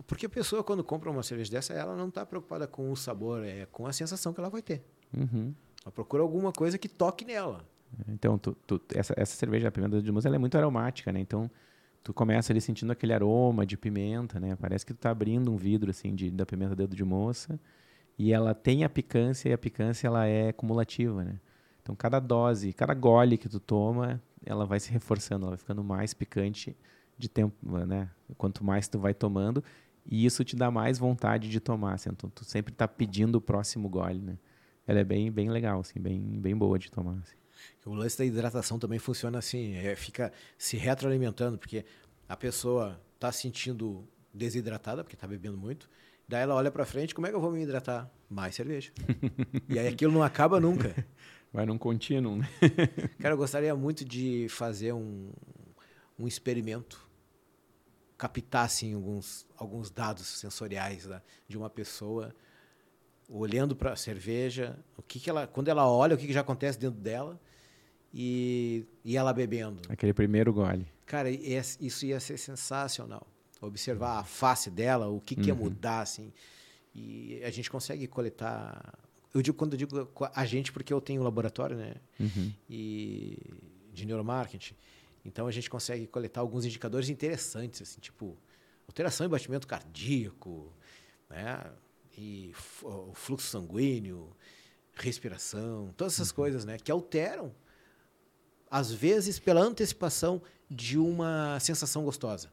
Porque 0.06 0.26
a 0.26 0.30
pessoa, 0.30 0.64
quando 0.64 0.84
compra 0.84 1.10
uma 1.10 1.24
cerveja 1.24 1.52
dessa, 1.52 1.74
ela 1.74 1.96
não 1.96 2.10
está 2.10 2.26
preocupada 2.26 2.68
com 2.68 2.92
o 2.92 2.96
sabor, 2.96 3.44
é 3.44 3.66
com 3.66 3.88
a 3.88 3.94
sensação 3.94 4.34
que 4.34 4.40
ela 4.40 4.50
vai 4.50 4.62
ter. 4.62 4.84
Uhum. 5.16 5.54
Ela 5.84 5.92
procura 5.92 6.22
alguma 6.22 6.52
coisa 6.52 6.78
que 6.78 6.88
toque 6.88 7.26
nela. 7.26 7.66
Então, 8.08 8.38
tu, 8.38 8.56
tu, 8.68 8.82
essa, 8.94 9.14
essa 9.18 9.36
cerveja, 9.36 9.70
a 9.70 9.72
pimenta 9.72 10.02
de 10.02 10.12
moça, 10.12 10.28
ela 10.28 10.36
é 10.36 10.40
muito 10.40 10.58
aromática, 10.58 11.12
né? 11.12 11.20
Então, 11.20 11.50
tu 12.04 12.14
começa 12.14 12.54
ali 12.54 12.62
sentindo 12.62 12.92
aquele 12.92 13.14
aroma 13.14 13.66
de 13.66 13.78
pimenta, 13.78 14.40
né? 14.40 14.56
Parece 14.56 14.86
que 14.86 14.94
tu 14.94 15.00
tá 15.00 15.10
abrindo 15.10 15.52
um 15.52 15.58
vidro, 15.58 15.90
assim, 15.90 16.14
de, 16.14 16.30
da 16.30 16.46
pimenta 16.46 16.76
dedo 16.76 16.96
de 16.96 17.04
moça. 17.04 17.60
E 18.18 18.34
ela 18.34 18.54
tem 18.54 18.84
a 18.84 18.90
picância, 18.90 19.50
e 19.50 19.54
a 19.54 19.58
picância, 19.58 20.08
ela 20.08 20.26
é 20.26 20.52
cumulativa, 20.52 21.24
né? 21.24 21.40
Então, 21.82 21.96
cada 21.96 22.20
dose, 22.20 22.74
cada 22.74 22.94
gole 22.94 23.38
que 23.38 23.48
tu 23.48 23.60
toma, 23.60 24.22
ela 24.46 24.66
vai 24.66 24.80
se 24.80 24.92
reforçando, 24.92 25.46
ela 25.46 25.52
vai 25.52 25.58
ficando 25.58 25.84
mais 25.84 26.14
picante 26.14 26.76
de 27.18 27.30
tempo, 27.30 27.56
né? 27.86 28.10
Quanto 28.38 28.64
mais 28.64 28.88
tu 28.88 29.00
vai 29.00 29.14
tomando, 29.14 29.64
e 30.10 30.26
isso 30.26 30.44
te 30.44 30.56
dá 30.56 30.72
mais 30.72 30.98
vontade 30.98 31.50
de 31.50 31.60
tomar, 31.60 31.94
assim. 31.94 32.10
Então, 32.12 32.30
tu 32.30 32.46
sempre 32.46 32.74
tá 32.74 32.88
pedindo 32.88 33.36
o 33.36 33.42
próximo 33.42 33.90
gole, 33.90 34.20
né? 34.20 34.38
Ela 34.86 35.00
é 35.00 35.04
bem, 35.04 35.30
bem 35.30 35.50
legal, 35.50 35.82
assim, 35.82 36.00
bem, 36.00 36.20
bem 36.20 36.56
boa 36.56 36.80
de 36.80 36.90
tomar, 36.90 37.20
assim. 37.24 37.36
O 37.86 37.94
lance 37.94 38.18
da 38.18 38.26
hidratação 38.26 38.78
também 38.78 39.00
funciona 39.00 39.40
assim, 39.40 39.76
é, 39.76 39.96
fica 39.96 40.32
se 40.58 40.78
retroalimentando, 40.78 41.58
porque 41.58 41.86
a 42.28 42.36
pessoa 42.36 43.00
está 43.16 43.32
sentindo 43.32 44.08
desidratada, 44.34 45.04
porque 45.04 45.16
está 45.16 45.28
bebendo 45.28 45.58
muito, 45.58 45.90
daí 46.28 46.44
ela 46.44 46.54
olha 46.54 46.70
para 46.70 46.86
frente, 46.86 47.16
como 47.16 47.28
é 47.28 47.30
que 47.30 47.36
eu 47.36 47.42
vou 47.42 47.52
me 47.52 47.64
hidratar? 47.64 48.10
Mais 48.30 48.56
cerveja. 48.56 48.92
e 49.70 49.80
aí 49.80 49.88
aquilo 49.88 50.14
não 50.14 50.22
acaba 50.22 50.60
nunca. 50.60 50.94
Vai 51.52 51.66
num 51.66 51.78
contínuo, 51.78 52.36
né? 52.36 52.50
Cara, 53.20 53.34
eu 53.34 53.38
gostaria 53.38 53.74
muito 53.74 54.04
de 54.04 54.48
fazer 54.50 54.92
um, 54.92 55.32
um 56.20 56.28
experimento, 56.28 57.07
captar 58.18 58.66
assim, 58.66 58.94
alguns, 58.94 59.46
alguns 59.56 59.90
dados 59.92 60.26
sensoriais 60.26 61.06
né, 61.06 61.22
de 61.48 61.58
uma 61.58 61.70
pessoa 61.70 62.34
olhando 63.30 63.76
para 63.76 63.94
a 63.94 63.96
cerveja, 63.96 64.78
o 64.98 65.02
que, 65.02 65.20
que 65.20 65.30
ela, 65.30 65.46
quando 65.46 65.68
ela 65.68 65.90
olha, 65.90 66.16
o 66.16 66.18
que, 66.18 66.28
que 66.28 66.34
já 66.34 66.42
acontece 66.42 66.80
dentro 66.80 67.00
dela 67.00 67.40
e, 68.14 68.86
e 69.04 69.18
ela 69.18 69.34
bebendo. 69.34 69.82
Aquele 69.90 70.14
primeiro 70.14 70.54
gole. 70.54 70.88
Cara, 71.06 71.30
isso 71.30 72.06
ia 72.06 72.20
ser 72.20 72.38
sensacional. 72.38 73.26
Observar 73.62 74.20
a 74.20 74.24
face 74.24 74.70
dela, 74.70 75.08
o 75.08 75.20
que, 75.20 75.36
que 75.36 75.48
ia 75.48 75.54
uhum. 75.54 75.62
mudar, 75.62 76.02
assim. 76.02 76.32
E 76.94 77.42
a 77.44 77.50
gente 77.50 77.70
consegue 77.70 78.08
coletar. 78.08 78.98
Eu 79.34 79.42
digo 79.42 79.58
quando 79.58 79.74
eu 79.74 79.78
digo 79.78 80.10
a 80.34 80.46
gente, 80.46 80.72
porque 80.72 80.94
eu 80.94 81.02
tenho 81.02 81.22
um 81.22 81.24
laboratório, 81.24 81.76
né? 81.76 81.96
Uhum. 82.20 82.54
E 82.70 83.38
de 83.94 84.06
neuromarketing. 84.06 84.76
Então 85.28 85.46
a 85.46 85.52
gente 85.52 85.70
consegue 85.70 86.08
coletar 86.08 86.40
alguns 86.40 86.64
indicadores 86.64 87.10
interessantes, 87.10 87.82
assim, 87.82 88.00
tipo 88.00 88.38
alteração 88.88 89.28
em 89.28 89.30
batimento 89.30 89.68
cardíaco, 89.68 90.72
né? 91.30 91.70
E 92.18 92.54
o 92.82 93.14
fluxo 93.14 93.48
sanguíneo, 93.48 94.32
respiração, 94.96 95.94
todas 95.98 96.14
essas 96.14 96.30
uhum. 96.30 96.36
coisas, 96.36 96.64
né? 96.64 96.78
Que 96.80 96.90
alteram 96.90 97.54
às 98.72 98.92
vezes 98.92 99.38
pela 99.38 99.62
antecipação 99.62 100.42
de 100.70 100.98
uma 100.98 101.60
sensação 101.60 102.06
gostosa. 102.06 102.50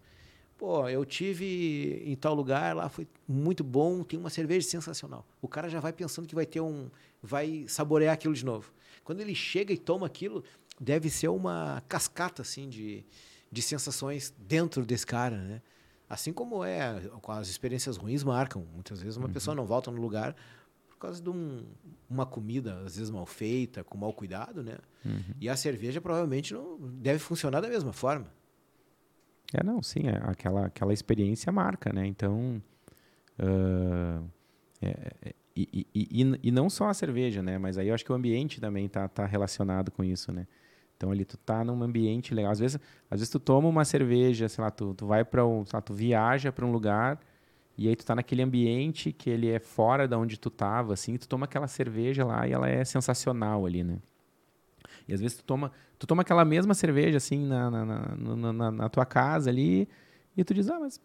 Pô, 0.59 0.89
eu 0.89 1.05
tive 1.05 2.03
em 2.05 2.17
tal 2.17 2.35
lugar, 2.35 2.75
lá 2.75 2.89
foi 2.89 3.07
muito 3.27 3.63
bom, 3.65 4.03
tem 4.03 4.19
uma 4.19 4.31
cerveja 4.31 4.69
sensacional. 4.69 5.27
O 5.41 5.49
cara 5.49 5.69
já 5.69 5.79
vai 5.79 5.93
pensando 5.93 6.27
que 6.27 6.35
vai 6.35 6.47
ter 6.47 6.61
um, 6.61 6.91
vai 7.23 7.67
saborear 7.69 8.15
aquilo 8.15 8.35
de 8.35 8.45
novo. 8.45 8.73
Quando 9.05 9.21
ele 9.21 9.35
chega 9.35 9.73
e 9.73 9.77
toma 9.77 10.07
aquilo, 10.07 10.43
deve 10.81 11.11
ser 11.11 11.29
uma 11.29 11.83
cascata 11.89 12.43
assim 12.43 12.69
de, 12.69 13.05
de 13.51 13.63
sensações 13.63 14.35
dentro 14.39 14.85
desse 14.85 15.07
cara, 15.07 15.37
né? 15.37 15.63
Assim 16.09 16.33
como 16.33 16.65
é, 16.65 17.01
as 17.29 17.49
experiências 17.49 17.97
ruins 17.97 18.23
marcam. 18.23 18.65
Muitas 18.73 19.01
vezes 19.01 19.17
uma 19.17 19.27
uhum. 19.27 19.33
pessoa 19.33 19.55
não 19.55 19.65
volta 19.65 19.91
no 19.91 20.01
lugar 20.01 20.37
por 20.89 20.99
causa 20.99 21.21
de 21.21 21.29
um, 21.29 21.65
uma 22.09 22.27
comida, 22.27 22.79
às 22.85 22.97
vezes 22.97 23.11
mal 23.11 23.27
feita, 23.27 23.83
com 23.83 23.97
mau 23.99 24.13
cuidado, 24.13 24.63
né? 24.63 24.79
Uhum. 25.05 25.35
E 25.41 25.49
a 25.49 25.57
cerveja 25.57 26.01
provavelmente 26.01 26.55
não 26.55 26.79
deve 26.79 27.19
funcionar 27.19 27.61
da 27.61 27.69
mesma 27.69 27.93
forma. 27.93 28.27
É, 29.53 29.63
não, 29.63 29.83
sim, 29.83 30.09
é, 30.09 30.17
aquela, 30.25 30.67
aquela 30.67 30.93
experiência 30.93 31.51
marca, 31.53 31.93
né? 31.93 32.07
Então, 32.07 32.63
uh, 33.39 34.31
é, 34.81 35.13
e, 35.27 35.35
e, 35.57 35.87
e, 35.95 36.39
e, 36.43 36.51
não 36.51 36.69
só 36.69 36.89
a 36.89 36.95
cerveja, 36.95 37.41
né? 37.43 37.59
Mas 37.59 37.79
aí 37.79 37.89
eu 37.89 37.95
acho 37.95 38.05
que 38.05 38.11
o 38.11 38.15
ambiente 38.15 38.61
também 38.61 38.89
tá, 38.89 39.07
tá 39.07 39.25
relacionado 39.25 39.93
com 39.93 40.03
isso, 40.03 40.33
né? 40.33 40.47
Então 40.97 41.13
ali 41.13 41.25
tu 41.25 41.37
tá 41.37 41.65
num 41.65 41.81
ambiente 41.83 42.35
legal. 42.35 42.51
Às 42.51 42.59
vezes, 42.59 42.81
às 43.11 43.21
vezes 43.21 43.31
tu 43.31 43.39
toma 43.39 43.69
uma 43.69 43.85
cerveja, 43.85 44.49
sei 44.49 44.65
lá, 44.65 44.71
tu, 44.71 44.95
tu 44.95 45.07
vai 45.07 45.25
para 45.25 45.47
um, 45.47 45.65
sei 45.65 45.77
lá, 45.77 45.81
tu 45.81 45.95
viaja 45.95 46.51
para 46.51 46.67
um 46.67 46.73
lugar 46.73 47.21
e 47.77 47.89
aí 47.89 47.97
tu 47.97 48.05
tá 48.05 48.15
naquele 48.15 48.43
ambiente 48.43 49.13
que 49.13 49.31
ele 49.31 49.49
é 49.49 49.59
fora 49.59 50.07
da 50.09 50.19
onde 50.19 50.39
tu 50.39 50.51
tava, 50.51 50.93
assim, 50.93 51.17
tu 51.17 51.29
toma 51.29 51.45
aquela 51.45 51.67
cerveja 51.69 52.25
lá 52.25 52.47
e 52.47 52.53
ela 52.53 52.69
é 52.69 52.85
sensacional 52.85 53.67
ali, 53.67 53.85
né? 53.85 53.99
E 55.07 55.15
às 55.15 55.21
vezes 55.21 55.37
tu 55.37 55.45
toma, 55.45 55.71
tu 55.99 56.07
toma 56.07 56.23
aquela 56.23 56.45
mesma 56.45 56.75
cerveja 56.75 57.19
assim 57.19 57.47
na, 57.47 57.71
na, 57.71 57.85
na, 57.85 58.53
na, 58.53 58.71
na 58.71 58.89
tua 58.89 59.05
casa 59.05 59.51
ali 59.51 59.89
e 60.37 60.43
tu 60.43 60.55
diz, 60.55 60.69
ah, 60.69 60.81
mas 60.81 61.01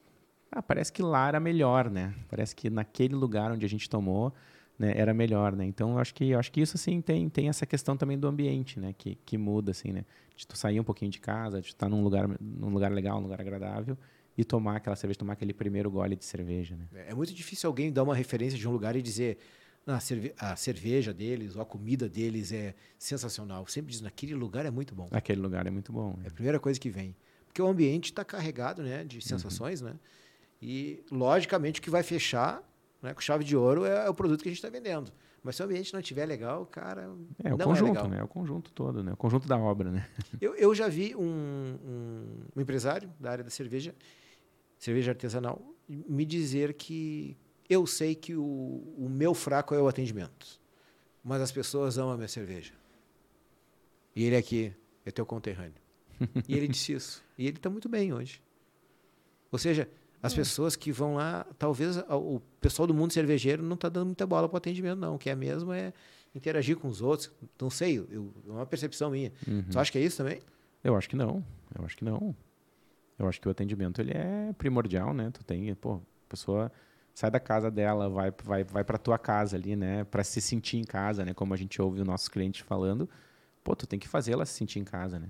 ah, 0.52 0.62
parece 0.62 0.92
que 0.92 1.02
lá 1.02 1.28
era 1.28 1.40
melhor, 1.40 1.90
né? 1.90 2.14
Parece 2.30 2.56
que 2.56 2.70
naquele 2.70 3.16
lugar 3.16 3.52
onde 3.52 3.66
a 3.66 3.70
gente 3.70 3.90
tomou 3.90 4.34
né, 4.78 4.94
era 4.96 5.14
melhor, 5.14 5.56
né? 5.56 5.66
Então 5.66 5.92
eu 5.92 6.00
acho 6.00 6.14
que 6.14 6.30
eu 6.30 6.40
acho 6.40 6.52
que 6.52 6.62
isso 6.62 6.78
assim 6.78 7.02
tem, 7.02 7.30
tem 7.30 7.50
essa 7.50 7.66
questão 7.66 7.98
também 7.98 8.18
do 8.18 8.28
ambiente, 8.28 8.80
né? 8.80 8.96
Que, 8.98 9.16
que 9.26 9.38
muda 9.38 9.72
assim, 9.72 9.92
né? 9.92 10.06
De 10.36 10.48
tu 10.48 10.58
sair 10.58 10.80
um 10.80 10.84
pouquinho 10.84 11.12
de 11.12 11.20
casa, 11.20 11.62
de 11.62 11.68
estar 11.68 11.90
num 11.90 12.02
lugar 12.02 12.28
num 12.40 12.70
lugar 12.70 12.92
legal, 12.92 13.18
num 13.18 13.24
lugar 13.24 13.42
agradável 13.42 13.98
e 14.38 14.46
tomar 14.46 14.78
aquela 14.78 14.96
cerveja, 14.96 15.20
tomar 15.20 15.34
aquele 15.34 15.54
primeiro 15.54 15.92
gole 15.92 16.16
de 16.16 16.24
cerveja, 16.24 16.76
né? 16.78 16.88
É, 16.94 17.12
é 17.12 17.14
muito 17.14 17.34
difícil 17.34 17.68
alguém 17.68 17.92
dar 17.92 18.04
uma 18.04 18.16
referência 18.16 18.58
de 18.58 18.68
um 18.68 18.72
lugar 18.72 18.96
e 18.96 19.02
dizer 19.02 19.38
a, 19.86 20.00
cerve 20.00 20.34
a 20.38 20.56
cerveja 20.56 21.14
deles 21.14 21.56
ou 21.56 21.62
a 21.62 21.66
comida 21.66 22.08
deles 22.08 22.54
é 22.54 22.74
sensacional. 22.98 23.68
Sempre 23.68 23.92
diz 23.92 24.02
naquele 24.02 24.34
lugar 24.34 24.66
é 24.66 24.72
muito 24.72 24.96
bom. 24.96 25.10
Aquele 25.12 25.42
lugar 25.42 25.68
é 25.68 25.70
muito 25.70 25.92
bom. 25.92 26.18
É, 26.24 26.26
é 26.26 26.30
a 26.30 26.32
primeira 26.32 26.60
coisa 26.60 26.80
que 26.80 26.90
vem, 26.90 27.16
porque 27.46 27.62
o 27.62 27.68
ambiente 27.68 28.06
está 28.06 28.24
carregado, 28.24 28.82
né, 28.82 29.04
de 29.04 29.22
sensações, 29.22 29.82
uhum. 29.82 29.90
né? 29.90 29.96
E 30.62 31.04
logicamente 31.12 31.80
o 31.80 31.84
que 31.84 31.90
vai 31.90 32.04
fechar 32.04 32.64
né? 33.02 33.14
Com 33.14 33.22
chave 33.22 33.44
de 33.44 33.56
ouro 33.56 33.86
é, 33.86 34.06
é 34.06 34.10
o 34.10 34.14
produto 34.14 34.42
que 34.42 34.50
a 34.50 34.52
gente 34.52 34.58
está 34.58 34.70
vendendo. 34.70 35.12
Mas 35.42 35.56
se 35.56 35.62
o 35.62 35.66
ambiente 35.66 35.94
não 35.94 36.02
estiver 36.02 36.26
legal, 36.26 36.66
cara. 36.66 37.10
É 37.44 37.54
o 37.54 37.58
não 37.58 37.66
é 37.66 37.70
conjunto, 37.70 38.00
é 38.00 38.08
né? 38.08 38.20
É 38.20 38.24
o 38.24 38.28
conjunto 38.28 38.72
todo, 38.74 39.04
né? 39.04 39.14
O 39.14 39.18
conjunto 39.18 39.48
da 39.48 39.58
obra, 39.58 39.90
né? 39.90 40.08
Eu, 40.42 40.56
eu 40.56 40.76
já 40.76 40.88
vi 40.88 41.16
um, 41.16 41.22
um, 41.22 42.26
um 42.56 42.62
empresário 42.62 43.10
da 43.20 43.32
área 43.32 43.44
da 43.44 43.50
cerveja, 43.50 43.96
cerveja 44.78 45.12
artesanal, 45.12 45.62
me 45.88 46.26
dizer 46.26 46.74
que 46.74 47.38
eu 47.70 47.86
sei 47.88 48.16
que 48.16 48.36
o, 48.36 48.44
o 48.98 49.08
meu 49.10 49.34
fraco 49.34 49.74
é 49.74 49.82
o 49.82 49.88
atendimento, 49.88 50.60
mas 51.24 51.42
as 51.42 51.52
pessoas 51.52 51.98
amam 51.98 52.14
a 52.14 52.18
minha 52.18 52.28
cerveja. 52.28 52.74
E 54.16 54.24
ele 54.24 54.36
aqui 54.36 54.74
é 55.06 55.12
teu 55.12 55.26
conterrâneo. 55.26 55.74
e 56.48 56.56
ele 56.56 56.68
disse 56.68 56.94
isso. 56.94 57.24
E 57.38 57.48
ele 57.48 57.58
está 57.58 57.70
muito 57.70 57.88
bem 57.88 58.12
hoje. 58.12 58.42
Ou 59.52 59.58
seja, 59.58 59.90
as 60.22 60.34
é. 60.34 60.36
pessoas 60.36 60.76
que 60.76 60.92
vão 60.92 61.16
lá, 61.16 61.46
talvez 61.58 61.98
o 62.10 62.42
pessoal 62.60 62.86
do 62.88 62.94
mundo 62.94 63.14
cervejeiro 63.14 63.64
não 63.64 63.76
está 63.76 63.90
dando 63.90 64.08
muita 64.08 64.28
bola 64.28 64.48
para 64.48 64.56
o 64.56 64.58
atendimento, 64.58 65.00
não. 65.00 65.16
O 65.16 65.20
que 65.20 65.30
é 65.30 65.36
mesmo 65.36 65.72
é 65.72 65.94
interagir 66.36 66.78
com 66.78 66.88
os 66.88 67.02
outros. 67.02 67.32
Não 67.60 67.70
sei, 67.70 67.98
eu, 68.00 68.34
é 68.48 68.52
uma 68.52 68.66
percepção 68.66 69.10
minha. 69.12 69.32
Uhum. 69.48 69.64
Tu 69.72 69.80
acha 69.80 69.92
que 69.92 69.98
é 69.98 70.02
isso 70.02 70.18
também? 70.18 70.42
Eu 70.84 70.96
acho 70.96 71.10
que 71.10 71.16
não. 71.16 71.44
Eu 71.78 71.86
acho 71.86 71.96
que 71.96 72.04
não. 72.04 72.36
Eu 73.18 73.28
acho 73.28 73.40
que 73.40 73.48
o 73.48 73.52
atendimento 73.52 74.00
ele 74.02 74.12
é 74.12 74.54
primordial, 74.58 75.14
né? 75.14 75.30
Tu 75.32 75.44
tem, 75.44 75.74
pô, 75.76 75.96
a 75.96 76.30
pessoa 76.30 76.72
sai 77.14 77.30
da 77.30 77.40
casa 77.40 77.70
dela, 77.70 78.10
vai 78.10 78.32
vai 78.44 78.64
vai 78.64 78.84
para 78.84 78.98
tua 78.98 79.18
casa 79.18 79.58
ali, 79.58 79.76
né, 79.76 80.06
para 80.06 80.24
se 80.24 80.40
sentir 80.40 80.78
em 80.78 80.86
casa, 80.86 81.26
né, 81.26 81.34
como 81.34 81.54
a 81.54 81.58
gente 81.58 81.82
ouve 81.82 82.00
os 82.00 82.08
nossos 82.08 82.30
clientes 82.30 82.62
falando. 82.62 83.10
Pô, 83.62 83.76
tu 83.76 83.86
tem 83.86 84.00
que 84.00 84.08
fazer 84.08 84.32
ela 84.32 84.46
se 84.46 84.54
sentir 84.54 84.80
em 84.80 84.86
casa, 84.86 85.20
né? 85.20 85.30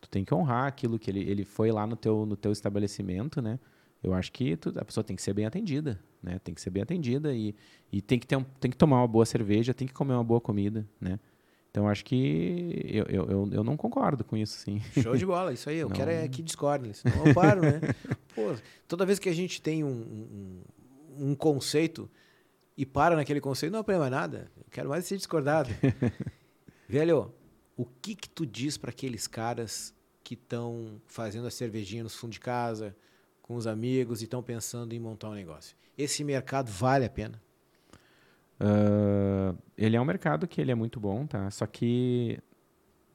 Tu 0.00 0.10
tem 0.10 0.24
que 0.24 0.34
honrar 0.34 0.66
aquilo 0.66 0.98
que 0.98 1.10
ele, 1.10 1.20
ele 1.20 1.44
foi 1.44 1.72
lá 1.72 1.86
no 1.86 1.96
teu 1.96 2.26
no 2.26 2.36
teu 2.36 2.52
estabelecimento, 2.52 3.40
né? 3.40 3.58
Eu 4.02 4.12
acho 4.14 4.32
que 4.32 4.56
tu, 4.56 4.72
a 4.76 4.84
pessoa 4.84 5.04
tem 5.04 5.14
que 5.14 5.22
ser 5.22 5.32
bem 5.32 5.46
atendida, 5.46 6.00
né? 6.22 6.38
Tem 6.42 6.54
que 6.54 6.60
ser 6.60 6.70
bem 6.70 6.82
atendida 6.82 7.32
e, 7.34 7.54
e 7.92 8.00
tem, 8.00 8.18
que 8.18 8.26
ter 8.26 8.36
um, 8.36 8.44
tem 8.60 8.70
que 8.70 8.76
tomar 8.76 8.98
uma 8.98 9.08
boa 9.08 9.24
cerveja, 9.24 9.72
tem 9.72 9.86
que 9.86 9.94
comer 9.94 10.14
uma 10.14 10.24
boa 10.24 10.40
comida, 10.40 10.86
né? 11.00 11.18
Então, 11.70 11.88
acho 11.88 12.04
que 12.04 12.82
eu, 12.84 13.04
eu, 13.06 13.30
eu, 13.30 13.50
eu 13.50 13.64
não 13.64 13.78
concordo 13.78 14.22
com 14.22 14.36
isso, 14.36 14.58
sim. 14.58 14.78
Show 15.00 15.16
de 15.16 15.24
bola, 15.24 15.54
isso 15.54 15.70
aí. 15.70 15.78
Eu 15.78 15.88
não... 15.88 15.96
quero 15.96 16.10
é 16.10 16.28
que 16.28 16.42
discordem, 16.42 16.92
senão 16.92 17.26
eu 17.26 17.32
paro, 17.32 17.62
né? 17.62 17.80
Pô, 18.34 18.54
toda 18.86 19.06
vez 19.06 19.18
que 19.18 19.28
a 19.28 19.32
gente 19.32 19.62
tem 19.62 19.82
um, 19.82 19.88
um, 19.88 21.30
um 21.30 21.34
conceito 21.34 22.10
e 22.76 22.84
para 22.84 23.16
naquele 23.16 23.40
conceito, 23.40 23.72
não 23.72 23.80
aprende 23.80 24.00
mais 24.00 24.10
nada. 24.10 24.50
Eu 24.56 24.64
quero 24.70 24.88
mais 24.90 25.06
ser 25.06 25.16
discordado. 25.16 25.70
Velho, 26.86 27.32
o 27.76 27.86
que 27.86 28.14
que 28.14 28.28
tu 28.28 28.44
diz 28.44 28.76
para 28.76 28.90
aqueles 28.90 29.26
caras 29.26 29.94
que 30.22 30.34
estão 30.34 31.00
fazendo 31.06 31.46
a 31.46 31.50
cervejinha 31.50 32.02
nos 32.02 32.14
fundos 32.14 32.34
de 32.34 32.40
casa, 32.40 32.94
com 33.52 33.56
os 33.56 33.66
amigos 33.66 34.22
e 34.22 34.24
estão 34.24 34.42
pensando 34.42 34.94
em 34.94 34.98
montar 34.98 35.28
um 35.28 35.34
negócio. 35.34 35.76
Esse 35.96 36.24
mercado 36.24 36.70
vale 36.70 37.04
a 37.04 37.10
pena? 37.10 37.40
Uh, 38.58 39.56
ele 39.76 39.94
é 39.94 40.00
um 40.00 40.06
mercado 40.06 40.48
que 40.48 40.58
ele 40.58 40.72
é 40.72 40.74
muito 40.74 40.98
bom, 40.98 41.26
tá? 41.26 41.50
Só 41.50 41.66
que 41.66 42.38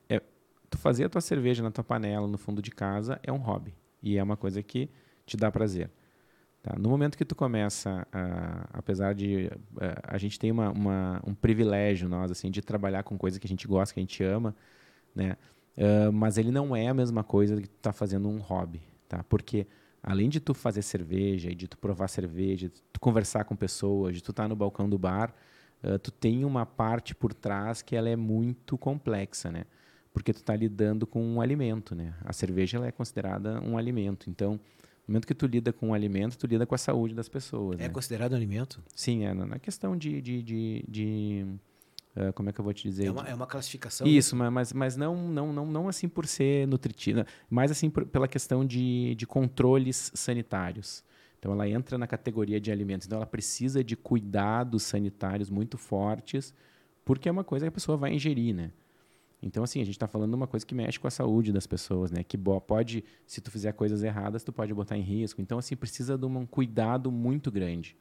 é, 0.08 0.22
tu 0.70 0.78
fazer 0.78 1.06
a 1.06 1.10
tua 1.10 1.22
cerveja 1.22 1.64
na 1.64 1.72
tua 1.72 1.84
panela 1.84 2.28
no 2.28 2.38
fundo 2.38 2.62
de 2.62 2.70
casa 2.70 3.20
é 3.24 3.32
um 3.32 3.38
hobby 3.38 3.74
e 4.04 4.16
é 4.16 4.22
uma 4.22 4.38
coisa 4.38 4.62
que 4.62 4.92
te 5.26 5.36
dá 5.36 5.52
prazer. 5.52 5.90
Tá? 6.62 6.78
No 6.78 6.88
momento 6.88 7.18
que 7.18 7.26
tu 7.26 7.36
começa, 7.36 8.06
uh, 8.14 8.68
apesar 8.74 9.16
de 9.16 9.50
uh, 9.74 9.80
a 10.04 10.20
gente 10.20 10.38
tem 10.38 10.52
uma, 10.52 10.70
uma, 10.70 11.20
um 11.26 11.34
privilégio 11.34 12.08
nós 12.08 12.30
assim 12.30 12.52
de 12.52 12.62
trabalhar 12.62 13.02
com 13.02 13.18
coisa 13.18 13.40
que 13.40 13.48
a 13.48 13.50
gente 13.50 13.68
gosta, 13.68 13.92
que 13.92 14.00
a 14.00 14.04
gente 14.04 14.24
ama, 14.24 14.56
né? 15.16 15.36
Uh, 15.76 16.12
mas 16.12 16.38
ele 16.38 16.52
não 16.52 16.76
é 16.76 16.88
a 16.88 16.94
mesma 16.94 17.24
coisa 17.24 17.60
que 17.60 17.68
tu 17.68 17.80
tá 17.82 17.92
fazendo 17.92 18.28
um 18.28 18.38
hobby, 18.38 18.82
tá? 19.08 19.24
Porque 19.24 19.66
além 20.08 20.30
de 20.30 20.40
tu 20.40 20.54
fazer 20.54 20.82
cerveja 20.84 21.52
e 21.52 21.56
de 21.56 21.68
tu 21.68 21.78
provar 21.78 22.08
cerveja, 22.08 22.70
de 22.70 22.82
tu 22.94 22.98
conversar 22.98 23.44
com 23.44 23.58
pessoas, 23.58 24.16
de 24.16 24.24
tu 24.24 24.32
estar 24.32 24.44
tá 24.44 24.48
no 24.48 24.56
balcão 24.56 24.90
do 24.90 24.98
bar, 24.98 25.36
uh, 25.84 26.00
tu 26.00 26.12
tem 26.12 26.46
uma 26.46 26.66
parte 26.66 27.14
por 27.14 27.34
trás 27.34 27.82
que 27.82 27.94
ela 27.94 28.08
é 28.08 28.16
muito 28.16 28.78
complexa, 28.78 29.52
né? 29.52 29.66
Porque 30.14 30.32
tu 30.32 30.38
está 30.38 30.56
lidando 30.56 31.06
com 31.06 31.22
um 31.22 31.42
alimento, 31.42 31.94
né? 31.94 32.14
A 32.24 32.32
cerveja 32.32 32.78
ela 32.78 32.88
é 32.88 32.92
considerada 32.92 33.60
um 33.60 33.78
alimento. 33.78 34.30
Então, 34.30 34.54
no 34.54 35.12
momento 35.12 35.28
que 35.28 35.36
tu 35.36 35.46
lida 35.46 35.74
com 35.74 35.90
um 35.90 35.94
alimento, 35.94 36.38
tu 36.38 36.48
lida 36.48 36.66
com 36.66 36.74
a 36.74 36.78
saúde 36.78 37.14
das 37.14 37.28
pessoas. 37.28 37.78
É 37.78 37.84
né? 37.84 37.90
considerado 37.90 38.32
um 38.32 38.38
alimento? 38.38 38.82
Sim, 38.96 39.26
é 39.26 39.34
na 39.34 39.60
questão 39.60 39.98
de, 39.98 40.22
de, 40.22 40.42
de, 40.42 40.86
de 40.88 41.46
Uh, 42.18 42.34
como 42.34 42.50
é 42.50 42.52
que 42.52 42.60
eu 42.60 42.64
vou 42.64 42.74
te 42.74 42.82
dizer? 42.82 43.06
É 43.06 43.12
uma, 43.12 43.30
é 43.30 43.36
uma 43.36 43.46
classificação? 43.46 44.08
Isso, 44.08 44.36
mas, 44.36 44.74
mas 44.74 44.98
não, 44.98 45.16
não, 45.28 45.54
não, 45.54 45.66
não 45.68 45.88
assim 45.88 46.10
por 46.10 46.26
ser 46.26 46.68
nutritiva, 46.68 47.28
mas 47.48 47.70
assim 47.70 47.92
por, 47.92 48.08
pela 48.08 48.28
questão 48.28 48.66
de, 48.66 49.14
de 49.14 49.28
controles 49.28 50.12
sanitários. 50.16 51.04
Então 51.38 51.52
ela 51.52 51.70
entra 51.70 51.96
na 51.96 52.08
categoria 52.08 52.60
de 52.60 52.72
alimentos. 52.72 53.06
Então 53.06 53.18
ela 53.18 53.28
precisa 53.28 53.84
de 53.84 53.96
cuidados 53.96 54.82
sanitários 54.82 55.52
muito 55.52 55.78
fortes, 55.78 56.56
porque 57.06 57.30
é 57.30 57.32
uma 57.32 57.44
coisa 57.44 57.66
que 57.66 57.70
a 57.70 57.72
pessoa 57.72 57.96
vai 57.96 58.12
ingerir, 58.14 58.56
né? 58.56 58.72
Então, 59.40 59.64
assim, 59.64 59.80
a 59.80 59.86
gente 59.86 59.94
está 59.94 60.08
falando 60.08 60.32
de 60.32 60.36
uma 60.36 60.48
coisa 60.48 60.66
que 60.66 60.74
mexe 60.74 61.00
com 61.00 61.08
a 61.08 61.12
saúde 61.12 61.54
das 61.54 61.68
pessoas, 61.68 62.10
né? 62.10 62.24
Que 62.24 62.36
pode, 62.36 63.04
se 63.28 63.40
tu 63.40 63.52
fizer 63.52 63.72
coisas 63.74 64.02
erradas, 64.02 64.44
tu 64.44 64.52
pode 64.52 64.74
botar 64.74 64.98
em 64.98 65.02
risco. 65.02 65.40
Então, 65.40 65.60
assim, 65.60 65.76
precisa 65.76 66.18
de 66.18 66.26
um 66.26 66.46
cuidado 66.48 67.12
muito 67.12 67.52
grande. 67.52 67.96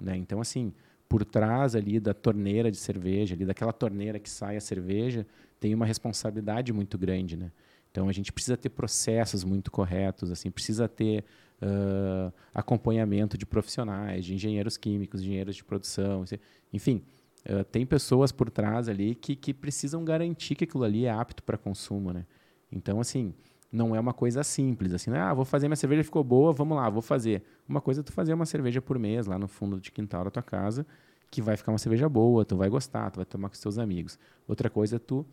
Né? 0.00 0.16
Então, 0.16 0.40
assim, 0.40 0.72
por 1.08 1.24
trás 1.24 1.74
ali 1.74 2.00
da 2.00 2.12
torneira 2.12 2.70
de 2.70 2.76
cerveja, 2.76 3.34
ali 3.34 3.44
daquela 3.44 3.72
torneira 3.72 4.18
que 4.18 4.28
sai 4.28 4.56
a 4.56 4.60
cerveja, 4.60 5.26
tem 5.60 5.74
uma 5.74 5.86
responsabilidade 5.86 6.72
muito 6.72 6.98
grande, 6.98 7.36
né? 7.36 7.50
Então 7.90 8.08
a 8.08 8.12
gente 8.12 8.32
precisa 8.32 8.56
ter 8.56 8.68
processos 8.68 9.42
muito 9.42 9.70
corretos, 9.70 10.30
assim, 10.30 10.50
precisa 10.50 10.86
ter 10.86 11.24
uh, 11.62 12.32
acompanhamento 12.52 13.38
de 13.38 13.46
profissionais, 13.46 14.24
de 14.24 14.34
engenheiros 14.34 14.76
químicos, 14.76 15.22
engenheiros 15.22 15.56
de 15.56 15.64
produção, 15.64 16.24
enfim, 16.72 17.02
uh, 17.48 17.64
tem 17.64 17.86
pessoas 17.86 18.32
por 18.32 18.50
trás 18.50 18.88
ali 18.88 19.14
que, 19.14 19.34
que 19.34 19.54
precisam 19.54 20.04
garantir 20.04 20.54
que 20.56 20.64
aquilo 20.64 20.84
ali 20.84 21.06
é 21.06 21.10
apto 21.10 21.42
para 21.42 21.56
consumo, 21.56 22.12
né? 22.12 22.26
Então 22.70 23.00
assim, 23.00 23.32
não 23.70 23.94
é 23.94 24.00
uma 24.00 24.12
coisa 24.12 24.42
simples, 24.42 24.92
assim, 24.92 25.10
né? 25.10 25.20
ah, 25.20 25.34
vou 25.34 25.44
fazer 25.44 25.68
minha 25.68 25.76
cerveja 25.76 26.04
ficou 26.04 26.22
boa, 26.22 26.52
vamos 26.52 26.76
lá, 26.76 26.88
vou 26.88 27.02
fazer. 27.02 27.42
Uma 27.68 27.80
coisa 27.80 28.00
é 28.00 28.04
tu 28.04 28.12
fazer 28.12 28.32
uma 28.32 28.46
cerveja 28.46 28.80
por 28.80 28.98
mês 28.98 29.26
lá 29.26 29.38
no 29.38 29.48
fundo 29.48 29.80
de 29.80 29.90
quintal 29.90 30.24
da 30.24 30.30
tua 30.30 30.42
casa, 30.42 30.86
que 31.30 31.42
vai 31.42 31.56
ficar 31.56 31.72
uma 31.72 31.78
cerveja 31.78 32.08
boa, 32.08 32.44
tu 32.44 32.56
vai 32.56 32.68
gostar, 32.68 33.10
tu 33.10 33.16
vai 33.16 33.24
tomar 33.24 33.48
com 33.48 33.54
os 33.54 33.60
teus 33.60 33.78
amigos. 33.78 34.18
Outra 34.46 34.70
coisa 34.70 34.96
é 34.96 34.98
tu 34.98 35.26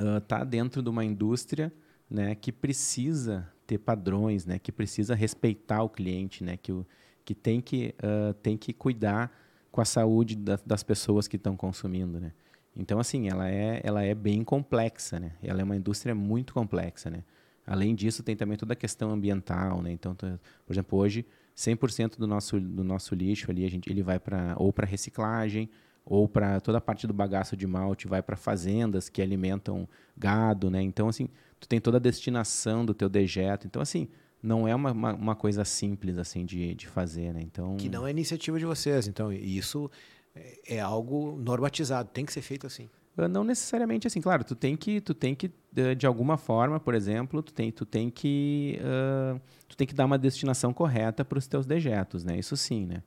uh, 0.00 0.20
tá 0.26 0.44
dentro 0.44 0.82
de 0.82 0.88
uma 0.88 1.04
indústria, 1.04 1.72
né, 2.08 2.34
que 2.34 2.50
precisa 2.52 3.48
ter 3.66 3.78
padrões, 3.78 4.46
né, 4.46 4.58
que 4.58 4.72
precisa 4.72 5.14
respeitar 5.14 5.82
o 5.82 5.88
cliente, 5.88 6.42
né, 6.42 6.56
que, 6.56 6.72
o, 6.72 6.86
que 7.24 7.34
tem 7.34 7.60
que 7.60 7.94
uh, 7.98 8.32
tem 8.34 8.56
que 8.56 8.72
cuidar 8.72 9.30
com 9.70 9.80
a 9.80 9.84
saúde 9.84 10.36
da, 10.36 10.58
das 10.64 10.82
pessoas 10.82 11.28
que 11.28 11.36
estão 11.36 11.56
consumindo, 11.56 12.18
né. 12.18 12.32
Então, 12.76 12.98
assim, 12.98 13.28
ela 13.28 13.48
é, 13.48 13.80
ela 13.82 14.02
é 14.02 14.14
bem 14.14 14.44
complexa, 14.44 15.18
né? 15.18 15.32
Ela 15.42 15.60
é 15.60 15.64
uma 15.64 15.76
indústria 15.76 16.14
muito 16.14 16.52
complexa, 16.52 17.10
né? 17.10 17.24
Além 17.66 17.94
disso, 17.94 18.22
tem 18.22 18.36
também 18.36 18.56
toda 18.56 18.74
a 18.74 18.76
questão 18.76 19.10
ambiental, 19.10 19.82
né? 19.82 19.90
Então, 19.90 20.14
por 20.14 20.72
exemplo, 20.72 20.98
hoje, 20.98 21.26
100% 21.56 22.18
do 22.18 22.26
nosso, 22.26 22.60
do 22.60 22.84
nosso 22.84 23.14
lixo 23.14 23.50
ali, 23.50 23.64
a 23.64 23.70
gente, 23.70 23.90
ele 23.90 24.02
vai 24.02 24.18
para 24.18 24.54
ou 24.58 24.72
para 24.72 24.86
reciclagem, 24.86 25.68
ou 26.06 26.28
para 26.28 26.60
toda 26.60 26.78
a 26.78 26.80
parte 26.80 27.06
do 27.06 27.12
bagaço 27.12 27.56
de 27.56 27.66
malte 27.66 28.06
vai 28.06 28.22
para 28.22 28.36
fazendas 28.36 29.08
que 29.08 29.20
alimentam 29.20 29.88
gado, 30.16 30.70
né? 30.70 30.80
Então, 30.80 31.08
assim, 31.08 31.28
tu 31.58 31.66
tem 31.66 31.80
toda 31.80 31.96
a 31.96 32.00
destinação 32.00 32.86
do 32.86 32.94
teu 32.94 33.08
dejeto. 33.08 33.66
Então, 33.66 33.82
assim, 33.82 34.08
não 34.40 34.68
é 34.68 34.74
uma, 34.74 34.92
uma, 34.92 35.14
uma, 35.14 35.34
coisa 35.34 35.64
simples, 35.64 36.16
assim, 36.16 36.44
de, 36.44 36.74
de 36.76 36.86
fazer, 36.86 37.34
né? 37.34 37.40
Então... 37.42 37.76
Que 37.76 37.88
não 37.88 38.06
é 38.06 38.10
iniciativa 38.12 38.56
de 38.56 38.64
vocês, 38.64 39.08
então, 39.08 39.32
isso 39.32 39.90
é, 40.36 40.76
é 40.76 40.80
algo 40.80 41.36
normatizado, 41.42 42.10
tem 42.12 42.24
que 42.24 42.32
ser 42.32 42.42
feito 42.42 42.66
assim. 42.66 42.88
Ah, 43.16 43.28
não 43.28 43.44
necessariamente 43.44 44.06
assim, 44.06 44.20
claro, 44.20 44.44
tu 44.44 44.54
tem 44.54 44.76
que, 44.76 45.00
tu 45.00 45.14
tem 45.14 45.34
que 45.34 45.50
de 45.96 46.06
alguma 46.06 46.36
forma, 46.36 46.78
por 46.78 46.94
exemplo, 46.94 47.42
tu 47.42 47.52
tem, 47.52 47.70
tu 47.70 47.84
tem 47.84 48.10
que, 48.10 48.78
uh, 48.80 49.40
tu 49.68 49.76
tem 49.76 49.86
que 49.86 49.94
dar 49.94 50.04
uma 50.04 50.18
destinação 50.18 50.72
correta 50.72 51.24
para 51.24 51.38
os 51.38 51.46
teus 51.46 51.66
dejetos, 51.66 52.24
né? 52.24 52.38
Isso 52.38 52.56
sim, 52.56 52.86
né? 52.86 53.02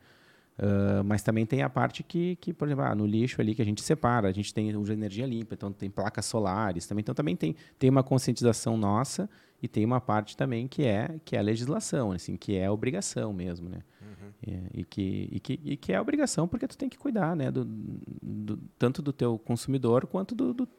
Uh, 0.57 1.03
mas 1.05 1.23
também 1.23 1.45
tem 1.45 1.61
a 1.61 1.69
parte 1.69 2.03
que, 2.03 2.35
que 2.35 2.53
por 2.53 2.67
exemplo, 2.67 2.83
ah, 2.83 2.93
no 2.93 3.05
lixo 3.05 3.39
ali 3.39 3.55
que 3.55 3.61
a 3.61 3.65
gente 3.65 3.81
separa, 3.81 4.27
a 4.27 4.31
gente 4.31 4.53
tem 4.53 4.69
energia 4.69 5.25
limpa, 5.25 5.53
então 5.53 5.71
tem 5.71 5.89
placas 5.89 6.25
solares 6.25 6.85
também, 6.85 7.01
então 7.01 7.15
também 7.15 7.35
tem, 7.35 7.55
tem 7.77 7.89
uma 7.89 8.03
conscientização 8.03 8.77
nossa 8.77 9.29
e 9.61 9.67
tem 9.67 9.83
uma 9.83 9.99
parte 9.99 10.37
também 10.37 10.67
que 10.67 10.83
é 10.83 11.19
que 11.25 11.35
é 11.35 11.39
a 11.39 11.41
legislação, 11.41 12.11
assim, 12.11 12.37
que 12.37 12.55
é 12.55 12.65
a 12.65 12.71
obrigação 12.71 13.33
mesmo, 13.33 13.69
né? 13.69 13.79
Uhum. 14.01 14.31
É, 14.47 14.61
e, 14.73 14.85
que, 14.85 15.29
e, 15.31 15.39
que, 15.39 15.59
e 15.63 15.77
que 15.77 15.91
é 15.91 15.95
a 15.97 16.01
obrigação 16.01 16.47
porque 16.47 16.67
tu 16.67 16.77
tem 16.77 16.87
que 16.87 16.97
cuidar, 16.97 17.35
né? 17.35 17.51
Do, 17.51 17.65
do 17.65 18.57
tanto 18.77 19.01
do 19.01 19.11
teu 19.11 19.37
consumidor 19.37 20.07
quanto 20.07 20.33
do, 20.33 20.53
do, 20.53 20.69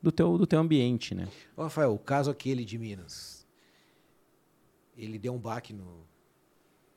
do, 0.00 0.12
teu, 0.12 0.38
do 0.38 0.46
teu 0.46 0.60
ambiente, 0.60 1.14
né? 1.14 1.28
Ô, 1.56 1.62
Rafael, 1.62 1.92
o 1.94 1.98
caso 1.98 2.30
aquele 2.30 2.64
de 2.64 2.78
Minas, 2.78 3.46
ele 4.96 5.18
deu 5.18 5.34
um 5.34 5.38
baque 5.38 5.72
no, 5.72 6.06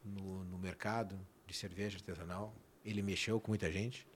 no, 0.04 0.46
no 0.46 0.58
mercado 0.58 1.20
de 1.46 1.54
cerveja 1.54 1.98
artesanal? 1.98 2.54
Ele 2.84 3.02
mexeu 3.02 3.40
com 3.40 3.52
muita 3.52 3.72
gente? 3.72 4.08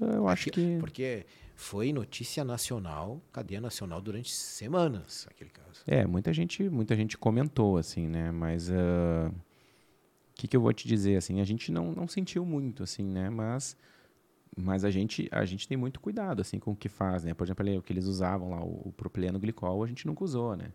Eu 0.00 0.28
acho 0.28 0.50
que. 0.50 0.78
Porque 0.78 1.26
foi 1.56 1.90
notícia 1.90 2.44
nacional, 2.44 3.20
cadeia 3.32 3.60
nacional 3.60 4.00
durante 4.00 4.30
semanas 4.30 5.26
aquele 5.30 5.50
caso. 5.50 5.82
É, 5.86 6.06
muita 6.06 6.32
gente, 6.32 6.68
muita 6.68 6.94
gente 6.94 7.16
comentou 7.16 7.78
assim, 7.78 8.06
né? 8.06 8.30
Mas 8.30 8.68
o 8.68 8.74
uh, 8.74 9.34
que, 10.34 10.46
que 10.46 10.54
eu 10.56 10.60
vou 10.60 10.72
te 10.72 10.86
dizer 10.86 11.16
assim? 11.16 11.40
A 11.40 11.44
gente 11.44 11.72
não, 11.72 11.92
não 11.92 12.06
sentiu 12.06 12.44
muito 12.44 12.82
assim, 12.82 13.02
né? 13.02 13.30
Mas 13.30 13.74
mas 14.54 14.84
a 14.84 14.90
gente 14.90 15.28
a 15.32 15.44
gente 15.46 15.66
tem 15.66 15.76
muito 15.76 15.98
cuidado 15.98 16.40
assim 16.40 16.58
com 16.58 16.72
o 16.72 16.76
que 16.76 16.90
faz, 16.90 17.24
né? 17.24 17.32
Por 17.32 17.44
exemplo, 17.44 17.78
o 17.78 17.82
que 17.82 17.92
eles 17.92 18.04
usavam 18.04 18.50
lá 18.50 18.62
o, 18.62 18.88
o 18.88 18.92
propileno 18.92 19.38
glicol, 19.38 19.82
a 19.82 19.86
gente 19.86 20.06
nunca 20.06 20.24
usou, 20.24 20.56
né? 20.56 20.72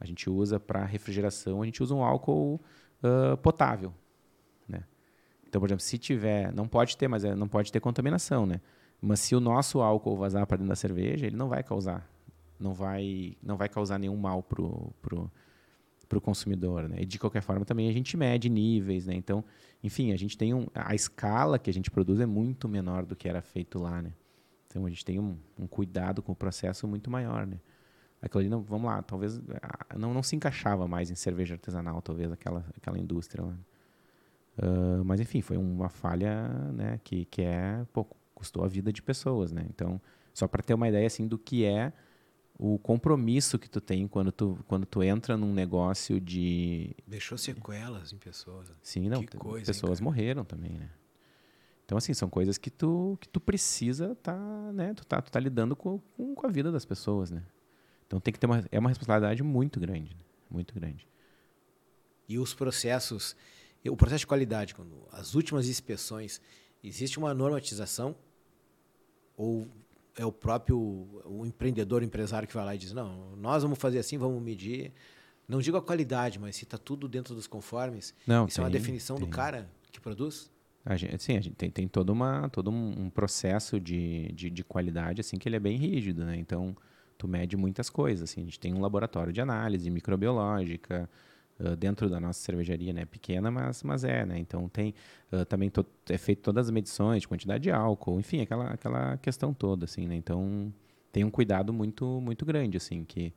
A 0.00 0.06
gente 0.06 0.28
usa 0.30 0.58
para 0.58 0.84
refrigeração, 0.84 1.62
a 1.62 1.64
gente 1.66 1.82
usa 1.82 1.94
um 1.94 2.02
álcool 2.02 2.58
uh, 3.02 3.36
potável, 3.36 3.92
né? 4.66 4.82
Então, 5.46 5.60
por 5.60 5.68
exemplo, 5.68 5.82
se 5.82 5.98
tiver, 5.98 6.52
não 6.54 6.66
pode 6.66 6.96
ter, 6.96 7.06
mas 7.06 7.22
é, 7.22 7.34
não 7.34 7.46
pode 7.46 7.70
ter 7.70 7.80
contaminação, 7.80 8.46
né? 8.46 8.60
Mas 9.02 9.18
se 9.18 9.34
o 9.34 9.40
nosso 9.40 9.80
álcool 9.80 10.16
vazar 10.16 10.46
para 10.46 10.58
dentro 10.58 10.68
da 10.68 10.76
cerveja, 10.76 11.26
ele 11.26 11.36
não 11.36 11.48
vai 11.48 11.64
causar, 11.64 12.08
não 12.58 12.72
vai, 12.72 13.36
não 13.42 13.56
vai 13.56 13.68
causar 13.68 13.98
nenhum 13.98 14.16
mal 14.16 14.44
pro, 14.44 14.92
pro, 15.02 15.28
pro 16.08 16.20
consumidor, 16.20 16.88
né? 16.88 16.98
E 17.00 17.04
de 17.04 17.18
qualquer 17.18 17.42
forma 17.42 17.64
também 17.64 17.88
a 17.88 17.92
gente 17.92 18.16
mede 18.16 18.48
níveis, 18.48 19.06
né? 19.06 19.14
Então, 19.14 19.44
enfim, 19.82 20.12
a 20.12 20.16
gente 20.16 20.38
tem 20.38 20.54
um, 20.54 20.68
a 20.72 20.94
escala 20.94 21.58
que 21.58 21.68
a 21.68 21.72
gente 21.72 21.90
produz 21.90 22.20
é 22.20 22.26
muito 22.26 22.68
menor 22.68 23.04
do 23.04 23.16
que 23.16 23.28
era 23.28 23.42
feito 23.42 23.76
lá, 23.76 24.00
né? 24.00 24.12
Então 24.68 24.86
a 24.86 24.88
gente 24.88 25.04
tem 25.04 25.18
um, 25.18 25.36
um 25.58 25.66
cuidado 25.66 26.22
com 26.22 26.30
o 26.30 26.36
processo 26.36 26.86
muito 26.86 27.10
maior, 27.10 27.44
né? 27.44 27.58
Aquilo 28.22 28.40
ali, 28.40 28.48
não, 28.48 28.62
vamos 28.62 28.86
lá, 28.86 29.02
talvez 29.02 29.42
ah, 29.60 29.98
não, 29.98 30.14
não 30.14 30.22
se 30.22 30.36
encaixava 30.36 30.86
mais 30.86 31.10
em 31.10 31.16
cerveja 31.16 31.54
artesanal, 31.54 32.00
talvez 32.00 32.30
aquela 32.30 32.64
aquela 32.76 32.96
indústria 32.96 33.44
lá. 33.44 33.58
Uh, 34.58 35.04
mas 35.04 35.18
enfim, 35.18 35.40
foi 35.40 35.56
uma 35.56 35.88
falha 35.88 36.48
né, 36.72 37.00
que, 37.02 37.24
que 37.24 37.42
é, 37.42 37.84
pô, 37.92 38.06
custou 38.34 38.64
a 38.64 38.68
vida 38.68 38.92
de 38.92 39.02
pessoas. 39.02 39.52
Né? 39.52 39.66
Então, 39.68 40.00
só 40.32 40.46
para 40.46 40.62
ter 40.62 40.74
uma 40.74 40.88
ideia 40.88 41.06
assim, 41.06 41.26
do 41.26 41.38
que 41.38 41.64
é 41.64 41.92
o 42.58 42.78
compromisso 42.78 43.58
que 43.58 43.68
tu 43.68 43.80
tem 43.80 44.06
quando 44.06 44.30
tu, 44.30 44.58
quando 44.68 44.86
tu 44.86 45.02
entra 45.02 45.36
num 45.36 45.52
negócio 45.52 46.20
de. 46.20 46.94
Deixou 47.06 47.36
sequelas 47.38 48.12
em 48.12 48.18
pessoas. 48.18 48.72
Sim, 48.82 49.08
não. 49.08 49.24
Coisa, 49.24 49.66
pessoas 49.66 49.98
hein, 49.98 50.04
morreram 50.04 50.44
também, 50.44 50.78
né? 50.78 50.90
Então, 51.84 51.98
assim, 51.98 52.14
são 52.14 52.30
coisas 52.30 52.56
que 52.56 52.70
tu, 52.70 53.18
que 53.20 53.28
tu 53.28 53.40
precisa 53.40 54.14
tá, 54.22 54.36
né? 54.72 54.94
Tu 54.94 55.04
tá, 55.04 55.20
tu 55.20 55.30
tá 55.30 55.40
lidando 55.40 55.74
com, 55.74 55.98
com 55.98 56.46
a 56.46 56.50
vida 56.50 56.70
das 56.70 56.84
pessoas, 56.84 57.30
né? 57.30 57.42
Então 58.06 58.20
tem 58.20 58.32
que 58.32 58.38
ter 58.38 58.46
uma. 58.46 58.64
É 58.70 58.78
uma 58.78 58.88
responsabilidade 58.88 59.42
muito 59.42 59.80
grande. 59.80 60.14
Né? 60.14 60.22
Muito 60.50 60.74
grande. 60.74 61.08
E 62.28 62.38
os 62.38 62.54
processos 62.54 63.36
o 63.90 63.96
processo 63.96 64.20
de 64.20 64.26
qualidade, 64.26 64.74
quando 64.74 65.08
as 65.10 65.34
últimas 65.34 65.66
inspeções, 65.66 66.40
existe 66.82 67.18
uma 67.18 67.32
normatização 67.32 68.14
ou 69.36 69.68
é 70.16 70.24
o 70.26 70.32
próprio 70.32 70.78
o 71.24 71.44
empreendedor, 71.46 72.02
o 72.02 72.04
empresário 72.04 72.46
que 72.46 72.54
vai 72.54 72.64
lá 72.64 72.74
e 72.74 72.78
diz, 72.78 72.92
não, 72.92 73.34
nós 73.36 73.62
vamos 73.62 73.78
fazer 73.78 73.98
assim, 73.98 74.18
vamos 74.18 74.42
medir, 74.42 74.92
não 75.48 75.60
digo 75.60 75.76
a 75.76 75.82
qualidade, 75.82 76.38
mas 76.38 76.56
se 76.56 76.64
está 76.64 76.76
tudo 76.76 77.08
dentro 77.08 77.34
dos 77.34 77.46
conformes, 77.46 78.14
não, 78.26 78.46
isso 78.46 78.56
tem, 78.56 78.62
é 78.62 78.66
uma 78.66 78.70
definição 78.70 79.16
tem. 79.16 79.26
do 79.26 79.30
cara 79.30 79.68
que 79.90 80.00
produz? 80.00 80.50
A 80.84 80.96
gente, 80.96 81.22
sim, 81.22 81.36
a 81.36 81.40
gente 81.40 81.54
tem, 81.54 81.70
tem 81.70 81.86
todo, 81.86 82.10
uma, 82.10 82.48
todo 82.48 82.70
um, 82.70 83.04
um 83.04 83.10
processo 83.10 83.78
de, 83.78 84.32
de, 84.32 84.50
de, 84.50 84.64
qualidade 84.64 85.20
assim 85.20 85.38
que 85.38 85.48
ele 85.48 85.56
é 85.56 85.60
bem 85.60 85.76
rígido, 85.76 86.24
né? 86.24 86.36
Então, 86.36 86.76
tu 87.16 87.28
mede 87.28 87.56
muitas 87.56 87.88
coisas. 87.88 88.30
Assim. 88.30 88.40
A 88.40 88.44
gente 88.44 88.58
tem 88.58 88.74
um 88.74 88.80
laboratório 88.80 89.32
de 89.32 89.40
análise 89.40 89.88
microbiológica, 89.88 91.08
dentro 91.76 92.08
da 92.08 92.18
nossa 92.18 92.40
cervejaria, 92.40 92.92
né? 92.92 93.04
Pequena, 93.04 93.50
mas, 93.50 93.82
mas 93.82 94.04
é, 94.04 94.24
né? 94.26 94.38
Então 94.38 94.68
tem 94.68 94.94
uh, 95.32 95.44
também 95.44 95.70
to, 95.70 95.86
é 96.08 96.18
feito 96.18 96.42
todas 96.42 96.66
as 96.66 96.70
medições 96.70 97.22
de 97.22 97.28
quantidade 97.28 97.62
de 97.62 97.70
álcool, 97.70 98.18
enfim, 98.18 98.40
aquela, 98.40 98.70
aquela 98.70 99.16
questão 99.18 99.54
toda, 99.54 99.84
assim, 99.84 100.06
né? 100.06 100.16
Então 100.16 100.72
tem 101.12 101.24
um 101.24 101.30
cuidado 101.30 101.72
muito 101.72 102.20
muito 102.20 102.44
grande, 102.44 102.76
assim, 102.76 103.04
que 103.04 103.32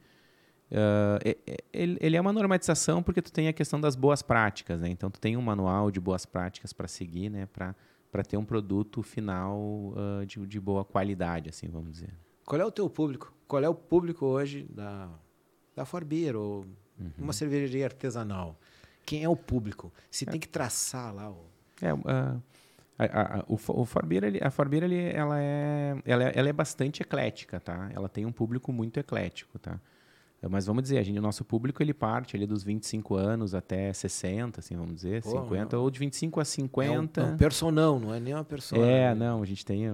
uh, 0.72 1.36
ele, 1.72 1.98
ele 2.02 2.18
é 2.18 2.22
uma 2.22 2.34
normatização 2.34 3.04
porque 3.04 3.22
tu 3.22 3.32
tem 3.32 3.48
a 3.48 3.54
questão 3.54 3.80
das 3.80 3.96
boas 3.96 4.22
práticas, 4.22 4.82
né? 4.82 4.90
Então 4.90 5.12
tu 5.12 5.20
tem 5.20 5.38
um 5.38 5.42
manual 5.42 5.92
de 5.92 6.00
boas 6.00 6.26
práticas 6.26 6.74
para 6.74 6.88
seguir, 6.88 7.30
né? 7.30 7.48
Para 7.48 7.76
para 8.12 8.24
ter 8.24 8.38
um 8.38 8.46
produto 8.46 9.04
final 9.04 9.60
uh, 9.60 10.26
de, 10.26 10.48
de 10.48 10.58
boa 10.58 10.86
qualidade, 10.86 11.50
assim, 11.50 11.68
vamos 11.68 11.92
dizer. 11.92 12.14
Qual 12.46 12.62
é 12.62 12.64
o 12.64 12.72
teu 12.72 12.90
público? 12.90 13.34
Qual 13.46 13.62
é 13.62 13.68
o 13.68 13.76
público 13.76 14.26
hoje 14.26 14.64
da 14.70 15.10
da 15.76 15.84
Forbeer 15.84 16.36
ou 16.38 16.66
uhum. 17.00 17.12
uma 17.18 17.34
cervejaria 17.34 17.86
artesanal. 17.86 18.60
Quem 19.06 19.24
é 19.24 19.30
o 19.30 19.36
público? 19.36 19.94
Você 20.10 20.26
é. 20.28 20.32
tem 20.32 20.40
que 20.40 20.48
traçar 20.48 21.14
lá 21.14 21.30
o. 21.30 21.46
É, 21.82 21.94
uh, 21.94 22.42
a, 22.98 23.04
a, 23.04 23.40
a, 23.40 23.46
o, 23.48 23.54
o 23.54 23.86
Forbeer, 23.86 24.24
ele, 24.24 24.40
a 24.42 24.50
Forbeer 24.50 24.84
ele, 24.84 25.10
ela, 25.10 25.40
é, 25.40 25.98
ela, 26.06 26.24
é, 26.24 26.32
ela 26.34 26.50
é 26.50 26.54
bastante 26.54 27.02
eclética, 27.02 27.60
tá? 27.60 27.90
Ela 27.94 28.08
tem 28.08 28.26
um 28.26 28.32
público 28.32 28.72
muito 28.72 29.00
eclético, 29.00 29.60
tá? 29.60 29.80
Mas 30.50 30.66
vamos 30.66 30.84
dizer, 30.84 31.00
a 31.00 31.04
gente, 31.04 31.18
o 31.18 31.22
nosso 31.22 31.44
público 31.44 31.82
ele 31.82 31.94
parte 31.94 32.36
ali 32.36 32.46
dos 32.46 32.64
25 32.64 33.16
anos 33.16 33.56
até 33.56 33.92
60, 33.92 34.60
assim, 34.60 34.76
vamos 34.76 34.96
dizer, 34.96 35.24
Pô, 35.24 35.32
50, 35.32 35.76
não. 35.76 35.84
ou 35.84 35.90
de 35.90 36.00
25 36.00 36.40
a 36.40 36.46
50. 36.46 37.22
É 37.22 37.24
um, 37.24 37.28
é 37.28 37.32
um 37.32 37.38
personão, 37.38 38.00
não 38.00 38.14
é 38.14 38.20
nem 38.20 38.34
uma 38.34 38.44
pessoa. 38.44 38.86
É, 38.86 39.14
né? 39.14 39.16
não, 39.16 39.42
a 39.42 39.46
gente 39.46 39.66
tem. 39.66 39.88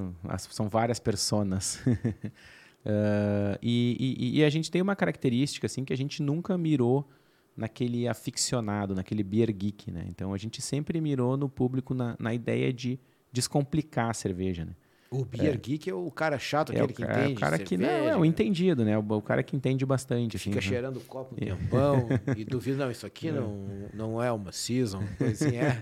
São 0.50 0.68
várias 0.68 1.00
personas. 1.00 1.82
Uh, 2.86 3.58
e, 3.62 4.18
e, 4.20 4.40
e, 4.40 4.44
a 4.44 4.50
gente 4.50 4.72
tem 4.72 4.82
uma 4.82 4.96
característica 4.96 5.68
assim 5.68 5.86
que 5.86 5.94
a 5.94 5.98
gente 5.98 6.24
nunca 6.24 6.58
mirou 6.58 7.08
naquele 7.56 8.08
aficionado, 8.08 8.96
naquele 8.96 9.22
beer 9.24 9.52
geek, 9.54 9.92
né? 9.92 10.06
Então 10.08 10.34
a 10.34 10.38
gente 10.38 10.62
sempre 10.62 11.00
mirou 11.00 11.38
no 11.38 11.48
público 11.48 11.94
na, 11.94 12.16
na 12.20 12.34
ideia 12.34 12.74
de 12.74 13.00
descomplicar 13.32 14.10
a 14.10 14.14
cerveja, 14.14 14.66
né? 14.66 14.76
O 15.14 15.26
beer 15.26 15.56
é. 15.56 15.58
geek 15.58 15.90
é 15.90 15.94
o 15.94 16.10
cara 16.10 16.40
chato, 16.40 16.72
aquele 16.72 16.86
é 16.86 16.88
que 16.88 17.04
entende. 17.04 17.34
É 17.34 17.36
o 17.36 17.40
cara 17.40 17.60
que 17.60 17.78
não, 17.78 17.90
é 17.90 18.16
o 18.16 18.24
entendido, 18.24 18.86
né? 18.86 18.98
O, 18.98 19.02
o 19.02 19.22
cara 19.22 19.44
que 19.44 19.58
entende 19.58 19.86
bastante. 19.86 20.38
Fica 20.38 20.60
assim, 20.60 20.68
né? 20.68 20.74
cheirando 20.74 20.98
o 20.98 21.02
copo 21.02 21.36
um 21.36 21.38
tempão 21.38 22.08
e 22.38 22.46
duvida, 22.46 22.86
não, 22.86 22.90
isso 22.90 23.06
aqui 23.06 23.28
é. 23.28 23.34
não, 23.34 23.68
não 23.94 24.24
é 24.24 24.32
uma 24.32 24.54
season, 24.54 25.04
assim 25.20 25.58
é. 25.58 25.78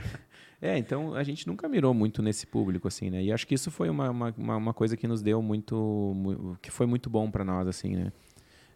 É, 0.60 0.76
então 0.76 1.14
a 1.14 1.22
gente 1.22 1.46
nunca 1.46 1.68
mirou 1.68 1.94
muito 1.94 2.20
nesse 2.20 2.44
público, 2.44 2.88
assim, 2.88 3.10
né? 3.10 3.22
E 3.22 3.32
acho 3.32 3.46
que 3.46 3.54
isso 3.54 3.70
foi 3.70 3.88
uma, 3.88 4.10
uma, 4.10 4.34
uma 4.36 4.74
coisa 4.74 4.96
que 4.96 5.06
nos 5.06 5.22
deu 5.22 5.40
muito. 5.40 6.56
que 6.60 6.70
foi 6.70 6.84
muito 6.84 7.08
bom 7.08 7.30
para 7.30 7.44
nós, 7.44 7.68
assim, 7.68 7.94
né? 7.94 8.12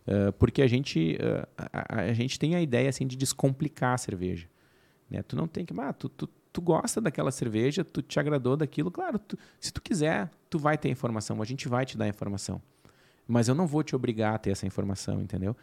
Uh, 0.07 0.33
porque 0.35 0.63
a 0.63 0.67
gente, 0.67 1.17
uh, 1.17 1.49
a, 1.57 2.03
a, 2.03 2.13
gente 2.13 2.39
tem 2.39 2.55
a 2.55 2.63
ideia, 2.63 2.89
assim, 2.89 3.07
de 3.07 3.17
descomplicar 3.17 3.95
a 3.95 3.99
cerveja. 3.99 4.47
Né? 5.11 5.23
Tu 5.23 5.35
não 5.35 5.49
tem 5.49 5.65
que. 5.65 5.75
Ah, 5.81 5.93
tu, 5.93 6.09
tu, 6.09 6.29
tu 6.53 6.61
gosta 6.61 7.01
daquela 7.01 7.31
cerveja, 7.31 7.85
tu 7.85 8.03
te 8.03 8.21
agradou 8.21 8.57
daquilo, 8.57 8.91
claro, 8.91 9.19
tu, 9.19 9.39
se 9.61 9.73
tu 9.73 9.81
quiser, 9.81 10.31
tu 10.51 10.59
vai 10.59 10.77
ter 10.77 10.89
informação, 10.91 11.41
a 11.41 11.45
gente 11.45 11.69
vai 11.69 11.87
te 11.87 11.97
dar 11.97 12.07
informação. 12.09 12.61
Mas 13.27 13.49
eu 13.49 13.55
não 13.55 13.67
vou 13.67 13.83
te 13.83 13.97
obrigar 13.97 14.35
a 14.35 14.39
ter 14.39 14.51
essa 14.51 14.67
informação, 14.67 15.21
entendeu? 15.23 15.57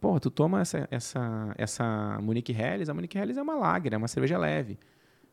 Pô, 0.00 0.20
tu 0.20 0.30
toma 0.30 0.60
essa, 0.60 0.86
essa, 0.90 1.54
essa 1.56 2.18
Munich 2.20 2.52
Helles, 2.52 2.88
a 2.88 2.94
Munich 2.94 3.16
Helles 3.16 3.36
é 3.36 3.42
uma 3.42 3.54
lager, 3.54 3.94
é 3.94 3.96
uma 3.96 4.08
cerveja 4.08 4.38
leve. 4.38 4.78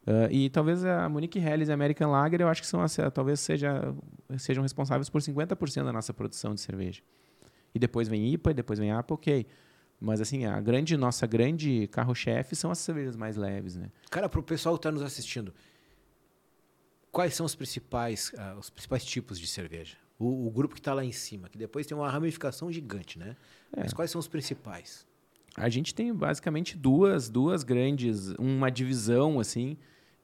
Uh, 0.06 0.32
e 0.32 0.50
talvez 0.50 0.84
a 0.84 1.08
Munich 1.08 1.38
Helles 1.40 1.70
e 1.70 1.72
a 1.72 1.74
American 1.74 2.12
Lager, 2.12 2.42
eu 2.42 2.50
acho 2.50 2.62
que 2.62 2.68
são 2.68 2.84
talvez 3.14 3.40
seja, 3.40 3.94
sejam 4.38 4.62
responsáveis 4.62 5.10
por 5.10 5.22
50% 5.22 5.86
da 5.86 5.94
nossa 5.94 6.14
produção 6.14 6.54
de 6.54 6.60
cerveja. 6.60 7.02
E 7.74 7.80
depois 7.80 8.08
vem 8.08 8.34
IPA, 8.34 8.52
e 8.52 8.54
depois 8.54 8.80
vem 8.80 8.92
APA, 8.92 9.14
ok. 9.14 9.48
Mas 10.04 10.20
assim, 10.20 10.44
a 10.44 10.60
grande 10.60 10.98
nossa 10.98 11.26
grande 11.26 11.88
carro-chefe 11.88 12.58
são 12.58 12.70
as 12.70 12.80
cervejas 12.80 13.16
mais 13.16 13.38
leves, 13.38 13.78
né? 13.78 13.90
Cara, 14.12 14.28
para 14.28 14.38
o 14.38 14.44
pessoal 14.44 14.76
que 14.76 14.80
está 14.80 14.92
nos 14.92 15.02
assistindo, 15.02 15.54
quais 17.10 17.34
são 17.34 17.46
os 17.46 17.56
principais, 17.56 18.34
uh, 18.34 18.60
os 18.60 18.70
principais 18.70 19.06
tipos 19.06 19.40
de 19.40 19.48
cerveja? 19.48 19.96
O, 20.20 20.48
o 20.48 20.52
grupo 20.52 20.76
que 20.76 20.82
está 20.82 20.94
lá 20.94 21.06
em 21.06 21.14
cima, 21.14 21.48
que 21.48 21.58
depois 21.58 21.88
tem 21.88 21.96
uma 21.96 22.10
ramificação 22.10 22.70
gigante, 22.70 23.18
né? 23.18 23.38
É. 23.72 23.84
Mas 23.84 23.94
quais 23.94 24.12
são 24.12 24.20
os 24.20 24.28
principais? 24.28 25.08
A 25.56 25.70
gente 25.70 25.96
tem 25.96 26.14
basicamente 26.14 26.76
duas, 26.76 27.30
duas 27.30 27.64
grandes, 27.64 28.34
uma 28.38 28.70
divisão 28.70 29.40
assim, 29.40 29.78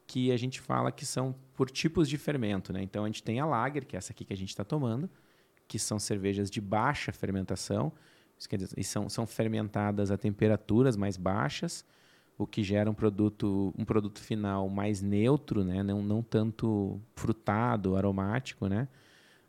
que 0.05 0.29
a 0.29 0.35
gente 0.35 0.59
fala 0.59 0.91
que 0.91 1.05
são 1.05 1.33
por 1.55 1.69
tipos 1.71 2.09
de 2.09 2.17
fermento, 2.17 2.73
né? 2.73 2.83
Então 2.83 3.05
a 3.05 3.07
gente 3.07 3.23
tem 3.23 3.39
a 3.39 3.45
lager, 3.45 3.85
que 3.85 3.95
é 3.95 3.97
essa 3.97 4.11
aqui 4.11 4.25
que 4.25 4.33
a 4.33 4.37
gente 4.37 4.49
está 4.49 4.65
tomando, 4.65 5.09
que 5.69 5.79
são 5.79 5.97
cervejas 5.97 6.51
de 6.51 6.59
baixa 6.59 7.13
fermentação, 7.13 7.93
isso 8.39 8.47
quer 8.47 8.57
dizer, 8.57 8.79
e 8.79 8.83
são, 8.85 9.09
são 9.09 9.27
fermentadas 9.27 10.09
a 10.09 10.17
temperaturas 10.17 10.95
mais 10.95 11.17
baixas, 11.17 11.83
o 12.37 12.47
que 12.47 12.63
gera 12.63 12.89
um 12.89 12.93
produto, 12.93 13.73
um 13.77 13.83
produto 13.83 14.21
final 14.21 14.69
mais 14.69 15.01
neutro, 15.01 15.61
né? 15.61 15.83
não, 15.83 16.01
não 16.01 16.23
tanto 16.23 17.01
frutado, 17.13 17.97
aromático. 17.97 18.67
Né? 18.69 18.87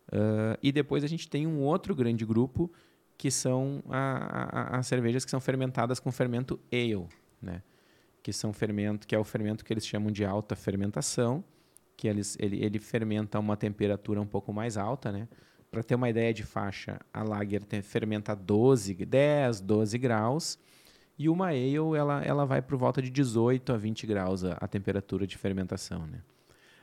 Uh, 0.09 0.59
e 0.61 0.73
depois 0.73 1.05
a 1.05 1.07
gente 1.07 1.31
tem 1.31 1.47
um 1.47 1.61
outro 1.61 1.95
grande 1.95 2.27
grupo 2.27 2.71
que 3.17 3.31
são 3.31 3.83
as 3.89 4.87
cervejas 4.89 5.25
que 5.25 5.31
são 5.31 5.41
fermentadas 5.41 6.01
com 6.01 6.11
fermento 6.11 6.59
ale, 6.73 7.07
né? 7.41 7.63
que 8.23 8.33
são 8.33 8.53
fermento, 8.53 9.07
que 9.07 9.15
é 9.15 9.19
o 9.19 9.25
fermento 9.25 9.65
que 9.65 9.73
eles 9.73 9.87
chamam 9.87 10.11
de 10.11 10.25
alta 10.25 10.57
fermentação, 10.57 11.45
que 11.97 12.09
eles, 12.09 12.37
ele, 12.41 12.65
ele 12.65 12.81
fermenta 12.81 13.39
a 13.39 13.41
uma 13.41 13.57
temperatura 13.57 14.21
um 14.21 14.27
pouco 14.27 14.53
mais 14.53 14.77
alta, 14.77 15.13
né? 15.13 15.29
Para 15.71 15.83
ter 15.83 15.95
uma 15.95 16.11
ideia 16.11 16.35
de 16.35 16.43
faixa, 16.43 16.99
a 17.13 17.23
lager 17.23 17.63
tem, 17.63 17.81
fermenta 17.81 18.35
12, 18.35 18.95
10, 18.95 19.61
12 19.61 19.99
graus 19.99 20.59
e 21.17 21.29
uma 21.29 21.49
ale 21.49 21.75
ela, 21.97 22.23
ela 22.25 22.47
vai 22.47 22.63
por 22.63 22.79
volta 22.79 23.03
de 23.03 23.11
18 23.11 23.73
a 23.73 23.77
20 23.77 24.07
graus 24.07 24.43
a, 24.43 24.53
a 24.55 24.67
temperatura 24.67 25.27
de 25.27 25.37
fermentação, 25.37 26.07
né? 26.07 26.23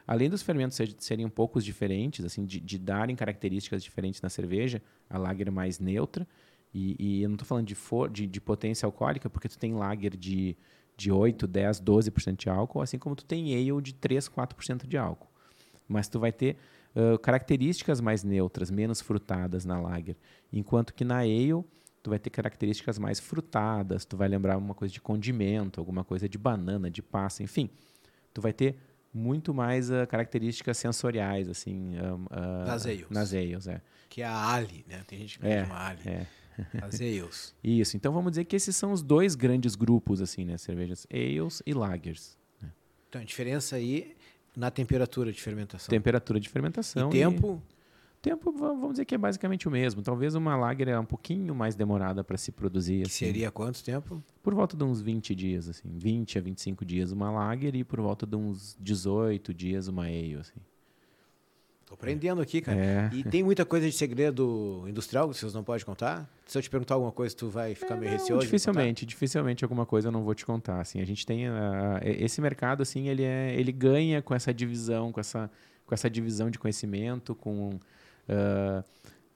Além 0.06 0.30
dos 0.30 0.42
fermentos 0.42 0.80
serem 1.00 1.26
um 1.26 1.30
pouco 1.30 1.60
diferentes, 1.60 2.24
assim, 2.24 2.46
de, 2.46 2.62
de 2.62 2.78
darem 2.78 3.16
características 3.16 3.84
diferentes 3.84 4.22
na 4.22 4.30
cerveja, 4.30 4.82
a 5.10 5.18
lager 5.18 5.50
é 5.50 5.52
mais 5.52 5.80
neutra, 5.80 6.26
e, 6.74 6.96
e 7.00 7.24
eu 7.24 7.30
não 7.30 7.36
estou 7.36 7.48
falando 7.48 7.66
de, 7.66 7.76
for, 7.76 8.10
de, 8.10 8.26
de, 8.28 8.40
potência 8.40 8.86
alcoólica, 8.86 9.30
porque 9.30 9.50
tu 9.50 9.58
tem 9.58 9.74
lager 9.74 10.16
de, 10.16 10.56
de 10.96 11.12
8, 11.12 11.48
10, 11.48 11.82
12% 11.82 12.38
de 12.38 12.48
álcool, 12.50 12.82
assim 12.82 12.98
como 13.00 13.16
tu 13.16 13.26
tem 13.26 13.54
ale 13.54 13.82
de 13.82 13.94
3, 13.96 14.30
4% 14.30 14.88
de 14.88 14.98
álcool. 14.98 15.28
Mas 15.88 16.08
tu 16.08 16.20
vai 16.20 16.32
ter 16.32 16.58
uh, 16.96 17.18
características 17.20 18.02
mais 18.02 18.24
neutras, 18.24 18.72
menos 18.72 19.02
frutadas 19.02 19.66
na 19.66 19.80
lager, 19.80 20.16
enquanto 20.52 20.94
que 20.94 21.04
na 21.04 21.20
ale 21.20 21.64
tu 22.02 22.10
vai 22.10 22.20
ter 22.20 22.30
características 22.30 22.98
mais 22.98 23.20
frutadas, 23.20 24.06
tu 24.06 24.16
vai 24.16 24.28
lembrar 24.28 24.58
uma 24.58 24.74
coisa 24.74 24.94
de 24.94 25.02
condimento, 25.02 25.80
alguma 25.80 26.04
coisa 26.04 26.28
de 26.30 26.38
banana, 26.38 26.90
de 26.90 27.02
passa, 27.02 27.44
enfim. 27.44 27.70
Tu 28.34 28.42
vai 28.42 28.54
ter 28.54 28.78
muito 29.14 29.54
mais 29.54 29.90
uh, 29.90 30.06
características 30.08 30.78
sensoriais, 30.78 31.50
assim. 31.50 31.96
Uh, 31.98 32.66
nas 32.66 32.86
ales. 32.86 33.10
Nas 33.10 33.34
ales, 33.34 33.68
é. 33.68 33.82
Que 34.10 34.22
é 34.22 34.26
a 34.26 34.54
ali, 34.54 34.86
né? 34.88 35.04
Tem 35.08 35.20
gente 35.20 35.40
que 35.40 35.48
é, 35.48 35.66
chama 35.66 35.88
ali. 35.88 36.02
É. 36.06 36.28
As 36.82 37.02
ales. 37.02 37.56
Isso. 37.64 37.98
Então 37.98 38.14
vamos 38.14 38.32
dizer 38.32 38.46
que 38.46 38.56
esses 38.56 38.76
são 38.76 38.92
os 38.92 39.02
dois 39.02 39.36
grandes 39.36 39.76
grupos, 39.76 40.22
assim, 40.22 40.46
né? 40.46 40.58
Cervejas 40.58 41.06
ales 41.12 41.62
e 41.66 41.74
lagers. 41.74 42.38
Né? 42.62 42.72
Então 43.10 43.22
a 43.22 43.24
diferença 43.26 43.76
aí 43.76 44.16
na 44.58 44.72
temperatura 44.72 45.32
de 45.32 45.40
fermentação. 45.40 45.88
Temperatura 45.88 46.40
de 46.40 46.50
fermentação. 46.50 47.10
E 47.10 47.12
tempo? 47.12 47.62
E 47.62 47.78
tempo, 48.20 48.52
vamos 48.52 48.94
dizer 48.94 49.06
que 49.06 49.14
é 49.14 49.18
basicamente 49.18 49.68
o 49.68 49.72
mesmo. 49.72 50.02
Talvez 50.02 50.34
uma 50.34 50.56
lager 50.58 50.88
é 50.88 51.00
um 51.00 51.06
pouquinho 51.06 51.54
mais 51.54 51.76
demorada 51.76 52.24
para 52.24 52.36
se 52.38 52.52
produzir. 52.52 53.04
Assim. 53.04 53.26
seria 53.26 53.52
quanto 53.52 53.84
tempo? 53.84 54.22
Por 54.42 54.56
volta 54.56 54.76
de 54.76 54.84
uns 54.84 55.00
20 55.00 55.36
dias, 55.36 55.70
assim. 55.70 55.88
20 55.88 56.40
a 56.40 56.42
25 56.42 56.84
dias 56.84 57.12
uma 57.12 57.30
lager 57.32 57.76
e 57.76 57.84
por 57.84 58.02
volta 58.02 58.26
de 58.26 58.36
uns 58.36 58.76
18 58.80 59.54
dias 59.54 59.88
uma 59.88 60.06
ale, 60.06 60.38
assim. 60.38 60.60
Tô 61.88 61.94
aprendendo 61.94 62.42
aqui, 62.42 62.60
cara. 62.60 62.78
É. 62.78 63.10
E 63.14 63.24
tem 63.24 63.42
muita 63.42 63.66
coisa 63.66 63.88
de 63.88 63.94
segredo 63.94 64.84
industrial 64.88 65.30
que 65.30 65.38
vocês 65.38 65.54
não 65.54 65.64
podem 65.64 65.86
contar? 65.86 66.30
Se 66.46 66.58
eu 66.58 66.62
te 66.62 66.70
perguntar 66.70 66.96
alguma 66.96 67.14
coisa, 67.14 67.34
tu 67.34 67.50
vai 67.50 67.74
ficar 67.74 67.96
é, 67.96 68.00
meio 68.00 68.12
receoso? 68.12 68.46
Dificilmente, 68.46 69.06
dificilmente 69.06 69.64
alguma 69.64 69.86
coisa 69.86 70.10
eu 70.10 70.12
não 70.12 70.22
vou 70.22 70.36
te 70.36 70.46
contar. 70.46 70.82
Assim, 70.82 71.00
a 71.00 71.06
gente 71.06 71.26
tem 71.26 71.48
uh, 71.48 71.54
esse 72.04 72.42
mercado, 72.42 72.84
assim, 72.84 73.08
ele 73.08 73.24
é, 73.24 73.56
ele 73.58 73.72
ganha 73.72 74.22
com 74.22 74.36
essa 74.36 74.54
divisão, 74.54 75.14
com 75.14 75.20
essa, 75.22 75.50
com 75.86 75.96
essa 75.96 76.10
divisão 76.10 76.52
de 76.52 76.60
conhecimento, 76.60 77.34
com 77.34 77.80
Uh, 78.28 78.84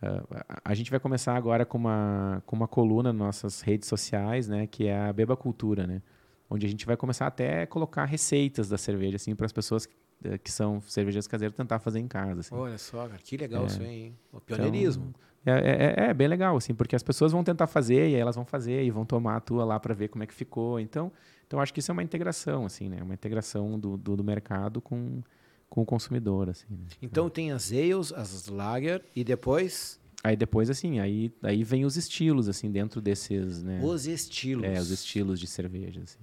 uh, 0.06 0.46
a 0.66 0.74
gente 0.74 0.92
vai 0.92 1.00
começar 1.00 1.36
agora 1.36 1.66
com 1.66 1.78
uma, 1.78 2.44
com 2.46 2.56
uma 2.56 2.68
coluna 2.68 3.14
nas 3.14 3.20
nossas 3.20 3.62
redes 3.62 3.88
sociais, 3.88 4.48
né, 4.48 4.68
que 4.68 4.88
é 4.88 5.00
a 5.00 5.14
Beba 5.14 5.38
Cultura, 5.38 5.88
né, 5.88 6.02
onde 6.50 6.66
a 6.66 6.70
gente 6.70 6.86
vai 6.86 6.98
começar 6.98 7.28
até 7.28 7.64
a 7.64 7.68
colocar 7.68 8.06
receitas 8.06 8.68
da 8.68 8.78
cerveja 8.78 9.16
assim 9.16 9.34
para 9.34 9.46
as 9.46 9.54
pessoas 9.54 9.88
que, 10.22 10.28
eh, 10.28 10.38
que 10.38 10.52
são 10.52 10.82
cervejeiros 10.82 11.28
caseiros 11.28 11.56
tentar 11.56 11.80
fazer 11.80 12.00
em 12.00 12.08
casa. 12.08 12.42
Assim. 12.42 12.56
Olha 12.56 12.78
só, 12.78 13.08
cara, 13.08 13.20
que 13.24 13.38
legal 13.38 13.64
é. 13.64 13.66
isso 13.66 13.82
aí, 13.82 14.02
hein? 14.04 14.18
O 14.32 14.40
pioneirismo. 14.40 15.14
Então, 15.42 15.56
é, 15.56 15.60
é, 15.60 16.10
é, 16.10 16.14
bem 16.14 16.28
legal, 16.28 16.56
assim, 16.56 16.74
porque 16.74 16.96
as 16.96 17.02
pessoas 17.02 17.32
vão 17.32 17.44
tentar 17.44 17.66
fazer 17.66 18.10
e 18.10 18.16
aí 18.16 18.22
elas 18.22 18.36
vão 18.36 18.46
fazer 18.46 18.84
e 18.84 18.92
vão 18.92 19.06
tomar 19.06 19.38
a 19.38 19.40
tua 19.40 19.66
lá 19.66 19.80
para 19.80 19.94
ver 19.94 20.10
como 20.10 20.24
é 20.24 20.28
que 20.28 20.34
ficou. 20.34 20.80
Então, 20.80 21.12
então 21.48 21.60
acho 21.60 21.74
que 21.74 21.80
isso 21.80 21.92
é 21.92 21.94
uma 21.94 22.04
integração, 22.04 22.66
assim, 22.66 22.88
né? 22.88 23.02
Uma 23.02 23.14
integração 23.14 23.80
do, 23.80 23.98
do, 23.98 24.18
do 24.18 24.24
mercado 24.24 24.80
com, 24.80 25.22
com 25.68 25.82
o 25.82 25.86
consumidor, 25.86 26.50
assim. 26.50 26.68
Né? 26.70 26.86
Então 27.02 27.30
tem 27.30 27.52
as 27.52 27.72
ales, 27.72 28.14
as 28.14 28.48
lager 28.48 29.04
e 29.16 29.24
depois 29.24 30.00
Aí 30.24 30.36
depois, 30.36 30.70
assim, 30.70 31.00
aí, 31.00 31.34
aí 31.42 31.64
vem 31.64 31.84
os 31.84 31.98
estilos, 31.98 32.48
assim, 32.48 32.70
dentro 32.70 33.02
desses, 33.02 33.64
né? 33.64 33.82
Os 33.84 34.06
estilos. 34.06 34.64
É, 34.64 34.80
os 34.80 34.92
estilos 34.92 35.40
de 35.40 35.48
cerveja, 35.48 36.02
assim. 36.04 36.20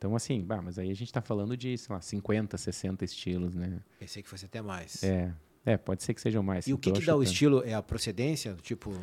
Então, 0.00 0.16
assim, 0.16 0.40
bah, 0.40 0.62
mas 0.62 0.78
aí 0.78 0.90
a 0.90 0.94
gente 0.94 1.08
está 1.08 1.20
falando 1.20 1.54
de, 1.54 1.76
sei 1.76 1.94
lá, 1.94 2.00
50, 2.00 2.56
60 2.56 3.04
estilos, 3.04 3.54
né? 3.54 3.80
Pensei 3.98 4.22
que 4.22 4.30
fosse 4.30 4.46
até 4.46 4.62
mais. 4.62 5.04
É, 5.04 5.30
é 5.62 5.76
pode 5.76 6.02
ser 6.02 6.14
que 6.14 6.22
sejam 6.22 6.42
mais. 6.42 6.66
E 6.66 6.72
o 6.72 6.78
que, 6.78 6.90
que 6.90 7.04
dá 7.04 7.14
o 7.14 7.22
estilo? 7.22 7.62
É 7.66 7.74
a 7.74 7.82
procedência? 7.82 8.56
Tipo, 8.62 8.94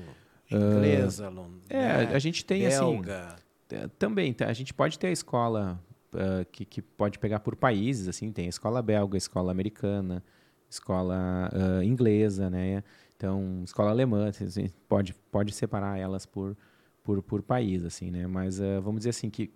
inglesa, 0.50 1.30
uh, 1.30 1.62
É, 1.70 2.16
a 2.16 2.18
gente 2.18 2.44
tem, 2.44 2.66
assim, 2.66 2.80
belga. 2.80 3.36
assim... 3.70 3.90
Também, 4.00 4.34
tá, 4.34 4.48
a 4.48 4.54
gente 4.54 4.74
pode 4.74 4.98
ter 4.98 5.06
a 5.06 5.12
escola 5.12 5.80
uh, 6.14 6.44
que, 6.52 6.66
que 6.66 6.82
pode 6.82 7.20
pegar 7.20 7.42
por 7.42 7.56
países, 7.56 8.08
assim, 8.08 8.32
tem 8.32 8.48
a 8.48 8.50
escola 8.50 8.82
belga, 8.82 9.18
a 9.18 9.20
escola 9.20 9.52
americana, 9.52 10.24
escola 10.68 11.52
uh, 11.54 11.84
inglesa, 11.84 12.50
né? 12.50 12.84
Então, 13.16 13.62
escola 13.64 13.92
alemã, 13.92 14.30
assim, 14.30 14.72
pode, 14.90 15.14
pode 15.32 15.54
separar 15.54 16.00
elas 16.00 16.26
por, 16.26 16.58
por, 17.04 17.22
por 17.22 17.44
país, 17.44 17.86
assim, 17.86 18.10
né? 18.10 18.26
Mas 18.26 18.60
uh, 18.60 18.82
vamos 18.82 19.02
dizer 19.02 19.12
assim 19.12 19.30
que 19.30 19.52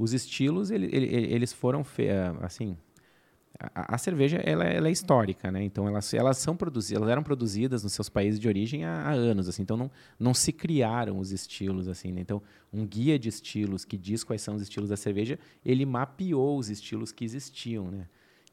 os 0.00 0.14
estilos, 0.14 0.70
ele, 0.70 0.88
ele, 0.90 1.06
eles 1.06 1.52
foram, 1.52 1.84
assim, 2.40 2.74
a, 3.58 3.94
a, 3.94 3.98
cerveja 3.98 4.38
ela, 4.38 4.64
ela, 4.64 4.88
é 4.88 4.90
histórica, 4.90 5.50
né? 5.50 5.62
Então 5.62 5.86
elas, 5.86 6.14
elas 6.14 6.38
são 6.38 6.56
produzidas, 6.56 6.96
elas 6.96 7.12
eram 7.12 7.22
produzidas 7.22 7.82
nos 7.82 7.92
seus 7.92 8.08
países 8.08 8.40
de 8.40 8.48
origem 8.48 8.86
há, 8.86 9.02
há 9.02 9.10
anos, 9.10 9.46
assim. 9.46 9.60
Então 9.60 9.76
não, 9.76 9.90
não 10.18 10.32
se 10.32 10.52
criaram 10.52 11.18
os 11.18 11.32
estilos 11.32 11.86
assim. 11.86 12.12
Né? 12.12 12.22
Então 12.22 12.42
um 12.72 12.86
guia 12.86 13.18
de 13.18 13.28
estilos 13.28 13.84
que 13.84 13.98
diz 13.98 14.24
quais 14.24 14.40
são 14.40 14.54
os 14.54 14.62
estilos 14.62 14.88
da 14.88 14.96
cerveja, 14.96 15.38
ele 15.62 15.84
mapeou 15.84 16.56
os 16.56 16.70
estilos 16.70 17.12
que 17.12 17.22
existiam, 17.22 17.90
né? 17.90 18.06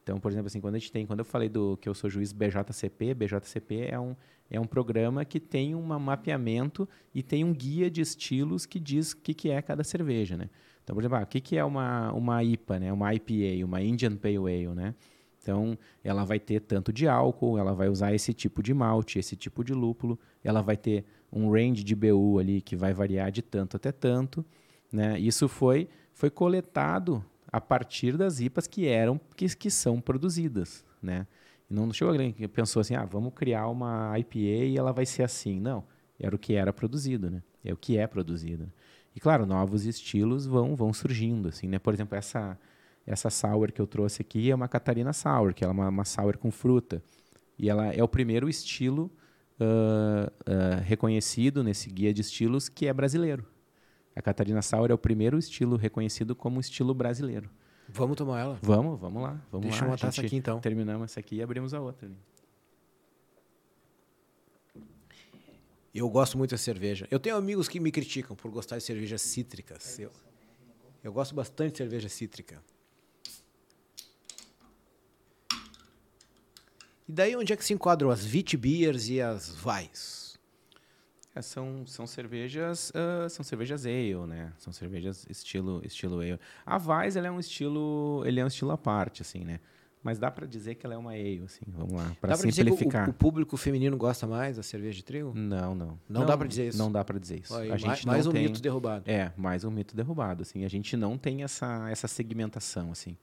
Então, 0.04 0.22
por 0.22 0.32
exemplo, 0.32 0.48
assim, 0.48 0.62
quando 0.62 0.76
a 0.76 0.80
gente 0.80 0.92
tem, 0.92 1.06
quando 1.06 1.20
eu 1.20 1.26
falei 1.26 1.50
do 1.50 1.76
que 1.78 1.88
eu 1.88 1.94
sou 1.94 2.10
juiz 2.10 2.32
BJCP, 2.32 3.14
BJCP 3.14 3.88
é 3.90 4.00
um 4.00 4.16
é 4.50 4.60
um 4.60 4.66
programa 4.66 5.26
que 5.26 5.40
tem 5.40 5.76
um 5.76 5.82
mapeamento 5.82 6.88
e 7.14 7.22
tem 7.22 7.44
um 7.44 7.54
guia 7.54 7.92
de 7.92 8.02
estilos 8.02 8.66
que 8.66 8.80
diz 8.80 9.12
o 9.12 9.18
que, 9.18 9.34
que 9.34 9.50
é 9.50 9.62
cada 9.62 9.84
cerveja, 9.84 10.38
né? 10.38 10.50
Então, 10.88 10.96
por 10.96 11.02
exemplo, 11.02 11.18
ah, 11.18 11.24
o 11.24 11.28
que, 11.28 11.42
que 11.42 11.58
é 11.58 11.66
uma, 11.66 12.14
uma 12.14 12.42
IPA, 12.42 12.80
né? 12.80 12.94
uma 12.94 13.14
IPA, 13.14 13.66
uma 13.66 13.82
Indian 13.82 14.16
Pale 14.16 14.38
Ale? 14.38 14.68
Né? 14.70 14.96
Então, 15.42 15.78
ela 16.02 16.24
vai 16.24 16.40
ter 16.40 16.62
tanto 16.62 16.94
de 16.94 17.06
álcool, 17.10 17.58
ela 17.58 17.74
vai 17.74 17.90
usar 17.90 18.14
esse 18.14 18.34
tipo 18.34 18.64
de 18.64 18.74
malte, 18.74 19.20
esse 19.20 19.36
tipo 19.36 19.66
de 19.66 19.74
lúpulo, 19.74 20.18
ela 20.42 20.62
vai 20.62 20.78
ter 20.78 21.04
um 21.30 21.52
range 21.52 21.84
de 21.84 21.94
BU 21.94 22.40
ali 22.40 22.62
que 22.62 22.74
vai 22.74 22.94
variar 22.94 23.30
de 23.34 23.42
tanto 23.42 23.76
até 23.76 23.92
tanto. 23.92 24.46
Né? 24.90 25.20
Isso 25.20 25.50
foi, 25.50 25.90
foi 26.14 26.30
coletado 26.30 27.22
a 27.52 27.60
partir 27.60 28.16
das 28.16 28.40
IPAs 28.40 28.66
que 28.66 28.88
eram 28.88 29.20
que, 29.36 29.54
que 29.58 29.70
são 29.70 30.00
produzidas. 30.00 30.86
Né? 31.02 31.28
Não 31.70 31.92
chegou 31.92 32.14
alguém 32.14 32.32
que 32.32 32.48
pensou 32.48 32.80
assim, 32.80 32.96
ah, 32.96 33.04
vamos 33.04 33.34
criar 33.34 33.68
uma 33.68 34.18
IPA 34.18 34.38
e 34.38 34.78
ela 34.78 34.94
vai 34.94 35.06
ser 35.06 35.24
assim. 35.24 35.60
Não, 35.60 35.84
era 36.18 36.34
o 36.34 36.40
que 36.40 36.54
era 36.54 36.72
produzido, 36.72 37.30
né? 37.30 37.44
É 37.62 37.74
o 37.74 37.78
que 37.78 37.98
é 37.98 38.08
produzido. 38.08 38.72
Né? 39.18 39.18
E 39.18 39.20
claro, 39.20 39.46
novos 39.46 39.86
estilos 39.86 40.46
vão 40.46 40.76
vão 40.76 40.94
surgindo, 40.94 41.50
assim, 41.50 41.68
né? 41.68 41.80
Por 41.80 41.94
exemplo, 41.94 42.16
essa 42.16 42.58
essa 43.06 43.30
sour 43.30 43.72
que 43.72 43.82
eu 43.82 43.88
trouxe 43.88 44.22
aqui 44.22 44.52
é 44.52 44.56
uma 44.56 44.68
Catarina 44.68 45.14
Sour, 45.14 45.54
que 45.54 45.64
ela 45.64 45.72
é 45.72 45.74
uma, 45.74 45.88
uma 45.88 46.06
sour 46.06 46.38
com 46.38 46.52
fruta. 46.52 47.02
E 47.58 47.70
ela 47.70 47.88
é 47.88 48.04
o 48.04 48.08
primeiro 48.08 48.50
estilo 48.50 49.10
uh, 49.60 50.28
uh, 50.28 50.82
reconhecido 50.84 51.64
nesse 51.64 51.90
guia 51.90 52.14
de 52.14 52.22
estilos 52.22 52.68
que 52.68 52.86
é 52.86 52.94
brasileiro. 52.94 53.46
A 54.14 54.22
Catarina 54.22 54.62
Sour 54.62 54.92
é 54.92 54.94
o 54.94 54.98
primeiro 54.98 55.38
estilo 55.38 55.78
reconhecido 55.78 56.36
como 56.36 56.60
estilo 56.60 56.94
brasileiro. 56.94 57.50
Vamos 57.88 58.18
tomar 58.18 58.42
ela? 58.42 58.60
Vamos, 58.62 59.00
vamos 59.00 59.24
lá. 59.24 59.42
Vamos 59.50 59.68
Deixa 59.68 59.82
lá. 59.82 59.88
eu 59.88 59.92
matar 59.92 60.08
essa 60.10 60.22
aqui 60.22 60.36
então. 60.36 60.60
Terminamos 60.60 61.06
essa 61.06 61.20
aqui 61.20 61.38
e 61.38 61.42
abrimos 61.42 61.74
a 61.74 61.80
outra. 61.80 62.08
ali. 62.08 62.18
Eu 65.98 66.08
gosto 66.10 66.38
muito 66.38 66.52
da 66.52 66.58
cerveja. 66.60 67.08
Eu 67.10 67.20
tenho 67.20 67.36
amigos 67.36 67.68
que 67.68 67.80
me 67.80 67.92
criticam 67.92 68.36
por 68.36 68.52
gostar 68.52 68.78
de 68.78 68.84
cervejas 68.84 69.20
cítricas. 69.20 69.98
Eu, 69.98 70.12
eu 71.04 71.12
gosto 71.12 71.34
bastante 71.34 71.72
de 71.72 71.78
cerveja 71.80 72.08
cítrica. 72.08 72.62
E 77.08 77.12
daí 77.12 77.36
onde 77.36 77.52
é 77.52 77.58
que 77.58 77.66
se 77.66 77.74
enquadram 77.74 78.12
as 78.12 78.32
Witbiers 78.32 79.10
e 79.10 79.20
as 79.20 79.66
Weiss? 79.66 80.38
É, 81.34 81.42
são, 81.42 81.84
são 81.88 82.06
cervejas 82.06 82.92
ah, 82.94 83.28
são 83.28 83.44
cervejas 83.44 83.86
ale, 83.88 84.28
né? 84.28 84.54
São 84.60 84.72
cervejas 84.72 85.26
estilo 85.28 85.82
estilo 85.84 86.20
ale. 86.20 86.40
A 86.64 86.78
Weiss 86.78 87.16
ela 87.16 87.26
é 87.26 87.32
um 87.32 87.40
estilo 87.40 88.24
ele 88.24 88.40
é 88.40 88.44
um 88.44 88.48
estilo 88.48 88.70
à 88.70 88.78
parte, 88.78 89.24
assim, 89.24 89.44
né? 89.44 89.60
Mas 90.04 90.20
dá 90.20 90.32
para 90.32 90.46
dizer 90.46 90.76
que 90.76 90.86
ela 90.86 90.96
é 90.96 90.98
uma 90.98 91.12
ale, 91.12 91.42
assim. 91.46 91.66
Vamos 91.68 91.94
lá, 91.94 92.16
para 92.22 92.38
pra 92.38 92.46
dizer 92.46 92.64
que 92.64 92.72
o- 92.72 92.74
simplificar. 92.74 93.10
o, 93.10 93.14
público 93.14 93.58
feminino 93.58 93.98
gosta 93.98 94.26
mais 94.26 94.58
da 94.58 94.64
cerveja 94.64 94.98
de 94.98 95.04
trigo? 95.04 95.34
Não, 95.36 95.76
não. 95.76 96.00
Não 96.08 96.26
dá 96.26 96.38
pra 96.38 96.48
dizer 96.48 96.68
isso? 96.70 96.78
Não 96.78 96.92
dá 96.92 97.04
para 97.04 97.20
dizer 97.20 97.40
isso. 97.40 97.56
Aí, 97.56 97.72
a 97.72 97.78
gente 97.78 98.06
mais 98.06 98.26
não 98.26 98.32
um 98.32 98.34
tem... 98.34 98.44
mito 98.44 98.62
derrubado. 98.62 99.10
É, 99.10 99.32
mais 99.36 99.64
um 99.64 99.72
mito 99.72 99.96
derrubado, 99.96 100.44
assim. 100.44 100.64
A 100.64 100.70
gente 100.70 100.96
não 100.96 101.18
tem 101.18 101.44
essa, 101.44 101.90
essa 101.90 102.08
segmentação, 102.08 102.92
assim. 102.92 103.18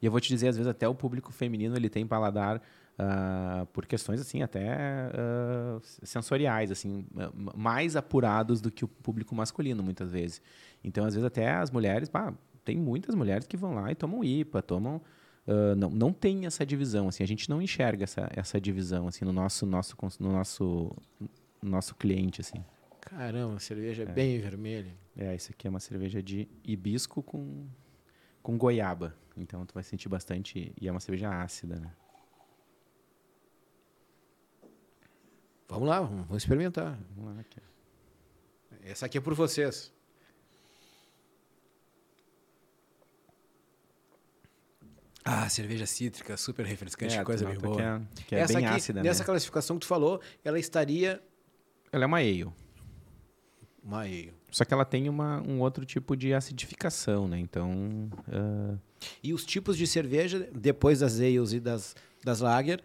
E 0.00 0.06
eu 0.06 0.10
vou 0.10 0.20
te 0.20 0.28
dizer, 0.28 0.48
às 0.48 0.56
vezes 0.56 0.68
até 0.68 0.88
o 0.88 0.94
público 0.94 1.32
feminino 1.32 1.76
ele 1.76 1.88
tem 1.88 2.06
paladar 2.06 2.60
ah, 2.98 3.66
por 3.72 3.86
questões 3.86 4.20
assim 4.20 4.42
até 4.42 4.68
ah, 4.68 5.78
sensoriais, 6.02 6.70
assim, 6.70 7.06
mais 7.54 7.96
apurados 7.96 8.60
do 8.60 8.70
que 8.70 8.84
o 8.84 8.88
público 8.88 9.34
masculino 9.34 9.82
muitas 9.82 10.10
vezes. 10.10 10.42
Então, 10.82 11.04
às 11.04 11.14
vezes 11.14 11.26
até 11.26 11.52
as 11.52 11.70
mulheres, 11.70 12.08
pá, 12.08 12.34
tem 12.64 12.76
muitas 12.76 13.14
mulheres 13.14 13.46
que 13.46 13.56
vão 13.56 13.74
lá 13.74 13.90
e 13.90 13.94
tomam 13.94 14.24
IPA, 14.24 14.62
tomam 14.62 15.00
ah, 15.46 15.74
não, 15.76 15.90
não 15.90 16.12
tem 16.12 16.46
essa 16.46 16.64
divisão, 16.64 17.08
assim, 17.08 17.22
a 17.22 17.26
gente 17.26 17.50
não 17.50 17.60
enxerga 17.60 18.04
essa, 18.04 18.30
essa 18.34 18.60
divisão 18.60 19.08
assim 19.08 19.24
no 19.24 19.32
nosso 19.32 19.66
nosso 19.66 19.96
no 20.20 20.32
nosso 20.32 20.96
no 21.62 21.70
nosso 21.70 21.94
cliente, 21.94 22.40
assim. 22.40 22.64
Caramba, 23.00 23.58
cerveja 23.58 24.02
é 24.02 24.06
bem 24.06 24.40
vermelha. 24.40 24.92
É, 25.16 25.34
isso 25.34 25.52
aqui 25.52 25.66
é 25.66 25.70
uma 25.70 25.80
cerveja 25.80 26.22
de 26.22 26.48
hibisco 26.64 27.22
com, 27.22 27.66
com 28.42 28.56
goiaba. 28.56 29.14
Então 29.36 29.64
tu 29.66 29.74
vai 29.74 29.82
sentir 29.82 30.08
bastante. 30.08 30.72
E 30.80 30.88
é 30.88 30.90
uma 30.90 31.00
cerveja 31.00 31.30
ácida, 31.30 31.76
né? 31.76 31.92
Vamos 35.68 35.88
lá, 35.88 36.00
vamos 36.00 36.26
vamos 36.26 36.42
experimentar. 36.42 36.98
Vamos 37.16 37.34
lá, 37.34 37.40
aqui. 37.40 37.60
Essa 38.82 39.06
aqui 39.06 39.18
é 39.18 39.20
por 39.20 39.34
vocês. 39.34 39.92
Ah, 45.24 45.48
cerveja 45.48 45.86
cítrica, 45.86 46.36
super 46.36 46.66
refrescante, 46.66 47.16
É, 47.16 47.22
coisa 47.24 47.46
bem 47.46 47.58
boa. 47.58 47.76
Que 47.76 47.82
é, 47.82 48.00
que 48.26 48.34
é 48.34 48.38
Essa 48.40 48.54
bem 48.54 48.66
aqui, 48.66 48.76
ácida, 48.76 49.02
nessa 49.02 49.20
né? 49.20 49.26
classificação 49.26 49.76
que 49.76 49.80
tu 49.82 49.86
falou, 49.86 50.20
ela 50.44 50.58
estaria 50.58 51.22
Ela 51.92 52.04
é 52.04 52.06
uma 52.06 52.18
ale. 52.18 52.46
uma 53.84 54.00
ale. 54.00 54.32
Só 54.50 54.64
que 54.64 54.74
ela 54.74 54.84
tem 54.84 55.08
uma, 55.08 55.40
um 55.42 55.60
outro 55.60 55.84
tipo 55.84 56.16
de 56.16 56.34
acidificação, 56.34 57.28
né? 57.28 57.38
Então. 57.38 58.10
ah, 58.32 58.76
E 59.22 59.32
os 59.32 59.44
tipos 59.44 59.76
de 59.76 59.86
cerveja, 59.86 60.48
depois 60.54 60.98
das 61.00 61.18
ales 61.20 61.52
e 61.52 61.60
das, 61.60 61.94
das 62.24 62.40
lager, 62.40 62.82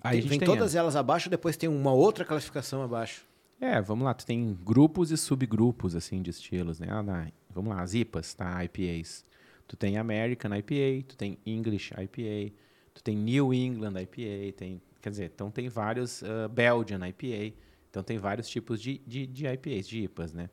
aí 0.00 0.18
tem, 0.20 0.26
a 0.26 0.30
vem 0.30 0.40
todas 0.40 0.74
elas 0.74 0.96
abaixo, 0.96 1.28
depois 1.28 1.56
tem 1.56 1.68
uma 1.68 1.92
outra 1.92 2.24
classificação 2.24 2.82
abaixo. 2.82 3.26
É, 3.60 3.80
vamos 3.80 4.04
lá, 4.04 4.12
tu 4.12 4.26
tem 4.26 4.56
grupos 4.64 5.10
e 5.10 5.16
subgrupos, 5.16 5.94
assim, 5.94 6.20
de 6.20 6.30
estilos, 6.30 6.78
né? 6.80 6.88
Ah, 6.90 7.28
vamos 7.50 7.74
lá, 7.74 7.82
as 7.82 7.94
IPAs, 7.94 8.34
tá? 8.34 8.62
IPAs. 8.64 9.24
Tu 9.66 9.76
tem 9.76 9.96
American 9.96 10.50
IPA, 10.54 11.04
tu 11.08 11.16
tem 11.16 11.38
English 11.44 11.92
IPA, 11.92 12.54
tu 12.94 13.02
tem 13.02 13.16
New 13.16 13.52
England 13.52 13.94
IPA, 14.00 14.52
tem, 14.56 14.80
quer 15.02 15.10
dizer, 15.10 15.30
então 15.34 15.50
tem 15.50 15.68
vários, 15.68 16.22
ah, 16.22 16.48
Belgian 16.48 17.00
IPA, 17.08 17.56
então 17.90 18.02
tem 18.02 18.16
vários 18.18 18.48
tipos 18.48 18.80
de, 18.80 18.98
de, 19.06 19.26
de 19.26 19.46
IPAs, 19.46 19.88
de 19.88 20.04
IPAs, 20.04 20.32
né? 20.32 20.48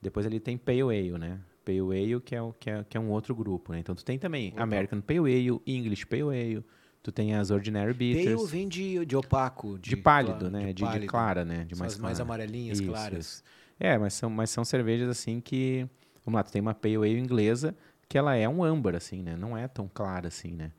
Depois 0.00 0.24
ali 0.26 0.40
tem 0.40 0.56
Pale 0.56 0.82
Ale, 0.82 1.18
né? 1.18 1.40
Pale 1.64 1.80
Ale, 1.80 2.20
que 2.20 2.34
é, 2.34 2.40
o- 2.42 2.52
que 2.52 2.70
é, 2.70 2.84
que 2.84 2.96
é 2.96 3.00
um 3.00 3.10
outro 3.10 3.34
grupo, 3.34 3.72
né? 3.72 3.78
Então 3.80 3.94
tu 3.94 4.04
tem 4.04 4.18
também 4.18 4.52
American 4.56 5.00
Pale 5.00 5.18
Ale, 5.20 5.60
English 5.66 6.06
Pale 6.06 6.22
Ale, 6.22 6.64
tu 7.02 7.10
tem 7.12 7.34
as 7.34 7.50
Ordinary 7.50 7.92
Bitters. 7.92 8.34
Pale 8.34 8.46
vem 8.46 8.68
de, 8.68 9.04
de 9.04 9.16
opaco, 9.16 9.78
De, 9.78 9.96
pálido, 9.96 10.38
cla- 10.38 10.50
né? 10.50 10.66
De, 10.68 10.72
de 10.74 10.82
pálido. 10.82 11.06
clara, 11.06 11.44
né? 11.44 11.64
De 11.64 11.74
São 11.74 11.84
mais 11.84 11.94
as 11.94 11.98
mais 12.00 12.16
clara. 12.18 12.22
amarelinhas, 12.22 12.78
Isso, 12.80 12.86
claras. 12.90 13.26
isso. 13.26 13.42
É, 13.78 13.98
mas 13.98 14.14
são, 14.14 14.30
mas 14.30 14.48
são 14.50 14.64
cervejas 14.64 15.08
assim 15.08 15.40
que. 15.40 15.86
Vamos 16.24 16.38
lá, 16.38 16.42
tu 16.44 16.52
tem 16.52 16.62
uma 16.62 16.74
Pale 16.74 16.96
Ale 16.96 17.18
inglesa 17.18 17.74
que 18.14 18.18
ela 18.18 18.36
é 18.36 18.48
um 18.48 18.62
âmbar, 18.62 18.94
assim, 18.94 19.24
né? 19.24 19.34
Não 19.34 19.58
é 19.58 19.66
tão 19.66 19.90
clara 19.92 20.28
assim, 20.28 20.52
né? 20.52 20.70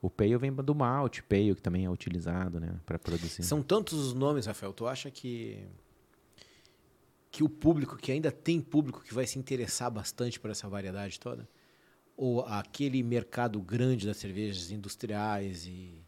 O 0.00 0.08
Pale 0.08 0.36
vem 0.36 0.52
do 0.52 0.76
malte, 0.76 1.24
Pale, 1.24 1.52
que 1.52 1.60
também 1.60 1.84
é 1.84 1.90
utilizado, 1.90 2.60
né? 2.60 2.72
Para 2.86 3.00
produzir. 3.00 3.42
São 3.42 3.64
tantos 3.64 3.98
os 3.98 4.14
nomes, 4.14 4.46
Rafael. 4.46 4.72
Tu 4.72 4.86
acha 4.86 5.10
que 5.10 5.58
que 7.32 7.42
o 7.42 7.48
público, 7.48 7.96
que 7.96 8.12
ainda 8.12 8.30
tem 8.30 8.60
público 8.60 9.02
que 9.02 9.12
vai 9.12 9.26
se 9.26 9.36
interessar 9.40 9.90
bastante 9.90 10.38
por 10.38 10.52
essa 10.52 10.68
variedade 10.68 11.18
toda? 11.18 11.48
Ou 12.16 12.42
aquele 12.42 13.02
mercado 13.02 13.60
grande 13.60 14.06
das 14.06 14.18
cervejas 14.18 14.70
industriais 14.70 15.66
e 15.66 16.00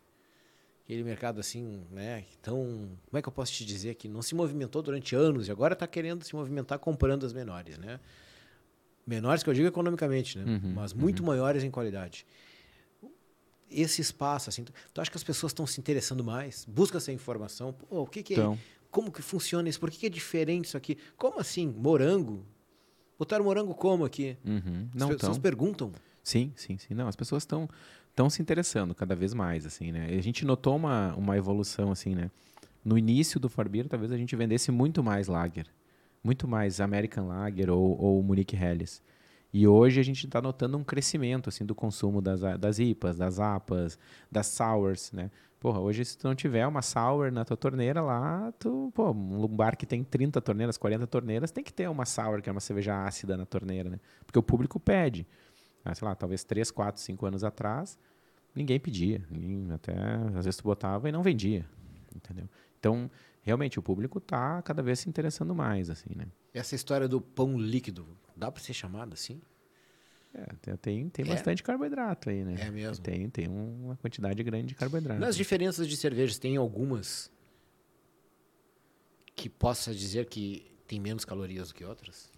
aquele 0.85 1.03
mercado 1.03 1.41
assim, 1.41 1.85
né? 1.91 2.27
Tão, 2.41 2.97
como 3.07 3.19
é 3.19 3.21
que 3.21 3.29
eu 3.29 3.33
posso 3.33 3.51
te 3.51 3.65
dizer 3.65 3.97
que 3.97 4.07
não 4.07 4.23
se 4.23 4.37
movimentou 4.37 4.83
durante 4.83 5.17
anos 5.17 5.49
e 5.49 5.51
agora 5.51 5.73
está 5.73 5.89
querendo 5.89 6.23
se 6.23 6.33
movimentar 6.37 6.79
comprando 6.79 7.27
as 7.27 7.33
menores, 7.33 7.77
né? 7.77 7.99
Menores 9.07 9.43
que 9.43 9.49
eu 9.51 9.55
digo 9.55 9.69
economicamente, 9.69 10.37
né? 10.39 10.45
Uhum, 10.45 10.73
Mas 10.75 10.93
muito 10.93 11.23
maiores 11.23 11.63
em 11.63 11.71
qualidade 11.71 12.27
esse 13.71 14.01
espaço, 14.01 14.49
assim, 14.49 14.65
tu, 14.65 14.73
tu 14.93 15.01
acha 15.01 15.11
que 15.11 15.17
as 15.17 15.25
pessoas 15.25 15.51
estão 15.51 15.67
se 15.67 15.81
interessando 15.81 16.23
mais? 16.23 16.65
Busca 16.69 16.99
essa 16.99 17.13
informação. 17.13 17.73
Pô, 17.73 18.03
o 18.03 18.07
que, 18.07 18.23
que 18.23 18.35
é? 18.35 18.37
Então, 18.37 18.59
Como 18.91 19.11
que 19.11 19.21
funciona 19.23 19.69
isso? 19.69 19.81
Por 19.81 19.91
que, 19.91 19.99
que 19.99 20.07
é 20.07 20.09
diferente 20.09 20.67
isso 20.67 20.77
aqui? 20.77 20.97
Como 21.17 21.41
assim? 21.41 21.67
Morango? 21.67 22.47
Botaram 23.19 23.45
morango 23.45 23.75
como 23.75 24.05
aqui? 24.05 24.37
uhum. 24.45 24.89
As 24.95 25.01
Não 25.01 25.09
pessoas 25.09 25.37
tão. 25.37 25.41
perguntam. 25.43 25.93
Sim, 26.23 26.53
sim, 26.57 26.77
sim. 26.79 26.95
Não, 26.95 27.09
as 27.09 27.17
pessoas 27.17 27.43
estão 27.43 27.69
estão 28.11 28.31
se 28.31 28.41
interessando 28.41 28.95
cada 28.95 29.15
vez 29.15 29.35
mais, 29.35 29.67
assim, 29.67 29.93
né? 29.93 30.15
E 30.15 30.19
a 30.19 30.23
gente 30.23 30.43
notou 30.45 30.75
uma, 30.77 31.15
uma 31.17 31.37
evolução, 31.37 31.91
assim, 31.91 32.15
né? 32.15 32.31
No 32.83 32.97
início 32.97 33.39
do 33.39 33.49
Farbir, 33.49 33.89
talvez 33.89 34.11
a 34.11 34.17
gente 34.17 34.35
vendesse 34.35 34.71
muito 34.71 35.03
mais 35.03 35.29
Lager. 35.29 35.67
Muito 36.23 36.49
mais 36.49 36.81
American 36.81 37.29
Lager 37.29 37.71
ou, 37.71 38.01
ou 38.01 38.23
Munich 38.23 38.55
Helles. 38.57 39.03
E 39.53 39.67
hoje 39.67 40.01
a 40.01 40.03
gente 40.03 40.27
está 40.27 40.43
notando 40.43 40.77
um 40.77 40.85
crescimento, 40.85 41.49
assim, 41.49 41.65
do 41.65 41.75
consumo 41.75 42.21
das, 42.21 42.41
das 42.59 42.79
IPAs, 42.79 43.17
das 43.17 43.41
APAs, 43.41 43.99
das 44.31 44.49
Sours, 44.49 45.13
né? 45.13 45.31
Porra, 45.59 45.81
hoje 45.81 46.05
se 46.05 46.19
tu 46.19 46.29
não 46.29 46.35
tiver 46.35 46.67
uma 46.67 46.83
Sour 46.83 47.33
na 47.33 47.45
tua 47.45 47.57
torneira 47.57 48.03
lá, 48.03 48.53
tu, 48.59 48.93
pô, 48.95 49.13
um 49.13 49.49
bar 49.49 49.77
que 49.77 49.87
tem 49.87 50.05
30 50.05 50.41
torneiras, 50.41 50.77
40 50.77 51.07
torneiras, 51.07 51.51
tem 51.51 51.65
que 51.65 51.73
ter 51.73 51.89
uma 51.89 52.05
Sour, 52.05 52.43
que 52.43 52.49
é 52.49 52.53
uma 52.53 52.61
cerveja 52.61 53.05
ácida 53.05 53.37
na 53.37 53.47
torneira, 53.47 53.89
né? 53.89 53.99
Porque 54.27 54.39
o 54.39 54.43
público 54.43 54.79
pede 54.79 55.27
ah, 55.87 55.95
sei 55.95 56.09
lá, 56.09 56.17
talvez 56.17 56.43
3, 56.43 56.71
4, 56.73 57.01
5 57.01 57.27
anos 57.27 57.45
atrás, 57.45 57.97
ninguém 58.53 58.81
pedia. 58.81 59.25
Ninguém, 59.31 59.73
até 59.73 59.95
às 60.37 60.45
vezes 60.45 60.57
tu 60.57 60.65
botava 60.65 61.09
e 61.09 61.13
não 61.13 61.23
vendia. 61.23 61.65
Entendeu? 62.15 62.49
Então, 62.79 63.09
realmente, 63.47 63.79
o 63.79 63.83
público 63.83 64.19
está 64.19 64.61
cada 64.61 64.83
vez 64.83 64.99
se 64.99 65.09
interessando 65.09 65.55
mais, 65.55 65.89
assim, 65.89 66.11
né? 66.15 66.27
Essa 66.53 66.75
história 66.75 67.07
do 67.07 67.21
pão 67.21 67.57
líquido, 67.57 68.07
dá 68.37 68.51
para 68.51 68.61
ser 68.61 68.75
chamado 68.75 69.15
assim? 69.15 69.41
É, 70.35 70.45
tem, 70.61 70.77
tem, 70.77 71.09
tem 71.09 71.25
É. 71.25 71.29
bastante 71.29 71.63
carboidrato 71.63 72.29
aí, 72.29 72.45
né? 72.45 72.57
É 72.59 72.71
mesmo. 72.71 73.03
Tem, 73.03 73.31
tem 73.31 73.49
uma 73.49 73.97
quantidade 73.97 74.43
grande 74.43 74.67
de 74.67 74.75
carboidrato. 74.75 75.21
Nas 75.21 75.37
diferenças 75.37 75.87
de 75.89 75.97
cervejas, 75.97 76.39
tem 76.39 76.57
algumas 76.57 77.31
que 79.35 79.49
possa 79.49 79.95
dizer 79.95 80.27
que 80.27 80.67
tem 80.87 80.99
menos 80.99 81.25
calorias 81.25 81.69
do 81.69 81.75
que 81.75 81.85
outras? 81.85 82.31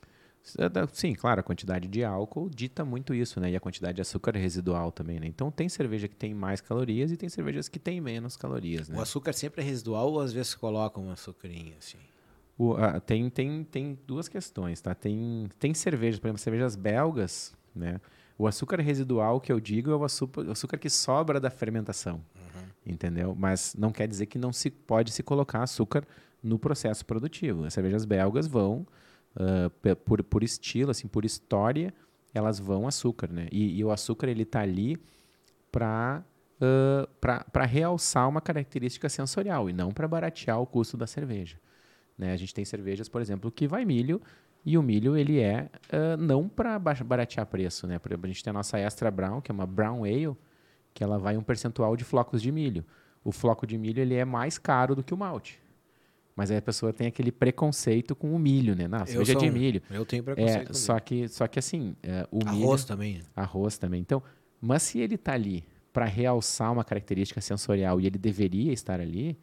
É 0.57 0.87
Sim, 0.93 1.15
claro, 1.15 1.41
a 1.41 1.43
quantidade 1.43 1.89
de 1.89 2.05
álcool 2.05 2.49
dita 2.49 2.85
muito 2.85 3.13
isso, 3.15 3.41
né? 3.41 3.51
E 3.51 3.57
a 3.57 3.61
quantidade 3.61 3.97
de 3.97 4.01
açúcar 4.03 4.37
residual 4.37 4.91
também, 4.93 5.19
né? 5.21 5.27
Então 5.27 5.51
tem 5.51 5.69
cerveja 5.69 6.07
que 6.09 6.15
tem 6.17 6.33
mais 6.35 6.61
calorias 6.61 7.11
e 7.13 7.17
tem 7.17 7.29
cervejas 7.29 7.69
que 7.69 7.79
tem 7.79 8.01
menos 8.01 8.37
calorias, 8.37 8.89
né? 8.89 8.97
O 8.97 9.01
açúcar 9.01 9.33
sempre 9.33 9.61
é 9.63 9.65
residual 9.65 10.13
ou 10.13 10.21
às 10.21 10.33
vezes 10.33 10.55
colocam 10.55 11.05
um 11.07 11.11
açucarinho 11.11 11.75
assim? 11.79 11.99
O- 12.57 12.75
ah, 12.75 12.99
tem, 13.01 13.29
tem, 13.31 13.65
tem 13.65 13.99
duas 14.07 14.29
questões, 14.29 14.81
tá? 14.81 14.95
Tem, 14.95 15.49
tem 15.59 15.75
cervejas, 15.75 16.19
por 16.19 16.29
exemplo, 16.29 16.41
cervejas 16.43 16.75
belgas, 16.77 17.55
né? 17.75 18.01
O 18.37 18.47
açúcar 18.47 18.81
residual 18.81 19.41
que 19.41 19.51
eu 19.53 19.59
digo 19.59 19.91
é 19.91 19.97
o 19.97 20.05
açúcar, 20.05 20.79
que 20.79 20.89
sobra 20.89 21.41
da 21.41 21.51
fermentação, 21.51 22.21
entendeu? 22.87 23.35
Mas 23.37 23.75
não 23.77 23.91
quer 23.91 24.07
dizer 24.07 24.27
que 24.27 24.39
não 24.39 24.53
se 24.53 24.71
pode 24.71 25.11
se 25.13 25.23
colocar 25.25 25.63
açúcar 25.63 26.07
no 26.43 26.57
processo 26.59 27.05
produtivo. 27.05 27.65
As 27.65 27.75
cervejas 27.75 28.05
belgas 28.05 28.47
vão, 28.47 28.87
ah, 29.39 29.71
por, 30.05 30.23
por 30.25 30.43
estilo, 30.43 30.91
assim, 30.91 31.07
por 31.07 31.25
história, 31.25 31.95
elas 32.35 32.59
vão 32.59 32.87
açúcar, 32.87 33.29
né? 33.31 33.49
E, 33.53 33.79
e 33.79 33.85
o 33.85 33.91
açúcar 33.91 34.29
ele 34.29 34.45
tá 34.45 34.61
ali 34.61 34.99
para 35.71 36.23
para 37.21 37.65
realçar 37.65 38.29
uma 38.29 38.41
característica 38.41 39.09
sensorial 39.09 39.71
e 39.71 39.73
não 39.73 39.93
para 39.93 40.09
baratear 40.09 40.61
o 40.61 40.67
custo 40.67 40.97
da 40.97 41.07
cerveja. 41.07 41.57
Né? 42.19 42.33
A 42.33 42.37
gente 42.37 42.53
tem 42.53 42.65
cervejas, 42.65 43.09
por 43.09 43.23
exemplo, 43.23 43.49
que 43.49 43.69
vai 43.69 43.85
milho 43.85 44.21
E 44.67 44.77
o 44.77 44.83
milho, 44.83 45.17
ele 45.17 45.39
é 45.39 45.71
uh, 45.93 46.17
não 46.17 46.49
para 46.49 46.77
baratear 46.81 47.47
preço, 47.47 47.87
né? 47.87 48.01
Por 48.01 48.11
exemplo, 48.11 48.27
a 48.27 48.29
gente 48.29 48.43
tem 48.43 48.51
a 48.51 48.55
nossa 48.55 48.77
Extra 48.77 49.09
Brown, 49.09 49.41
que 49.41 49.53
é 49.53 49.55
uma 49.55 49.67
Brown 49.67 50.03
Ale, 50.03 50.37
que 50.93 51.05
ela 51.05 51.17
vai 51.17 51.37
um 51.37 51.45
percentual 51.45 51.97
de 51.97 52.03
flocos 52.03 52.43
de 52.43 52.51
milho. 52.51 52.85
O 53.23 53.31
floco 53.31 53.65
de 53.65 53.79
milho, 53.79 54.01
ele 54.01 54.17
é 54.17 54.25
mais 54.25 54.59
caro 54.59 54.97
do 54.97 55.05
que 55.05 55.15
o 55.15 55.17
malte. 55.17 55.61
Mas 56.39 56.53
aí 56.53 56.59
a 56.59 56.63
pessoa 56.63 56.93
tem 56.93 57.09
aquele 57.09 57.33
preconceito 57.33 58.15
com 58.15 58.33
o 58.33 58.39
milho, 58.39 58.77
né? 58.77 58.87
Não, 58.87 59.05
cerveja 59.05 59.35
de 59.35 59.51
milho. 59.51 59.83
Eu 59.91 60.07
tenho 60.07 60.23
preconceito 60.23 60.63
é, 60.63 60.67
com 60.67 60.73
só 60.73 61.01
que 61.01 61.27
Só 61.27 61.49
que 61.49 61.59
assim, 61.59 61.97
é, 62.01 62.29
o 62.31 62.39
arroz 62.47 62.55
milho... 62.55 62.65
Arroz 62.65 62.85
também. 62.85 63.23
Arroz 63.35 63.77
também. 63.77 64.01
Então, 64.01 64.23
mas 64.61 64.85
se 64.85 65.01
ele 65.01 65.17
está 65.17 65.33
ali 65.33 65.65
para 65.93 66.05
realçar 66.05 66.73
uma 66.73 66.85
característica 66.85 67.41
sensorial 67.41 68.01
e 68.01 68.07
ele 68.07 68.17
deveria 68.17 68.73
estar 68.73 69.01
ali, 69.01 69.37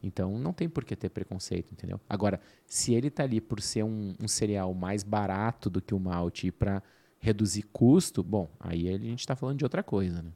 então 0.00 0.38
não 0.38 0.52
tem 0.52 0.68
por 0.68 0.84
que 0.84 0.94
ter 0.94 1.08
preconceito, 1.08 1.72
entendeu? 1.72 2.00
Agora, 2.08 2.40
se 2.64 2.94
ele 2.94 3.08
está 3.08 3.24
ali 3.24 3.40
por 3.40 3.60
ser 3.60 3.82
um, 3.82 4.14
um, 4.22 4.28
cereal 4.28 4.72
mais 4.72 5.02
barato 5.02 5.68
do 5.68 5.82
que 5.82 5.96
o 5.96 5.98
malte 5.98 6.46
e 6.46 6.52
para 6.52 6.80
reduzir 7.18 7.64
custo, 7.72 8.22
bom, 8.22 8.48
aí 8.60 8.88
a 8.88 8.96
gente 8.96 9.18
está 9.18 9.34
falando 9.34 9.58
de 9.58 9.64
outra 9.64 9.82
coisa, 9.82 10.22
né? 10.22 10.30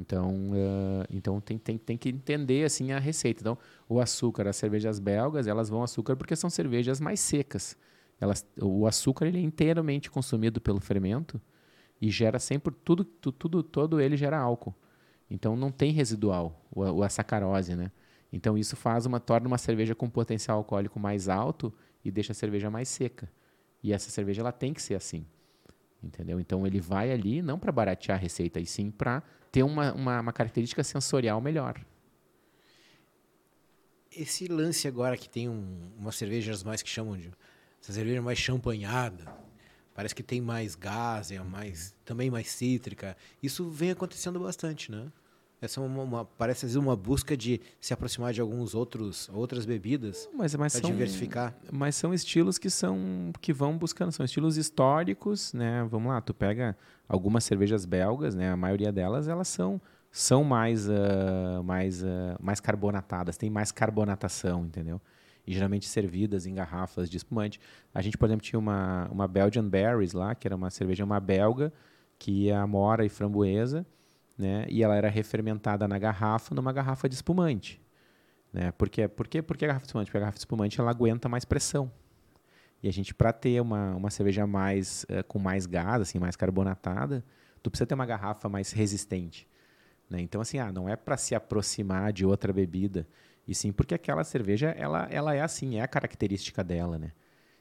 Então, 0.00 0.52
uh, 0.52 1.04
então 1.10 1.40
tem, 1.42 1.58
tem, 1.58 1.76
tem 1.76 1.98
que 1.98 2.08
entender 2.08 2.64
assim 2.64 2.90
a 2.90 2.98
receita. 2.98 3.42
Então, 3.42 3.58
o 3.86 4.00
açúcar, 4.00 4.48
as 4.48 4.56
cervejas 4.56 4.98
belgas, 4.98 5.46
elas 5.46 5.68
vão 5.68 5.82
açúcar 5.82 6.16
porque 6.16 6.34
são 6.34 6.48
cervejas 6.48 7.00
mais 7.00 7.20
secas. 7.20 7.76
Elas, 8.18 8.46
o 8.58 8.86
açúcar 8.86 9.26
ele 9.26 9.38
é 9.38 9.42
inteiramente 9.42 10.10
consumido 10.10 10.58
pelo 10.58 10.80
fermento 10.80 11.40
e 12.00 12.10
gera 12.10 12.38
sempre 12.38 12.74
tudo, 12.82 13.04
tudo, 13.04 13.36
tudo 13.36 13.62
todo 13.62 14.00
ele 14.00 14.16
gera 14.16 14.38
álcool. 14.38 14.74
Então 15.30 15.54
não 15.54 15.70
tem 15.70 15.92
residual, 15.92 16.66
o, 16.74 17.02
a 17.02 17.08
sacarose, 17.10 17.76
né? 17.76 17.92
Então 18.32 18.56
isso 18.56 18.76
faz 18.76 19.04
uma 19.04 19.20
torna 19.20 19.46
uma 19.46 19.58
cerveja 19.58 19.94
com 19.94 20.08
potencial 20.08 20.58
alcoólico 20.58 20.98
mais 20.98 21.28
alto 21.28 21.72
e 22.02 22.10
deixa 22.10 22.32
a 22.32 22.34
cerveja 22.34 22.70
mais 22.70 22.88
seca. 22.88 23.30
E 23.82 23.92
essa 23.92 24.10
cerveja 24.10 24.40
ela 24.40 24.52
tem 24.52 24.72
que 24.72 24.80
ser 24.80 24.94
assim. 24.94 25.26
Entendeu? 26.02 26.40
Então 26.40 26.66
ele 26.66 26.80
vai 26.80 27.12
ali 27.12 27.42
não 27.42 27.58
para 27.58 27.70
baratear 27.70 28.16
a 28.16 28.20
receita, 28.20 28.58
e 28.58 28.64
sim 28.64 28.90
para 28.90 29.22
ter 29.50 29.62
uma, 29.62 29.92
uma, 29.92 30.20
uma, 30.20 30.32
característica 30.32 30.82
sensorial 30.84 31.40
melhor. 31.40 31.80
Esse 34.10 34.46
lance 34.46 34.86
agora 34.88 35.16
que 35.16 35.28
tem 35.28 35.48
um, 35.48 35.92
umas 35.98 36.16
cervejas 36.16 36.62
mais 36.62 36.82
que 36.82 36.88
chamam 36.88 37.16
de 37.16 37.30
essa 37.82 37.92
cerveja 37.92 38.20
mais 38.20 38.38
champanhada, 38.38 39.24
parece 39.94 40.14
que 40.14 40.22
tem 40.22 40.40
mais 40.40 40.74
gás, 40.74 41.30
é 41.30 41.38
mais 41.40 41.94
também 42.04 42.30
mais 42.30 42.50
cítrica. 42.50 43.16
Isso 43.42 43.68
vem 43.70 43.90
acontecendo 43.90 44.38
bastante, 44.38 44.90
né? 44.90 45.10
Essa 45.60 45.78
é 45.78 45.84
uma, 45.84 46.02
uma, 46.02 46.24
parece 46.24 46.64
às 46.64 46.72
vezes 46.72 46.76
uma 46.76 46.96
busca 46.96 47.36
de 47.36 47.60
se 47.78 47.92
aproximar 47.92 48.32
de 48.32 48.40
alguns 48.40 48.74
outros 48.74 49.28
outras 49.28 49.66
bebidas 49.66 50.26
mas, 50.32 50.54
mas 50.54 50.72
para 50.72 50.88
diversificar. 50.88 51.54
Mas 51.70 51.96
são 51.96 52.14
estilos 52.14 52.56
que 52.56 52.70
são 52.70 53.30
que 53.40 53.52
vão 53.52 53.76
buscando, 53.76 54.10
são 54.10 54.24
estilos 54.24 54.56
históricos, 54.56 55.52
né? 55.52 55.86
Vamos 55.90 56.08
lá, 56.08 56.20
tu 56.22 56.32
pega 56.32 56.74
algumas 57.06 57.44
cervejas 57.44 57.84
belgas, 57.84 58.34
né? 58.34 58.50
A 58.50 58.56
maioria 58.56 58.90
delas 58.90 59.28
elas 59.28 59.48
são 59.48 59.80
são 60.10 60.42
mais 60.42 60.88
uh, 60.88 61.62
mais 61.62 62.02
uh, 62.02 62.06
mais 62.40 62.58
carbonatadas, 62.58 63.36
tem 63.36 63.50
mais 63.50 63.70
carbonatação, 63.70 64.64
entendeu? 64.64 64.98
E 65.46 65.52
geralmente 65.52 65.86
servidas 65.86 66.46
em 66.46 66.54
garrafas 66.54 67.10
de 67.10 67.18
espumante. 67.18 67.60
A 67.92 68.00
gente, 68.00 68.16
por 68.16 68.26
exemplo, 68.26 68.42
tinha 68.42 68.58
uma 68.58 69.08
uma 69.12 69.28
Belgian 69.28 69.68
Berries 69.68 70.14
lá, 70.14 70.34
que 70.34 70.48
era 70.48 70.56
uma 70.56 70.70
cerveja 70.70 71.04
uma 71.04 71.20
belga 71.20 71.70
que 72.18 72.44
ia 72.44 72.60
amora 72.60 73.04
e 73.04 73.10
framboesa 73.10 73.86
né? 74.40 74.64
E 74.68 74.82
ela 74.82 74.96
era 74.96 75.08
refermentada 75.08 75.86
na 75.86 75.98
garrafa, 75.98 76.54
numa 76.54 76.72
garrafa 76.72 77.08
de 77.08 77.14
espumante, 77.14 77.80
né? 78.52 78.72
Por 78.72 78.88
quê? 78.88 79.06
Por 79.06 79.28
quê? 79.28 79.42
Porque 79.42 79.64
a 79.64 79.68
garrafa 79.68 79.84
de 79.84 79.88
espumante, 79.88 80.06
porque 80.06 80.16
a 80.16 80.20
garrafa 80.20 80.36
de 80.36 80.40
espumante 80.40 80.80
ela 80.80 80.90
aguenta 80.90 81.28
mais 81.28 81.44
pressão. 81.44 81.92
E 82.82 82.88
a 82.88 82.92
gente 82.92 83.14
para 83.14 83.32
ter 83.32 83.60
uma, 83.60 83.94
uma 83.94 84.10
cerveja 84.10 84.46
mais 84.46 85.04
uh, 85.04 85.22
com 85.24 85.38
mais 85.38 85.66
gás, 85.66 86.00
assim, 86.00 86.18
mais 86.18 86.34
carbonatada, 86.34 87.22
tu 87.62 87.70
precisa 87.70 87.86
ter 87.86 87.94
uma 87.94 88.06
garrafa 88.06 88.48
mais 88.48 88.72
resistente, 88.72 89.46
né? 90.08 90.20
Então 90.20 90.40
assim, 90.40 90.58
ah, 90.58 90.72
não 90.72 90.88
é 90.88 90.96
para 90.96 91.16
se 91.18 91.34
aproximar 91.34 92.10
de 92.10 92.24
outra 92.24 92.52
bebida, 92.52 93.06
e 93.46 93.54
sim 93.54 93.70
porque 93.70 93.94
aquela 93.94 94.24
cerveja 94.24 94.70
ela 94.70 95.06
ela 95.10 95.34
é 95.34 95.42
assim, 95.42 95.76
é 95.76 95.82
a 95.82 95.88
característica 95.88 96.64
dela, 96.64 96.98
né? 96.98 97.12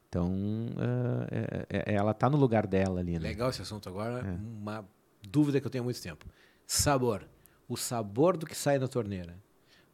Então, 0.08 0.32
uh, 0.32 1.28
é, 1.70 1.92
é, 1.92 1.94
ela 1.94 2.12
está 2.12 2.28
no 2.30 2.38
lugar 2.38 2.66
dela 2.66 3.00
ali. 3.00 3.14
Né? 3.14 3.20
Legal 3.20 3.52
esse 3.52 3.62
assunto 3.62 3.88
agora. 3.88 4.28
É. 4.28 4.32
Uma 4.32 4.84
dúvida 5.22 5.62
que 5.62 5.68
eu 5.68 5.70
tenho 5.70 5.84
há 5.84 5.86
muito 5.86 6.02
tempo. 6.02 6.26
Sabor. 6.72 7.28
O 7.68 7.76
sabor 7.76 8.38
do 8.38 8.46
que 8.46 8.56
sai 8.56 8.78
da 8.78 8.88
torneira. 8.88 9.36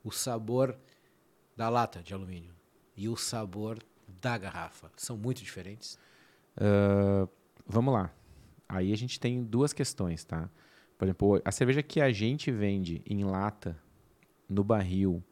O 0.04 0.12
sabor 0.12 0.78
da 1.56 1.70
lata 1.70 2.04
de 2.04 2.14
alumínio. 2.14 2.54
E 2.98 3.08
o 3.08 3.16
sabor 3.16 3.80
da 4.22 4.38
garrafa. 4.38 4.92
São 4.98 5.16
muito 5.16 5.42
diferentes? 5.42 5.98
Uh, 6.58 7.30
vamos 7.66 7.94
lá. 7.94 8.14
Aí 8.68 8.92
a 8.92 8.98
gente 8.98 9.22
tem 9.22 9.42
duas 9.42 9.72
questões, 9.72 10.26
tá? 10.26 10.50
Por 10.98 11.06
exemplo, 11.06 11.42
a 11.46 11.52
cerveja 11.54 11.82
que 11.82 12.02
a 12.02 12.12
gente 12.12 12.52
vende 12.52 13.02
em 13.06 13.24
lata, 13.24 13.82
no 14.50 14.62
barril 14.62 15.24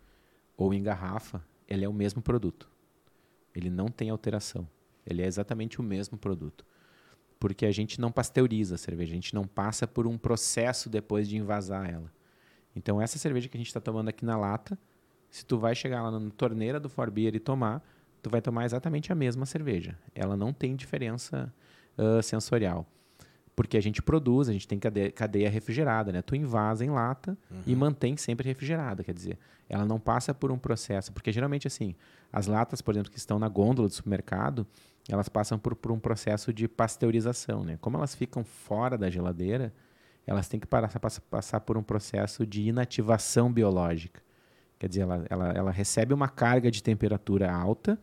ou 0.55 0.73
em 0.73 0.81
garrafa, 0.81 1.45
ele 1.67 1.83
é 1.83 1.89
o 1.89 1.93
mesmo 1.93 2.21
produto. 2.21 2.71
Ele 3.53 3.69
não 3.69 3.89
tem 3.89 4.09
alteração. 4.09 4.65
Ele 5.05 5.21
é 5.21 5.25
exatamente 5.25 5.81
o 5.81 5.83
mesmo 5.83 6.17
produto 6.17 6.65
porque 7.43 7.65
a 7.65 7.71
gente 7.73 7.99
não 7.99 8.09
pasteuriza 8.09 8.75
a 8.75 8.77
cerveja, 8.77 9.11
a 9.11 9.15
gente 9.15 9.35
não 9.35 9.43
passa 9.43 9.85
por 9.85 10.07
um 10.07 10.17
processo 10.17 10.89
depois 10.89 11.27
de 11.27 11.35
envasar 11.35 11.89
ela. 11.93 12.09
Então 12.73 13.01
essa 13.01 13.19
cerveja 13.19 13.49
que 13.49 13.57
a 13.57 13.59
gente 13.59 13.67
está 13.67 13.81
tomando 13.81 14.07
aqui 14.07 14.23
na 14.23 14.37
lata, 14.37 14.79
se 15.29 15.45
tu 15.45 15.57
vai 15.57 15.75
chegar 15.75 16.01
lá 16.03 16.09
na 16.09 16.29
torneira 16.29 16.79
do 16.79 16.87
Forbeer 16.87 17.35
e 17.35 17.39
tomar, 17.41 17.83
tu 18.21 18.29
vai 18.29 18.41
tomar 18.41 18.63
exatamente 18.63 19.11
a 19.11 19.15
mesma 19.15 19.45
cerveja. 19.45 19.99
Ela 20.15 20.37
não 20.37 20.53
tem 20.53 20.73
diferença 20.73 21.53
uh, 21.97 22.23
sensorial. 22.23 22.87
Porque 23.53 23.75
a 23.75 23.81
gente 23.81 24.01
produz, 24.01 24.47
a 24.47 24.53
gente 24.53 24.65
tem 24.65 24.79
cadeia, 24.79 25.11
cadeia 25.11 25.49
refrigerada, 25.49 26.13
né? 26.13 26.21
Tu 26.21 26.37
invasa 26.37 26.85
em 26.85 26.91
lata 26.91 27.37
uhum. 27.51 27.61
e 27.67 27.75
mantém 27.75 28.15
sempre 28.15 28.47
refrigerada, 28.47 29.03
quer 29.03 29.13
dizer, 29.13 29.37
ela 29.67 29.83
não 29.83 29.99
passa 29.99 30.33
por 30.33 30.49
um 30.49 30.57
processo, 30.57 31.11
porque 31.11 31.29
geralmente 31.29 31.67
assim, 31.67 31.93
as 32.31 32.47
latas, 32.47 32.81
por 32.81 32.93
exemplo, 32.93 33.11
que 33.11 33.17
estão 33.17 33.37
na 33.37 33.49
gôndola 33.49 33.89
do 33.89 33.93
supermercado, 33.93 34.65
elas 35.09 35.27
passam 35.27 35.59
por, 35.59 35.75
por 35.75 35.91
um 35.91 35.99
processo 35.99 36.53
de 36.53 36.67
pasteurização. 36.67 37.63
Né? 37.63 37.77
Como 37.81 37.97
elas 37.97 38.15
ficam 38.15 38.43
fora 38.43 38.97
da 38.97 39.09
geladeira, 39.09 39.73
elas 40.25 40.47
têm 40.47 40.59
que 40.59 40.67
passar, 40.67 41.21
passar 41.29 41.59
por 41.59 41.77
um 41.77 41.83
processo 41.83 42.45
de 42.45 42.61
inativação 42.61 43.51
biológica. 43.51 44.21
Quer 44.79 44.87
dizer, 44.87 45.01
ela, 45.01 45.25
ela, 45.29 45.49
ela 45.51 45.71
recebe 45.71 46.13
uma 46.13 46.29
carga 46.29 46.71
de 46.71 46.81
temperatura 46.81 47.51
alta, 47.51 47.99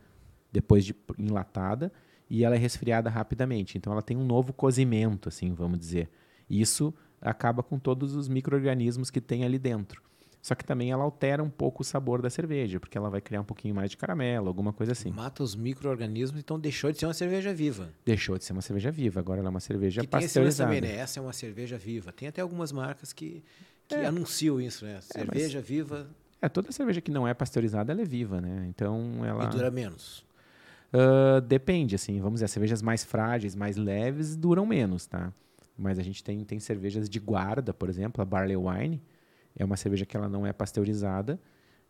depois 0.51 0.85
de 0.85 0.95
enlatada, 1.17 1.91
e 2.29 2.43
ela 2.43 2.55
é 2.55 2.57
resfriada 2.57 3.09
rapidamente. 3.09 3.77
Então, 3.77 3.91
ela 3.91 4.01
tem 4.01 4.17
um 4.17 4.25
novo 4.25 4.53
cozimento, 4.53 5.29
assim, 5.29 5.53
vamos 5.53 5.79
dizer. 5.79 6.09
Isso 6.49 6.93
acaba 7.19 7.61
com 7.61 7.77
todos 7.77 8.15
os 8.15 8.27
micro-organismos 8.27 9.09
que 9.09 9.21
tem 9.21 9.43
ali 9.43 9.59
dentro. 9.59 10.01
Só 10.41 10.55
que 10.55 10.65
também 10.65 10.91
ela 10.91 11.03
altera 11.03 11.43
um 11.43 11.49
pouco 11.49 11.83
o 11.83 11.85
sabor 11.85 12.21
da 12.21 12.29
cerveja, 12.29 12.79
porque 12.79 12.97
ela 12.97 13.09
vai 13.09 13.21
criar 13.21 13.41
um 13.41 13.45
pouquinho 13.45 13.75
mais 13.75 13.91
de 13.91 13.97
caramelo, 13.97 14.47
alguma 14.47 14.73
coisa 14.73 14.93
assim. 14.93 15.11
Mata 15.11 15.43
os 15.43 15.55
micro-organismos, 15.55 16.39
então 16.39 16.59
deixou 16.59 16.91
de 16.91 16.97
ser 16.97 17.05
uma 17.05 17.13
cerveja 17.13 17.53
viva. 17.53 17.89
Deixou 18.03 18.37
de 18.37 18.43
ser 18.43 18.53
uma 18.53 18.61
cerveja 18.61 18.89
viva, 18.89 19.19
agora 19.19 19.39
ela 19.39 19.49
é 19.49 19.51
uma 19.51 19.59
cerveja 19.59 20.01
que 20.01 20.07
pasteurizada. 20.07 20.71
Tem 20.71 20.81
também, 20.81 20.95
né? 20.95 21.01
Essa 21.01 21.19
é 21.19 21.21
uma 21.21 21.33
cerveja 21.33 21.77
viva. 21.77 22.11
Tem 22.11 22.27
até 22.27 22.41
algumas 22.41 22.71
marcas 22.71 23.13
que, 23.13 23.43
que 23.87 23.93
é. 23.93 24.05
anunciam 24.05 24.59
isso, 24.59 24.83
né? 24.83 24.99
Cerveja 25.01 25.59
é, 25.59 25.61
mas... 25.61 25.67
viva. 25.67 26.09
É, 26.41 26.49
toda 26.49 26.71
cerveja 26.71 27.01
que 27.01 27.11
não 27.11 27.27
é 27.27 27.35
pasteurizada, 27.35 27.91
ela 27.91 28.01
é 28.01 28.05
viva, 28.05 28.41
né? 28.41 28.65
Então 28.67 29.23
ela... 29.23 29.45
E 29.45 29.49
dura 29.49 29.69
menos. 29.69 30.25
Uh, 30.91 31.39
depende, 31.39 31.93
assim, 31.93 32.19
vamos 32.19 32.39
dizer, 32.39 32.47
cervejas 32.47 32.81
mais 32.81 33.03
frágeis, 33.03 33.55
mais 33.55 33.77
leves, 33.77 34.35
duram 34.35 34.65
menos, 34.65 35.05
tá? 35.05 35.31
Mas 35.77 35.99
a 35.99 36.03
gente 36.03 36.23
tem, 36.23 36.43
tem 36.43 36.59
cervejas 36.59 37.07
de 37.07 37.19
guarda, 37.19 37.73
por 37.73 37.87
exemplo, 37.89 38.21
a 38.21 38.25
Barley 38.25 38.57
Wine, 38.57 39.01
é 39.55 39.65
uma 39.65 39.77
cerveja 39.77 40.05
que 40.05 40.15
ela 40.15 40.29
não 40.29 40.45
é 40.45 40.53
pasteurizada 40.53 41.39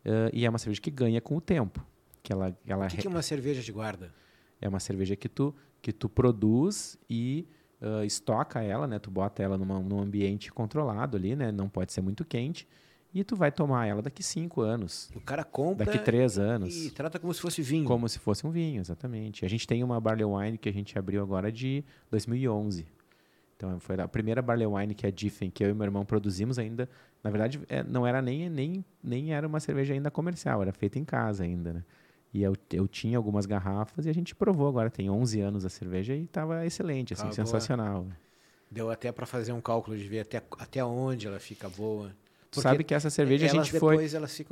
uh, 0.05 0.29
e 0.33 0.45
é 0.45 0.49
uma 0.49 0.57
cerveja 0.57 0.81
que 0.81 0.91
ganha 0.91 1.21
com 1.21 1.37
o 1.37 1.41
tempo. 1.41 1.85
Que 2.23 2.31
ela, 2.31 2.55
ela 2.65 2.85
o 2.85 2.89
que, 2.89 2.97
que 2.97 3.07
é 3.07 3.09
uma 3.09 3.21
cerveja 3.21 3.61
de 3.61 3.71
guarda? 3.71 4.13
É 4.59 4.69
uma 4.69 4.79
cerveja 4.79 5.15
que 5.15 5.27
tu, 5.27 5.55
que 5.81 5.91
tu 5.91 6.07
produz 6.07 6.97
e 7.09 7.47
uh, 7.81 8.03
estoca 8.03 8.61
ela, 8.61 8.87
né? 8.87 8.99
Tu 8.99 9.09
bota 9.09 9.41
ela 9.41 9.57
numa, 9.57 9.79
num 9.79 9.99
ambiente 9.99 10.51
controlado 10.51 11.17
ali, 11.17 11.35
né? 11.35 11.51
Não 11.51 11.67
pode 11.67 11.91
ser 11.91 12.01
muito 12.01 12.23
quente. 12.23 12.67
E 13.13 13.23
tu 13.23 13.35
vai 13.35 13.51
tomar 13.51 13.87
ela 13.87 14.01
daqui 14.01 14.23
cinco 14.23 14.61
anos. 14.61 15.09
O 15.13 15.19
cara 15.19 15.43
compra. 15.43 15.85
Daqui 15.85 15.99
três 15.99 16.39
anos. 16.39 16.85
E 16.85 16.91
trata 16.91 17.19
como 17.19 17.33
se 17.33 17.41
fosse 17.41 17.61
vinho. 17.61 17.85
Como 17.85 18.07
se 18.07 18.19
fosse 18.19 18.47
um 18.47 18.51
vinho, 18.51 18.79
exatamente. 18.79 19.43
A 19.43 19.49
gente 19.49 19.67
tem 19.67 19.83
uma 19.83 19.99
Barley 19.99 20.23
Wine 20.23 20.57
que 20.57 20.69
a 20.69 20.71
gente 20.71 20.97
abriu 20.97 21.21
agora 21.21 21.51
de 21.51 21.83
2011. 22.09 22.87
Então 23.61 23.79
foi 23.79 23.95
a 24.01 24.07
primeira 24.07 24.41
barley 24.41 24.65
wine 24.65 24.95
que 24.95 25.05
a 25.05 25.11
Diffen, 25.11 25.51
que 25.51 25.63
eu 25.63 25.69
e 25.69 25.73
meu 25.73 25.85
irmão 25.85 26.03
produzimos 26.03 26.57
ainda. 26.57 26.89
Na 27.23 27.29
verdade, 27.29 27.59
é, 27.69 27.83
não 27.83 28.05
era 28.05 28.21
nem, 28.21 28.49
nem, 28.49 28.85
nem 29.03 29.33
era 29.33 29.47
uma 29.47 29.59
cerveja 29.59 29.93
ainda 29.93 30.09
comercial, 30.09 30.61
era 30.61 30.71
feita 30.71 30.97
em 30.97 31.05
casa 31.05 31.43
ainda, 31.43 31.73
né? 31.73 31.83
E 32.33 32.41
eu, 32.41 32.55
eu 32.71 32.87
tinha 32.87 33.17
algumas 33.17 33.45
garrafas 33.45 34.05
e 34.05 34.09
a 34.09 34.13
gente 34.13 34.33
provou 34.33 34.67
agora, 34.67 34.89
tem 34.89 35.09
11 35.09 35.41
anos 35.41 35.65
a 35.65 35.69
cerveja 35.69 36.15
e 36.15 36.23
estava 36.23 36.65
excelente, 36.65 37.13
assim, 37.13 37.27
ah, 37.27 37.31
sensacional. 37.31 38.07
Deu 38.69 38.89
até 38.89 39.11
para 39.11 39.25
fazer 39.25 39.51
um 39.51 39.59
cálculo 39.59 39.97
de 39.97 40.07
ver 40.07 40.21
até, 40.21 40.41
até 40.57 40.83
onde 40.83 41.27
ela 41.27 41.39
fica 41.39 41.69
boa. 41.69 42.11
Tu 42.49 42.61
sabe 42.61 42.83
que 42.83 42.93
essa 42.93 43.09
cerveja 43.09 43.45
a 43.45 43.49
gente 43.49 43.79
foi. 43.79 43.97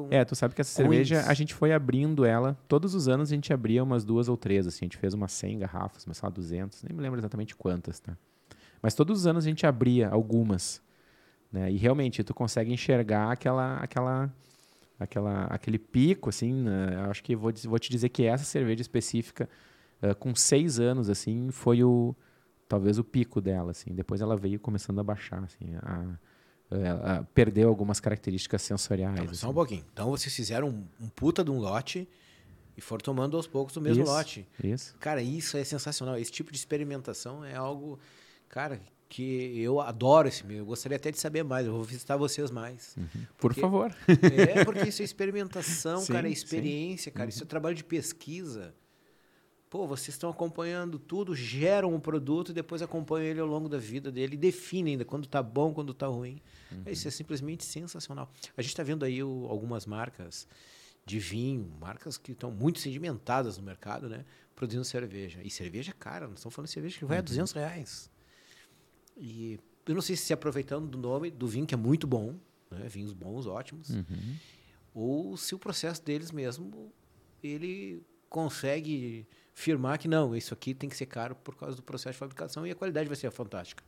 É, 0.09 0.23
tu 0.23 0.33
sabe 0.33 0.55
que 0.55 0.61
essa 0.61 0.81
ruins. 0.81 1.07
cerveja 1.07 1.29
a 1.29 1.33
gente 1.33 1.53
foi 1.53 1.73
abrindo 1.73 2.23
ela. 2.23 2.57
Todos 2.65 2.95
os 2.95 3.09
anos 3.09 3.29
a 3.29 3.35
gente 3.35 3.51
abria 3.51 3.83
umas 3.83 4.05
duas 4.05 4.29
ou 4.29 4.37
três, 4.37 4.65
assim. 4.65 4.79
A 4.83 4.85
gente 4.85 4.97
fez 4.97 5.13
umas 5.13 5.33
100 5.33 5.59
garrafas, 5.59 6.05
mas 6.05 6.17
sei 6.17 6.27
lá, 6.27 6.29
200. 6.33 6.83
Nem 6.83 6.95
me 6.95 7.03
lembro 7.03 7.19
exatamente 7.19 7.55
quantas, 7.57 7.99
tá? 7.99 8.17
Mas 8.81 8.93
todos 8.93 9.19
os 9.19 9.27
anos 9.27 9.43
a 9.45 9.49
gente 9.49 9.65
abria 9.65 10.07
algumas. 10.07 10.81
Né? 11.51 11.71
E 11.71 11.77
realmente 11.77 12.23
tu 12.23 12.33
consegue 12.33 12.71
enxergar 12.71 13.31
aquela, 13.31 13.77
aquela, 13.77 14.33
aquela, 14.99 15.45
aquele 15.45 15.79
pico, 15.79 16.29
assim. 16.29 16.53
Né? 16.53 16.97
Acho 17.09 17.23
que 17.23 17.35
vou, 17.35 17.51
vou 17.65 17.79
te 17.79 17.89
dizer 17.89 18.09
que 18.09 18.23
essa 18.23 18.43
cerveja 18.43 18.81
específica, 18.81 19.49
uh, 20.01 20.15
com 20.15 20.35
seis 20.35 20.79
anos, 20.79 21.09
assim, 21.09 21.49
foi 21.51 21.83
o 21.83 22.15
talvez 22.67 22.99
o 22.99 23.03
pico 23.03 23.41
dela, 23.41 23.71
assim. 23.71 23.93
Depois 23.93 24.21
ela 24.21 24.37
veio 24.37 24.59
começando 24.59 24.99
a 24.99 25.03
baixar, 25.03 25.43
assim. 25.43 25.75
A, 25.81 26.17
ela 26.71 27.27
perdeu 27.33 27.67
algumas 27.67 27.99
características 27.99 28.61
sensoriais. 28.61 29.15
Então, 29.15 29.25
assim. 29.25 29.35
Só 29.35 29.49
um 29.49 29.53
pouquinho. 29.53 29.83
Então 29.91 30.11
vocês 30.11 30.33
fizeram 30.33 30.69
um, 30.69 30.87
um, 31.05 31.09
puta 31.09 31.43
de 31.43 31.49
um 31.49 31.57
lote 31.57 32.07
e 32.77 32.81
foram 32.81 33.01
tomando 33.01 33.35
aos 33.35 33.47
poucos 33.47 33.75
o 33.75 33.81
mesmo 33.81 34.03
isso, 34.03 34.11
lote. 34.11 34.47
Isso. 34.63 34.95
Cara, 34.99 35.21
isso 35.21 35.57
é 35.57 35.63
sensacional. 35.63 36.15
Esse 36.17 36.31
tipo 36.31 36.51
de 36.51 36.57
experimentação 36.57 37.43
é 37.43 37.55
algo, 37.55 37.99
cara, 38.47 38.79
que 39.09 39.59
eu 39.59 39.81
adoro 39.81 40.27
esse 40.27 40.45
meio. 40.45 40.59
Eu 40.59 40.65
gostaria 40.67 40.95
até 40.95 41.11
de 41.11 41.19
saber 41.19 41.43
mais. 41.43 41.65
Eu 41.65 41.73
vou 41.73 41.83
visitar 41.83 42.15
vocês 42.15 42.51
mais. 42.51 42.95
Uhum. 42.95 43.25
Por 43.39 43.55
favor. 43.55 43.93
É, 44.07 44.63
porque 44.63 44.87
isso 44.87 45.01
é 45.01 45.05
experimentação, 45.05 46.01
sim, 46.01 46.13
cara, 46.13 46.27
é 46.27 46.31
experiência, 46.31 47.05
sim. 47.05 47.15
cara. 47.15 47.25
Uhum. 47.25 47.29
Isso 47.29 47.43
é 47.43 47.45
trabalho 47.47 47.75
de 47.75 47.83
pesquisa. 47.83 48.73
Pô, 49.67 49.85
vocês 49.87 50.09
estão 50.09 50.29
acompanhando 50.29 50.97
tudo, 50.97 51.35
geram 51.35 51.93
um 51.93 51.99
produto 51.99 52.49
e 52.49 52.53
depois 52.53 52.81
acompanham 52.81 53.27
ele 53.27 53.39
ao 53.39 53.47
longo 53.47 53.67
da 53.67 53.77
vida 53.77 54.11
dele 54.11 54.35
e 54.35 54.37
definem 54.37 54.93
ainda 54.93 55.05
quando 55.05 55.25
está 55.25 55.41
bom, 55.41 55.73
quando 55.73 55.91
está 55.91 56.07
ruim. 56.07 56.39
Uhum. 56.71 56.83
Isso 56.87 57.07
é 57.07 57.11
simplesmente 57.11 57.63
sensacional. 57.65 58.31
A 58.55 58.61
gente 58.61 58.71
está 58.71 58.83
vendo 58.83 59.03
aí 59.03 59.23
o, 59.23 59.47
algumas 59.49 59.85
marcas 59.87 60.47
de 61.03 61.19
vinho, 61.19 61.71
marcas 61.79 62.17
que 62.17 62.31
estão 62.31 62.51
muito 62.51 62.79
sedimentadas 62.79 63.57
no 63.57 63.63
mercado, 63.63 64.07
né? 64.07 64.23
Produzindo 64.55 64.85
cerveja. 64.85 65.39
E 65.43 65.49
cerveja 65.49 65.91
é 65.91 65.95
cara, 65.97 66.27
nós 66.27 66.39
estamos 66.39 66.53
falando 66.53 66.67
de 66.67 66.73
cerveja 66.73 66.99
que 66.99 67.05
vai 67.05 67.17
uhum. 67.17 67.23
a 67.23 67.25
200 67.25 67.53
reais. 67.53 68.11
E 69.19 69.59
eu 69.85 69.95
não 69.95 70.01
sei 70.01 70.15
se 70.15 70.23
se 70.23 70.33
aproveitando 70.33 70.87
do 70.87 70.97
nome 70.97 71.29
do 71.29 71.47
vinho, 71.47 71.65
que 71.65 71.73
é 71.73 71.77
muito 71.77 72.07
bom, 72.07 72.35
né? 72.71 72.87
vinhos 72.87 73.13
bons, 73.13 73.45
ótimos, 73.45 73.89
uhum. 73.89 74.35
ou 74.93 75.37
se 75.37 75.53
o 75.53 75.59
processo 75.59 76.03
deles 76.03 76.31
mesmo, 76.31 76.91
ele 77.43 78.03
consegue 78.29 79.27
firmar 79.53 79.97
que 79.97 80.07
não, 80.07 80.35
isso 80.35 80.53
aqui 80.53 80.73
tem 80.73 80.87
que 80.89 80.95
ser 80.95 81.07
caro 81.07 81.35
por 81.35 81.55
causa 81.55 81.75
do 81.75 81.83
processo 81.83 82.13
de 82.13 82.19
fabricação 82.19 82.65
e 82.65 82.71
a 82.71 82.75
qualidade 82.75 83.07
vai 83.07 83.15
ser 83.15 83.29
fantástica. 83.31 83.83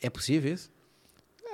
É 0.00 0.08
possível 0.08 0.52
isso? 0.52 0.72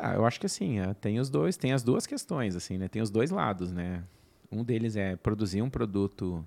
Ah, 0.00 0.14
eu 0.14 0.24
acho 0.24 0.38
que 0.38 0.46
assim, 0.46 0.78
é, 0.78 0.94
tem 0.94 1.18
os 1.18 1.28
dois, 1.28 1.56
tem 1.56 1.72
as 1.72 1.82
duas 1.82 2.06
questões, 2.06 2.54
assim, 2.54 2.78
né? 2.78 2.88
Tem 2.88 3.02
os 3.02 3.10
dois 3.10 3.30
lados, 3.30 3.72
né? 3.72 4.04
Um 4.50 4.62
deles 4.62 4.96
é 4.96 5.16
produzir 5.16 5.62
um 5.62 5.70
produto 5.70 6.46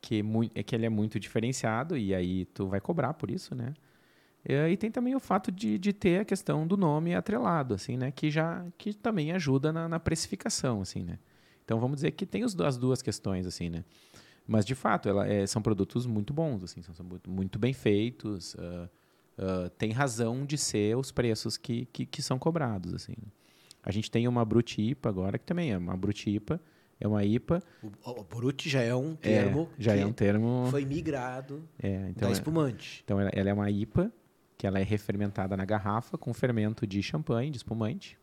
que, 0.00 0.24
é 0.54 0.62
que 0.62 0.74
ele 0.74 0.86
é 0.86 0.88
muito 0.88 1.20
diferenciado 1.20 1.96
e 1.96 2.14
aí 2.14 2.46
tu 2.46 2.66
vai 2.66 2.80
cobrar 2.80 3.14
por 3.14 3.30
isso, 3.30 3.54
né? 3.54 3.74
E 4.44 4.76
tem 4.76 4.90
também 4.90 5.14
o 5.14 5.20
fato 5.20 5.52
de, 5.52 5.78
de 5.78 5.92
ter 5.92 6.20
a 6.20 6.24
questão 6.24 6.66
do 6.66 6.76
nome 6.76 7.14
atrelado, 7.14 7.74
assim, 7.74 7.96
né? 7.96 8.10
Que 8.10 8.30
já 8.30 8.64
que 8.78 8.94
também 8.94 9.32
ajuda 9.32 9.72
na, 9.72 9.88
na 9.88 10.00
precificação, 10.00 10.80
assim, 10.80 11.02
né? 11.02 11.18
Então 11.64 11.78
vamos 11.78 11.96
dizer 11.96 12.12
que 12.12 12.26
tem 12.26 12.42
os, 12.42 12.58
as 12.60 12.76
duas 12.76 13.02
questões, 13.02 13.46
assim, 13.46 13.68
né? 13.68 13.84
Mas, 14.50 14.64
de 14.64 14.74
fato, 14.74 15.08
ela, 15.08 15.28
é, 15.28 15.46
são 15.46 15.62
produtos 15.62 16.06
muito 16.06 16.32
bons, 16.34 16.64
assim, 16.64 16.82
são, 16.82 16.92
são 16.92 17.06
muito, 17.06 17.30
muito, 17.30 17.56
bem 17.56 17.72
feitos. 17.72 18.54
Uh, 18.54 18.88
uh, 19.38 19.70
tem 19.78 19.92
razão 19.92 20.44
de 20.44 20.58
ser 20.58 20.96
os 20.96 21.12
preços 21.12 21.56
que, 21.56 21.86
que, 21.92 22.04
que 22.04 22.20
são 22.20 22.36
cobrados. 22.36 22.92
Assim. 22.92 23.14
A 23.80 23.92
gente 23.92 24.10
tem 24.10 24.26
uma 24.26 24.44
Brut 24.44 24.82
IPA 24.82 25.08
agora, 25.08 25.38
que 25.38 25.44
também 25.44 25.70
é 25.70 25.78
uma 25.78 25.96
Brut 25.96 26.28
IPA. 26.28 26.60
É 26.98 27.06
uma 27.06 27.24
IPA. 27.24 27.62
O, 27.80 28.10
o 28.10 28.24
Brut 28.24 28.68
já 28.68 28.82
é 28.82 28.92
um 28.92 29.14
termo. 29.14 29.70
É, 29.78 29.82
já 29.82 29.94
é 29.94 30.04
um 30.04 30.12
termo. 30.12 30.66
Foi 30.68 30.84
migrado 30.84 31.62
é, 31.80 32.08
então 32.08 32.28
da 32.28 32.32
espumante. 32.32 32.98
É, 32.98 33.02
então, 33.04 33.20
ela, 33.20 33.30
ela 33.32 33.50
é 33.50 33.52
uma 33.54 33.70
IPA, 33.70 34.12
que 34.60 34.66
ela 34.66 34.78
é 34.78 34.82
refermentada 34.82 35.56
na 35.56 35.64
garrafa 35.64 36.18
com 36.18 36.34
fermento 36.34 36.86
de 36.86 37.02
champanhe, 37.02 37.50
de 37.50 37.56
espumante. 37.56 38.18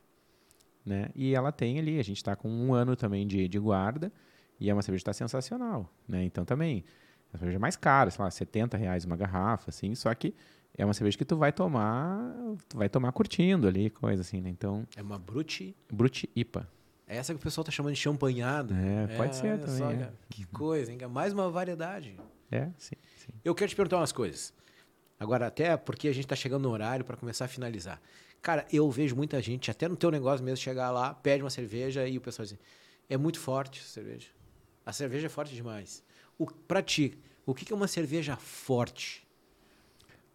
Né? 0.86 1.10
E 1.16 1.34
ela 1.34 1.52
tem 1.52 1.80
ali, 1.80 2.00
a 2.00 2.04
gente 2.04 2.18
está 2.18 2.36
com 2.36 2.48
um 2.48 2.76
ano 2.76 2.96
também 2.96 3.26
de, 3.26 3.48
de 3.48 3.58
guarda. 3.58 4.14
E 4.60 4.70
é 4.70 4.74
uma 4.74 4.84
cerveja 4.84 5.04
que 5.04 5.10
está 5.10 5.14
sensacional, 5.14 5.92
né? 6.08 6.24
Então 6.24 6.46
também, 6.46 6.84
é 7.32 7.34
uma 7.34 7.40
cerveja 7.40 7.58
mais 7.58 7.76
cara, 7.76 8.12
sei 8.12 8.24
lá, 8.24 8.30
70 8.30 8.78
reais 8.78 9.04
uma 9.04 9.18
garrafa, 9.18 9.72
assim, 9.72 9.96
só 9.96 10.14
que 10.14 10.36
é 10.78 10.86
uma 10.86 10.94
cerveja 10.94 11.18
que 11.18 11.26
tu 11.26 11.36
vai 11.38 11.52
tomar, 11.52 12.32
tu 12.70 12.78
vai 12.78 12.88
tomar 12.88 13.12
curtindo 13.14 13.68
ali, 13.68 13.90
coisa 13.90 14.22
assim, 14.22 14.40
né? 14.40 14.52
Então... 14.52 14.88
É 14.96 15.02
uma 15.02 15.18
Brut... 15.18 15.76
Brut 15.92 16.30
IPA. 16.36 16.70
É 17.08 17.18
essa 17.18 17.34
que 17.34 17.40
o 17.40 17.44
pessoal 17.44 17.66
tá 17.66 17.72
chamando 17.72 17.96
de 17.96 18.00
champanhado. 18.00 18.76
É, 18.76 19.08
pode 19.18 19.32
é, 19.32 19.34
ser 19.34 19.60
também. 19.60 19.78
Só, 19.78 19.92
é. 19.92 20.12
Que 20.30 20.46
coisa, 20.46 20.92
hein? 20.92 21.00
Mais 21.10 21.34
uma 21.34 21.50
variedade. 21.50 22.16
É, 22.52 22.70
sim, 22.78 22.96
sim. 23.16 23.32
Eu 23.44 23.56
quero 23.56 23.70
te 23.70 23.76
perguntar 23.76 23.98
umas 23.98 24.12
coisas. 24.12 24.54
Agora, 25.20 25.48
até 25.48 25.76
porque 25.76 26.08
a 26.08 26.14
gente 26.14 26.26
está 26.26 26.36
chegando 26.36 26.64
no 26.64 26.70
horário 26.70 27.04
para 27.04 27.18
começar 27.18 27.46
a 27.46 27.48
finalizar. 27.48 28.02
Cara, 28.42 28.66
eu 28.72 28.90
vejo 28.90 29.16
muita 29.16 29.42
gente, 29.42 29.72
até 29.72 29.88
no 29.88 29.96
teu 29.96 30.12
negócio 30.12 30.46
mesmo, 30.46 30.58
chegar 30.58 30.92
lá, 30.92 31.14
pede 31.14 31.44
uma 31.44 31.50
cerveja 31.50 32.08
e 32.08 32.18
o 32.18 32.22
pessoal 32.22 32.46
diz, 32.46 32.58
é 33.10 33.18
muito 33.18 33.40
forte 33.40 33.80
essa 33.80 33.90
cerveja. 33.90 34.28
A 34.86 34.94
cerveja 34.94 35.26
é 35.26 35.30
forte 35.30 35.54
demais. 35.54 36.04
O, 36.38 36.46
pra 36.46 36.82
ti, 36.82 37.18
o 37.46 37.54
que 37.54 37.72
é 37.74 37.76
uma 37.76 37.88
cerveja 37.88 38.36
forte? 38.38 39.28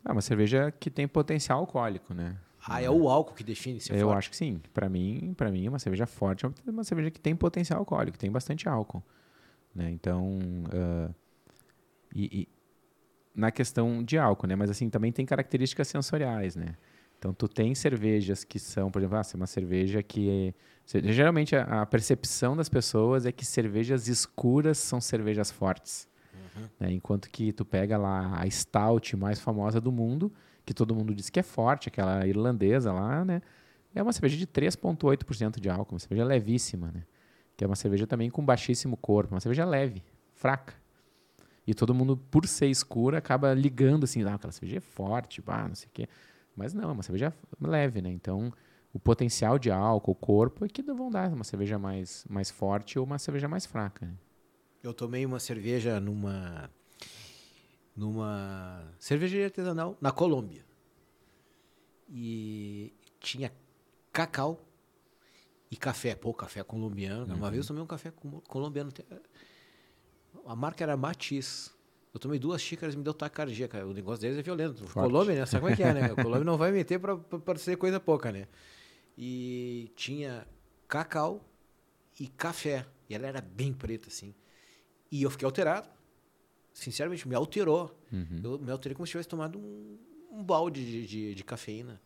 É 0.05 0.11
uma 0.11 0.21
cerveja 0.21 0.73
que 0.73 0.91
tem 0.91 1.07
potencial 1.07 1.61
alcoólico, 1.61 2.13
né? 2.13 2.37
Ah, 2.65 2.81
é 2.81 2.91
o 2.91 3.09
álcool 3.09 3.35
que 3.35 3.43
define 3.43 3.81
se 3.81 3.93
é 3.93 3.97
Eu 3.97 4.07
forte. 4.07 4.19
acho 4.19 4.31
que 4.31 4.37
sim. 4.37 4.61
Para 4.73 4.89
mim, 4.89 5.35
para 5.37 5.51
mim, 5.51 5.67
uma 5.69 5.79
cerveja 5.79 6.07
forte 6.07 6.45
é 6.45 6.51
uma 6.67 6.85
cerveja 6.85 7.11
que 7.11 7.19
tem 7.19 7.35
potencial 7.35 7.81
alcoólico, 7.81 8.19
tem 8.19 8.31
bastante 8.31 8.69
álcool, 8.69 9.03
né? 9.75 9.91
Então, 9.91 10.39
uh, 10.67 11.15
e, 12.15 12.43
e, 12.43 12.49
na 13.35 13.51
questão 13.51 14.03
de 14.03 14.19
álcool, 14.19 14.47
né? 14.47 14.57
Mas 14.57 14.71
assim 14.71 14.91
também 14.91 15.13
tem 15.13 15.25
características 15.25 15.89
sensoriais, 15.89 16.57
né? 16.57 16.75
Então, 17.19 17.33
tu 17.33 17.47
tem 17.47 17.73
cervejas 17.73 18.43
que 18.43 18.59
são, 18.59 18.91
por 18.91 19.01
exemplo, 19.01 19.17
ah, 19.17 19.23
uma 19.37 19.47
cerveja 19.47 20.03
que 20.03 20.53
Geralmente 20.87 21.55
a, 21.55 21.83
a, 21.83 21.87
percepção 21.87 22.57
das 22.57 22.69
pessoas 22.69 23.25
é 23.25 23.33
que 23.33 23.45
cervejas 23.45 24.09
escuras 24.09 24.79
são 24.79 25.01
cervejas 25.01 25.51
fortes. 25.51 26.09
Uhum. 26.35 26.69
Né? 26.81 26.93
Enquanto 26.93 27.31
que 27.31 27.53
tu 27.53 27.65
pega 27.65 27.97
lá 27.97 28.39
a 28.39 28.51
stout 28.51 29.17
mais 29.17 29.41
famosa 29.41 29.81
do 29.81 29.93
mundo, 29.93 30.33
que 30.67 30.75
todo 30.75 30.95
mundo 30.95 31.15
diz 31.15 31.31
que 31.31 31.41
é 31.41 31.43
forte, 31.43 31.89
aquela 31.89 32.27
irlandesa 32.27 32.93
lá, 32.93 33.25
né? 33.25 33.41
É 33.95 34.03
uma 34.03 34.13
cerveja 34.13 34.37
de 34.37 34.47
3,8% 34.47 35.61
de 35.61 35.69
álcool, 35.69 35.95
uma 35.95 35.99
cerveja 35.99 36.25
levíssima, 36.25 36.91
né? 36.93 37.05
Que 37.57 37.65
é 37.65 37.67
uma 37.67 37.77
cerveja 37.77 38.07
também 38.07 38.31
com 38.31 38.45
baixíssimo 38.45 38.97
corpo, 38.97 39.35
uma 39.35 39.41
cerveja 39.41 39.65
leve, 39.65 40.03
fraca. 40.35 40.75
E 41.67 41.75
todo 41.75 41.95
mundo, 41.95 42.17
por 42.17 42.47
ser 42.47 42.67
escura, 42.67 43.19
acaba 43.19 43.55
ligando 43.55 44.05
assim, 44.05 44.23
ah, 44.25 44.35
aquela 44.35 44.53
cerveja 44.53 44.79
é 44.79 44.81
forte, 44.81 45.41
bah, 45.41 45.69
não 45.69 45.75
sei 45.75 45.89
o 45.89 45.91
quê. 45.93 46.09
Mas 46.57 46.75
não, 46.75 46.91
é 46.91 46.93
uma 46.93 47.03
cerveja 47.03 47.33
leve, 47.61 48.03
né? 48.03 48.11
Então, 48.11 48.53
o 48.93 48.99
potencial 48.99 49.59
de 49.59 49.71
álcool, 49.71 50.13
o 50.13 50.15
corpo, 50.15 50.65
é 50.65 50.69
que 50.69 50.83
vão 50.83 51.11
dar 51.11 51.33
uma 51.33 51.45
cerveja 51.45 51.79
mais, 51.79 52.25
mais 52.29 52.51
forte 52.51 52.99
ou 52.99 53.07
uma 53.07 53.19
cerveja 53.19 53.49
mais 53.49 53.65
fraca. 53.65 54.07
Né? 54.07 54.13
Eu 54.83 54.93
tomei 54.93 55.25
uma 55.25 55.39
cerveja 55.39 56.01
numa 56.01 56.69
numa 57.95 58.91
cervejaria 58.99 59.47
artesanal 59.47 59.97
na 60.01 60.11
Colômbia. 60.11 60.65
E 62.09 62.93
tinha 63.21 63.53
cacau 64.13 64.61
e 65.71 65.77
café. 65.77 66.15
Pô, 66.15 66.35
café 66.35 66.63
colombiano. 66.63 67.33
Uhum. 67.33 67.39
Uma 67.39 67.51
vez 67.51 67.65
eu 67.65 67.69
tomei 67.69 67.83
um 67.83 67.87
café 67.87 68.13
colombiano. 68.49 68.91
A 70.47 70.57
marca 70.57 70.83
era 70.85 70.97
Matiz. 70.97 71.73
Eu 72.13 72.21
tomei 72.21 72.39
duas 72.39 72.61
xícaras 72.61 72.95
e 72.95 72.99
me 72.99 73.05
deu 73.05 73.15
taquicardia, 73.15 73.67
cara. 73.69 73.87
O 73.87 73.93
negócio 73.95 74.21
deles 74.21 74.37
é 74.39 74.43
violento. 74.43 74.87
Forte. 74.87 75.09
Colômbia, 75.09 75.35
né? 75.35 75.47
Sabe 75.47 75.63
como 75.63 75.73
é 75.73 75.77
que 75.77 75.83
é, 75.83 75.95
né? 75.95 76.13
O 76.13 76.17
Colômbia 76.23 76.45
não 76.45 76.59
vai 76.59 76.71
meter 76.71 76.99
pra, 76.99 77.17
pra 77.17 77.39
parecer 77.39 77.77
coisa 77.77 77.99
pouca, 77.99 78.31
né? 78.31 78.47
e 79.17 79.93
tinha 79.95 80.47
cacau 80.89 81.45
e 82.19 82.27
café. 82.27 82.87
E 83.09 83.15
ela 83.15 83.27
era 83.27 83.41
bem 83.41 83.73
preta, 83.73 84.09
assim. 84.09 84.35
E 85.11 85.23
eu 85.23 85.31
fiquei 85.31 85.45
alterado. 85.45 85.89
Sinceramente, 86.73 87.29
me 87.29 87.35
alterou. 87.35 87.97
Uhum. 88.11 88.41
Eu 88.43 88.59
me 88.59 88.71
alterei 88.71 88.95
como 88.95 89.07
se 89.07 89.11
tivesse 89.11 89.29
tomado 89.29 89.59
um, 89.59 89.99
um 90.31 90.43
balde 90.43 90.85
de, 90.85 91.07
de, 91.07 91.35
de 91.35 91.45
cafeína. 91.45 92.01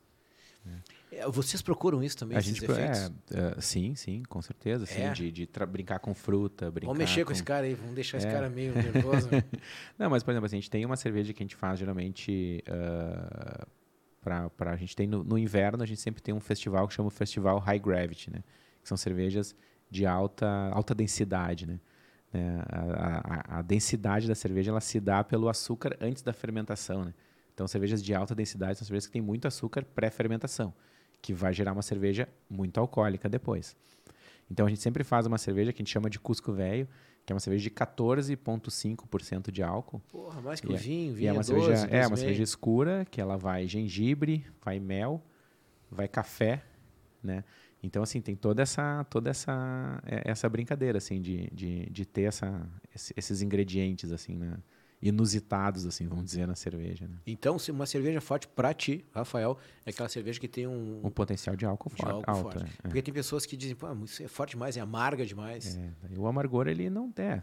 É. 1.12 1.28
Vocês 1.28 1.62
procuram 1.62 2.02
isso 2.02 2.16
também, 2.16 2.36
a 2.36 2.40
gente 2.40 2.64
é, 2.70 3.10
é, 3.56 3.60
sim, 3.60 3.94
sim, 3.94 4.22
com 4.28 4.42
certeza. 4.42 4.84
Sim, 4.84 5.02
é. 5.02 5.12
De, 5.12 5.30
de 5.30 5.48
brincar 5.68 5.98
com 5.98 6.12
fruta, 6.14 6.70
brincar 6.70 6.88
Vamos 6.88 6.98
mexer 6.98 7.20
com, 7.20 7.28
com 7.28 7.32
esse 7.32 7.42
cara 7.42 7.64
aí, 7.64 7.74
vamos 7.74 7.94
deixar 7.94 8.18
esse 8.18 8.26
é. 8.26 8.30
cara 8.30 8.50
meio 8.50 8.74
nervoso. 8.76 9.28
Não, 9.98 10.10
mas, 10.10 10.22
por 10.22 10.32
exemplo, 10.32 10.46
assim, 10.46 10.56
a 10.56 10.60
gente 10.60 10.70
tem 10.70 10.84
uma 10.84 10.96
cerveja 10.96 11.32
que 11.32 11.42
a 11.42 11.44
gente 11.44 11.56
faz 11.56 11.78
geralmente 11.78 12.62
uh, 12.68 13.66
para 14.20 14.72
a 14.72 14.76
gente 14.76 14.96
tem 14.96 15.06
no, 15.06 15.22
no, 15.22 15.38
inverno 15.38 15.82
a 15.84 15.86
gente 15.86 16.00
sempre 16.00 16.20
tem 16.20 16.34
um 16.34 16.40
festival 16.40 16.88
que 16.88 16.94
chama 16.94 17.06
o 17.06 17.10
Festival 17.10 17.58
High 17.58 17.78
Gravity, 17.78 18.30
né? 18.32 18.42
Que 18.82 18.88
são 18.88 18.96
cervejas 18.96 19.54
de 19.88 20.04
alta 20.04 20.70
alta 20.72 20.94
densidade, 20.94 21.66
né? 21.66 21.78
A, 22.68 23.54
a, 23.54 23.58
a, 23.58 23.62
densidade 23.62 24.28
da 24.28 24.34
cerveja 24.34 24.70
ela 24.70 24.80
se 24.80 25.00
dá 25.00 25.24
pelo 25.24 25.48
açúcar 25.48 25.96
antes 26.00 26.22
da 26.22 26.32
fermentação, 26.32 27.04
né? 27.04 27.14
Então 27.56 27.66
cervejas 27.66 28.02
de 28.02 28.14
alta 28.14 28.34
densidade 28.34 28.78
são 28.78 28.86
cervejas 28.86 29.06
que 29.06 29.14
têm 29.14 29.22
muito 29.22 29.48
açúcar 29.48 29.82
pré-fermentação, 29.82 30.74
que 31.22 31.32
vai 31.32 31.54
gerar 31.54 31.72
uma 31.72 31.80
cerveja 31.80 32.28
muito 32.50 32.78
alcoólica 32.78 33.30
depois. 33.30 33.74
Então 34.50 34.66
a 34.66 34.68
gente 34.68 34.82
sempre 34.82 35.02
faz 35.02 35.24
uma 35.24 35.38
cerveja 35.38 35.72
que 35.72 35.80
a 35.80 35.82
gente 35.82 35.90
chama 35.90 36.10
de 36.10 36.20
Cusco 36.20 36.52
Velho, 36.52 36.86
que 37.24 37.32
é 37.32 37.34
uma 37.34 37.40
cerveja 37.40 37.62
de 37.62 37.70
14,5% 37.70 39.50
de 39.50 39.62
álcool. 39.62 40.02
Porra, 40.12 40.42
mais 40.42 40.60
que 40.60 40.70
o 40.70 40.76
vinho, 40.76 41.14
vinho 41.14 41.24
e 41.24 41.28
é 41.28 41.32
uma 41.32 41.42
12, 41.42 41.48
cerveja, 41.48 41.86
é 41.86 42.00
12 42.00 42.10
uma 42.10 42.16
cerveja 42.18 42.42
escura, 42.42 43.06
que 43.10 43.22
ela 43.22 43.38
vai 43.38 43.66
gengibre, 43.66 44.44
vai 44.62 44.78
mel, 44.78 45.24
vai 45.90 46.06
café, 46.06 46.62
né? 47.22 47.42
Então, 47.82 48.02
assim, 48.02 48.20
tem 48.20 48.36
toda 48.36 48.62
essa, 48.62 49.02
toda 49.08 49.30
essa, 49.30 50.02
é, 50.04 50.30
essa 50.30 50.46
brincadeira, 50.46 50.98
assim, 50.98 51.22
de, 51.22 51.48
de, 51.52 51.88
de 51.90 52.04
ter 52.04 52.22
essa, 52.22 52.68
esses 53.16 53.40
ingredientes, 53.40 54.12
assim, 54.12 54.36
né? 54.36 54.58
Inusitados, 55.00 55.86
assim, 55.86 56.06
vamos 56.06 56.24
dizer, 56.24 56.46
na 56.46 56.54
cerveja. 56.54 57.06
Né? 57.06 57.16
Então, 57.26 57.58
se 57.58 57.70
uma 57.70 57.86
cerveja 57.86 58.20
forte 58.20 58.48
para 58.48 58.72
ti, 58.72 59.04
Rafael, 59.12 59.58
é 59.84 59.90
aquela 59.90 60.08
cerveja 60.08 60.40
que 60.40 60.48
tem 60.48 60.66
um... 60.66 61.00
Um 61.04 61.10
potencial 61.10 61.54
de 61.54 61.66
álcool, 61.66 61.90
de 61.90 61.96
forte, 61.96 62.12
álcool 62.12 62.30
alto. 62.30 62.58
Forte. 62.58 62.72
É. 62.78 62.82
Porque 62.82 63.02
tem 63.02 63.12
pessoas 63.12 63.44
que 63.44 63.56
dizem, 63.56 63.76
pô, 63.76 63.86
isso 64.04 64.22
é 64.22 64.28
forte 64.28 64.50
demais, 64.50 64.76
é 64.76 64.80
amarga 64.80 65.24
demais. 65.24 65.76
É, 65.76 66.18
o 66.18 66.26
amargor, 66.26 66.66
ele 66.66 66.88
não 66.88 67.12
é. 67.16 67.42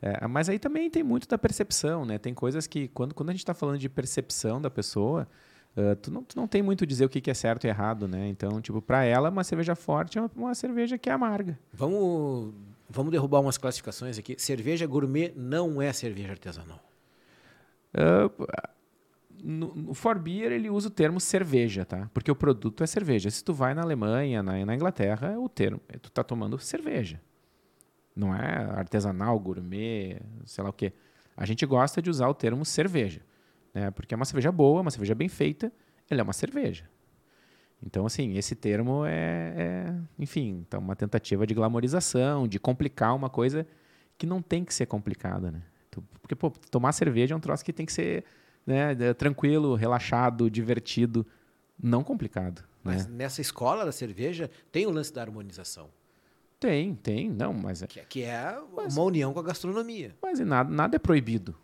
é. 0.00 0.26
Mas 0.28 0.48
aí 0.48 0.58
também 0.58 0.90
tem 0.90 1.02
muito 1.02 1.26
da 1.26 1.38
percepção, 1.38 2.04
né? 2.04 2.18
Tem 2.18 2.34
coisas 2.34 2.66
que, 2.66 2.88
quando, 2.88 3.14
quando 3.14 3.30
a 3.30 3.32
gente 3.32 3.40
está 3.40 3.54
falando 3.54 3.78
de 3.78 3.88
percepção 3.88 4.60
da 4.60 4.70
pessoa, 4.70 5.26
Uh, 5.74 5.96
tu, 5.96 6.10
não, 6.10 6.22
tu 6.22 6.36
não 6.36 6.46
tem 6.46 6.60
muito 6.60 6.86
dizer 6.86 7.06
o 7.06 7.08
que, 7.08 7.18
que 7.18 7.30
é 7.30 7.34
certo 7.34 7.64
e 7.64 7.68
errado, 7.68 8.06
né? 8.06 8.28
Então, 8.28 8.60
tipo, 8.60 8.82
para 8.82 9.04
ela, 9.04 9.30
uma 9.30 9.42
cerveja 9.42 9.74
forte 9.74 10.18
é 10.18 10.20
uma, 10.20 10.30
uma, 10.36 10.54
cerveja 10.54 10.98
que 10.98 11.08
é 11.08 11.12
amarga. 11.14 11.58
Vamos, 11.72 12.52
vamos 12.92 13.10
derrubar 13.10 13.40
umas 13.40 13.58
classificações 13.58 14.18
aqui. 14.18 14.36
Cerveja 14.38 14.86
gourmet 14.86 15.32
não 15.36 15.80
é 15.80 15.92
cerveja 15.92 16.30
artesanal. 16.30 16.80
Uh, 17.94 18.46
no, 19.42 19.74
no 19.74 19.94
For 19.94 20.18
Beer, 20.18 20.52
ele 20.52 20.70
usa 20.70 20.88
o 20.88 20.90
termo 20.90 21.18
cerveja, 21.18 21.84
tá? 21.84 22.08
Porque 22.14 22.30
o 22.30 22.36
produto 22.36 22.84
é 22.84 22.86
cerveja. 22.86 23.30
Se 23.30 23.42
tu 23.42 23.52
vai 23.52 23.74
na 23.74 23.82
Alemanha, 23.82 24.42
na, 24.42 24.64
na 24.64 24.74
Inglaterra, 24.74 25.38
o 25.38 25.48
termo, 25.48 25.80
tu 26.00 26.10
tá 26.10 26.22
tomando 26.22 26.58
cerveja. 26.58 27.20
Não 28.14 28.34
é 28.34 28.64
artesanal, 28.76 29.38
gourmet, 29.40 30.20
sei 30.44 30.62
lá 30.62 30.70
o 30.70 30.72
quê. 30.72 30.92
A 31.36 31.46
gente 31.46 31.64
gosta 31.66 32.00
de 32.00 32.10
usar 32.10 32.28
o 32.28 32.34
termo 32.34 32.64
cerveja 32.64 33.22
né? 33.72 33.90
Porque 33.90 34.14
é 34.14 34.16
uma 34.16 34.24
cerveja 34.24 34.52
boa, 34.52 34.80
uma 34.80 34.90
cerveja 34.90 35.14
bem 35.14 35.28
feita, 35.28 35.72
ela 36.08 36.20
é 36.20 36.24
uma 36.24 36.32
cerveja. 36.32 36.88
Então, 37.84 38.06
assim, 38.06 38.36
esse 38.36 38.54
termo 38.54 39.04
é, 39.04 39.54
é, 39.56 39.94
enfim, 40.18 40.64
então 40.66 40.80
uma 40.80 40.94
tentativa 40.94 41.46
de 41.46 41.52
glamorização, 41.52 42.46
de 42.46 42.58
complicar 42.58 43.14
uma 43.14 43.28
coisa 43.28 43.66
que 44.16 44.26
não 44.26 44.40
tem 44.40 44.64
que 44.64 44.72
ser 44.72 44.86
complicada, 44.86 45.50
né? 45.50 45.62
Porque, 46.20 46.34
pô, 46.34 46.50
tomar 46.70 46.92
cerveja 46.92 47.34
é 47.34 47.36
um 47.36 47.40
troço 47.40 47.64
que 47.64 47.72
tem 47.72 47.84
que 47.84 47.92
ser 47.92 48.24
né, 48.64 48.94
tranquilo, 49.14 49.74
relaxado, 49.74 50.48
divertido, 50.48 51.26
não 51.82 52.04
complicado. 52.04 52.64
Mas 52.82 53.06
né? 53.06 53.14
nessa 53.16 53.40
escola 53.40 53.84
da 53.84 53.92
cerveja 53.92 54.48
tem 54.70 54.86
o 54.86 54.90
lance 54.90 55.12
da 55.12 55.20
harmonização. 55.20 55.90
Tem, 56.58 56.94
tem, 56.94 57.28
não, 57.28 57.52
mas... 57.52 57.82
É 57.82 57.86
que, 57.88 58.00
que 58.06 58.22
é 58.22 58.56
mas, 58.74 58.96
uma 58.96 59.04
união 59.04 59.32
com 59.32 59.40
a 59.40 59.42
gastronomia. 59.42 60.14
Mas 60.22 60.38
nada, 60.38 60.70
nada 60.70 60.96
é 60.96 60.98
proibido 60.98 61.56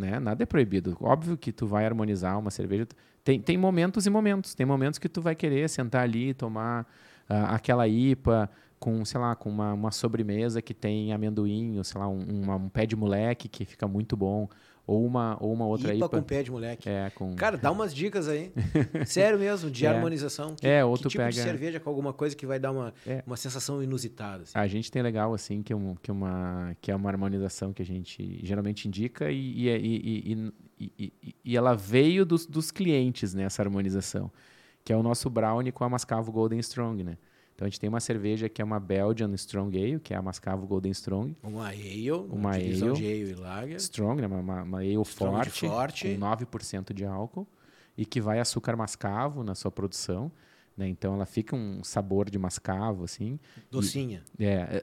né? 0.00 0.18
Nada 0.18 0.42
é 0.42 0.46
proibido. 0.46 0.96
Óbvio 1.00 1.36
que 1.36 1.52
tu 1.52 1.66
vai 1.66 1.84
harmonizar 1.84 2.38
uma 2.38 2.50
cerveja. 2.50 2.88
Tem, 3.22 3.40
tem 3.40 3.56
momentos 3.56 4.06
e 4.06 4.10
momentos. 4.10 4.54
Tem 4.54 4.66
momentos 4.66 4.98
que 4.98 5.08
tu 5.08 5.20
vai 5.20 5.34
querer 5.34 5.68
sentar 5.68 6.02
ali 6.02 6.34
tomar 6.34 6.82
uh, 7.28 7.46
aquela 7.48 7.86
IPA 7.86 8.50
com, 8.78 9.04
sei 9.04 9.20
lá, 9.20 9.36
com 9.36 9.50
uma, 9.50 9.74
uma 9.74 9.90
sobremesa 9.90 10.62
que 10.62 10.72
tem 10.72 11.12
amendoim, 11.12 11.76
ou 11.76 11.84
sei 11.84 12.00
lá, 12.00 12.08
um, 12.08 12.50
um 12.50 12.68
pé 12.70 12.86
de 12.86 12.96
moleque 12.96 13.46
que 13.46 13.64
fica 13.66 13.86
muito 13.86 14.16
bom. 14.16 14.48
Ou 14.86 15.04
uma, 15.04 15.36
ou 15.40 15.52
uma 15.52 15.66
outra 15.66 15.94
IPA. 15.94 16.06
IPA 16.06 16.08
com 16.08 16.22
pé 16.22 16.42
de 16.42 16.50
moleque. 16.50 16.88
É, 16.88 17.10
com... 17.10 17.34
Cara, 17.36 17.56
dá 17.56 17.70
umas 17.70 17.94
dicas 17.94 18.28
aí. 18.28 18.52
Sério 19.06 19.38
mesmo, 19.38 19.70
de 19.70 19.86
é. 19.86 19.88
harmonização. 19.88 20.54
Que, 20.54 20.66
é, 20.66 20.84
outro 20.84 21.04
que 21.04 21.10
tipo 21.10 21.22
pega... 21.22 21.32
de 21.32 21.40
cerveja 21.40 21.78
com 21.78 21.88
alguma 21.88 22.12
coisa 22.12 22.34
que 22.34 22.44
vai 22.44 22.58
dar 22.58 22.72
uma, 22.72 22.92
é. 23.06 23.22
uma 23.26 23.36
sensação 23.36 23.82
inusitada. 23.82 24.42
Assim. 24.42 24.52
A 24.58 24.66
gente 24.66 24.90
tem 24.90 25.02
legal, 25.02 25.32
assim, 25.32 25.62
que, 25.62 25.72
um, 25.72 25.94
que, 25.94 26.10
uma, 26.10 26.76
que 26.80 26.90
é 26.90 26.96
uma 26.96 27.08
harmonização 27.08 27.72
que 27.72 27.82
a 27.82 27.86
gente 27.86 28.40
geralmente 28.44 28.88
indica 28.88 29.30
e, 29.30 29.68
e, 29.68 30.52
e, 30.78 30.92
e, 30.98 31.34
e 31.44 31.56
ela 31.56 31.74
veio 31.74 32.24
dos, 32.24 32.46
dos 32.46 32.70
clientes, 32.70 33.34
né, 33.34 33.44
essa 33.44 33.62
harmonização. 33.62 34.30
Que 34.84 34.92
é 34.92 34.96
o 34.96 35.02
nosso 35.02 35.28
brownie 35.28 35.70
com 35.70 35.84
a 35.84 35.88
Mascavo 35.88 36.32
Golden 36.32 36.58
Strong, 36.58 37.04
né? 37.04 37.18
Então 37.60 37.66
a 37.66 37.68
gente 37.68 37.78
tem 37.78 37.90
uma 37.90 38.00
cerveja 38.00 38.48
que 38.48 38.62
é 38.62 38.64
uma 38.64 38.80
Belgian 38.80 39.34
Strong 39.34 39.76
Ale, 39.76 40.00
que 40.00 40.14
é 40.14 40.16
a 40.16 40.22
Mascavo 40.22 40.66
Golden 40.66 40.92
Strong. 40.92 41.36
Uma 41.42 41.68
ale, 41.68 42.10
uma 42.10 42.54
ale, 42.54 42.72
de 42.72 42.84
ale 42.88 43.30
e 43.32 43.34
lager. 43.34 43.76
Strong, 43.76 44.22
né? 44.22 44.26
uma, 44.26 44.62
uma 44.62 44.78
ale 44.78 44.94
forte, 45.04 45.68
forte, 45.68 46.08
com 46.08 46.20
9% 46.20 46.94
de 46.94 47.04
álcool 47.04 47.46
e 47.98 48.06
que 48.06 48.18
vai 48.18 48.40
açúcar 48.40 48.76
mascavo 48.76 49.44
na 49.44 49.54
sua 49.54 49.70
produção. 49.70 50.32
Né? 50.74 50.88
Então 50.88 51.12
ela 51.12 51.26
fica 51.26 51.54
um 51.54 51.84
sabor 51.84 52.30
de 52.30 52.38
mascavo, 52.38 53.04
assim. 53.04 53.38
Docinha. 53.70 54.24
E, 54.38 54.46
é, 54.46 54.82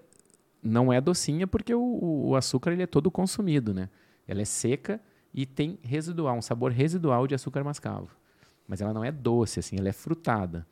não 0.61 0.93
é 0.93 1.01
docinha 1.01 1.47
porque 1.47 1.73
o, 1.73 2.27
o 2.27 2.35
açúcar 2.35 2.73
ele 2.73 2.83
é 2.83 2.87
todo 2.87 3.09
consumido, 3.09 3.73
né? 3.73 3.89
Ela 4.27 4.43
é 4.43 4.45
seca 4.45 5.01
e 5.33 5.47
tem 5.47 5.79
residual, 5.81 6.37
um 6.37 6.43
sabor 6.43 6.71
residual 6.71 7.25
de 7.25 7.33
açúcar 7.33 7.63
mascavo. 7.63 8.15
Mas 8.67 8.81
ela 8.81 8.93
não 8.93 9.03
é 9.03 9.11
doce, 9.11 9.59
assim, 9.59 9.77
ela 9.79 9.89
é 9.89 9.93
frutada. 9.93 10.67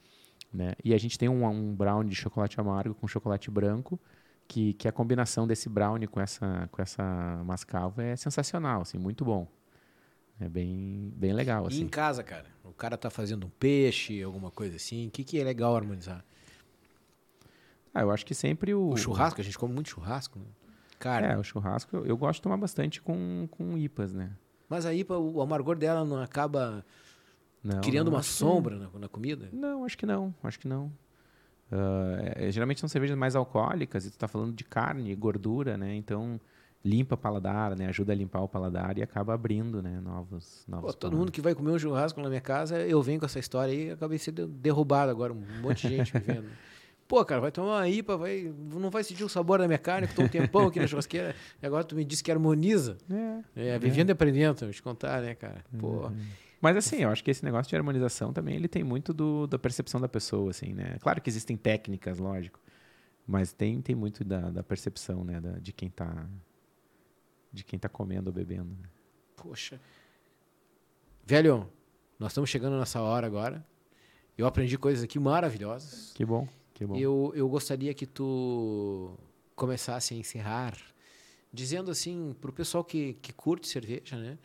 Né? 0.54 0.74
E 0.84 0.94
a 0.94 0.98
gente 0.98 1.18
tem 1.18 1.28
um, 1.28 1.46
um 1.46 1.76
brownie 1.76 2.10
de 2.10 2.16
chocolate 2.16 2.60
amargo 2.60 2.96
com 2.96 3.08
chocolate 3.08 3.52
branco, 3.52 4.00
que, 4.48 4.74
que 4.74 4.88
a 4.88 4.92
combinação 4.92 5.48
desse 5.48 5.68
brownie 5.68 6.08
com 6.08 6.22
essa, 6.22 6.70
com 6.72 6.82
essa 6.82 7.42
mascavo 7.46 8.02
é 8.02 8.16
sensacional, 8.16 8.82
assim, 8.82 8.98
muito 8.98 9.26
bom. 9.26 9.48
É 10.40 10.50
bem, 10.50 11.14
bem 11.16 11.34
legal. 11.34 11.66
Assim. 11.68 11.80
E 11.80 11.82
em 11.82 11.88
casa, 11.88 12.24
cara? 12.24 12.46
O 12.64 12.74
cara 12.74 12.98
tá 12.98 13.10
fazendo 13.10 13.48
um 13.48 13.50
peixe, 13.50 14.22
alguma 14.22 14.52
coisa 14.52 14.76
assim. 14.76 15.08
O 15.08 15.12
que, 15.12 15.24
que 15.24 15.40
é 15.40 15.44
legal 15.44 15.76
harmonizar? 15.76 16.24
Ah, 17.94 18.02
eu 18.02 18.12
acho 18.12 18.26
que 18.26 18.36
sempre 18.36 18.74
o. 18.74 18.90
O 18.90 18.98
churrasco, 18.98 19.40
a 19.40 19.44
gente 19.44 19.58
come 19.58 19.74
muito 19.74 19.90
churrasco, 19.90 20.38
né? 20.38 20.46
Cara. 21.00 21.28
É, 21.28 21.38
o 21.38 21.44
churrasco 21.44 21.96
eu, 21.96 22.06
eu 22.06 22.18
gosto 22.18 22.40
de 22.40 22.42
tomar 22.42 22.58
bastante 22.58 23.02
com, 23.02 23.48
com 23.52 23.78
IPAs, 23.78 24.14
né? 24.14 24.32
Mas 24.68 24.86
a 24.86 24.94
IPA, 24.94 25.18
o 25.18 25.42
amargor 25.42 25.78
dela 25.78 26.04
não 26.04 26.22
acaba 26.22 26.86
não, 27.66 27.82
Criando 27.82 28.12
não, 28.12 28.18
uma 28.18 28.22
sombra 28.22 28.78
na, 28.78 29.00
na, 29.00 29.10
comida? 29.10 29.50
Não, 29.52 29.84
acho 29.84 29.98
que 29.98 30.06
não. 30.06 30.34
Acho 30.44 30.60
que 30.60 30.68
não. 30.68 30.86
Uh, 31.72 32.22
é, 32.36 32.52
geralmente 32.52 32.80
são 32.80 32.88
cervejas 32.88 33.18
mais 33.18 33.36
alcoólicas 33.36 34.06
e 34.06 34.10
tu 34.10 34.14
está 34.14 34.28
falando 34.28 34.54
de 34.54 34.64
carne, 34.64 35.16
gordura, 35.16 35.76
né? 35.76 35.96
Então 35.96 36.40
limpa 36.84 37.16
o 37.16 37.18
paladar, 37.18 37.76
né? 37.76 37.88
Ajuda 37.88 38.14
a 38.14 38.16
limpar 38.16 38.42
o 38.42 38.48
paladar 38.48 39.00
e 39.00 39.02
acaba 39.02 39.34
abrindo, 39.34 39.82
né? 39.82 40.00
Novos, 40.00 40.64
novos. 40.68 40.94
Pô, 40.94 40.94
todo 40.94 41.18
mundo 41.18 41.32
que 41.32 41.42
vai 41.42 41.56
comer 41.56 41.72
um 41.72 41.80
churrasco 41.80 42.22
na 42.22 42.30
minha 42.30 42.40
casa, 42.40 42.78
eu 42.82 43.02
venho 43.02 43.20
com 43.20 43.26
essa 43.26 43.40
história 43.40 43.74
aí, 43.74 43.90
acabei 43.90 44.20
sendo 44.20 44.46
derrubado 44.48 45.10
agora, 45.10 45.34
um 45.34 45.44
monte 45.64 45.88
de 45.88 45.98
gente 45.98 46.14
me 46.14 46.20
vendo. 46.20 46.46
Pô, 47.08 47.24
cara, 47.26 47.42
vai 47.42 47.52
tomar 47.52 47.78
uma 47.78 47.90
IPA, 47.90 48.18
vai, 48.18 48.54
não 48.72 48.90
vai 48.90 49.04
sentir 49.04 49.24
o 49.24 49.30
sabor 49.30 49.60
da 49.60 49.68
minha 49.68 49.78
carne, 49.78 50.08
que 50.08 50.14
estou 50.14 50.26
um 50.26 50.28
tempão 50.28 50.68
aqui 50.68 50.80
na 50.80 50.88
churrasqueira, 50.88 51.36
e 51.62 51.66
agora 51.66 51.84
tu 51.84 51.96
me 51.96 52.04
disse 52.04 52.24
que 52.24 52.32
harmoniza. 52.32 52.98
É, 53.56 53.76
é 53.76 53.80
vivendo 53.80 54.10
é. 54.10 54.12
e 54.12 54.14
aprendendo, 54.14 54.60
vou 54.60 54.72
te 54.72 54.82
contar, 54.82 55.22
né, 55.22 55.36
cara? 55.36 55.64
Pô. 55.80 56.08
Uhum. 56.08 56.16
Mas 56.62 56.78
assim, 56.78 56.98
eu 56.98 57.10
acho 57.10 57.24
que 57.24 57.32
esse 57.32 57.44
negócio 57.44 57.70
de 57.70 57.76
harmonização 57.76 58.34
também 58.34 58.56
ele 58.56 58.68
tem 58.68 58.84
muito 58.84 59.14
do, 59.14 59.46
da 59.48 59.60
percepção 59.60 60.00
da 60.00 60.08
pessoa, 60.08 60.52
assim, 60.52 60.74
né? 60.74 60.98
Claro 61.00 61.22
que 61.22 61.30
existem 61.30 61.56
técnicas, 61.58 62.18
lógico, 62.18 62.60
mas 63.28 63.54
tem, 63.54 63.82
tem 63.82 63.96
muito 63.96 64.24
da, 64.24 64.50
da 64.50 64.64
percepção, 64.64 65.24
né? 65.24 65.40
Da, 65.40 65.54
de 65.60 65.72
quem 65.72 65.90
está 65.90 66.28
de 67.52 67.64
quem 67.64 67.80
tá 67.80 67.88
comendo 67.88 68.30
ou 68.30 68.34
bebendo. 68.34 68.70
Né? 68.82 68.90
Poxa. 69.38 69.80
Velho, 71.26 71.70
nós 72.20 72.32
estamos 72.32 72.50
chegando 72.50 72.78
nessa 72.78 73.02
hora 73.02 73.26
agora. 73.26 73.66
Eu 74.38 74.46
aprendi 74.46 74.78
coisas 74.78 75.04
aqui 75.04 75.18
maravilhosas. 75.18 76.12
Que 76.14 76.26
bom, 76.26 76.48
que 76.74 76.86
bom. 76.86 76.98
Eu, 76.98 77.32
eu 77.34 77.48
gostaria 77.48 77.94
que 77.94 78.06
tu 78.06 79.18
começasse 79.56 80.14
a 80.14 80.18
encerrar 80.18 80.78
dizendo 81.54 81.90
assim 81.90 82.36
para 82.42 82.50
o 82.50 82.54
pessoal 82.54 82.84
que, 82.84 83.14
que 83.22 83.32
curte 83.32 83.68
cerveja, 83.68 84.18
né? 84.18 84.38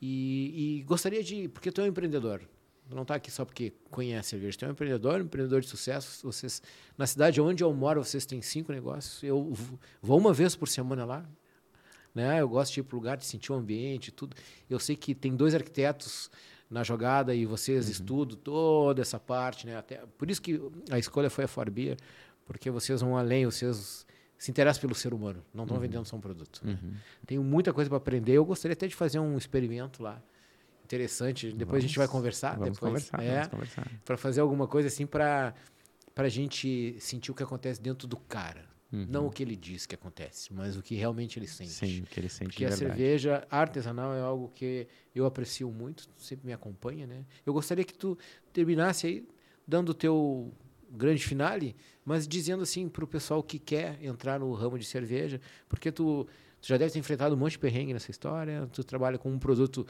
E, 0.00 0.78
e, 0.78 0.82
gostaria 0.82 1.22
de, 1.22 1.48
porque 1.48 1.70
tu 1.70 1.80
é 1.80 1.84
um 1.84 1.86
empreendedor, 1.86 2.42
tu 2.88 2.94
não 2.94 3.02
está 3.02 3.14
aqui 3.14 3.30
só 3.30 3.44
porque 3.44 3.72
conhece 3.90 4.30
cerveja, 4.30 4.58
tu 4.58 4.64
é 4.64 4.68
um 4.68 4.72
empreendedor, 4.72 5.20
um 5.20 5.24
empreendedor 5.24 5.60
de 5.60 5.68
sucesso. 5.68 6.26
Vocês, 6.26 6.62
na 6.96 7.06
cidade 7.06 7.40
onde 7.40 7.64
eu 7.64 7.72
moro, 7.72 8.04
vocês 8.04 8.26
têm 8.26 8.42
cinco 8.42 8.72
negócios. 8.72 9.22
Eu 9.22 9.52
vou 10.02 10.18
uma 10.18 10.32
vez 10.32 10.54
por 10.54 10.68
semana 10.68 11.04
lá. 11.04 11.26
Né? 12.14 12.40
Eu 12.40 12.48
gosto 12.48 12.72
de 12.72 12.80
ir 12.80 12.82
para 12.82 12.96
o 12.96 12.98
lugar, 12.98 13.16
de 13.16 13.26
sentir 13.26 13.52
o 13.52 13.54
ambiente, 13.54 14.10
tudo. 14.10 14.36
Eu 14.70 14.78
sei 14.78 14.96
que 14.96 15.14
tem 15.14 15.34
dois 15.34 15.54
arquitetos 15.54 16.30
na 16.70 16.82
jogada 16.82 17.34
e 17.34 17.46
vocês 17.46 17.86
uhum. 17.86 17.92
estudam 17.92 18.36
toda 18.36 19.02
essa 19.02 19.20
parte, 19.20 19.66
né? 19.66 19.76
Até, 19.76 20.02
por 20.18 20.30
isso 20.30 20.42
que 20.42 20.60
a 20.90 20.98
escolha 20.98 21.30
foi 21.30 21.44
a 21.44 21.48
Forbia, 21.48 21.96
porque 22.44 22.70
vocês 22.70 23.00
vão 23.00 23.16
além, 23.16 23.44
vocês 23.44 24.05
se 24.38 24.50
interessa 24.50 24.80
pelo 24.80 24.94
ser 24.94 25.14
humano, 25.14 25.42
não 25.52 25.64
estão 25.64 25.76
uhum. 25.76 25.82
vendendo 25.82 26.04
só 26.04 26.16
um 26.16 26.20
produto. 26.20 26.60
Né? 26.64 26.78
Uhum. 26.82 26.94
Tenho 27.26 27.42
muita 27.42 27.72
coisa 27.72 27.88
para 27.88 27.96
aprender. 27.96 28.32
Eu 28.32 28.44
gostaria 28.44 28.74
até 28.74 28.86
de 28.86 28.94
fazer 28.94 29.18
um 29.18 29.36
experimento 29.36 30.02
lá 30.02 30.22
interessante. 30.84 31.48
Depois 31.52 31.66
vamos, 31.66 31.84
a 31.84 31.86
gente 31.86 31.98
vai 31.98 32.08
conversar. 32.08 32.56
Vamos 32.56 32.74
depois, 32.74 33.08
conversar, 33.10 33.22
é, 33.22 33.46
conversar. 33.46 33.90
Para 34.04 34.16
fazer 34.16 34.40
alguma 34.40 34.68
coisa 34.68 34.88
assim 34.88 35.06
para 35.06 35.54
a 36.14 36.28
gente 36.28 36.96
sentir 37.00 37.30
o 37.30 37.34
que 37.34 37.42
acontece 37.42 37.80
dentro 37.80 38.06
do 38.06 38.16
cara. 38.16 38.64
Uhum. 38.92 39.06
Não 39.08 39.26
o 39.26 39.30
que 39.30 39.42
ele 39.42 39.56
diz 39.56 39.84
que 39.84 39.96
acontece, 39.96 40.52
mas 40.54 40.76
o 40.76 40.82
que 40.82 40.94
realmente 40.94 41.38
ele 41.38 41.48
sente. 41.48 41.70
Sim, 41.70 42.02
o 42.02 42.06
que 42.06 42.20
ele 42.20 42.28
sente 42.28 42.50
Porque 42.50 42.64
a 42.64 42.70
cerveja 42.70 43.46
artesanal 43.50 44.14
é 44.14 44.20
algo 44.20 44.48
que 44.54 44.86
eu 45.12 45.26
aprecio 45.26 45.70
muito, 45.70 46.08
sempre 46.16 46.46
me 46.46 46.52
acompanha, 46.52 47.04
né? 47.04 47.24
Eu 47.44 47.52
gostaria 47.52 47.84
que 47.84 47.92
tu 47.92 48.16
terminasse 48.52 49.06
aí 49.08 49.28
dando 49.66 49.88
o 49.88 49.94
teu 49.94 50.52
grande 50.88 51.24
finale, 51.24 51.74
mas 52.06 52.26
dizendo 52.28 52.62
assim 52.62 52.88
para 52.88 53.04
o 53.04 53.06
pessoal 53.06 53.42
que 53.42 53.58
quer 53.58 53.98
entrar 54.02 54.38
no 54.38 54.52
ramo 54.54 54.78
de 54.78 54.84
cerveja, 54.84 55.40
porque 55.68 55.90
tu, 55.90 56.24
tu 56.62 56.68
já 56.68 56.76
deve 56.76 56.92
ter 56.92 57.00
enfrentado 57.00 57.34
um 57.34 57.38
monte 57.38 57.52
de 57.52 57.58
perrengue 57.58 57.92
nessa 57.92 58.12
história, 58.12 58.68
tu 58.72 58.84
trabalha 58.84 59.18
com 59.18 59.28
um 59.28 59.38
produto 59.40 59.84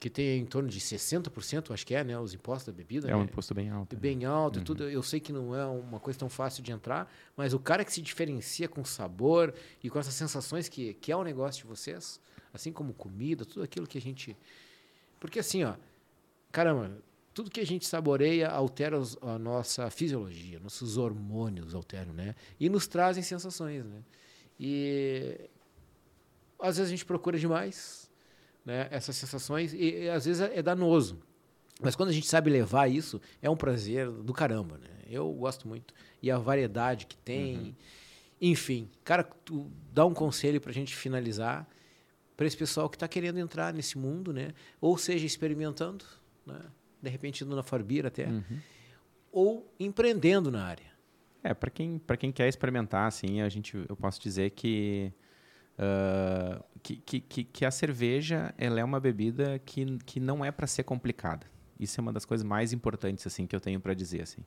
que 0.00 0.10
tem 0.10 0.40
em 0.40 0.44
torno 0.44 0.68
de 0.68 0.80
60%, 0.80 1.72
acho 1.72 1.86
que 1.86 1.94
é, 1.94 2.02
né, 2.02 2.18
os 2.18 2.34
impostos 2.34 2.66
da 2.66 2.72
bebida. 2.76 3.06
É 3.06 3.12
né? 3.12 3.16
um 3.16 3.22
imposto 3.22 3.54
bem 3.54 3.70
alto. 3.70 3.96
Bem 3.96 4.16
né? 4.18 4.26
alto, 4.26 4.58
uhum. 4.58 4.64
tudo. 4.64 4.90
Eu 4.90 5.02
sei 5.02 5.20
que 5.20 5.32
não 5.32 5.54
é 5.54 5.64
uma 5.64 6.00
coisa 6.00 6.18
tão 6.18 6.28
fácil 6.28 6.62
de 6.62 6.72
entrar, 6.72 7.10
mas 7.36 7.54
o 7.54 7.58
cara 7.60 7.84
que 7.84 7.92
se 7.92 8.02
diferencia 8.02 8.68
com 8.68 8.84
sabor 8.84 9.54
e 9.82 9.88
com 9.88 9.98
essas 9.98 10.12
sensações 10.12 10.68
que, 10.68 10.94
que 10.94 11.12
é 11.12 11.16
o 11.16 11.22
negócio 11.22 11.62
de 11.62 11.68
vocês, 11.68 12.20
assim 12.52 12.72
como 12.72 12.92
comida, 12.92 13.44
tudo 13.44 13.62
aquilo 13.62 13.86
que 13.86 13.96
a 13.96 14.00
gente. 14.00 14.36
Porque 15.20 15.38
assim, 15.38 15.62
ó, 15.62 15.74
caramba, 16.50 16.90
tudo 17.34 17.50
que 17.50 17.60
a 17.60 17.66
gente 17.66 17.84
saboreia 17.84 18.48
altera 18.48 18.96
a 19.20 19.38
nossa 19.38 19.90
fisiologia, 19.90 20.60
nossos 20.60 20.96
hormônios 20.96 21.74
alteram, 21.74 22.12
né? 22.14 22.36
E 22.60 22.68
nos 22.68 22.86
trazem 22.86 23.24
sensações, 23.24 23.84
né? 23.84 24.02
E 24.58 25.50
às 26.60 26.76
vezes 26.76 26.92
a 26.92 26.94
gente 26.94 27.04
procura 27.04 27.36
demais, 27.36 28.08
né? 28.64 28.86
Essas 28.92 29.16
sensações 29.16 29.74
e, 29.74 30.04
e 30.04 30.08
às 30.08 30.24
vezes 30.24 30.40
é, 30.40 30.58
é 30.60 30.62
danoso. 30.62 31.18
Mas 31.82 31.96
quando 31.96 32.10
a 32.10 32.12
gente 32.12 32.28
sabe 32.28 32.50
levar 32.50 32.86
isso, 32.86 33.20
é 33.42 33.50
um 33.50 33.56
prazer 33.56 34.08
do 34.08 34.32
caramba, 34.32 34.78
né? 34.78 34.88
Eu 35.10 35.28
gosto 35.32 35.66
muito. 35.66 35.92
E 36.22 36.30
a 36.30 36.38
variedade 36.38 37.04
que 37.04 37.16
tem. 37.16 37.56
Uhum. 37.56 37.74
Enfim, 38.40 38.88
cara, 39.02 39.24
tu 39.24 39.68
dá 39.92 40.06
um 40.06 40.14
conselho 40.14 40.60
para 40.60 40.70
a 40.70 40.74
gente 40.74 40.94
finalizar 40.94 41.68
para 42.36 42.46
esse 42.46 42.56
pessoal 42.56 42.88
que 42.88 42.96
está 42.96 43.08
querendo 43.08 43.38
entrar 43.38 43.74
nesse 43.74 43.98
mundo, 43.98 44.32
né? 44.32 44.54
Ou 44.80 44.96
seja, 44.96 45.26
experimentando, 45.26 46.04
né? 46.46 46.60
De 47.04 47.10
repente 47.10 47.44
indo 47.44 47.54
na 47.54 47.62
Farbir 47.62 48.06
até, 48.06 48.26
uhum. 48.26 48.58
ou 49.30 49.74
empreendendo 49.78 50.50
na 50.50 50.64
área. 50.64 50.92
É, 51.42 51.52
para 51.52 51.70
quem, 51.70 52.00
quem 52.18 52.32
quer 52.32 52.48
experimentar, 52.48 53.06
assim, 53.06 53.42
a 53.42 53.48
gente, 53.48 53.76
eu 53.88 53.96
posso 53.96 54.20
dizer 54.20 54.50
que 54.50 55.12
Uh, 55.74 56.62
que, 56.80 57.20
que, 57.20 57.44
que, 57.44 57.64
a 57.64 57.70
cerveja 57.70 58.54
ela 58.56 58.78
é 58.78 58.84
uma 58.84 59.00
bebida 59.00 59.58
que, 59.58 59.98
que 60.06 60.20
não 60.20 60.44
é 60.44 60.52
para 60.52 60.68
ser 60.68 60.84
complicada. 60.84 61.48
Isso 61.80 62.00
é 62.00 62.02
uma 62.02 62.12
das 62.12 62.24
coisas 62.24 62.44
mais 62.44 62.72
importantes 62.72 63.26
assim 63.26 63.44
que 63.44 63.56
eu 63.56 63.60
tenho 63.60 63.80
para 63.80 63.92
dizer 63.92 64.22
assim. 64.22 64.44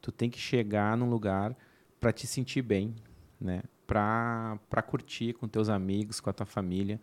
Tu 0.00 0.10
tem 0.10 0.28
que 0.28 0.40
chegar 0.40 0.96
num 0.96 1.08
lugar 1.08 1.56
para 2.00 2.12
te 2.12 2.26
sentir 2.26 2.62
bem, 2.62 2.96
né? 3.40 3.62
Para 3.86 4.82
curtir 4.84 5.34
com 5.34 5.46
teus 5.46 5.68
amigos, 5.68 6.18
com 6.18 6.28
a 6.28 6.32
tua 6.32 6.46
família, 6.46 7.00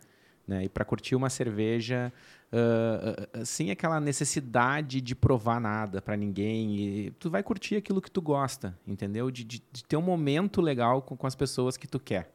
né? 0.48 0.65
E 0.65 0.70
para 0.70 0.84
curtir 0.84 1.15
uma 1.15 1.30
cerveja 1.30 2.11
uh, 2.52 3.45
sem 3.45 3.72
aquela 3.72 3.99
necessidade 3.99 5.02
de 5.02 5.15
provar 5.15 5.60
nada 5.60 6.02
para 6.02 6.15
ninguém. 6.15 6.76
E 6.78 7.11
tu 7.11 7.30
vai 7.30 7.41
curtir 7.41 7.76
aquilo 7.76 8.02
que 8.02 8.11
tu 8.11 8.22
gosta, 8.22 8.78
entendeu? 8.86 9.32
De, 9.32 9.44
de, 9.44 9.64
de 9.72 9.84
ter 9.84 9.98
um 9.98 10.02
momento 10.02 10.61
legal 10.61 11.02
com, 11.02 11.15
com 11.15 11.28
as 11.28 11.36
pessoas 11.36 11.78
que 11.78 11.88
tu 11.88 11.99
quer. 11.99 12.32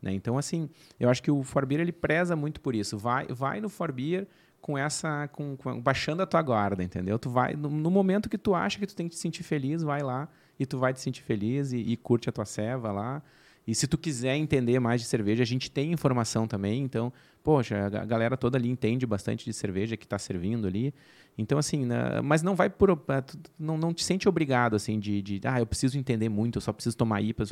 Né? 0.00 0.12
Então, 0.12 0.38
assim, 0.38 0.68
eu 0.98 1.08
acho 1.08 1.22
que 1.22 1.30
o 1.30 1.42
Forbeer 1.42 1.80
ele 1.80 1.92
preza 1.92 2.36
muito 2.36 2.60
por 2.60 2.74
isso. 2.74 2.96
Vai, 2.96 3.26
vai 3.26 3.60
no 3.60 3.68
Forbeer 3.68 4.26
com 4.60 4.76
essa, 4.76 5.28
com, 5.28 5.56
com, 5.56 5.80
baixando 5.80 6.22
a 6.22 6.26
tua 6.26 6.42
guarda, 6.42 6.82
entendeu? 6.82 7.18
Tu 7.18 7.30
vai 7.30 7.54
no, 7.54 7.68
no, 7.68 7.90
momento 7.90 8.28
que 8.28 8.38
tu 8.38 8.54
acha 8.54 8.78
que 8.78 8.86
tu 8.86 8.94
tem 8.94 9.08
que 9.08 9.14
te 9.14 9.20
sentir 9.20 9.42
feliz, 9.42 9.82
vai 9.82 10.02
lá 10.02 10.28
e 10.58 10.66
tu 10.66 10.78
vai 10.78 10.92
te 10.92 11.00
sentir 11.00 11.22
feliz 11.22 11.72
e, 11.72 11.78
e 11.78 11.96
curte 11.96 12.28
a 12.28 12.32
tua 12.32 12.44
ceva 12.44 12.90
lá. 12.92 13.22
E 13.68 13.74
se 13.74 13.86
tu 13.86 13.98
quiser 13.98 14.34
entender 14.34 14.80
mais 14.80 15.02
de 15.02 15.06
cerveja, 15.06 15.42
a 15.42 15.46
gente 15.46 15.70
tem 15.70 15.92
informação 15.92 16.48
também. 16.48 16.82
Então, 16.82 17.12
poxa, 17.44 17.84
a 17.84 18.04
galera 18.06 18.34
toda 18.34 18.56
ali 18.56 18.70
entende 18.70 19.06
bastante 19.06 19.44
de 19.44 19.52
cerveja 19.52 19.94
que 19.94 20.06
está 20.06 20.18
servindo 20.18 20.66
ali. 20.66 20.94
Então, 21.36 21.58
assim, 21.58 21.84
né, 21.84 22.22
mas 22.22 22.42
não 22.42 22.56
vai 22.56 22.70
por. 22.70 22.90
Eh, 22.90 23.22
não, 23.58 23.76
não 23.76 23.92
te 23.92 24.02
sente 24.02 24.26
obrigado, 24.26 24.74
assim, 24.74 24.98
de, 24.98 25.20
de. 25.20 25.40
Ah, 25.44 25.60
eu 25.60 25.66
preciso 25.66 25.98
entender 25.98 26.30
muito, 26.30 26.56
eu 26.56 26.62
só 26.62 26.72
preciso 26.72 26.96
tomar 26.96 27.20
IPA. 27.20 27.44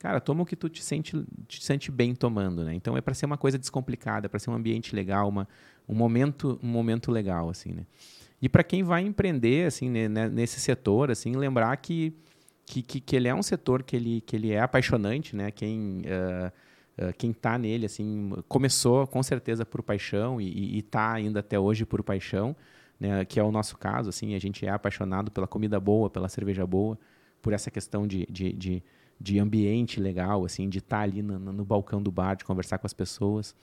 Cara, 0.00 0.20
toma 0.20 0.42
o 0.42 0.44
que 0.44 0.56
tu 0.56 0.68
te 0.68 0.82
sente, 0.82 1.24
te 1.46 1.64
sente 1.64 1.88
bem 1.92 2.16
tomando, 2.16 2.64
né? 2.64 2.74
Então 2.74 2.96
é 2.96 3.00
para 3.00 3.14
ser 3.14 3.26
uma 3.26 3.38
coisa 3.38 3.56
descomplicada, 3.56 4.28
para 4.28 4.40
ser 4.40 4.50
um 4.50 4.54
ambiente 4.54 4.92
legal, 4.92 5.28
uma, 5.28 5.46
um 5.88 5.94
momento, 5.94 6.58
um 6.64 6.68
momento 6.68 7.12
legal, 7.12 7.48
assim, 7.48 7.72
né? 7.72 7.86
E 8.42 8.48
para 8.48 8.64
quem 8.64 8.82
vai 8.82 9.02
empreender, 9.02 9.68
assim, 9.68 9.88
né, 9.88 10.08
nesse 10.08 10.58
setor, 10.58 11.12
assim, 11.12 11.36
lembrar 11.36 11.76
que, 11.76 12.12
que, 12.66 12.82
que, 12.82 13.00
que, 13.00 13.16
ele 13.16 13.28
é 13.28 13.34
um 13.34 13.42
setor 13.42 13.82
que 13.82 13.96
ele, 13.96 14.20
que 14.20 14.36
ele 14.36 14.52
é 14.52 14.60
apaixonante, 14.60 15.36
né? 15.36 15.50
Quem 15.50 16.02
uh, 16.02 17.06
uh, 17.06 17.12
quem 17.16 17.30
está 17.30 17.58
nele, 17.58 17.86
assim, 17.86 18.32
começou 18.48 19.06
com 19.06 19.22
certeza 19.22 19.64
por 19.64 19.82
paixão 19.82 20.40
e 20.40 20.78
está 20.78 21.12
ainda 21.12 21.40
até 21.40 21.58
hoje 21.58 21.84
por 21.84 22.02
paixão, 22.02 22.56
né? 22.98 23.24
Que 23.24 23.38
é 23.38 23.42
o 23.42 23.52
nosso 23.52 23.76
caso, 23.76 24.08
assim, 24.08 24.34
a 24.34 24.38
gente 24.38 24.64
é 24.64 24.70
apaixonado 24.70 25.30
pela 25.30 25.46
comida 25.46 25.78
boa, 25.78 26.08
pela 26.08 26.28
cerveja 26.28 26.66
boa, 26.66 26.98
por 27.42 27.52
essa 27.52 27.70
questão 27.70 28.06
de, 28.06 28.26
de, 28.30 28.52
de 28.52 28.82
de 29.20 29.38
ambiente 29.38 30.00
legal, 30.00 30.44
assim, 30.44 30.68
de 30.68 30.78
estar 30.78 30.98
tá 30.98 31.02
ali 31.02 31.22
no, 31.22 31.38
no, 31.38 31.64
balcão 31.64 32.02
do 32.02 32.10
bar, 32.10 32.34
de 32.34 32.44
conversar 32.44 32.78
com 32.78 32.86
as 32.86 32.92
pessoas. 32.92 33.54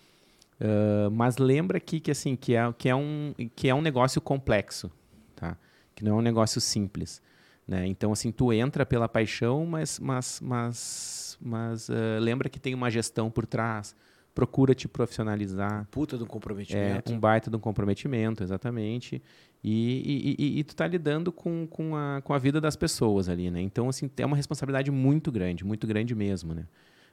Uh, 0.59 1.09
mas 1.11 1.37
lembra 1.37 1.77
aqui 1.77 1.99
que 1.99 2.11
assim 2.11 2.35
que 2.35 2.55
é, 2.55 2.73
que 2.77 2.87
é 2.87 2.95
um 2.95 3.33
que 3.55 3.67
é 3.67 3.73
um 3.73 3.81
negócio 3.81 4.21
complexo, 4.21 4.91
tá? 5.35 5.57
Que 5.95 6.03
não 6.03 6.13
é 6.13 6.15
um 6.15 6.21
negócio 6.21 6.61
simples, 6.61 7.21
né? 7.67 7.85
Então 7.87 8.11
assim 8.11 8.31
tu 8.31 8.51
entra 8.51 8.85
pela 8.85 9.07
paixão, 9.07 9.65
mas 9.65 9.99
mas 9.99 10.39
mas 10.41 11.37
mas 11.41 11.89
uh, 11.89 12.19
lembra 12.19 12.49
que 12.49 12.59
tem 12.59 12.73
uma 12.73 12.89
gestão 12.89 13.29
por 13.29 13.45
trás. 13.45 13.95
Procura 14.33 14.73
te 14.73 14.87
profissionalizar. 14.87 15.85
Puta 15.91 16.17
de 16.17 16.23
um 16.23 16.27
comprometimento. 16.27 17.11
É, 17.11 17.15
um 17.15 17.19
baita 17.19 17.49
de 17.49 17.57
um 17.57 17.59
comprometimento, 17.59 18.41
exatamente. 18.41 19.21
E, 19.63 20.35
e, 20.39 20.43
e, 20.43 20.59
e, 20.59 20.63
tu 20.63 20.75
tá 20.75 20.87
lidando 20.87 21.31
com, 21.31 21.67
com, 21.67 21.95
a, 21.95 22.21
com 22.23 22.33
a 22.33 22.39
vida 22.39 22.61
das 22.61 22.75
pessoas 22.75 23.27
ali, 23.27 23.51
né? 23.51 23.61
Então, 23.61 23.89
assim, 23.89 24.09
é 24.17 24.25
uma 24.25 24.37
responsabilidade 24.37 24.89
muito 24.89 25.31
grande, 25.31 25.65
muito 25.65 25.85
grande 25.85 26.15
mesmo, 26.15 26.53
né? 26.53 26.65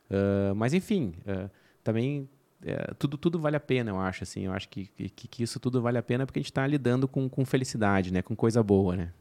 Uh, 0.09 0.55
mas, 0.55 0.73
enfim, 0.73 1.15
uh, 1.27 1.51
também 1.83 2.29
uh, 2.63 2.95
tudo, 2.95 3.19
tudo 3.19 3.39
vale 3.39 3.57
a 3.57 3.61
pena, 3.61 3.91
eu 3.91 3.99
acho, 3.99 4.23
assim. 4.23 4.47
Eu 4.47 4.53
acho 4.53 4.69
que, 4.69 4.87
que, 4.87 5.29
que 5.29 5.43
isso 5.43 5.59
tudo 5.59 5.83
vale 5.83 5.99
a 5.99 6.03
pena 6.03 6.25
porque 6.25 6.39
a 6.39 6.43
gente 6.43 6.51
está 6.51 6.67
lidando 6.67 7.09
com, 7.09 7.29
com 7.29 7.45
felicidade, 7.45 8.13
né? 8.13 8.23
Com 8.23 8.37
coisa 8.37 8.63
boa, 8.63 8.97
né? 8.97 9.13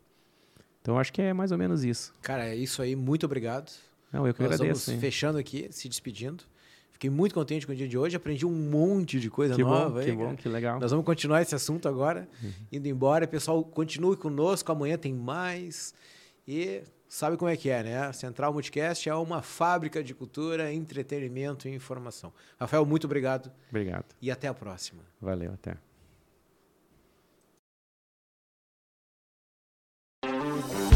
Então, 0.88 0.96
eu 0.96 1.02
acho 1.02 1.12
que 1.12 1.22
é 1.22 1.34
mais 1.34 1.52
ou 1.52 1.58
menos 1.58 1.84
isso. 1.84 2.14
Cara, 2.22 2.48
é 2.48 2.56
isso 2.56 2.82
aí. 2.82 2.96
Muito 2.96 3.26
obrigado. 3.26 3.70
Não, 4.10 4.26
eu 4.26 4.34
que 4.34 4.42
Nós 4.42 4.54
agradeço. 4.54 4.98
Fechando 4.98 5.38
aqui, 5.38 5.68
se 5.70 5.90
despedindo. 5.90 6.46
Fiquei 6.94 7.10
muito 7.10 7.36
contente 7.36 7.68
com 7.68 7.74
o 7.74 7.76
dia 7.76 7.90
de 7.90 7.98
hoje, 7.98 8.16
aprendi 8.16 8.46
um 8.46 8.54
monte 8.54 9.20
de 9.20 9.30
coisa 9.30 9.54
que 9.54 9.62
nova. 9.62 9.90
Bom, 9.90 9.98
aí, 9.98 10.06
que 10.06 10.12
bom, 10.14 10.36
que 10.38 10.48
legal. 10.48 10.80
Nós 10.80 10.92
vamos 10.92 11.06
continuar 11.06 11.42
esse 11.42 11.54
assunto 11.54 11.90
agora, 11.90 12.26
uhum. 12.42 12.52
indo 12.72 12.88
embora. 12.88 13.28
Pessoal, 13.28 13.62
continue 13.66 14.16
conosco, 14.16 14.72
amanhã 14.72 14.98
tem 14.98 15.14
mais. 15.14 15.94
E 16.48 16.82
sabe 17.06 17.36
como 17.36 17.52
é 17.52 17.58
que 17.58 17.70
é, 17.70 17.84
né? 17.84 18.14
Central 18.14 18.54
Multicast 18.54 19.10
é 19.10 19.14
uma 19.14 19.42
fábrica 19.42 20.02
de 20.02 20.14
cultura, 20.14 20.72
entretenimento 20.72 21.68
e 21.68 21.76
informação. 21.76 22.32
Rafael, 22.58 22.86
muito 22.86 23.04
obrigado. 23.04 23.52
Obrigado. 23.70 24.06
E 24.22 24.32
até 24.32 24.48
a 24.48 24.54
próxima. 24.54 25.04
Valeu, 25.20 25.52
até. 25.52 25.76
Bye. 30.58 30.87